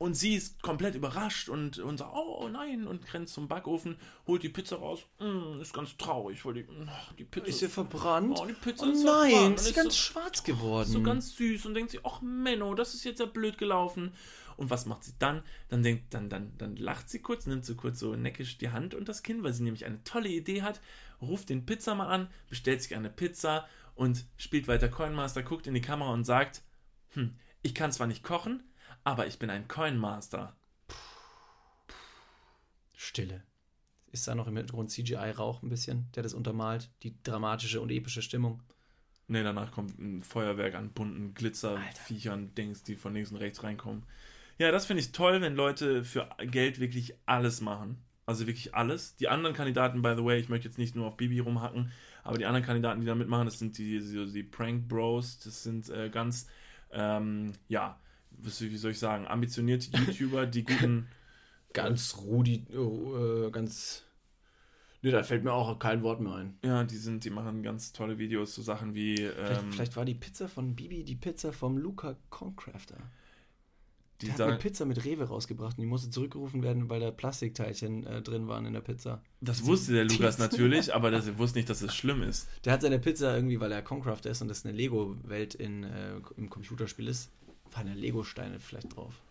Und 0.02 0.14
sie 0.14 0.36
ist 0.36 0.62
komplett 0.64 0.96
überrascht 0.96 1.50
und, 1.50 1.78
und 1.80 1.98
sagt, 1.98 2.14
oh 2.16 2.48
nein, 2.50 2.88
und 2.88 3.14
rennt 3.14 3.28
zum 3.28 3.50
Backofen, 3.50 3.98
holt 4.28 4.44
die 4.44 4.48
Pizza 4.48 4.78
raus. 4.78 5.02
Mm, 5.20 5.60
ist 5.60 5.74
ganz 5.74 5.98
traurig, 5.98 6.46
weil 6.46 6.54
die, 6.54 6.66
oh, 6.70 7.14
die 7.18 7.26
Pizza 7.26 7.48
Ist 7.48 7.60
sie 7.60 7.68
verbrannt? 7.68 8.40
Oh, 8.42 8.46
die 8.46 8.54
Pizza 8.54 8.86
oh 8.88 8.92
ist 8.92 9.04
nein, 9.04 9.30
verbrannt. 9.32 9.56
ist 9.60 9.64
sie 9.66 9.70
Und 9.72 9.76
ganz 9.76 9.94
so- 9.96 10.00
schwarz 10.00 10.44
geworden. 10.46 10.90
so 10.90 11.02
ganz 11.04 11.36
süß 11.36 11.66
und 11.66 11.74
denkt 11.74 11.92
sich, 11.92 12.00
ach 12.06 12.22
Menno, 12.22 12.76
das 12.76 12.94
ist 12.94 13.04
jetzt 13.04 13.20
ja 13.20 13.26
blöd 13.26 13.58
gelaufen. 13.58 14.14
Und 14.56 14.70
was 14.70 14.86
macht 14.86 15.04
sie 15.04 15.16
dann? 15.20 15.44
Dann 15.68 15.84
denkt, 15.84 16.14
dann, 16.14 16.30
dann, 16.30 16.54
dann 16.58 16.78
lacht 16.78 17.10
sie 17.10 17.20
kurz, 17.20 17.46
nimmt 17.46 17.66
so 17.66 17.76
kurz 17.76 18.00
so 18.00 18.16
neckisch 18.16 18.58
die 18.58 18.70
Hand 18.70 18.96
und 18.96 19.10
das 19.10 19.22
Kinn, 19.22 19.44
weil 19.44 19.52
sie 19.52 19.64
nämlich 19.64 19.86
eine 19.86 20.02
tolle 20.06 20.30
Idee 20.30 20.62
hat, 20.62 20.80
ruft 21.22 21.50
den 21.50 21.66
Pizzamann 21.66 22.08
an, 22.08 22.30
bestellt 22.50 22.82
sich 22.82 22.96
eine 22.96 23.10
Pizza 23.10 23.68
und 24.00 24.26
spielt 24.38 24.70
weiter 24.70 24.88
Coinmaster, 24.88 25.44
guckt 25.44 25.68
in 25.68 25.74
die 25.74 25.82
Kamera 25.82 26.14
und 26.14 26.24
sagt, 26.24 26.64
hm, 27.10 27.36
ich 27.62 27.76
kann 27.76 27.92
zwar 27.92 28.08
nicht 28.08 28.24
kochen, 28.24 28.64
aber 29.04 29.28
ich 29.28 29.40
bin 29.40 29.50
ein 29.50 29.68
Coinmaster. 29.68 30.56
Stille. 32.94 33.44
Ist 34.14 34.26
da 34.26 34.36
noch 34.36 34.48
im 34.48 34.56
Hintergrund 34.56 34.90
CGI-Rauch 34.90 35.62
ein 35.62 35.70
bisschen, 35.70 36.10
der 36.16 36.24
das 36.24 36.34
untermalt? 36.34 36.90
Die 37.04 37.22
dramatische 37.24 37.82
und 37.82 37.92
epische 37.92 38.22
Stimmung. 38.22 38.64
Ne, 39.28 39.44
danach 39.44 39.72
kommt 39.72 40.00
ein 40.00 40.22
Feuerwerk 40.22 40.76
an 40.76 40.94
bunten 40.94 41.34
Glitzerviechern, 41.34 42.56
Dings, 42.56 42.84
die 42.84 42.96
von 42.96 43.14
links 43.14 43.32
und 43.32 43.38
rechts 43.38 43.64
reinkommen. 43.64 44.06
Ja, 44.58 44.72
das 44.72 44.86
finde 44.86 45.02
ich 45.04 45.12
toll, 45.12 45.42
wenn 45.42 45.56
Leute 45.56 46.06
für 46.06 46.30
Geld 46.40 46.80
wirklich 46.80 47.16
alles 47.26 47.60
machen. 47.60 48.02
Also 48.26 48.48
wirklich 48.48 48.76
alles. 48.76 49.18
Die 49.18 49.28
anderen 49.28 49.56
Kandidaten, 49.56 50.02
by 50.02 50.14
the 50.16 50.24
way, 50.24 50.40
ich 50.40 50.50
möchte 50.50 50.70
jetzt 50.70 50.78
nicht 50.78 50.96
nur 50.96 51.08
auf 51.08 51.18
Bibi 51.18 51.40
rumhacken, 51.40 51.92
aber 52.24 52.38
die 52.38 52.46
anderen 52.46 52.66
Kandidaten, 52.66 53.02
die 53.02 53.08
da 53.08 53.16
mitmachen, 53.16 53.46
das 53.46 53.60
sind 53.60 53.78
die, 53.78 54.00
die, 54.00 54.32
die 54.32 54.44
Prank 54.44 54.88
Bros, 54.88 55.40
das 55.40 55.64
sind 55.64 55.90
äh, 55.90 56.10
ganz, 56.10 56.48
ähm, 56.92 57.54
ja, 57.68 58.00
wie 58.32 58.50
soll 58.78 58.92
ich 58.92 59.00
sagen, 59.00 59.28
ambitionierte 59.28 59.96
YouTuber, 59.98 60.46
die 60.46 60.64
guten. 60.64 61.08
Ganz 61.74 62.18
Rudi, 62.18 62.66
äh, 62.74 63.52
ganz. 63.52 64.04
Ne, 65.02 65.12
da 65.12 65.24
fällt 65.24 65.44
mir 65.44 65.54
auch 65.54 65.78
kein 65.80 66.02
Wort 66.02 66.20
mehr 66.20 66.34
ein. 66.34 66.58
Ja, 66.64 66.84
die 66.84 66.98
sind, 66.98 67.24
die 67.24 67.30
machen 67.30 67.64
ganz 67.64 67.94
tolle 67.94 68.18
Videos 68.18 68.54
zu 68.54 68.62
Sachen 68.62 68.96
wie. 68.96 69.16
Vielleicht, 69.18 69.62
Ähm, 69.62 69.72
vielleicht 69.72 69.96
war 69.96 70.04
die 70.04 70.16
Pizza 70.16 70.48
von 70.48 70.76
Bibi 70.76 71.04
die 71.04 71.16
Pizza 71.16 71.54
vom 71.54 71.78
Luca 71.78 72.18
Concrafter. 72.30 72.98
Die 74.22 74.26
Der 74.26 74.34
hat 74.34 74.42
eine 74.42 74.58
Pizza 74.58 74.86
mit 74.86 75.06
Rewe 75.06 75.26
rausgebracht 75.26 75.78
und 75.78 75.82
die 75.82 75.88
musste 75.88 76.10
zurückgerufen 76.10 76.62
werden, 76.62 76.90
weil 76.90 77.00
da 77.00 77.12
Plastikteilchen 77.12 78.06
äh, 78.06 78.22
drin 78.22 78.48
waren 78.48 78.66
in 78.66 78.74
der 78.74 78.82
Pizza. 78.82 79.22
das 79.40 79.66
wusste 79.66 79.94
der 79.94 80.06
Lukas 80.06 80.38
natürlich, 80.40 80.94
aber 80.94 81.10
das, 81.10 81.28
er 81.28 81.38
wusste 81.38 81.58
nicht, 81.58 81.70
dass 81.70 81.82
es 81.82 81.96
schlimm 81.96 82.22
ist. 82.22 82.48
Der 82.66 82.74
hat 82.74 82.82
seine 82.82 83.00
Pizza 83.00 83.34
irgendwie, 83.34 83.60
weil 83.60 83.72
er 83.72 83.82
Concrafter 83.82 84.30
ist 84.30 84.42
und 84.42 84.50
das 84.50 84.66
eine 84.66 84.76
Lego-Welt 84.76 85.56
in, 85.56 85.84
äh, 85.84 86.20
im 86.36 86.50
Computerspiel 86.50 87.08
ist, 87.08 87.32
waren 87.72 87.88
da 87.88 87.94
Lego-Steine 87.94 88.60
vielleicht 88.60 88.96
drauf. 88.96 89.22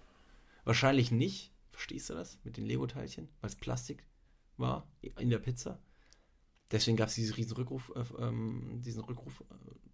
Wahrscheinlich 0.64 1.10
nicht. 1.10 1.52
Verstehst 1.70 2.10
du 2.10 2.14
das? 2.14 2.38
Mit 2.44 2.56
den 2.56 2.66
Lego-Teilchen? 2.66 3.28
Weil 3.40 3.50
es 3.50 3.56
Plastik 3.56 4.04
war 4.56 4.88
in 5.18 5.30
der 5.30 5.38
Pizza. 5.38 5.78
Deswegen 6.70 6.96
gab 6.98 7.08
es 7.08 7.14
diesen 7.14 7.34
riesen 7.34 7.56
Rückruf, 7.56 7.90
äh, 7.96 8.22
ähm, 8.22 8.82
diesen 8.84 9.02
Rückruf, 9.02 9.42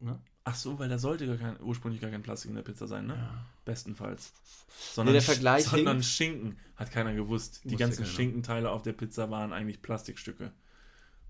äh, 0.01 0.05
ne? 0.05 0.21
Ach 0.43 0.55
so, 0.57 0.79
weil 0.79 0.89
da 0.89 0.99
sollte 0.99 1.27
gar 1.27 1.37
kein, 1.37 1.61
ursprünglich 1.63 2.01
gar 2.03 2.11
kein 2.11 2.23
Plastik 2.23 2.51
in 2.51 2.57
der 2.57 2.63
Pizza 2.65 2.87
sein, 2.89 3.07
ne? 3.07 3.15
Ja. 3.15 3.47
Bestenfalls. 3.65 4.33
Nee, 4.97 5.13
der 5.13 5.23
Vergleich 5.23 5.65
sondern 5.65 5.97
hinkt. 5.99 6.05
Schinken 6.07 6.59
hat 6.77 6.91
keiner 6.91 7.15
gewusst. 7.15 7.61
Die 7.65 7.71
Wusste 7.71 7.79
ganzen. 7.79 8.07
Schinkenteile 8.07 8.71
auf 8.71 8.83
der 8.83 8.93
Pizza 8.93 9.31
waren 9.31 9.53
eigentlich 9.53 9.83
Plastikstücke. 9.83 10.53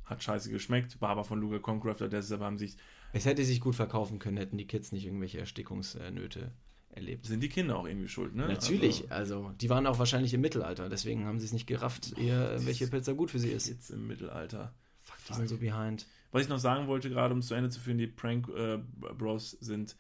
Hat 0.05 0.23
scheiße 0.23 0.51
geschmeckt, 0.51 1.01
war 1.01 1.11
aber 1.11 1.25
von 1.25 1.41
Luca 1.41 1.59
Concrafter, 1.59 2.09
deshalb 2.09 2.41
haben 2.43 2.59
sich, 2.59 2.77
Es 3.13 3.25
hätte 3.25 3.45
sich 3.45 3.61
gut 3.61 3.75
verkaufen 3.75 4.19
können, 4.19 4.37
hätten 4.37 4.59
die 4.59 4.67
Kids 4.67 4.93
nicht 4.93 5.07
irgendwelche 5.07 5.39
Erstickungsnöte 5.39 6.53
erlebt. 6.91 7.27
sind 7.27 7.41
die 7.41 7.49
Kinder 7.49 7.77
auch 7.77 7.87
irgendwie 7.87 8.09
schuld, 8.09 8.35
ne? 8.35 8.47
Natürlich, 8.49 9.11
also 9.11 9.53
die 9.61 9.69
waren 9.71 9.87
auch 9.87 9.99
wahrscheinlich 9.99 10.35
im 10.35 10.41
Mittelalter, 10.43 10.89
deswegen 10.89 11.25
haben 11.27 11.39
sie 11.39 11.47
es 11.47 11.53
nicht 11.53 11.67
gerafft, 11.67 12.19
eher, 12.19 12.65
welche 12.67 12.87
Pizza 12.87 13.15
gut 13.15 13.31
für 13.31 13.39
sie 13.39 13.49
Also, 13.53 13.57
ist. 13.57 13.69
jetzt 13.69 13.91
im 13.91 14.07
Mittelalter. 14.07 14.75
Fuck, 15.25 15.37
die 15.37 15.41
sind 15.41 15.49
so 15.49 15.57
behind. 15.59 16.07
Was 16.33 16.43
ich 16.43 16.49
noch 16.49 16.59
sagen 16.59 16.87
wollte, 16.89 17.09
gerade 17.11 17.33
um 17.33 17.41
es 17.41 17.47
zu 17.49 17.55
Ende 17.55 17.71
zu 17.71 17.81
führen, 17.81 17.99
die 17.99 18.07
Prank 18.07 18.49
äh, 18.49 18.79
Bros 19.17 19.53
sind 19.61 19.97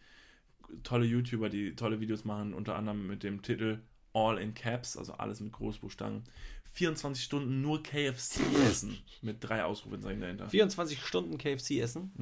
tolle 0.82 1.04
YouTuber, 1.06 1.48
die 1.48 1.76
tolle 1.76 2.00
Videos 2.00 2.24
machen, 2.24 2.54
unter 2.54 2.74
anderem 2.76 3.06
mit 3.06 3.22
dem 3.22 3.42
Titel 3.42 3.80
All 4.12 4.38
in 4.38 4.54
Caps, 4.54 4.96
also 4.96 5.12
alles 5.14 5.40
mit 5.40 5.52
Großbuchstaben. 5.52 6.22
24 6.72 7.22
Stunden 7.22 7.60
nur 7.60 7.82
KFC 7.82 8.40
essen. 8.68 8.98
Mit 9.22 9.36
drei 9.40 9.64
Ausrufezeichen 9.64 10.20
dahinter. 10.20 10.48
24 10.48 11.00
Stunden 11.04 11.38
KFC 11.38 11.78
essen? 11.80 12.12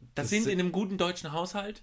Das, 0.00 0.08
Das 0.24 0.30
sind 0.30 0.44
sind- 0.44 0.52
in 0.52 0.60
einem 0.60 0.72
guten 0.72 0.98
deutschen 0.98 1.32
Haushalt. 1.32 1.82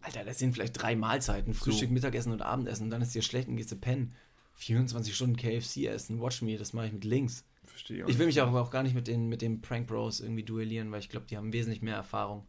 Alter, 0.00 0.24
das 0.24 0.38
sind 0.38 0.52
vielleicht 0.52 0.80
drei 0.80 0.94
Mahlzeiten. 0.94 1.54
Frühstück, 1.54 1.90
Mittagessen 1.90 2.32
und 2.32 2.42
Abendessen. 2.42 2.84
Und 2.84 2.90
dann 2.90 3.00
ist 3.02 3.14
dir 3.14 3.22
schlecht 3.22 3.48
und 3.48 3.56
gehst 3.56 3.72
du 3.72 3.76
pennen. 3.76 4.14
24 4.54 5.14
Stunden 5.14 5.36
KFC 5.36 5.86
essen. 5.86 6.20
Watch 6.20 6.42
me, 6.42 6.56
das 6.58 6.72
mache 6.74 6.86
ich 6.88 6.92
mit 6.92 7.04
links. 7.04 7.44
Verstehe 7.66 8.04
auch 8.04 8.08
Ich 8.08 8.18
will 8.18 8.26
mich 8.26 8.40
auch, 8.40 8.48
aber 8.48 8.62
auch 8.62 8.70
gar 8.70 8.82
nicht 8.82 8.94
mit 8.94 9.06
den, 9.06 9.28
mit 9.28 9.42
den 9.42 9.60
Prank 9.60 9.86
Bros 9.86 10.20
irgendwie 10.20 10.42
duellieren, 10.44 10.90
weil 10.92 11.00
ich 11.00 11.08
glaube, 11.08 11.26
die 11.26 11.36
haben 11.36 11.52
wesentlich 11.52 11.82
mehr 11.82 11.96
Erfahrung. 11.96 12.46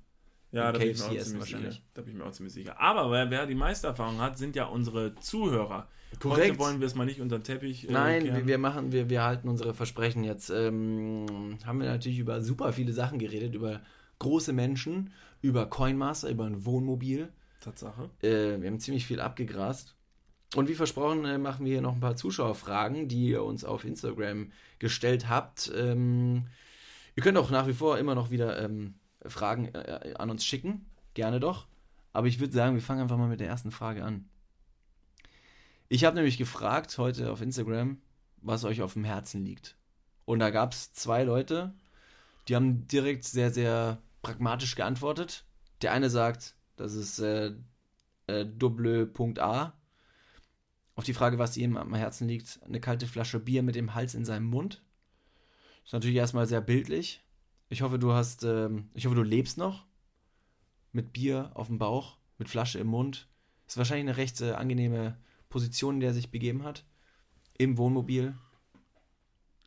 Ja, 0.51 0.72
da 0.72 0.80
bin 0.80 0.91
ich 0.91 0.97
mir 0.97 1.05
auch 1.05 1.09
ziemlich 1.09 1.39
wahrscheinlich. 1.39 1.74
sicher. 1.76 1.86
Da 1.93 2.01
bin 2.01 2.13
ich 2.13 2.18
mir 2.18 2.26
auch 2.26 2.32
ziemlich 2.32 2.53
sicher. 2.53 2.80
Aber 2.80 3.11
wer, 3.11 3.30
wer 3.30 3.45
die 3.45 3.55
meiste 3.55 3.88
Erfahrung 3.88 4.20
hat, 4.22 4.38
sind 4.38 4.55
ja 4.55 4.65
unsere 4.65 5.15
Zuhörer. 5.15 5.89
Korrekt. 6.20 6.51
Heute 6.51 6.59
wollen 6.59 6.80
wir 6.80 6.88
es 6.88 6.95
mal 6.95 7.05
nicht 7.05 7.20
unter 7.20 7.38
den 7.38 7.43
Teppich 7.43 7.89
äh, 7.89 7.91
Nein, 7.91 8.24
wir, 8.24 8.47
wir 8.47 8.57
machen, 8.57 8.93
wir, 8.93 9.09
wir 9.09 9.24
halten 9.24 9.49
unsere 9.49 9.74
Versprechen 9.74 10.24
jetzt. 10.24 10.49
Ähm, 10.49 11.57
haben 11.65 11.80
wir 11.80 11.88
natürlich 11.88 12.20
über 12.20 12.41
super 12.41 12.72
viele 12.72 12.93
Sachen 12.93 13.20
geredet, 13.20 13.55
über 13.55 13.82
große 14.20 14.53
Menschen, 14.53 15.11
über 15.41 15.65
Coinmaster, 15.65 16.30
über 16.30 16.45
ein 16.45 16.65
Wohnmobil. 16.65 17.30
Tatsache. 17.59 18.09
Äh, 18.22 18.61
wir 18.61 18.70
haben 18.70 18.80
ziemlich 18.80 19.05
viel 19.05 19.20
abgegrast. 19.20 19.97
Und 20.56 20.70
wie 20.70 20.76
versprochen, 20.76 21.26
äh, 21.26 21.38
machen 21.38 21.66
wir 21.66 21.74
hier 21.74 21.82
noch 21.82 21.93
ein 21.93 22.00
paar 22.00 22.16
Zuschauerfragen, 22.16 23.08
die 23.08 23.28
ihr 23.28 23.43
uns 23.43 23.66
auf 23.66 23.84
Instagram 23.84 24.52
gestellt 24.80 25.28
habt. 25.28 25.72
Ähm, 25.76 26.48
ihr 27.16 27.24
könnt 27.24 27.38
auch 27.38 27.50
nach 27.50 27.68
wie 27.68 27.74
vor 27.74 27.98
immer 27.98 28.16
noch 28.16 28.32
wieder 28.32 28.62
ähm, 28.64 28.95
Fragen 29.26 29.74
äh, 29.74 30.14
an 30.18 30.30
uns 30.30 30.45
schicken. 30.45 30.86
Gerne 31.14 31.39
doch. 31.39 31.68
Aber 32.14 32.28
ich 32.28 32.39
würde 32.39 32.54
sagen, 32.54 32.76
wir 32.76 32.82
fangen 32.82 33.02
einfach 33.02 33.18
mal 33.18 33.28
mit 33.28 33.39
der 33.39 33.48
ersten 33.48 33.72
Frage 33.72 34.04
an. 34.04 34.30
Ich 35.89 36.06
habe 36.06 36.16
nämlich 36.16 36.38
gefragt 36.38 36.98
heute 36.98 37.32
auf 37.32 37.41
Instagram, 37.41 38.02
was 38.41 38.64
euch 38.66 38.82
auf 38.82 38.93
dem 38.93 39.04
Herzen 39.04 39.43
liegt. 39.45 39.78
Und 40.26 40.39
da 40.39 40.50
gab 40.50 40.74
es 40.74 40.93
zwei 40.93 41.24
Leute, 41.24 41.74
die 42.48 42.56
haben 42.56 42.88
direkt 42.88 43.24
sehr, 43.24 43.52
sehr 43.52 44.02
pragmatisch 44.22 44.76
geantwortet. 44.76 45.45
Der 45.82 45.91
eine 45.91 46.10
sagt, 46.10 46.56
das 46.76 46.93
ist 46.93 47.20
äh, 47.20 47.54
äh, 48.28 48.45
Double.a. 48.45 49.74
Auf 50.98 51.04
die 51.04 51.14
Frage, 51.14 51.38
was 51.38 51.56
ihm 51.58 51.78
am 51.78 51.93
Herzen 51.93 52.28
liegt, 52.28 52.60
eine 52.66 52.82
kalte 52.82 53.06
Flasche 53.08 53.39
Bier 53.39 53.62
mit 53.62 53.76
dem 53.76 53.93
Hals 53.93 54.16
in 54.16 54.26
seinem 54.26 54.48
Mund. 54.48 54.84
Ist 55.86 55.93
natürlich 55.93 56.18
erstmal 56.18 56.48
sehr 56.48 56.60
bildlich. 56.60 57.24
Ich 57.70 57.84
hoffe, 57.84 58.00
du 58.00 58.14
hast, 58.14 58.43
ähm, 58.43 58.89
ich 58.95 59.06
hoffe, 59.06 59.16
du 59.16 59.22
lebst 59.22 59.58
noch. 59.60 59.86
Mit 60.91 61.14
Bier 61.14 61.52
auf 61.54 61.68
dem 61.68 61.78
Bauch, 61.78 62.18
mit 62.39 62.50
Flasche 62.50 62.80
im 62.80 62.88
Mund. 62.88 63.28
Ist 63.68 63.78
wahrscheinlich 63.78 64.08
eine 64.10 64.18
recht 64.18 64.41
äh, 64.41 64.54
angenehme 64.54 65.18
Position, 65.50 65.95
in 65.95 66.00
der 66.00 66.10
er 66.10 66.14
sich 66.16 66.32
begeben 66.32 66.64
hat. 66.64 66.84
Im 67.60 67.78
Wohnmobil. 67.78 68.36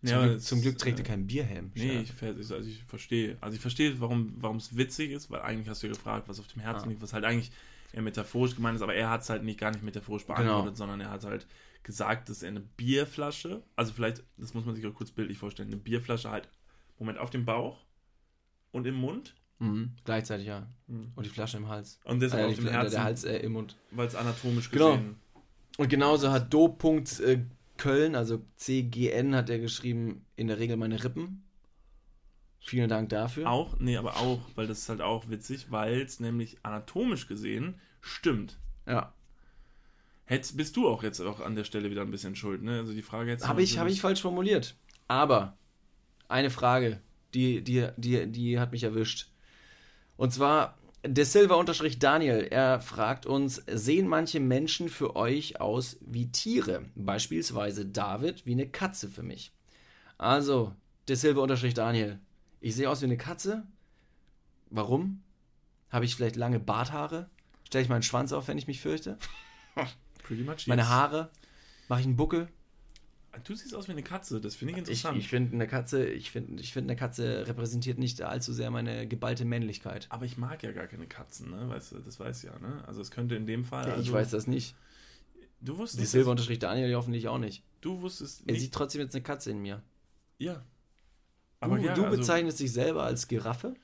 Zum, 0.03 0.09
Ja, 0.09 0.27
Glück, 0.27 0.41
zum 0.43 0.63
Glück 0.63 0.79
trägt 0.79 0.99
äh, 0.99 1.03
er 1.03 1.07
keinen 1.07 1.27
Bierhelm. 1.29 1.71
Nee, 1.75 2.01
ich, 2.01 2.23
also 2.23 2.57
ich 2.57 2.83
verstehe. 2.85 3.39
Also 3.41 3.55
ich 3.55 3.61
verstehe, 3.61 4.01
warum 4.01 4.35
warum 4.39 4.57
es 4.57 4.77
witzig 4.77 5.13
ist, 5.13 5.31
weil 5.31 5.43
eigentlich 5.43 5.69
hast 5.69 5.83
du 5.83 5.87
ja 5.87 5.93
gefragt, 5.93 6.27
was 6.29 6.41
auf 6.41 6.49
dem 6.49 6.61
Herzen 6.61 6.87
Ah. 6.87 6.89
liegt, 6.89 7.03
was 7.03 7.13
halt 7.13 7.25
eigentlich 7.25 7.53
eher 7.93 8.03
metaphorisch 8.03 8.55
gemeint 8.55 8.77
ist, 8.77 8.83
aber 8.83 8.95
er 8.95 9.11
hat 9.11 9.23
es 9.23 9.31
halt 9.31 9.43
nicht 9.45 9.59
gar 9.61 9.71
nicht 9.71 9.83
metaphorisch 9.83 10.27
beantwortet, 10.27 10.65
Genau. 10.65 10.75
sondern 10.77 11.01
er 11.01 11.11
hat 11.11 11.25
halt 11.25 11.47
gesagt, 11.83 12.29
dass 12.29 12.43
er 12.43 12.49
eine 12.49 12.61
Bierflasche, 12.61 13.63
also 13.77 13.93
vielleicht, 13.93 14.23
das 14.37 14.55
muss 14.55 14.65
man 14.65 14.75
sich 14.75 14.87
auch 14.87 14.95
kurz 14.95 15.11
bildlich 15.11 15.39
vorstellen, 15.39 15.69
eine 15.69 15.77
Bierflasche 15.81 16.31
halt, 16.31 16.49
Moment, 16.99 17.19
auf 17.19 17.31
dem 17.31 17.45
Bauch 17.45 17.85
und 18.73 18.87
im 18.87 18.95
Mund 18.97 19.35
Mhm, 19.63 19.93
gleichzeitig, 20.05 20.47
ja. 20.47 20.67
Mhm. 20.87 21.13
Und 21.15 21.27
die 21.27 21.31
Flasche 21.31 21.59
im 21.59 21.69
Hals. 21.69 21.99
und 22.05 22.21
deshalb 22.21 22.45
Äh, 22.49 22.51
auf 22.51 22.55
dem 22.57 22.67
Herzen, 22.69 22.93
Der 22.93 23.05
Hals 23.05 23.25
äh, 23.25 23.37
im 23.41 23.53
Mund. 23.53 23.77
weil 23.91 24.07
es 24.07 24.15
anatomisch 24.15 24.71
Genau. 24.71 24.93
gesehen 24.97 25.17
Und 25.77 25.89
genauso 25.91 26.31
hat 26.31 26.53
Do. 26.53 26.79
Äh, 27.23 27.39
Köln, 27.77 28.15
also 28.15 28.43
CGN, 28.57 29.35
hat 29.35 29.49
er 29.51 29.59
geschrieben, 29.59 30.25
in 30.37 30.47
der 30.49 30.59
Regel 30.59 30.77
meine 30.79 31.03
Rippen. 31.05 31.45
Vielen 32.61 32.89
Dank 32.89 33.09
dafür. 33.09 33.49
auch, 33.49 33.79
nee, 33.79 33.97
aber 33.97 34.17
auch, 34.19 34.41
weil 34.55 34.67
das 34.67 34.81
ist 34.81 34.89
halt 34.89 35.01
auch 35.01 35.29
witzig, 35.29 35.71
weil 35.71 36.01
es 36.03 36.21
nämlich 36.21 36.59
anatomisch 36.63 37.27
gesehen 37.27 37.81
stimmt. 38.01 38.59
Ja. 38.87 39.15
Hättest, 40.27 40.57
bist 40.57 40.77
du 40.77 40.87
auch 40.87 41.03
jetzt 41.03 41.21
auch 41.21 41.41
an 41.41 41.57
der 41.57 41.65
Stelle 41.65 41.91
wieder 41.91 42.03
ein 42.03 42.11
bisschen 42.11 42.37
schuld, 42.37 42.63
ne? 42.63 42.79
Also 42.79 42.93
die 42.93 43.03
Frage 43.03 43.31
jetzt. 43.31 43.49
Habe 43.49 43.63
ich, 43.63 43.79
hab 43.79 43.89
ich 43.89 44.01
falsch 44.01 44.21
formuliert. 44.23 44.77
Aber 45.09 45.59
eine 46.29 46.51
Frage, 46.51 47.01
die, 47.35 47.63
die, 47.65 47.89
die, 47.97 48.27
die 48.31 48.61
hat 48.61 48.73
mich 48.73 48.85
erwischt. 48.85 49.33
Und 50.17 50.33
zwar 50.33 50.79
De 51.05 51.25
Silva-Daniel, 51.25 52.47
er 52.51 52.79
fragt 52.79 53.25
uns, 53.25 53.63
sehen 53.67 54.07
manche 54.07 54.39
Menschen 54.39 54.91
für 54.91 55.17
euch 55.17 55.61
aus 55.61 55.97
wie 56.03 56.31
Tiere? 56.31 56.85
Beispielsweise 56.95 57.87
David 57.87 58.45
wie 58.45 58.53
eine 58.53 58.69
Katze 58.69 59.09
für 59.09 59.23
mich. 59.23 59.53
Also, 60.19 60.75
De 61.09 61.17
Silva-Daniel, 61.17 62.21
ich 62.61 62.75
sehe 62.75 62.89
aus 62.89 63.01
wie 63.01 63.07
eine 63.07 63.17
Katze. 63.17 63.67
Warum? 64.71 65.23
Habe 65.91 66.05
ich 66.05 66.15
vielleicht 66.15 66.37
lange 66.37 66.61
Barthaare? 66.61 67.29
Stelle 67.67 67.83
ich 67.85 67.89
meinen 67.89 68.03
Schwanz 68.03 68.33
auf, 68.33 68.49
wenn 68.49 68.59
ich 68.59 68.67
mich 68.67 68.81
fürchte? 68.81 69.19
Pretty 70.23 70.43
much 70.43 70.67
Meine 70.67 70.83
yes. 70.83 70.89
Haare, 70.91 71.31
mache 71.89 72.01
ich 72.01 72.07
einen 72.07 72.17
Buckel. 72.17 72.49
Du 73.45 73.55
siehst 73.55 73.75
aus 73.77 73.87
wie 73.87 73.93
eine 73.93 74.03
Katze, 74.03 74.41
das 74.41 74.57
finde 74.57 74.73
ich 74.73 74.77
Ich, 74.79 74.89
interessant. 74.89 75.19
ich 75.19 75.29
finde, 75.29 75.55
eine 75.55 75.69
Katze, 75.69 76.05
ich 76.05 76.33
finde, 76.33 76.61
ich 76.61 76.73
finde, 76.73 76.91
eine 76.93 76.99
Katze 76.99 77.47
repräsentiert 77.47 77.97
nicht 77.99 78.21
allzu 78.23 78.53
sehr 78.53 78.71
meine 78.73 79.07
geballte 79.07 79.45
Männlichkeit. 79.45 80.07
aber 80.11 80.25
ich 80.25 80.37
mag 80.37 80.63
ja 80.65 80.73
gar 80.73 80.89
keine 80.89 81.07
Katzen, 81.07 81.51
ne? 81.51 81.69
Weißt 81.69 81.93
du, 81.93 81.99
das 82.01 82.19
weiß 82.19 82.43
ja, 82.43 82.59
ne? 82.59 82.83
Also 82.89 83.01
es 83.01 83.13
könnte 83.13 83.37
in 83.37 83.47
dem 83.47 83.65
Fall. 83.65 83.87
Ja, 83.87 83.93
also, 83.95 84.03
ich 84.03 84.13
weiß 84.13 84.31
das 84.31 84.49
nicht. 84.49 84.75
Du 85.61 85.75
Die 85.75 85.79
wusstest. 85.79 86.11
Silber 86.11 86.33
unterstrich 86.33 86.59
Daniel 86.59 86.93
hoffentlich 86.97 87.29
auch 87.29 87.39
nicht. 87.39 87.63
Du 87.81 88.01
wusstest 88.01 88.43
Er 88.47 88.53
nicht. 88.53 88.63
sieht 88.63 88.73
trotzdem 88.75 89.01
jetzt 89.01 89.15
eine 89.15 89.23
Katze 89.23 89.51
in 89.53 89.59
mir. 89.63 89.83
ja. 90.39 90.63
Du, 91.63 91.77
ja, 91.77 91.95
du 91.95 92.05
also, 92.05 92.17
bezeichnest 92.17 92.61
dich 92.61 92.73
selber 92.73 93.03
als 93.03 93.29
Giraffe? 93.29 93.75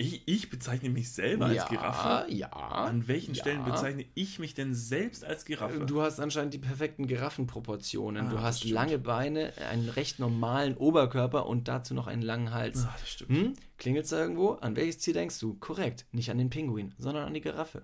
Ich, 0.00 0.22
ich 0.28 0.48
bezeichne 0.48 0.90
mich 0.90 1.10
selber 1.10 1.46
als 1.46 1.66
Giraffe. 1.66 2.32
Ja. 2.32 2.50
An 2.50 3.08
welchen 3.08 3.34
ja. 3.34 3.40
Stellen 3.42 3.64
bezeichne 3.64 4.04
ich 4.14 4.38
mich 4.38 4.54
denn 4.54 4.72
selbst 4.72 5.24
als 5.24 5.44
Giraffe? 5.44 5.80
Du 5.80 6.00
hast 6.00 6.20
anscheinend 6.20 6.54
die 6.54 6.58
perfekten 6.58 7.08
Giraffenproportionen. 7.08 8.28
Ah, 8.28 8.30
du 8.30 8.40
hast 8.40 8.62
lange 8.64 8.98
Beine, 9.00 9.52
einen 9.68 9.88
recht 9.88 10.20
normalen 10.20 10.76
Oberkörper 10.76 11.46
und 11.46 11.66
dazu 11.66 11.94
noch 11.94 12.06
einen 12.06 12.22
langen 12.22 12.52
Hals. 12.52 12.84
Ah, 12.84 12.94
das 13.00 13.10
stimmt. 13.10 13.30
Hm? 13.30 13.52
Klingelt's 13.76 14.10
da 14.10 14.20
irgendwo? 14.20 14.52
An 14.52 14.76
welches 14.76 14.98
Tier 14.98 15.14
denkst 15.14 15.40
du? 15.40 15.54
Korrekt. 15.54 16.06
Nicht 16.12 16.30
an 16.30 16.38
den 16.38 16.50
Pinguin, 16.50 16.94
sondern 16.98 17.26
an 17.26 17.34
die 17.34 17.40
Giraffe. 17.40 17.82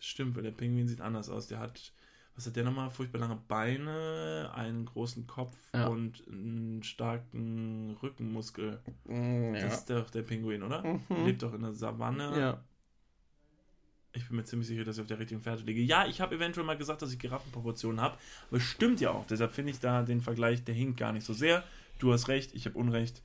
Stimmt, 0.00 0.36
weil 0.36 0.42
der 0.42 0.50
Pinguin 0.50 0.86
sieht 0.86 1.00
anders 1.00 1.30
aus. 1.30 1.46
Der 1.46 1.58
hat, 1.58 1.94
was 2.36 2.46
hat 2.46 2.56
der 2.56 2.64
nochmal? 2.64 2.90
Furchtbar 2.90 3.20
lange 3.20 3.38
Beine, 3.48 4.50
einen 4.54 4.84
großen 4.86 5.26
Kopf 5.26 5.56
Ja. 5.72 5.86
und 5.86 6.22
einen 6.28 6.82
starken 6.82 7.96
Rückenmuskel. 8.02 8.80
Mm, 9.04 9.54
Das 9.54 9.78
ist 9.80 9.90
doch 9.90 10.10
der 10.10 10.22
Pinguin, 10.22 10.62
oder? 10.62 10.82
Mhm. 10.82 11.24
Lebt 11.26 11.42
doch 11.42 11.54
in 11.54 11.62
der 11.62 11.72
Savanne. 11.72 12.38
Ja. 12.38 12.64
Ich 14.16 14.28
bin 14.28 14.36
mir 14.36 14.44
ziemlich 14.44 14.68
sicher, 14.68 14.84
dass 14.84 14.96
ich 14.96 15.02
auf 15.02 15.08
der 15.08 15.18
richtigen 15.18 15.40
Fährte 15.40 15.64
liege. 15.64 15.80
Ja, 15.80 16.06
ich 16.06 16.20
habe 16.20 16.36
eventuell 16.36 16.64
mal 16.64 16.76
gesagt, 16.76 17.02
dass 17.02 17.12
ich 17.12 17.18
Giraffenproportionen 17.18 18.00
habe, 18.00 18.16
aber 18.48 18.58
es 18.58 18.62
stimmt 18.62 19.00
ja 19.00 19.10
auch. 19.10 19.26
Deshalb 19.26 19.50
finde 19.52 19.72
ich 19.72 19.80
da 19.80 20.02
den 20.02 20.20
Vergleich, 20.20 20.62
der 20.62 20.74
hinkt 20.74 20.98
gar 20.98 21.12
nicht 21.12 21.24
so 21.26 21.32
sehr. 21.32 21.64
Du 21.98 22.12
hast 22.12 22.28
recht, 22.28 22.54
ich 22.54 22.66
habe 22.66 22.78
Unrecht. 22.78 23.22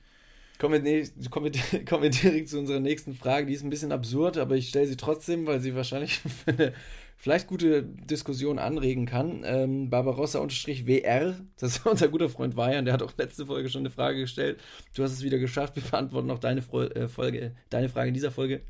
Kommen 0.58 0.84
wir, 0.84 1.08
kommen, 1.30 1.52
wir, 1.54 1.84
kommen 1.84 2.02
wir 2.02 2.10
direkt 2.10 2.48
zu 2.48 2.58
unserer 2.58 2.80
nächsten 2.80 3.14
Frage. 3.14 3.46
Die 3.46 3.54
ist 3.54 3.62
ein 3.62 3.70
bisschen 3.70 3.92
absurd, 3.92 4.36
aber 4.36 4.56
ich 4.56 4.68
stelle 4.68 4.86
sie 4.88 4.96
trotzdem, 4.96 5.46
weil 5.46 5.60
sie 5.60 5.74
wahrscheinlich 5.74 6.18
für 6.44 6.50
eine 6.50 6.72
vielleicht 7.20 7.46
gute 7.48 7.82
Diskussion 7.82 8.58
anregen 8.58 9.04
kann. 9.04 9.42
Ähm, 9.44 9.90
Barbarossa-WR, 9.90 11.38
das 11.58 11.76
ist 11.76 11.86
unser 11.86 12.08
guter 12.08 12.30
Freund 12.30 12.56
Weyan, 12.56 12.86
der 12.86 12.94
hat 12.94 13.02
auch 13.02 13.12
letzte 13.18 13.44
Folge 13.46 13.68
schon 13.68 13.82
eine 13.82 13.90
Frage 13.90 14.20
gestellt. 14.20 14.58
Du 14.94 15.02
hast 15.02 15.12
es 15.12 15.22
wieder 15.22 15.38
geschafft. 15.38 15.76
Wir 15.76 15.82
beantworten 15.82 16.30
auch 16.30 16.38
deine, 16.38 16.62
Fro 16.62 16.82
äh, 16.82 17.08
Folge, 17.08 17.54
deine 17.68 17.90
Frage 17.90 18.08
in 18.08 18.14
dieser 18.14 18.30
Folge. 18.30 18.62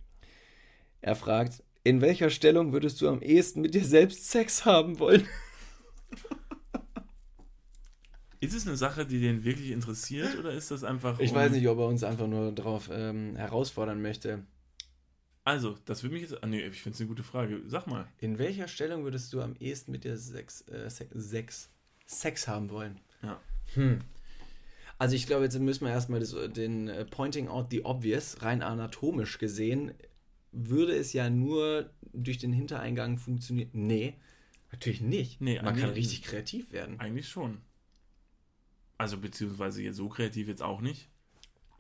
Er 1.00 1.14
fragt, 1.14 1.62
in 1.84 2.00
welcher 2.00 2.28
Stellung 2.28 2.72
würdest 2.72 3.00
du 3.00 3.08
am 3.08 3.22
ehesten 3.22 3.60
mit 3.60 3.74
dir 3.74 3.84
selbst 3.84 4.28
Sex 4.28 4.64
haben 4.64 4.98
wollen? 4.98 5.26
Ist 8.40 8.54
es 8.54 8.66
eine 8.66 8.76
Sache, 8.76 9.06
die 9.06 9.20
den 9.20 9.44
wirklich 9.44 9.70
interessiert 9.70 10.38
oder 10.38 10.50
ist 10.52 10.70
das 10.70 10.82
einfach. 10.82 11.20
Ich 11.20 11.32
um- 11.32 11.36
weiß 11.36 11.52
nicht, 11.52 11.68
ob 11.68 11.78
er 11.78 11.84
uns 11.84 12.02
einfach 12.02 12.26
nur 12.26 12.52
darauf 12.52 12.88
ähm, 12.90 13.36
herausfordern 13.36 14.00
möchte. 14.00 14.44
Also, 15.50 15.76
das 15.84 16.04
würde 16.04 16.14
mich 16.14 16.22
jetzt. 16.22 16.44
Ah, 16.44 16.46
nee, 16.46 16.60
ich 16.60 16.80
finde 16.80 16.94
es 16.94 17.00
eine 17.00 17.08
gute 17.08 17.24
Frage. 17.24 17.60
Sag 17.66 17.88
mal. 17.88 18.06
In 18.18 18.38
welcher 18.38 18.68
Stellung 18.68 19.02
würdest 19.02 19.32
du 19.32 19.40
am 19.40 19.56
ehesten 19.56 19.90
mit 19.90 20.04
dir 20.04 20.16
Sex, 20.16 20.60
äh, 20.68 20.88
Sex, 20.88 21.68
Sex, 22.06 22.46
haben 22.46 22.70
wollen? 22.70 23.00
Ja. 23.20 23.40
Hm. 23.74 23.98
Also 24.98 25.16
ich 25.16 25.26
glaube, 25.26 25.42
jetzt 25.42 25.58
müssen 25.58 25.86
wir 25.86 25.90
erstmal 25.90 26.20
das, 26.20 26.36
den 26.52 26.86
äh, 26.86 27.04
Pointing 27.04 27.48
out 27.48 27.72
the 27.72 27.84
obvious, 27.84 28.42
rein 28.42 28.62
anatomisch 28.62 29.38
gesehen, 29.38 29.92
würde 30.52 30.94
es 30.94 31.12
ja 31.14 31.28
nur 31.28 31.90
durch 32.12 32.38
den 32.38 32.52
Hintereingang 32.52 33.18
funktionieren. 33.18 33.70
Nee, 33.72 34.14
natürlich 34.70 35.00
nicht. 35.00 35.40
Nee, 35.40 35.60
Man 35.60 35.74
kann 35.74 35.90
richtig 35.90 36.22
kreativ 36.22 36.70
werden. 36.70 37.00
Eigentlich 37.00 37.28
schon. 37.28 37.58
Also, 38.98 39.18
beziehungsweise 39.18 39.82
jetzt 39.82 39.96
so 39.96 40.08
kreativ 40.08 40.46
jetzt 40.46 40.62
auch 40.62 40.80
nicht. 40.80 41.08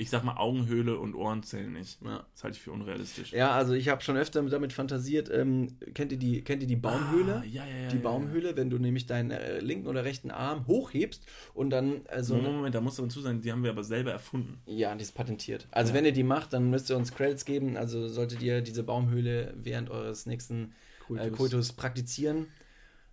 Ich 0.00 0.08
sag 0.08 0.24
mal, 0.24 0.38
Augenhöhle 0.38 0.98
und 0.98 1.14
Ohren 1.14 1.42
zählen 1.42 1.70
nicht. 1.70 2.00
Ja. 2.02 2.24
Das 2.32 2.42
halte 2.42 2.56
ich 2.56 2.62
für 2.62 2.72
unrealistisch. 2.72 3.32
Ja, 3.32 3.50
also 3.50 3.74
ich 3.74 3.90
habe 3.90 4.00
schon 4.00 4.16
öfter 4.16 4.42
damit 4.42 4.72
fantasiert. 4.72 5.28
Ähm, 5.30 5.76
kennt, 5.92 6.10
ihr 6.10 6.16
die, 6.18 6.42
kennt 6.42 6.62
ihr 6.62 6.66
die 6.68 6.76
Baumhöhle? 6.76 7.42
Ah, 7.42 7.44
ja, 7.44 7.66
ja, 7.66 7.82
ja. 7.82 7.88
die 7.88 7.98
Baumhöhle, 7.98 8.56
wenn 8.56 8.70
du 8.70 8.78
nämlich 8.78 9.04
deinen 9.04 9.30
äh, 9.30 9.58
linken 9.60 9.86
oder 9.86 10.02
rechten 10.02 10.30
Arm 10.30 10.66
hochhebst 10.66 11.26
und 11.52 11.68
dann 11.68 12.06
äh, 12.06 12.22
so 12.22 12.32
Ja. 12.32 12.38
eine, 12.38 12.48
Moment, 12.48 12.56
Moment, 12.56 12.74
da 12.76 12.80
muss 12.80 12.98
man 12.98 13.10
zu 13.10 13.20
sein, 13.20 13.42
die 13.42 13.52
haben 13.52 13.62
wir 13.62 13.68
aber 13.68 13.84
selber 13.84 14.10
erfunden. 14.10 14.62
Ja, 14.64 14.94
die 14.94 15.02
ist 15.02 15.12
patentiert. 15.14 15.68
Also 15.70 15.90
Ja. 15.92 15.98
wenn 15.98 16.06
ihr 16.06 16.12
die 16.12 16.22
macht, 16.22 16.54
dann 16.54 16.70
müsst 16.70 16.88
ihr 16.88 16.96
uns 16.96 17.12
Credits 17.14 17.44
geben. 17.44 17.76
Also 17.76 18.08
solltet 18.08 18.40
ihr 18.40 18.62
diese 18.62 18.82
Baumhöhle 18.82 19.52
während 19.58 19.90
eures 19.90 20.24
nächsten 20.24 20.72
Koitus, 21.06 21.26
äh, 21.26 21.30
Koitus 21.30 21.72
praktizieren, 21.74 22.46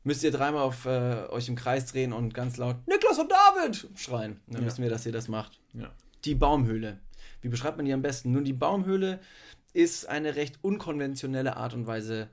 müsst 0.06 0.24
ihr 0.24 0.32
dreimal 0.32 0.62
auf 0.62 0.86
äh, 0.86 1.26
euch 1.32 1.50
im 1.50 1.56
Kreis 1.58 1.86
drehen 1.88 2.14
und 2.14 2.34
ganz 2.34 2.56
laut 2.56 2.78
Niklas 2.88 3.20
und 3.20 3.30
David 3.30 3.90
schreien. 4.00 4.40
Dann 4.48 4.62
Ja. 4.62 4.68
wissen 4.68 4.84
wir, 4.84 4.90
dass 4.90 5.06
ihr 5.06 5.12
das 5.12 5.28
macht. 5.28 5.60
Ja. 5.74 5.92
Die 6.26 6.36
Baumhöhle. 6.36 6.99
Wie 7.41 7.49
beschreibt 7.49 7.78
man 7.78 7.86
die 7.86 7.93
am 7.93 8.01
besten? 8.01 8.32
Nun, 8.32 8.45
die 8.45 8.53
Baumhöhle 8.53 9.20
ist 9.74 10.07
eine 10.07 10.36
recht 10.36 10.59
unkonventionelle 10.63 11.57
Art 11.57 11.74
und 11.74 11.88
Weise, 11.88 12.30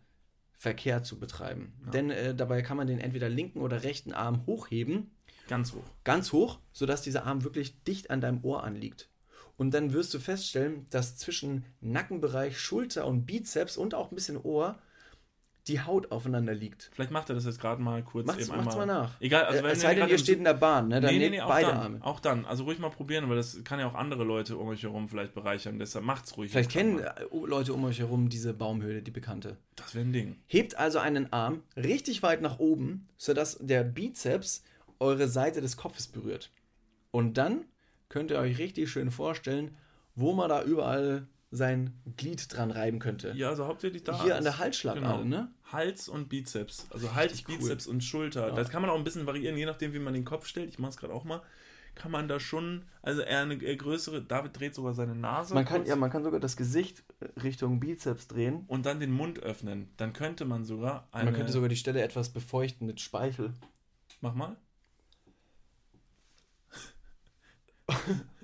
Verkehr 0.52 1.02
zu 1.02 1.18
betreiben. 1.18 1.74
Ja. 1.84 1.90
Denn 1.90 2.10
äh, 2.10 2.34
dabei 2.34 2.62
kann 2.62 2.76
man 2.76 2.86
den 2.86 3.00
entweder 3.00 3.28
linken 3.28 3.60
oder 3.60 3.82
rechten 3.82 4.12
Arm 4.12 4.46
hochheben 4.46 5.10
Ganz 5.48 5.74
hoch. 5.74 5.84
ganz 6.04 6.32
hoch, 6.32 6.58
sodass 6.72 7.02
dieser 7.02 7.26
Arm 7.26 7.44
wirklich 7.44 7.82
dicht 7.84 8.10
an 8.10 8.20
deinem 8.22 8.42
Ohr 8.44 8.64
anliegt. 8.64 9.10
Und 9.56 9.72
dann 9.74 9.92
wirst 9.92 10.14
du 10.14 10.18
feststellen, 10.18 10.86
dass 10.90 11.16
zwischen 11.16 11.64
Nackenbereich, 11.80 12.58
Schulter 12.58 13.06
und 13.06 13.26
Bizeps 13.26 13.76
und 13.76 13.94
auch 13.94 14.10
ein 14.10 14.14
bisschen 14.14 14.40
Ohr 14.42 14.78
die 15.66 15.80
Haut 15.80 16.12
aufeinander 16.12 16.54
liegt. 16.54 16.90
Vielleicht 16.92 17.10
macht 17.10 17.30
er 17.30 17.34
das 17.36 17.46
jetzt 17.46 17.58
gerade 17.58 17.80
mal 17.80 18.02
kurz 18.02 18.26
Macht's, 18.26 18.48
eben 18.48 18.56
macht's 18.58 18.76
mal 18.76 18.82
einmal. 18.82 19.02
nach. 19.04 19.20
Egal, 19.20 19.44
also 19.44 19.60
äh, 19.60 19.62
wenn 19.64 19.70
es 19.70 19.80
sei 19.80 19.94
denn, 19.94 20.08
ihr 20.10 20.18
steht 20.18 20.36
in 20.38 20.44
der 20.44 20.52
Bahn, 20.54 20.88
ne? 20.88 21.00
dann 21.00 21.10
nee, 21.12 21.18
nee, 21.18 21.30
nee, 21.30 21.40
auch 21.40 21.48
beide 21.48 21.68
dann, 21.68 21.76
Arme. 21.78 21.98
Auch 22.02 22.20
dann. 22.20 22.44
Also 22.44 22.64
ruhig 22.64 22.78
mal 22.78 22.90
probieren, 22.90 23.28
weil 23.30 23.36
das 23.36 23.62
kann 23.64 23.78
ja 23.80 23.86
auch 23.86 23.94
andere 23.94 24.24
Leute 24.24 24.58
um 24.58 24.68
euch 24.68 24.82
herum 24.82 25.08
vielleicht 25.08 25.32
bereichern. 25.34 25.78
Deshalb 25.78 26.04
macht's 26.04 26.36
ruhig. 26.36 26.50
Vielleicht 26.52 26.70
kennen 26.70 26.96
mal. 26.96 27.14
äh, 27.18 27.46
Leute 27.46 27.72
um 27.72 27.82
euch 27.84 27.98
herum 27.98 28.28
diese 28.28 28.52
Baumhöhle, 28.52 29.00
die 29.00 29.10
bekannte. 29.10 29.56
Das 29.76 29.94
wäre 29.94 30.04
ein 30.04 30.12
Ding. 30.12 30.36
Hebt 30.46 30.76
also 30.78 30.98
einen 30.98 31.32
Arm 31.32 31.62
richtig 31.76 32.22
weit 32.22 32.42
nach 32.42 32.58
oben, 32.58 33.06
sodass 33.16 33.56
der 33.60 33.84
Bizeps 33.84 34.62
eure 35.00 35.28
Seite 35.28 35.60
des 35.62 35.76
Kopfes 35.78 36.08
berührt. 36.08 36.50
Und 37.10 37.38
dann 37.38 37.64
könnt 38.10 38.30
ihr 38.30 38.38
euch 38.38 38.58
richtig 38.58 38.90
schön 38.90 39.10
vorstellen, 39.10 39.74
wo 40.14 40.34
man 40.34 40.48
da 40.50 40.62
überall 40.62 41.26
sein 41.50 41.92
Glied 42.16 42.52
dran 42.52 42.70
reiben 42.72 42.98
könnte. 42.98 43.32
Ja, 43.36 43.48
also 43.50 43.66
hauptsächlich 43.66 44.02
da. 44.02 44.20
Hier 44.24 44.36
an 44.36 44.42
der 44.44 44.58
Halsschlagader, 44.58 45.22
Genau. 45.22 45.24
ne? 45.24 45.50
Hals 45.72 46.08
und 46.08 46.28
Bizeps. 46.28 46.86
Also 46.90 47.14
Hals, 47.14 47.32
Richtig 47.32 47.48
cool. 47.48 47.58
Bizeps 47.58 47.86
und 47.86 48.02
Schulter. 48.02 48.48
Ja. 48.48 48.54
Das 48.54 48.68
kann 48.68 48.82
man 48.82 48.90
auch 48.90 48.96
ein 48.96 49.04
bisschen 49.04 49.26
variieren, 49.26 49.56
je 49.56 49.66
nachdem, 49.66 49.92
wie 49.94 49.98
man 49.98 50.14
den 50.14 50.24
Kopf 50.24 50.46
stellt. 50.46 50.68
Ich 50.68 50.78
mache 50.78 50.90
es 50.90 50.96
gerade 50.96 51.12
auch 51.12 51.24
mal. 51.24 51.42
Kann 51.94 52.10
man 52.10 52.26
da 52.26 52.40
schon, 52.40 52.86
also 53.02 53.22
eher 53.22 53.40
eine 53.40 53.62
eher 53.62 53.76
größere, 53.76 54.20
David 54.20 54.58
dreht 54.58 54.74
sogar 54.74 54.94
seine 54.94 55.14
Nase. 55.14 55.54
Man 55.54 55.64
kann, 55.64 55.78
kurz 55.78 55.88
ja, 55.88 55.94
man 55.94 56.10
kann 56.10 56.24
sogar 56.24 56.40
das 56.40 56.56
Gesicht 56.56 57.04
Richtung 57.40 57.78
Bizeps 57.78 58.26
drehen. 58.26 58.64
und 58.66 58.84
dann 58.84 58.98
den 58.98 59.12
Mund 59.12 59.38
öffnen. 59.38 59.92
Dann 59.96 60.12
könnte 60.12 60.44
man 60.44 60.64
sogar 60.64 61.08
eine. 61.12 61.26
Man 61.26 61.34
könnte 61.34 61.52
sogar 61.52 61.68
die 61.68 61.76
Stelle 61.76 62.02
etwas 62.02 62.30
befeuchten 62.30 62.86
mit 62.86 63.00
Speichel. 63.00 63.54
Mach 64.20 64.34
mal. 64.34 64.56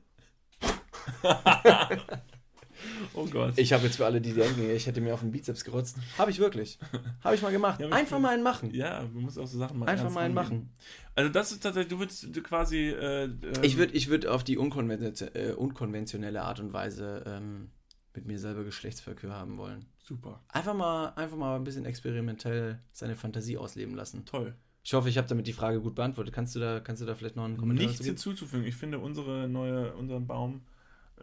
oh 3.15 3.27
Gott. 3.27 3.55
Ich 3.57 3.73
habe 3.73 3.85
jetzt 3.85 3.97
für 3.97 4.07
alle, 4.07 4.21
die 4.21 4.33
denken, 4.33 4.71
ich 4.71 4.87
hätte 4.87 5.01
mir 5.01 5.15
auf 5.15 5.21
den 5.21 5.31
Bizeps 5.31 5.65
gerotzt. 5.65 5.97
Habe 6.19 6.31
ich 6.31 6.39
wirklich. 6.39 6.79
Habe 7.23 7.35
ich 7.35 7.43
mal 7.43 7.53
gemacht. 7.53 7.83
Einfach 7.83 8.19
mal 8.19 8.35
einen 8.35 8.43
machen. 8.43 8.75
ja, 8.75 9.03
man 9.13 9.25
muss 9.25 9.39
auch 9.39 9.47
so 9.47 9.59
Sachen 9.59 9.79
mal 9.79 9.87
Einfach 9.87 10.11
mal 10.11 10.21
einen 10.21 10.35
machen. 10.35 10.71
Also 11.15 11.31
das 11.31 11.53
ist 11.53 11.63
tatsächlich, 11.63 11.91
du 11.91 11.99
würdest 11.99 12.33
quasi. 12.45 12.89
Äh, 12.89 13.25
ähm, 13.25 13.39
Ich 13.63 13.77
würde 13.77 13.95
ich 13.95 14.09
würd 14.09 14.27
auf 14.27 14.45
die 14.45 14.57
unkonvention 14.57 15.31
äh, 15.35 15.53
unkonventionelle 15.53 16.43
Art 16.43 16.61
und 16.61 16.73
Weise 16.73 17.25
ähm, 17.27 17.71
mit 18.15 18.27
mir 18.27 18.39
selber 18.39 18.65
Geschlechtsverkehr 18.65 19.31
haben 19.31 19.57
wollen. 19.59 19.87
Super. 20.03 20.43
Einfach 20.49 20.75
mal, 20.75 21.11
einfach 21.11 21.37
mal 21.37 21.57
ein 21.57 21.65
bisschen 21.65 21.85
experimentell 21.85 22.81
seine 22.93 23.17
Fantasie 23.17 23.57
ausleben 23.57 23.95
lassen. 23.95 24.25
Toll. 24.25 24.55
Ich 24.83 24.95
hoffe, 24.95 25.09
ich 25.09 25.19
habe 25.19 25.29
damit 25.29 25.47
die 25.47 25.53
Frage 25.53 25.81
gut 25.81 25.95
beantwortet. 25.95 26.35
Kannst 26.35 26.57
du 26.57 26.61
da, 26.61 26.81
kannst 26.81 27.03
du 27.03 27.07
da 27.07 27.15
vielleicht 27.15 27.37
noch 27.37 27.45
einen 27.45 27.59
Kommentar 27.59 27.87
Nichts 27.87 28.05
hinzuzufügen. 28.05 28.67
Ich 28.67 28.77
finde, 28.77 28.99
unsere 28.99 29.47
neue, 29.49 29.93
unser 29.95 30.21
Baum 30.21 30.63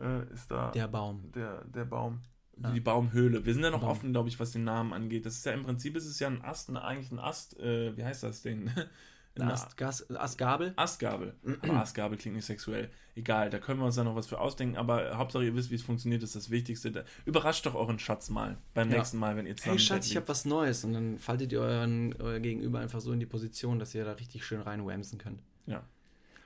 äh, 0.02 0.34
ist 0.34 0.50
da. 0.52 0.72
Der 0.72 0.88
Baum. 0.88 1.32
der, 1.34 1.64
der 1.66 1.86
Baum. 1.86 2.22
Ja. 2.62 2.72
Die 2.72 2.80
Baumhöhle. 2.80 3.46
Wir 3.46 3.54
sind 3.54 3.64
ja 3.64 3.70
noch 3.70 3.82
Baum. 3.82 3.90
offen, 3.92 4.12
glaube 4.14 4.30
ich, 4.30 4.40
was 4.40 4.52
den 4.52 4.64
Namen 4.64 4.92
angeht. 4.94 5.26
Das 5.28 5.36
ist 5.36 5.46
ja 5.46 5.52
im 5.52 5.64
Prinzip 5.64 5.96
ist 5.96 6.06
es 6.08 6.20
ja 6.20 6.28
ein 6.28 6.44
Ast, 6.44 6.70
ne, 6.72 6.84
eigentlich 6.84 7.12
ein 7.12 7.20
Ast, 7.20 7.60
äh, 7.60 7.96
wie 7.96 8.04
heißt 8.04 8.24
das 8.24 8.42
Ding? 8.42 8.72
Eine 9.40 9.54
Ast, 9.54 9.78
Gas, 9.78 10.10
Astgabel. 10.10 10.74
Astgabel. 10.78 11.36
Aber 11.62 11.74
Astgabel 11.74 12.18
klingt 12.18 12.36
nicht 12.38 12.46
sexuell. 12.46 12.90
Egal, 13.14 13.52
da 13.52 13.60
können 13.60 13.80
wir 13.80 13.86
uns 13.86 13.94
da 13.94 14.04
noch 14.04 14.16
was 14.16 14.26
für 14.26 14.40
ausdenken, 14.40 14.78
aber 14.78 15.16
Hauptsache 15.16 15.46
ihr 15.46 15.54
wisst, 15.54 15.70
wie 15.70 15.76
es 15.76 15.84
funktioniert, 15.84 16.24
ist 16.24 16.36
das 16.36 16.50
Wichtigste. 16.50 16.92
Da, 16.92 17.04
überrascht 17.24 17.64
doch 17.68 17.76
euren 17.76 18.00
Schatz 18.00 18.32
mal 18.32 18.58
beim 18.74 18.90
Ja. 18.90 18.98
nächsten 18.98 19.20
Mal, 19.20 19.36
wenn 19.38 19.46
ihr 19.46 19.56
zusammen 19.56 19.78
Hey 19.78 19.86
Schatz, 19.86 20.08
ich 20.08 20.16
habe 20.16 20.28
was 20.28 20.46
Neues. 20.46 20.84
Und 20.84 20.94
dann 20.94 21.20
faltet 21.20 21.52
ihr 21.52 21.62
euren, 21.62 22.16
euer 22.20 22.40
Gegenüber 22.40 22.80
einfach 22.80 23.00
so 23.00 23.12
in 23.12 23.20
die 23.20 23.28
Position, 23.28 23.78
dass 23.78 23.94
ihr 23.94 24.06
da 24.06 24.14
richtig 24.14 24.44
schön 24.44 24.60
reinwamsen 24.62 25.20
könnt. 25.20 25.40
Ja. 25.68 25.84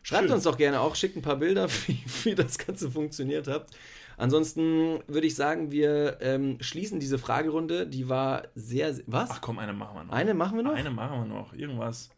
Schreibt 0.03 0.25
Schön. 0.25 0.33
uns 0.33 0.43
doch 0.43 0.57
gerne 0.57 0.79
auch, 0.81 0.95
schickt 0.95 1.15
ein 1.15 1.21
paar 1.21 1.35
Bilder, 1.37 1.69
wie, 1.87 1.99
wie 2.23 2.35
das 2.35 2.57
Ganze 2.57 2.89
funktioniert 2.89 3.47
hat. 3.47 3.67
Ansonsten 4.17 4.99
würde 5.07 5.25
ich 5.27 5.35
sagen, 5.35 5.71
wir 5.71 6.17
ähm, 6.21 6.57
schließen 6.61 6.99
diese 6.99 7.17
Fragerunde. 7.17 7.87
Die 7.87 8.07
war 8.09 8.43
sehr. 8.55 8.93
sehr 8.93 9.03
was? 9.07 9.29
Ach 9.31 9.41
komm, 9.41 9.57
eine 9.59 9.73
machen 9.73 9.95
wir 9.95 10.03
noch. 10.03 10.13
Eine 10.13 10.33
machen 10.33 10.57
wir 10.57 10.63
noch? 10.63 10.73
Eine 10.73 10.91
machen 10.91 11.21
wir 11.21 11.25
noch. 11.25 11.53
Irgendwas. 11.53 12.09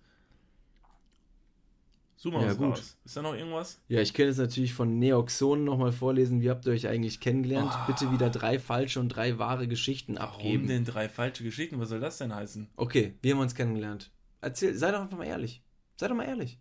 Zoom 2.17 2.33
Ja, 2.41 2.53
gut. 2.53 2.77
raus. 2.77 2.97
Ist 3.03 3.17
da 3.17 3.21
noch 3.21 3.33
irgendwas? 3.35 3.81
Ja, 3.89 3.99
ich 4.01 4.13
kann 4.13 4.27
jetzt 4.27 4.37
natürlich 4.37 4.73
von 4.73 4.97
Neoxon 4.97 5.65
nochmal 5.65 5.91
vorlesen. 5.91 6.41
Wie 6.41 6.49
habt 6.49 6.65
ihr 6.65 6.71
euch 6.71 6.87
eigentlich 6.87 7.19
kennengelernt? 7.19 7.73
Bitte 7.85 8.11
wieder 8.13 8.29
drei 8.29 8.59
falsche 8.59 8.99
und 9.01 9.09
drei 9.09 9.37
wahre 9.39 9.67
Geschichten 9.67 10.15
Warum 10.15 10.35
abgeben. 10.35 10.67
denn 10.67 10.85
drei 10.85 11.09
falsche 11.09 11.43
Geschichten? 11.43 11.79
Was 11.79 11.89
soll 11.89 11.99
das 11.99 12.17
denn 12.17 12.33
heißen? 12.33 12.69
Okay, 12.77 13.15
wir 13.21 13.33
haben 13.33 13.41
uns 13.41 13.55
kennengelernt. 13.55 14.11
Erzähl, 14.39 14.73
sei 14.75 14.91
doch 14.91 15.01
einfach 15.01 15.17
mal 15.17 15.25
ehrlich. 15.27 15.63
Sei 15.97 16.07
doch 16.07 16.15
mal 16.15 16.23
ehrlich. 16.25 16.59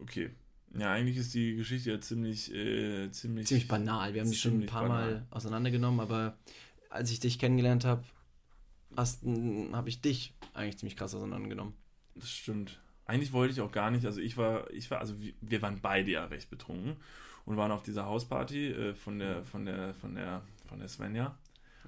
Okay. 0.00 0.30
Ja, 0.78 0.92
eigentlich 0.92 1.18
ist 1.18 1.34
die 1.34 1.54
Geschichte 1.54 1.90
ja 1.90 2.00
ziemlich, 2.00 2.52
äh, 2.54 3.10
ziemlich. 3.10 3.46
Ziemlich 3.46 3.68
banal. 3.68 4.14
Wir 4.14 4.22
haben 4.22 4.30
die 4.30 4.36
schon 4.36 4.60
ein 4.60 4.66
paar 4.66 4.88
banal. 4.88 5.12
Mal 5.12 5.26
auseinandergenommen, 5.30 6.00
aber 6.00 6.36
als 6.88 7.10
ich 7.10 7.20
dich 7.20 7.38
kennengelernt 7.38 7.84
habe, 7.84 8.04
habe 8.96 9.88
ich 9.88 10.00
dich 10.00 10.34
eigentlich 10.54 10.78
ziemlich 10.78 10.96
krass 10.96 11.14
auseinandergenommen. 11.14 11.74
Das 12.14 12.30
stimmt. 12.30 12.80
Eigentlich 13.06 13.32
wollte 13.32 13.52
ich 13.52 13.60
auch 13.60 13.72
gar 13.72 13.90
nicht, 13.90 14.06
also 14.06 14.20
ich 14.20 14.36
war, 14.36 14.70
ich 14.70 14.90
war, 14.90 15.00
also 15.00 15.20
wir, 15.20 15.32
wir 15.40 15.62
waren 15.62 15.80
beide 15.80 16.10
ja 16.10 16.24
recht 16.26 16.50
betrunken 16.50 16.96
und 17.44 17.56
waren 17.56 17.72
auf 17.72 17.82
dieser 17.82 18.06
Hausparty 18.06 18.68
äh, 18.68 18.94
von 18.94 19.18
der, 19.18 19.44
von 19.44 19.64
der, 19.64 19.94
von 19.94 20.14
der, 20.14 20.42
von 20.68 20.78
der 20.78 20.88
Svenja. 20.88 21.36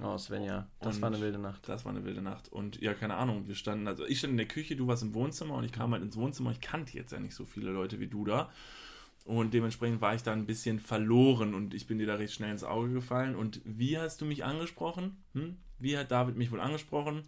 Oh, 0.02 0.16
Svenja, 0.18 0.68
das 0.80 0.96
Und- 0.96 1.02
war 1.02 1.08
eine 1.10 1.20
wilde 1.20 1.38
Nacht. 1.38 1.68
Das 1.68 1.84
war 1.84 1.92
eine 1.92 2.04
wilde 2.04 2.20
Nacht. 2.22 2.48
Und 2.48 2.80
ja, 2.80 2.94
keine 2.94 3.14
Ahnung, 3.14 3.46
wir 3.46 3.54
standen, 3.54 3.86
also 3.86 4.04
ich 4.04 4.18
stand 4.18 4.32
in 4.32 4.36
der 4.38 4.48
Küche, 4.48 4.74
du 4.76 4.86
warst 4.86 5.02
im 5.02 5.14
Wohnzimmer 5.14 5.54
und 5.54 5.64
ich 5.64 5.72
kam 5.72 5.92
halt 5.92 6.02
ins 6.02 6.16
Wohnzimmer. 6.16 6.50
Ich 6.50 6.60
kannte 6.60 6.96
jetzt 6.96 7.12
ja 7.12 7.20
nicht 7.20 7.34
so 7.34 7.44
viele 7.44 7.70
Leute 7.70 8.00
wie 8.00 8.08
du 8.08 8.24
da. 8.24 8.50
Und 9.24 9.54
dementsprechend 9.54 10.00
war 10.00 10.14
ich 10.14 10.22
da 10.22 10.32
ein 10.32 10.46
bisschen 10.46 10.80
verloren 10.80 11.54
und 11.54 11.72
ich 11.72 11.86
bin 11.86 11.98
dir 11.98 12.06
da 12.06 12.16
recht 12.16 12.34
schnell 12.34 12.50
ins 12.50 12.64
Auge 12.64 12.92
gefallen. 12.92 13.36
Und 13.36 13.60
wie 13.64 13.96
hast 13.98 14.20
du 14.20 14.26
mich 14.26 14.44
angesprochen? 14.44 15.22
Hm? 15.32 15.56
Wie 15.78 15.96
hat 15.96 16.10
David 16.10 16.36
mich 16.36 16.50
wohl 16.50 16.60
angesprochen? 16.60 17.22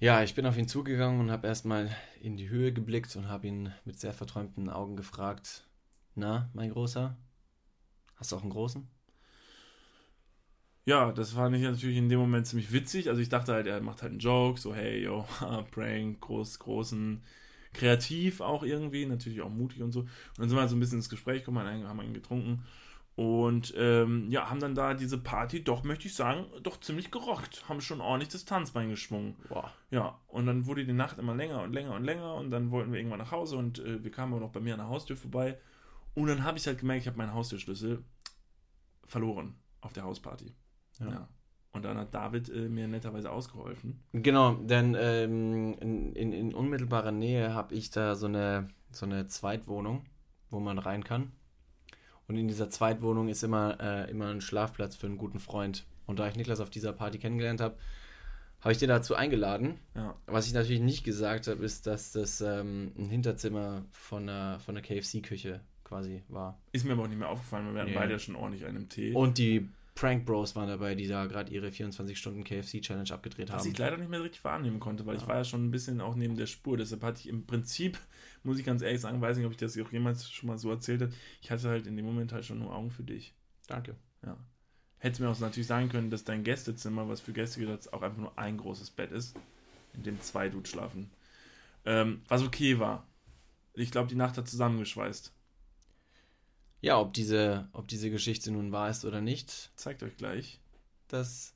Ja, 0.00 0.22
ich 0.22 0.34
bin 0.34 0.44
auf 0.46 0.56
ihn 0.58 0.68
zugegangen 0.68 1.20
und 1.20 1.30
habe 1.30 1.46
erstmal 1.46 1.94
in 2.20 2.36
die 2.36 2.48
Höhe 2.48 2.72
geblickt 2.72 3.14
und 3.16 3.28
habe 3.28 3.46
ihn 3.46 3.72
mit 3.84 4.00
sehr 4.00 4.12
verträumten 4.12 4.68
Augen 4.68 4.96
gefragt: 4.96 5.68
Na, 6.14 6.50
mein 6.52 6.70
Großer, 6.70 7.16
hast 8.16 8.32
du 8.32 8.36
auch 8.36 8.42
einen 8.42 8.50
großen? 8.50 8.88
Ja, 10.86 11.12
das 11.12 11.32
fand 11.32 11.56
ich 11.56 11.62
natürlich 11.62 11.96
in 11.96 12.08
dem 12.08 12.20
Moment 12.20 12.46
ziemlich 12.46 12.72
witzig. 12.72 13.08
Also 13.08 13.20
ich 13.20 13.28
dachte 13.30 13.52
halt, 13.52 13.66
er 13.66 13.80
macht 13.80 14.02
halt 14.02 14.12
einen 14.12 14.20
Joke, 14.20 14.60
so 14.60 14.74
hey, 14.74 15.02
yo, 15.02 15.26
Prank, 15.70 16.20
groß, 16.20 16.58
großen, 16.58 17.22
kreativ 17.72 18.40
auch 18.40 18.62
irgendwie, 18.62 19.06
natürlich 19.06 19.40
auch 19.40 19.50
mutig 19.50 19.82
und 19.82 19.92
so. 19.92 20.00
Und 20.00 20.08
dann 20.36 20.48
sind 20.48 20.56
wir 20.56 20.60
halt 20.60 20.70
so 20.70 20.76
ein 20.76 20.80
bisschen 20.80 20.98
ins 20.98 21.08
Gespräch 21.08 21.40
gekommen, 21.40 21.66
haben 21.66 22.00
einen 22.00 22.14
getrunken 22.14 22.64
und 23.16 23.72
ähm, 23.76 24.28
ja, 24.30 24.50
haben 24.50 24.58
dann 24.58 24.74
da 24.74 24.92
diese 24.92 25.18
Party 25.18 25.62
doch, 25.62 25.84
möchte 25.84 26.08
ich 26.08 26.14
sagen, 26.14 26.46
doch 26.64 26.80
ziemlich 26.80 27.12
gerockt. 27.12 27.68
Haben 27.68 27.80
schon 27.80 28.00
ordentlich 28.00 28.30
das 28.30 28.44
Tanzbein 28.44 28.90
geschwungen. 28.90 29.36
Boah. 29.48 29.72
Ja, 29.90 30.18
und 30.26 30.46
dann 30.46 30.66
wurde 30.66 30.84
die 30.84 30.92
Nacht 30.92 31.18
immer 31.18 31.34
länger 31.34 31.62
und 31.62 31.72
länger 31.72 31.94
und 31.94 32.02
länger 32.02 32.34
und 32.34 32.50
dann 32.50 32.72
wollten 32.72 32.92
wir 32.92 32.98
irgendwann 32.98 33.20
nach 33.20 33.30
Hause 33.30 33.56
und 33.56 33.78
äh, 33.78 34.02
wir 34.02 34.10
kamen 34.10 34.34
auch 34.34 34.40
noch 34.40 34.50
bei 34.50 34.58
mir 34.58 34.74
an 34.74 34.80
der 34.80 34.88
Haustür 34.88 35.16
vorbei. 35.16 35.58
Und 36.14 36.26
dann 36.26 36.42
habe 36.42 36.58
ich 36.58 36.66
halt 36.66 36.78
gemerkt, 36.78 37.02
ich 37.02 37.06
habe 37.06 37.18
meinen 37.18 37.34
Haustürschlüssel 37.34 38.02
verloren 39.06 39.54
auf 39.80 39.92
der 39.92 40.02
Hausparty. 40.02 40.52
Ja. 41.00 41.08
Ja. 41.10 41.28
Und 41.72 41.84
dann 41.84 41.96
hat 41.98 42.14
David 42.14 42.48
äh, 42.50 42.68
mir 42.68 42.86
netterweise 42.86 43.30
ausgeholfen. 43.32 44.00
Genau, 44.12 44.54
denn 44.54 44.96
ähm, 44.98 45.74
in, 45.80 46.12
in, 46.12 46.32
in 46.32 46.54
unmittelbarer 46.54 47.10
Nähe 47.10 47.52
habe 47.52 47.74
ich 47.74 47.90
da 47.90 48.14
so 48.14 48.26
eine, 48.26 48.68
so 48.92 49.06
eine 49.06 49.26
Zweitwohnung, 49.26 50.04
wo 50.50 50.60
man 50.60 50.78
rein 50.78 51.02
kann. 51.02 51.32
Und 52.28 52.36
in 52.36 52.46
dieser 52.48 52.70
Zweitwohnung 52.70 53.28
ist 53.28 53.42
immer, 53.42 53.78
äh, 53.80 54.10
immer 54.10 54.28
ein 54.28 54.40
Schlafplatz 54.40 54.94
für 54.96 55.06
einen 55.08 55.18
guten 55.18 55.40
Freund. 55.40 55.84
Und 56.06 56.18
da 56.20 56.28
ich 56.28 56.36
Niklas 56.36 56.60
auf 56.60 56.70
dieser 56.70 56.92
Party 56.92 57.18
kennengelernt 57.18 57.60
habe, 57.60 57.76
habe 58.60 58.72
ich 58.72 58.78
den 58.78 58.88
dazu 58.88 59.14
eingeladen. 59.14 59.78
Ja. 59.94 60.14
Was 60.26 60.46
ich 60.46 60.54
natürlich 60.54 60.80
nicht 60.80 61.04
gesagt 61.04 61.48
habe, 61.48 61.62
ist, 61.64 61.86
dass 61.86 62.12
das 62.12 62.40
ähm, 62.40 62.92
ein 62.96 63.10
Hinterzimmer 63.10 63.84
von 63.90 64.22
einer, 64.28 64.60
von 64.60 64.76
einer 64.76 64.86
KFC-Küche 64.86 65.60
quasi 65.82 66.22
war. 66.28 66.58
Ist 66.72 66.84
mir 66.86 66.92
aber 66.92 67.02
auch 67.02 67.08
nicht 67.08 67.18
mehr 67.18 67.28
aufgefallen, 67.28 67.74
wir 67.74 67.80
hatten 67.82 67.90
Nee. 67.90 67.96
beide 67.98 68.18
schon 68.18 68.36
ordentlich 68.36 68.64
einen 68.64 68.88
Tee. 68.88 69.12
Und 69.12 69.36
die 69.36 69.68
Prank 69.94 70.26
Bros 70.26 70.56
waren 70.56 70.68
dabei, 70.68 70.96
die 70.96 71.06
da 71.06 71.26
gerade 71.26 71.52
ihre 71.52 71.68
24-Stunden 71.68 72.42
KFC-Challenge 72.42 73.10
abgedreht 73.12 73.50
was 73.50 73.60
haben. 73.62 73.70
ich 73.70 73.78
leider 73.78 73.96
nicht 73.96 74.10
mehr 74.10 74.22
richtig 74.22 74.42
wahrnehmen 74.42 74.80
konnte, 74.80 75.06
weil 75.06 75.16
ich 75.16 75.22
Ja. 75.22 75.28
war 75.28 75.36
ja 75.36 75.44
schon 75.44 75.64
ein 75.64 75.70
bisschen 75.70 76.00
auch 76.00 76.16
neben 76.16 76.36
der 76.36 76.46
Spur. 76.46 76.76
Deshalb 76.76 77.02
hatte 77.04 77.20
ich 77.20 77.28
im 77.28 77.46
Prinzip, 77.46 77.98
muss 78.42 78.58
ich 78.58 78.64
ganz 78.64 78.82
ehrlich 78.82 79.00
sagen, 79.00 79.20
weiß 79.20 79.36
nicht, 79.36 79.46
ob 79.46 79.52
ich 79.52 79.58
das 79.58 79.78
auch 79.78 79.92
jemals 79.92 80.28
schon 80.30 80.48
mal 80.48 80.58
so 80.58 80.70
erzählt 80.70 81.02
habe, 81.02 81.12
ich 81.40 81.50
hatte 81.50 81.68
halt 81.68 81.86
in 81.86 81.96
dem 81.96 82.04
Moment 82.06 82.32
halt 82.32 82.44
schon 82.44 82.58
nur 82.58 82.74
Augen 82.74 82.90
für 82.90 83.04
dich. 83.04 83.34
Danke. 83.68 83.94
Ja. 84.24 84.36
Hätte 84.98 85.22
mir 85.22 85.28
auch 85.28 85.38
natürlich 85.38 85.66
sagen 85.68 85.88
können, 85.90 86.10
dass 86.10 86.24
dein 86.24 86.42
Gästezimmer, 86.44 87.08
was 87.08 87.20
für 87.20 87.32
Gäste 87.32 87.60
gedacht 87.60 87.80
ist, 87.80 87.92
auch 87.92 88.02
einfach 88.02 88.18
nur 88.18 88.36
ein 88.38 88.56
großes 88.56 88.90
Bett 88.90 89.12
ist, 89.12 89.36
in 89.92 90.02
dem 90.02 90.20
zwei 90.20 90.48
Dudes 90.48 90.70
schlafen. 90.70 91.10
Ähm, 91.84 92.22
was 92.26 92.42
okay 92.42 92.78
war. 92.78 93.06
Ich 93.74 93.90
glaube, 93.90 94.08
die 94.08 94.14
Nacht 94.14 94.38
hat 94.38 94.48
zusammengeschweißt. 94.48 95.32
Ja, 96.84 97.00
ob 97.00 97.12
diese, 97.14 97.68
ob 97.72 97.88
diese 97.88 98.10
Geschichte 98.10 98.50
nun 98.50 98.70
wahr 98.72 98.90
ist 98.90 99.04
oder 99.04 99.20
nicht, 99.20 99.70
Zeigt 99.76 100.02
euch 100.02 100.16
gleich. 100.16 100.60
das 101.08 101.54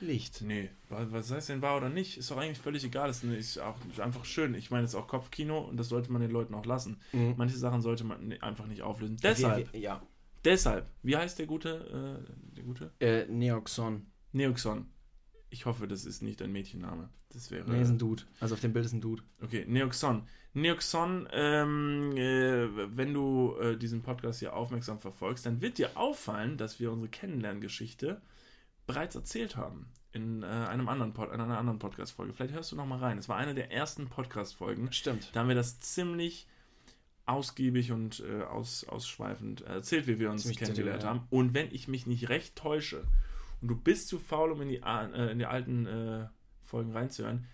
Licht. 0.00 0.40
Nee, 0.42 0.70
wa- 0.88 1.06
was 1.10 1.30
heißt 1.30 1.50
denn 1.50 1.62
wahr 1.62 1.76
oder 1.76 1.88
nicht? 1.88 2.18
Ist 2.18 2.30
doch 2.30 2.36
eigentlich 2.36 2.58
völlig 2.58 2.82
egal. 2.84 3.06
Das 3.08 3.22
ist 3.22 3.58
auch 3.58 3.76
einfach 3.98 4.24
schön. 4.24 4.54
Ich 4.54 4.70
meine, 4.70 4.84
es 4.84 4.90
ist 4.90 4.96
auch 4.96 5.06
Kopfkino 5.06 5.58
und 5.60 5.76
das 5.76 5.88
sollte 5.88 6.10
man 6.12 6.20
den 6.20 6.30
Leuten 6.32 6.54
auch 6.54 6.66
lassen. 6.66 7.00
Mhm. 7.12 7.34
Manche 7.36 7.56
Sachen 7.56 7.80
sollte 7.80 8.04
man 8.04 8.32
einfach 8.40 8.66
nicht 8.66 8.82
auflösen. 8.82 9.16
Deshalb, 9.22 9.66
Wir, 9.66 9.72
wir, 9.72 9.80
ja. 9.80 10.02
deshalb, 10.44 10.90
wie 11.02 11.16
heißt 11.16 11.38
der 11.38 11.46
gute, 11.46 12.24
äh, 12.26 12.54
der 12.56 12.64
gute? 12.64 12.92
Äh, 13.00 13.26
Neoxon. 13.26 14.06
Neoxon. 14.32 14.88
Ich 15.54 15.66
hoffe, 15.66 15.86
das 15.86 16.04
ist 16.04 16.20
nicht 16.20 16.42
ein 16.42 16.50
Mädchenname. 16.50 17.10
Das 17.32 17.52
wäre. 17.52 17.70
Nee, 17.70 17.80
ist 17.80 17.90
ein 17.90 17.98
Dude. 17.98 18.24
Also 18.40 18.56
auf 18.56 18.60
dem 18.60 18.72
Bild 18.72 18.86
ist 18.86 18.92
ein 18.92 19.00
Dude. 19.00 19.22
Okay, 19.40 19.64
Neoxon. 19.68 20.24
Neoxon, 20.52 21.28
ähm, 21.30 22.16
äh, 22.16 22.96
wenn 22.96 23.14
du 23.14 23.54
äh, 23.60 23.76
diesen 23.76 24.02
Podcast 24.02 24.40
hier 24.40 24.56
aufmerksam 24.56 24.98
verfolgst, 24.98 25.46
dann 25.46 25.60
wird 25.60 25.78
dir 25.78 25.96
auffallen, 25.96 26.56
dass 26.56 26.80
wir 26.80 26.90
unsere 26.90 27.08
Kennenlerngeschichte 27.08 28.20
bereits 28.88 29.14
erzählt 29.14 29.54
haben. 29.54 29.92
In, 30.10 30.42
äh, 30.42 30.46
einem 30.46 30.88
anderen 30.88 31.12
Pod 31.12 31.32
in 31.32 31.40
einer 31.40 31.56
anderen 31.56 31.78
Podcast-Folge. 31.78 32.32
Vielleicht 32.32 32.54
hörst 32.54 32.72
du 32.72 32.76
noch 32.76 32.86
mal 32.86 32.98
rein. 32.98 33.16
Es 33.16 33.28
war 33.28 33.36
eine 33.36 33.54
der 33.54 33.70
ersten 33.70 34.08
Podcast-Folgen. 34.08 34.92
Stimmt. 34.92 35.30
Da 35.34 35.40
haben 35.40 35.48
wir 35.48 35.54
das 35.54 35.78
ziemlich 35.78 36.48
ausgiebig 37.26 37.92
und 37.92 38.24
äh, 38.28 38.42
aus, 38.42 38.82
ausschweifend 38.88 39.60
erzählt, 39.60 40.08
wie 40.08 40.18
wir 40.18 40.32
uns 40.32 40.42
Ziemlich 40.42 40.58
kennengelernt 40.58 41.02
detailliert, 41.02 41.22
haben. 41.22 41.28
Und 41.30 41.54
wenn 41.54 41.72
ich 41.72 41.86
mich 41.86 42.08
nicht 42.08 42.28
recht 42.28 42.56
täusche 42.56 43.04
und 43.64 43.68
du 43.68 43.76
bist 43.76 44.08
zu 44.08 44.18
faul, 44.18 44.52
um 44.52 44.60
in 44.60 44.68
die, 44.68 44.82
äh, 44.84 45.32
in 45.32 45.38
die 45.38 45.46
alten 45.46 45.86
äh, 45.86 46.26
Folgen 46.60 46.92
reinzuhören, 46.92 47.46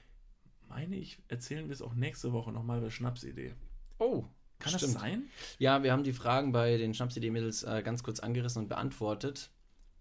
meine 0.68 0.96
ich, 0.96 1.22
erzählen 1.28 1.68
wir 1.68 1.72
es 1.72 1.82
auch 1.82 1.94
nächste 1.94 2.32
Woche 2.32 2.50
nochmal 2.50 2.80
bei 2.80 2.90
Schnapsidee. 2.90 3.54
Oh, 4.00 4.24
Kann 4.58 4.72
stimmt. 4.72 4.96
das 4.96 5.00
sein? 5.00 5.22
Ja, 5.60 5.84
wir 5.84 5.92
haben 5.92 6.02
die 6.02 6.12
Fragen 6.12 6.50
bei 6.50 6.78
den 6.78 6.94
Schnapsidee-Mädels 6.94 7.62
äh, 7.62 7.82
ganz 7.84 8.02
kurz 8.02 8.18
angerissen 8.18 8.62
und 8.62 8.68
beantwortet. 8.68 9.50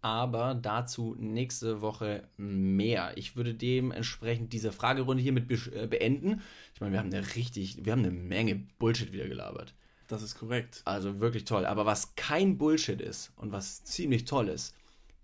Aber 0.02 0.56
dazu 0.56 1.16
nächste 1.20 1.82
Woche 1.82 2.28
mehr. 2.38 3.16
Ich 3.16 3.36
würde 3.36 3.54
dementsprechend 3.54 4.52
diese 4.52 4.72
Fragerunde 4.72 5.22
hiermit 5.22 5.48
besch- 5.48 5.72
äh, 5.76 5.86
beenden. 5.86 6.42
Ich 6.74 6.82
meine, 6.82 6.94
wir 6.94 7.00
haben 7.02 7.14
eine 7.14 7.36
richtig, 7.36 7.86
wir 7.86 7.92
haben 7.92 8.00
eine 8.00 8.10
Menge 8.10 8.56
Bullshit 8.80 9.14
wieder 9.14 9.28
gelabert. 9.28 9.76
Das 10.08 10.24
ist 10.24 10.40
korrekt. 10.40 10.82
Also 10.86 11.20
wirklich 11.20 11.46
toll. 11.46 11.68
Aber 11.68 11.86
was 11.86 12.16
kein 12.16 12.58
Bullshit 12.58 13.00
ist 13.00 13.32
und 13.36 13.52
was 13.52 13.84
ziemlich 13.84 14.26
toll 14.26 14.48
ist, 14.48 14.74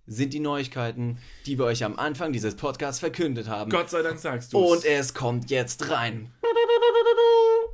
sind 0.08 0.34
die 0.34 0.40
Neuigkeiten, 0.40 1.18
die 1.46 1.58
wir 1.58 1.66
euch 1.66 1.84
am 1.84 1.98
Anfang 1.98 2.34
dieses 2.34 2.56
Podcasts 2.56 3.00
verkündet 3.00 3.48
haben. 3.48 3.72
Gott 3.72 3.90
sei 3.90 4.02
Dank 4.02 4.20
sagst 4.20 4.54
du 4.54 4.60
und 4.60 4.86
es 4.86 5.14
kommt 5.14 5.50
jetzt 5.50 5.90
rein. 5.90 6.32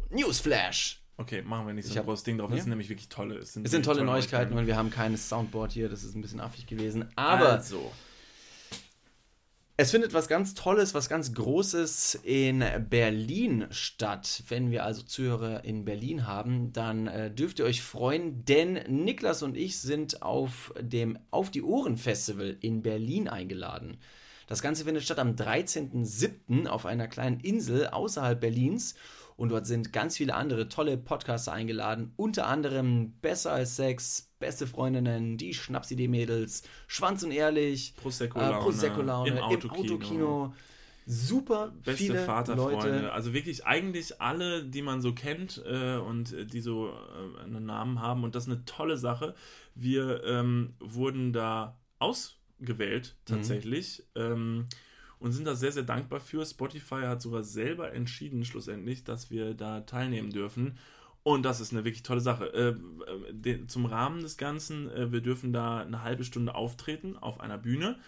Newsflash. 0.09 1.01
Okay, 1.17 1.43
machen 1.43 1.67
wir 1.67 1.73
nicht 1.73 1.85
so 1.85 1.91
Ich 1.91 1.99
ein 1.99 2.05
großes 2.05 2.23
Ding 2.23 2.37
drauf. 2.37 2.49
Ja. 2.49 2.55
Das 2.55 2.63
sind 2.63 2.71
nämlich 2.71 2.89
wirklich 2.89 3.09
tolle. 3.09 3.35
Es 3.35 3.53
sind, 3.53 3.65
Es 3.65 3.71
sind 3.71 3.85
wirklich 3.85 3.97
tolle 3.97 4.05
Neuigkeiten, 4.05 4.55
weil 4.55 4.65
wir 4.65 4.75
haben 4.75 4.89
keines 4.89 5.29
Soundboard 5.29 5.71
hier. 5.71 5.87
Das 5.87 6.03
ist 6.03 6.15
ein 6.15 6.21
bisschen 6.21 6.39
affig 6.39 6.65
gewesen. 6.65 7.09
Aber 7.15 7.49
also, 7.49 7.91
es 9.77 9.91
findet 9.91 10.13
was 10.13 10.27
ganz 10.27 10.53
Tolles, 10.53 10.93
was 10.93 11.09
ganz 11.09 11.33
Großes 11.33 12.19
in 12.23 12.63
Berlin 12.89 13.67
statt. 13.71 14.43
Wenn 14.47 14.69
wir 14.69 14.83
also 14.85 15.01
Zuhörer 15.01 15.63
in 15.63 15.85
Berlin 15.85 16.27
haben, 16.27 16.71
dann 16.73 17.07
äh, 17.07 17.31
dürft 17.31 17.59
ihr 17.59 17.65
euch 17.65 17.81
freuen, 17.81 18.45
denn 18.45 18.73
Niklas 18.87 19.43
und 19.43 19.57
ich 19.57 19.79
sind 19.79 20.21
auf 20.21 20.73
dem 20.79 21.17
Auf 21.31 21.49
die 21.49 21.63
Ohren 21.63 21.97
Festival 21.97 22.57
in 22.59 22.81
Berlin 22.81 23.27
eingeladen. 23.27 23.97
Das 24.47 24.61
Ganze 24.61 24.83
findet 24.83 25.03
statt 25.03 25.19
am 25.19 25.35
13.07. 25.35 26.67
auf 26.67 26.85
einer 26.85 27.07
kleinen 27.07 27.39
Insel 27.39 27.87
außerhalb 27.87 28.39
Berlins. 28.39 28.95
Und 29.37 29.49
dort 29.49 29.65
sind 29.65 29.93
ganz 29.93 30.17
viele 30.17 30.35
andere 30.35 30.67
tolle 30.67 30.97
Podcaster 30.97 31.53
eingeladen. 31.53 32.13
Unter 32.17 32.47
anderem 32.47 33.13
Besser 33.21 33.53
als 33.53 33.77
Sex, 33.77 34.30
Beste 34.41 34.67
Freundinnen, 34.67 35.37
die 35.37 35.53
Schnapsidee-Mädels, 35.53 36.63
Schwanz 36.87 37.23
und 37.23 37.31
Ehrlich, 37.31 37.93
Prosecco 37.95 38.39
äh, 38.39 38.41
Laune, 38.41 38.63
Prosecco-Laune, 38.63 39.29
im 39.29 39.37
im 39.37 39.43
Autokino. 39.43 39.93
Autokino. 39.95 40.53
super 41.05 41.71
Beste 41.85 42.03
viele 42.03 42.25
Vaterfreunde. 42.25 42.87
Leute. 42.89 43.13
Also 43.13 43.33
wirklich 43.33 43.65
eigentlich 43.65 44.19
alle, 44.19 44.65
die 44.65 44.81
man 44.81 45.01
so 45.01 45.13
kennt 45.13 45.63
äh, 45.65 45.95
und 45.95 46.33
äh, 46.33 46.45
die 46.45 46.59
so 46.59 46.89
äh, 46.89 47.43
einen 47.43 47.65
Namen 47.65 48.01
haben. 48.01 48.25
Und 48.25 48.35
das 48.35 48.47
ist 48.47 48.51
eine 48.51 48.65
tolle 48.65 48.97
Sache. 48.97 49.35
Wir 49.75 50.23
ähm, 50.25 50.73
wurden 50.79 51.31
da 51.31 51.77
ausgewählt 51.99 53.15
tatsächlich. 53.25 54.03
Ähm, 54.15 54.67
und 55.19 55.33
sind 55.33 55.45
da 55.45 55.53
sehr, 55.53 55.71
sehr 55.71 55.83
dankbar 55.83 56.19
für. 56.19 56.43
Spotify 56.43 57.03
hat 57.03 57.21
sogar 57.21 57.43
selber 57.43 57.93
entschieden, 57.93 58.43
schlussendlich, 58.43 59.03
dass 59.03 59.29
wir 59.29 59.53
da 59.53 59.81
teilnehmen 59.81 60.31
dürfen. 60.31 60.79
Und 61.23 61.43
das 61.43 61.61
ist 61.61 61.71
eine 61.71 61.85
wirklich 61.85 62.03
tolle 62.03 62.21
Sache. 62.21 62.45
Äh, 62.53 63.49
äh, 63.49 63.67
zum 63.67 63.85
Rahmen 63.85 64.21
des 64.21 64.37
Ganzen, 64.37 64.89
äh, 64.91 65.11
wir 65.11 65.21
dürfen 65.21 65.53
da 65.53 65.79
eine 65.79 66.03
halbe 66.03 66.23
Stunde 66.23 66.55
auftreten 66.55 67.17
auf 67.17 67.39
einer 67.39 67.57
Bühne 67.57 67.99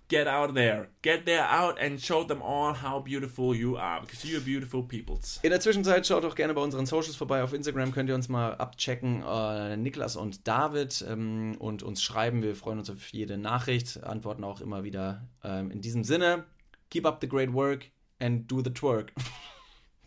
get 0.10 0.28
out 0.28 0.54
there. 0.54 0.90
Get 1.02 1.26
there 1.26 1.48
out 1.48 1.80
and 1.80 2.00
show 2.00 2.26
them 2.26 2.42
all 2.42 2.74
how 2.74 3.00
beautiful 3.00 3.56
you 3.56 3.78
are. 3.78 4.02
Because 4.02 4.26
you're 4.26 4.42
beautiful 4.42 4.84
peoples. 4.84 5.40
In 5.44 5.52
der 5.52 5.62
Zwischenzeit 5.62 6.06
schaut 6.06 6.24
doch 6.24 6.36
gerne 6.36 6.54
bei 6.54 6.62
unseren 6.62 6.86
Socials 6.86 7.16
vorbei. 7.16 7.42
Auf 7.42 7.54
Instagram 7.54 7.94
könnt 7.94 8.10
ihr 8.10 8.16
uns 8.16 8.28
mal 8.28 8.56
abchecken. 8.56 9.24
Äh, 9.24 9.78
Niklas 9.78 10.18
und 10.18 10.48
David 10.48 11.06
ähm, 11.08 11.56
und 11.60 11.84
uns 11.84 12.04
schreiben. 12.04 12.44
Wir 12.44 12.56
freuen 12.56 12.80
uns 12.80 12.90
auf 12.90 13.08
jede 13.10 13.38
Nachricht, 13.38 14.04
antworten 14.04 14.44
auch 14.44 14.60
immer 14.60 14.84
wieder. 14.84 15.28
Ähm, 15.44 15.72
in 15.72 15.82
diesem 15.82 16.04
Sinne, 16.04 16.44
keep 16.90 17.06
up 17.06 17.20
the 17.22 17.30
great 17.30 17.54
work 17.54 17.86
and 18.20 18.52
do 18.52 18.62
the 18.62 18.74
twerk. 18.74 19.14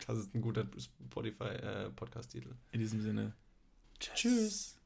Das 0.09 0.19
ist 0.19 0.35
ein 0.35 0.41
guter 0.41 0.67
Spotify-Podcast-Titel. 0.77 2.57
In 2.73 2.81
diesem 2.81 3.01
Sinne. 3.01 3.35
Tschüss. 4.01 4.82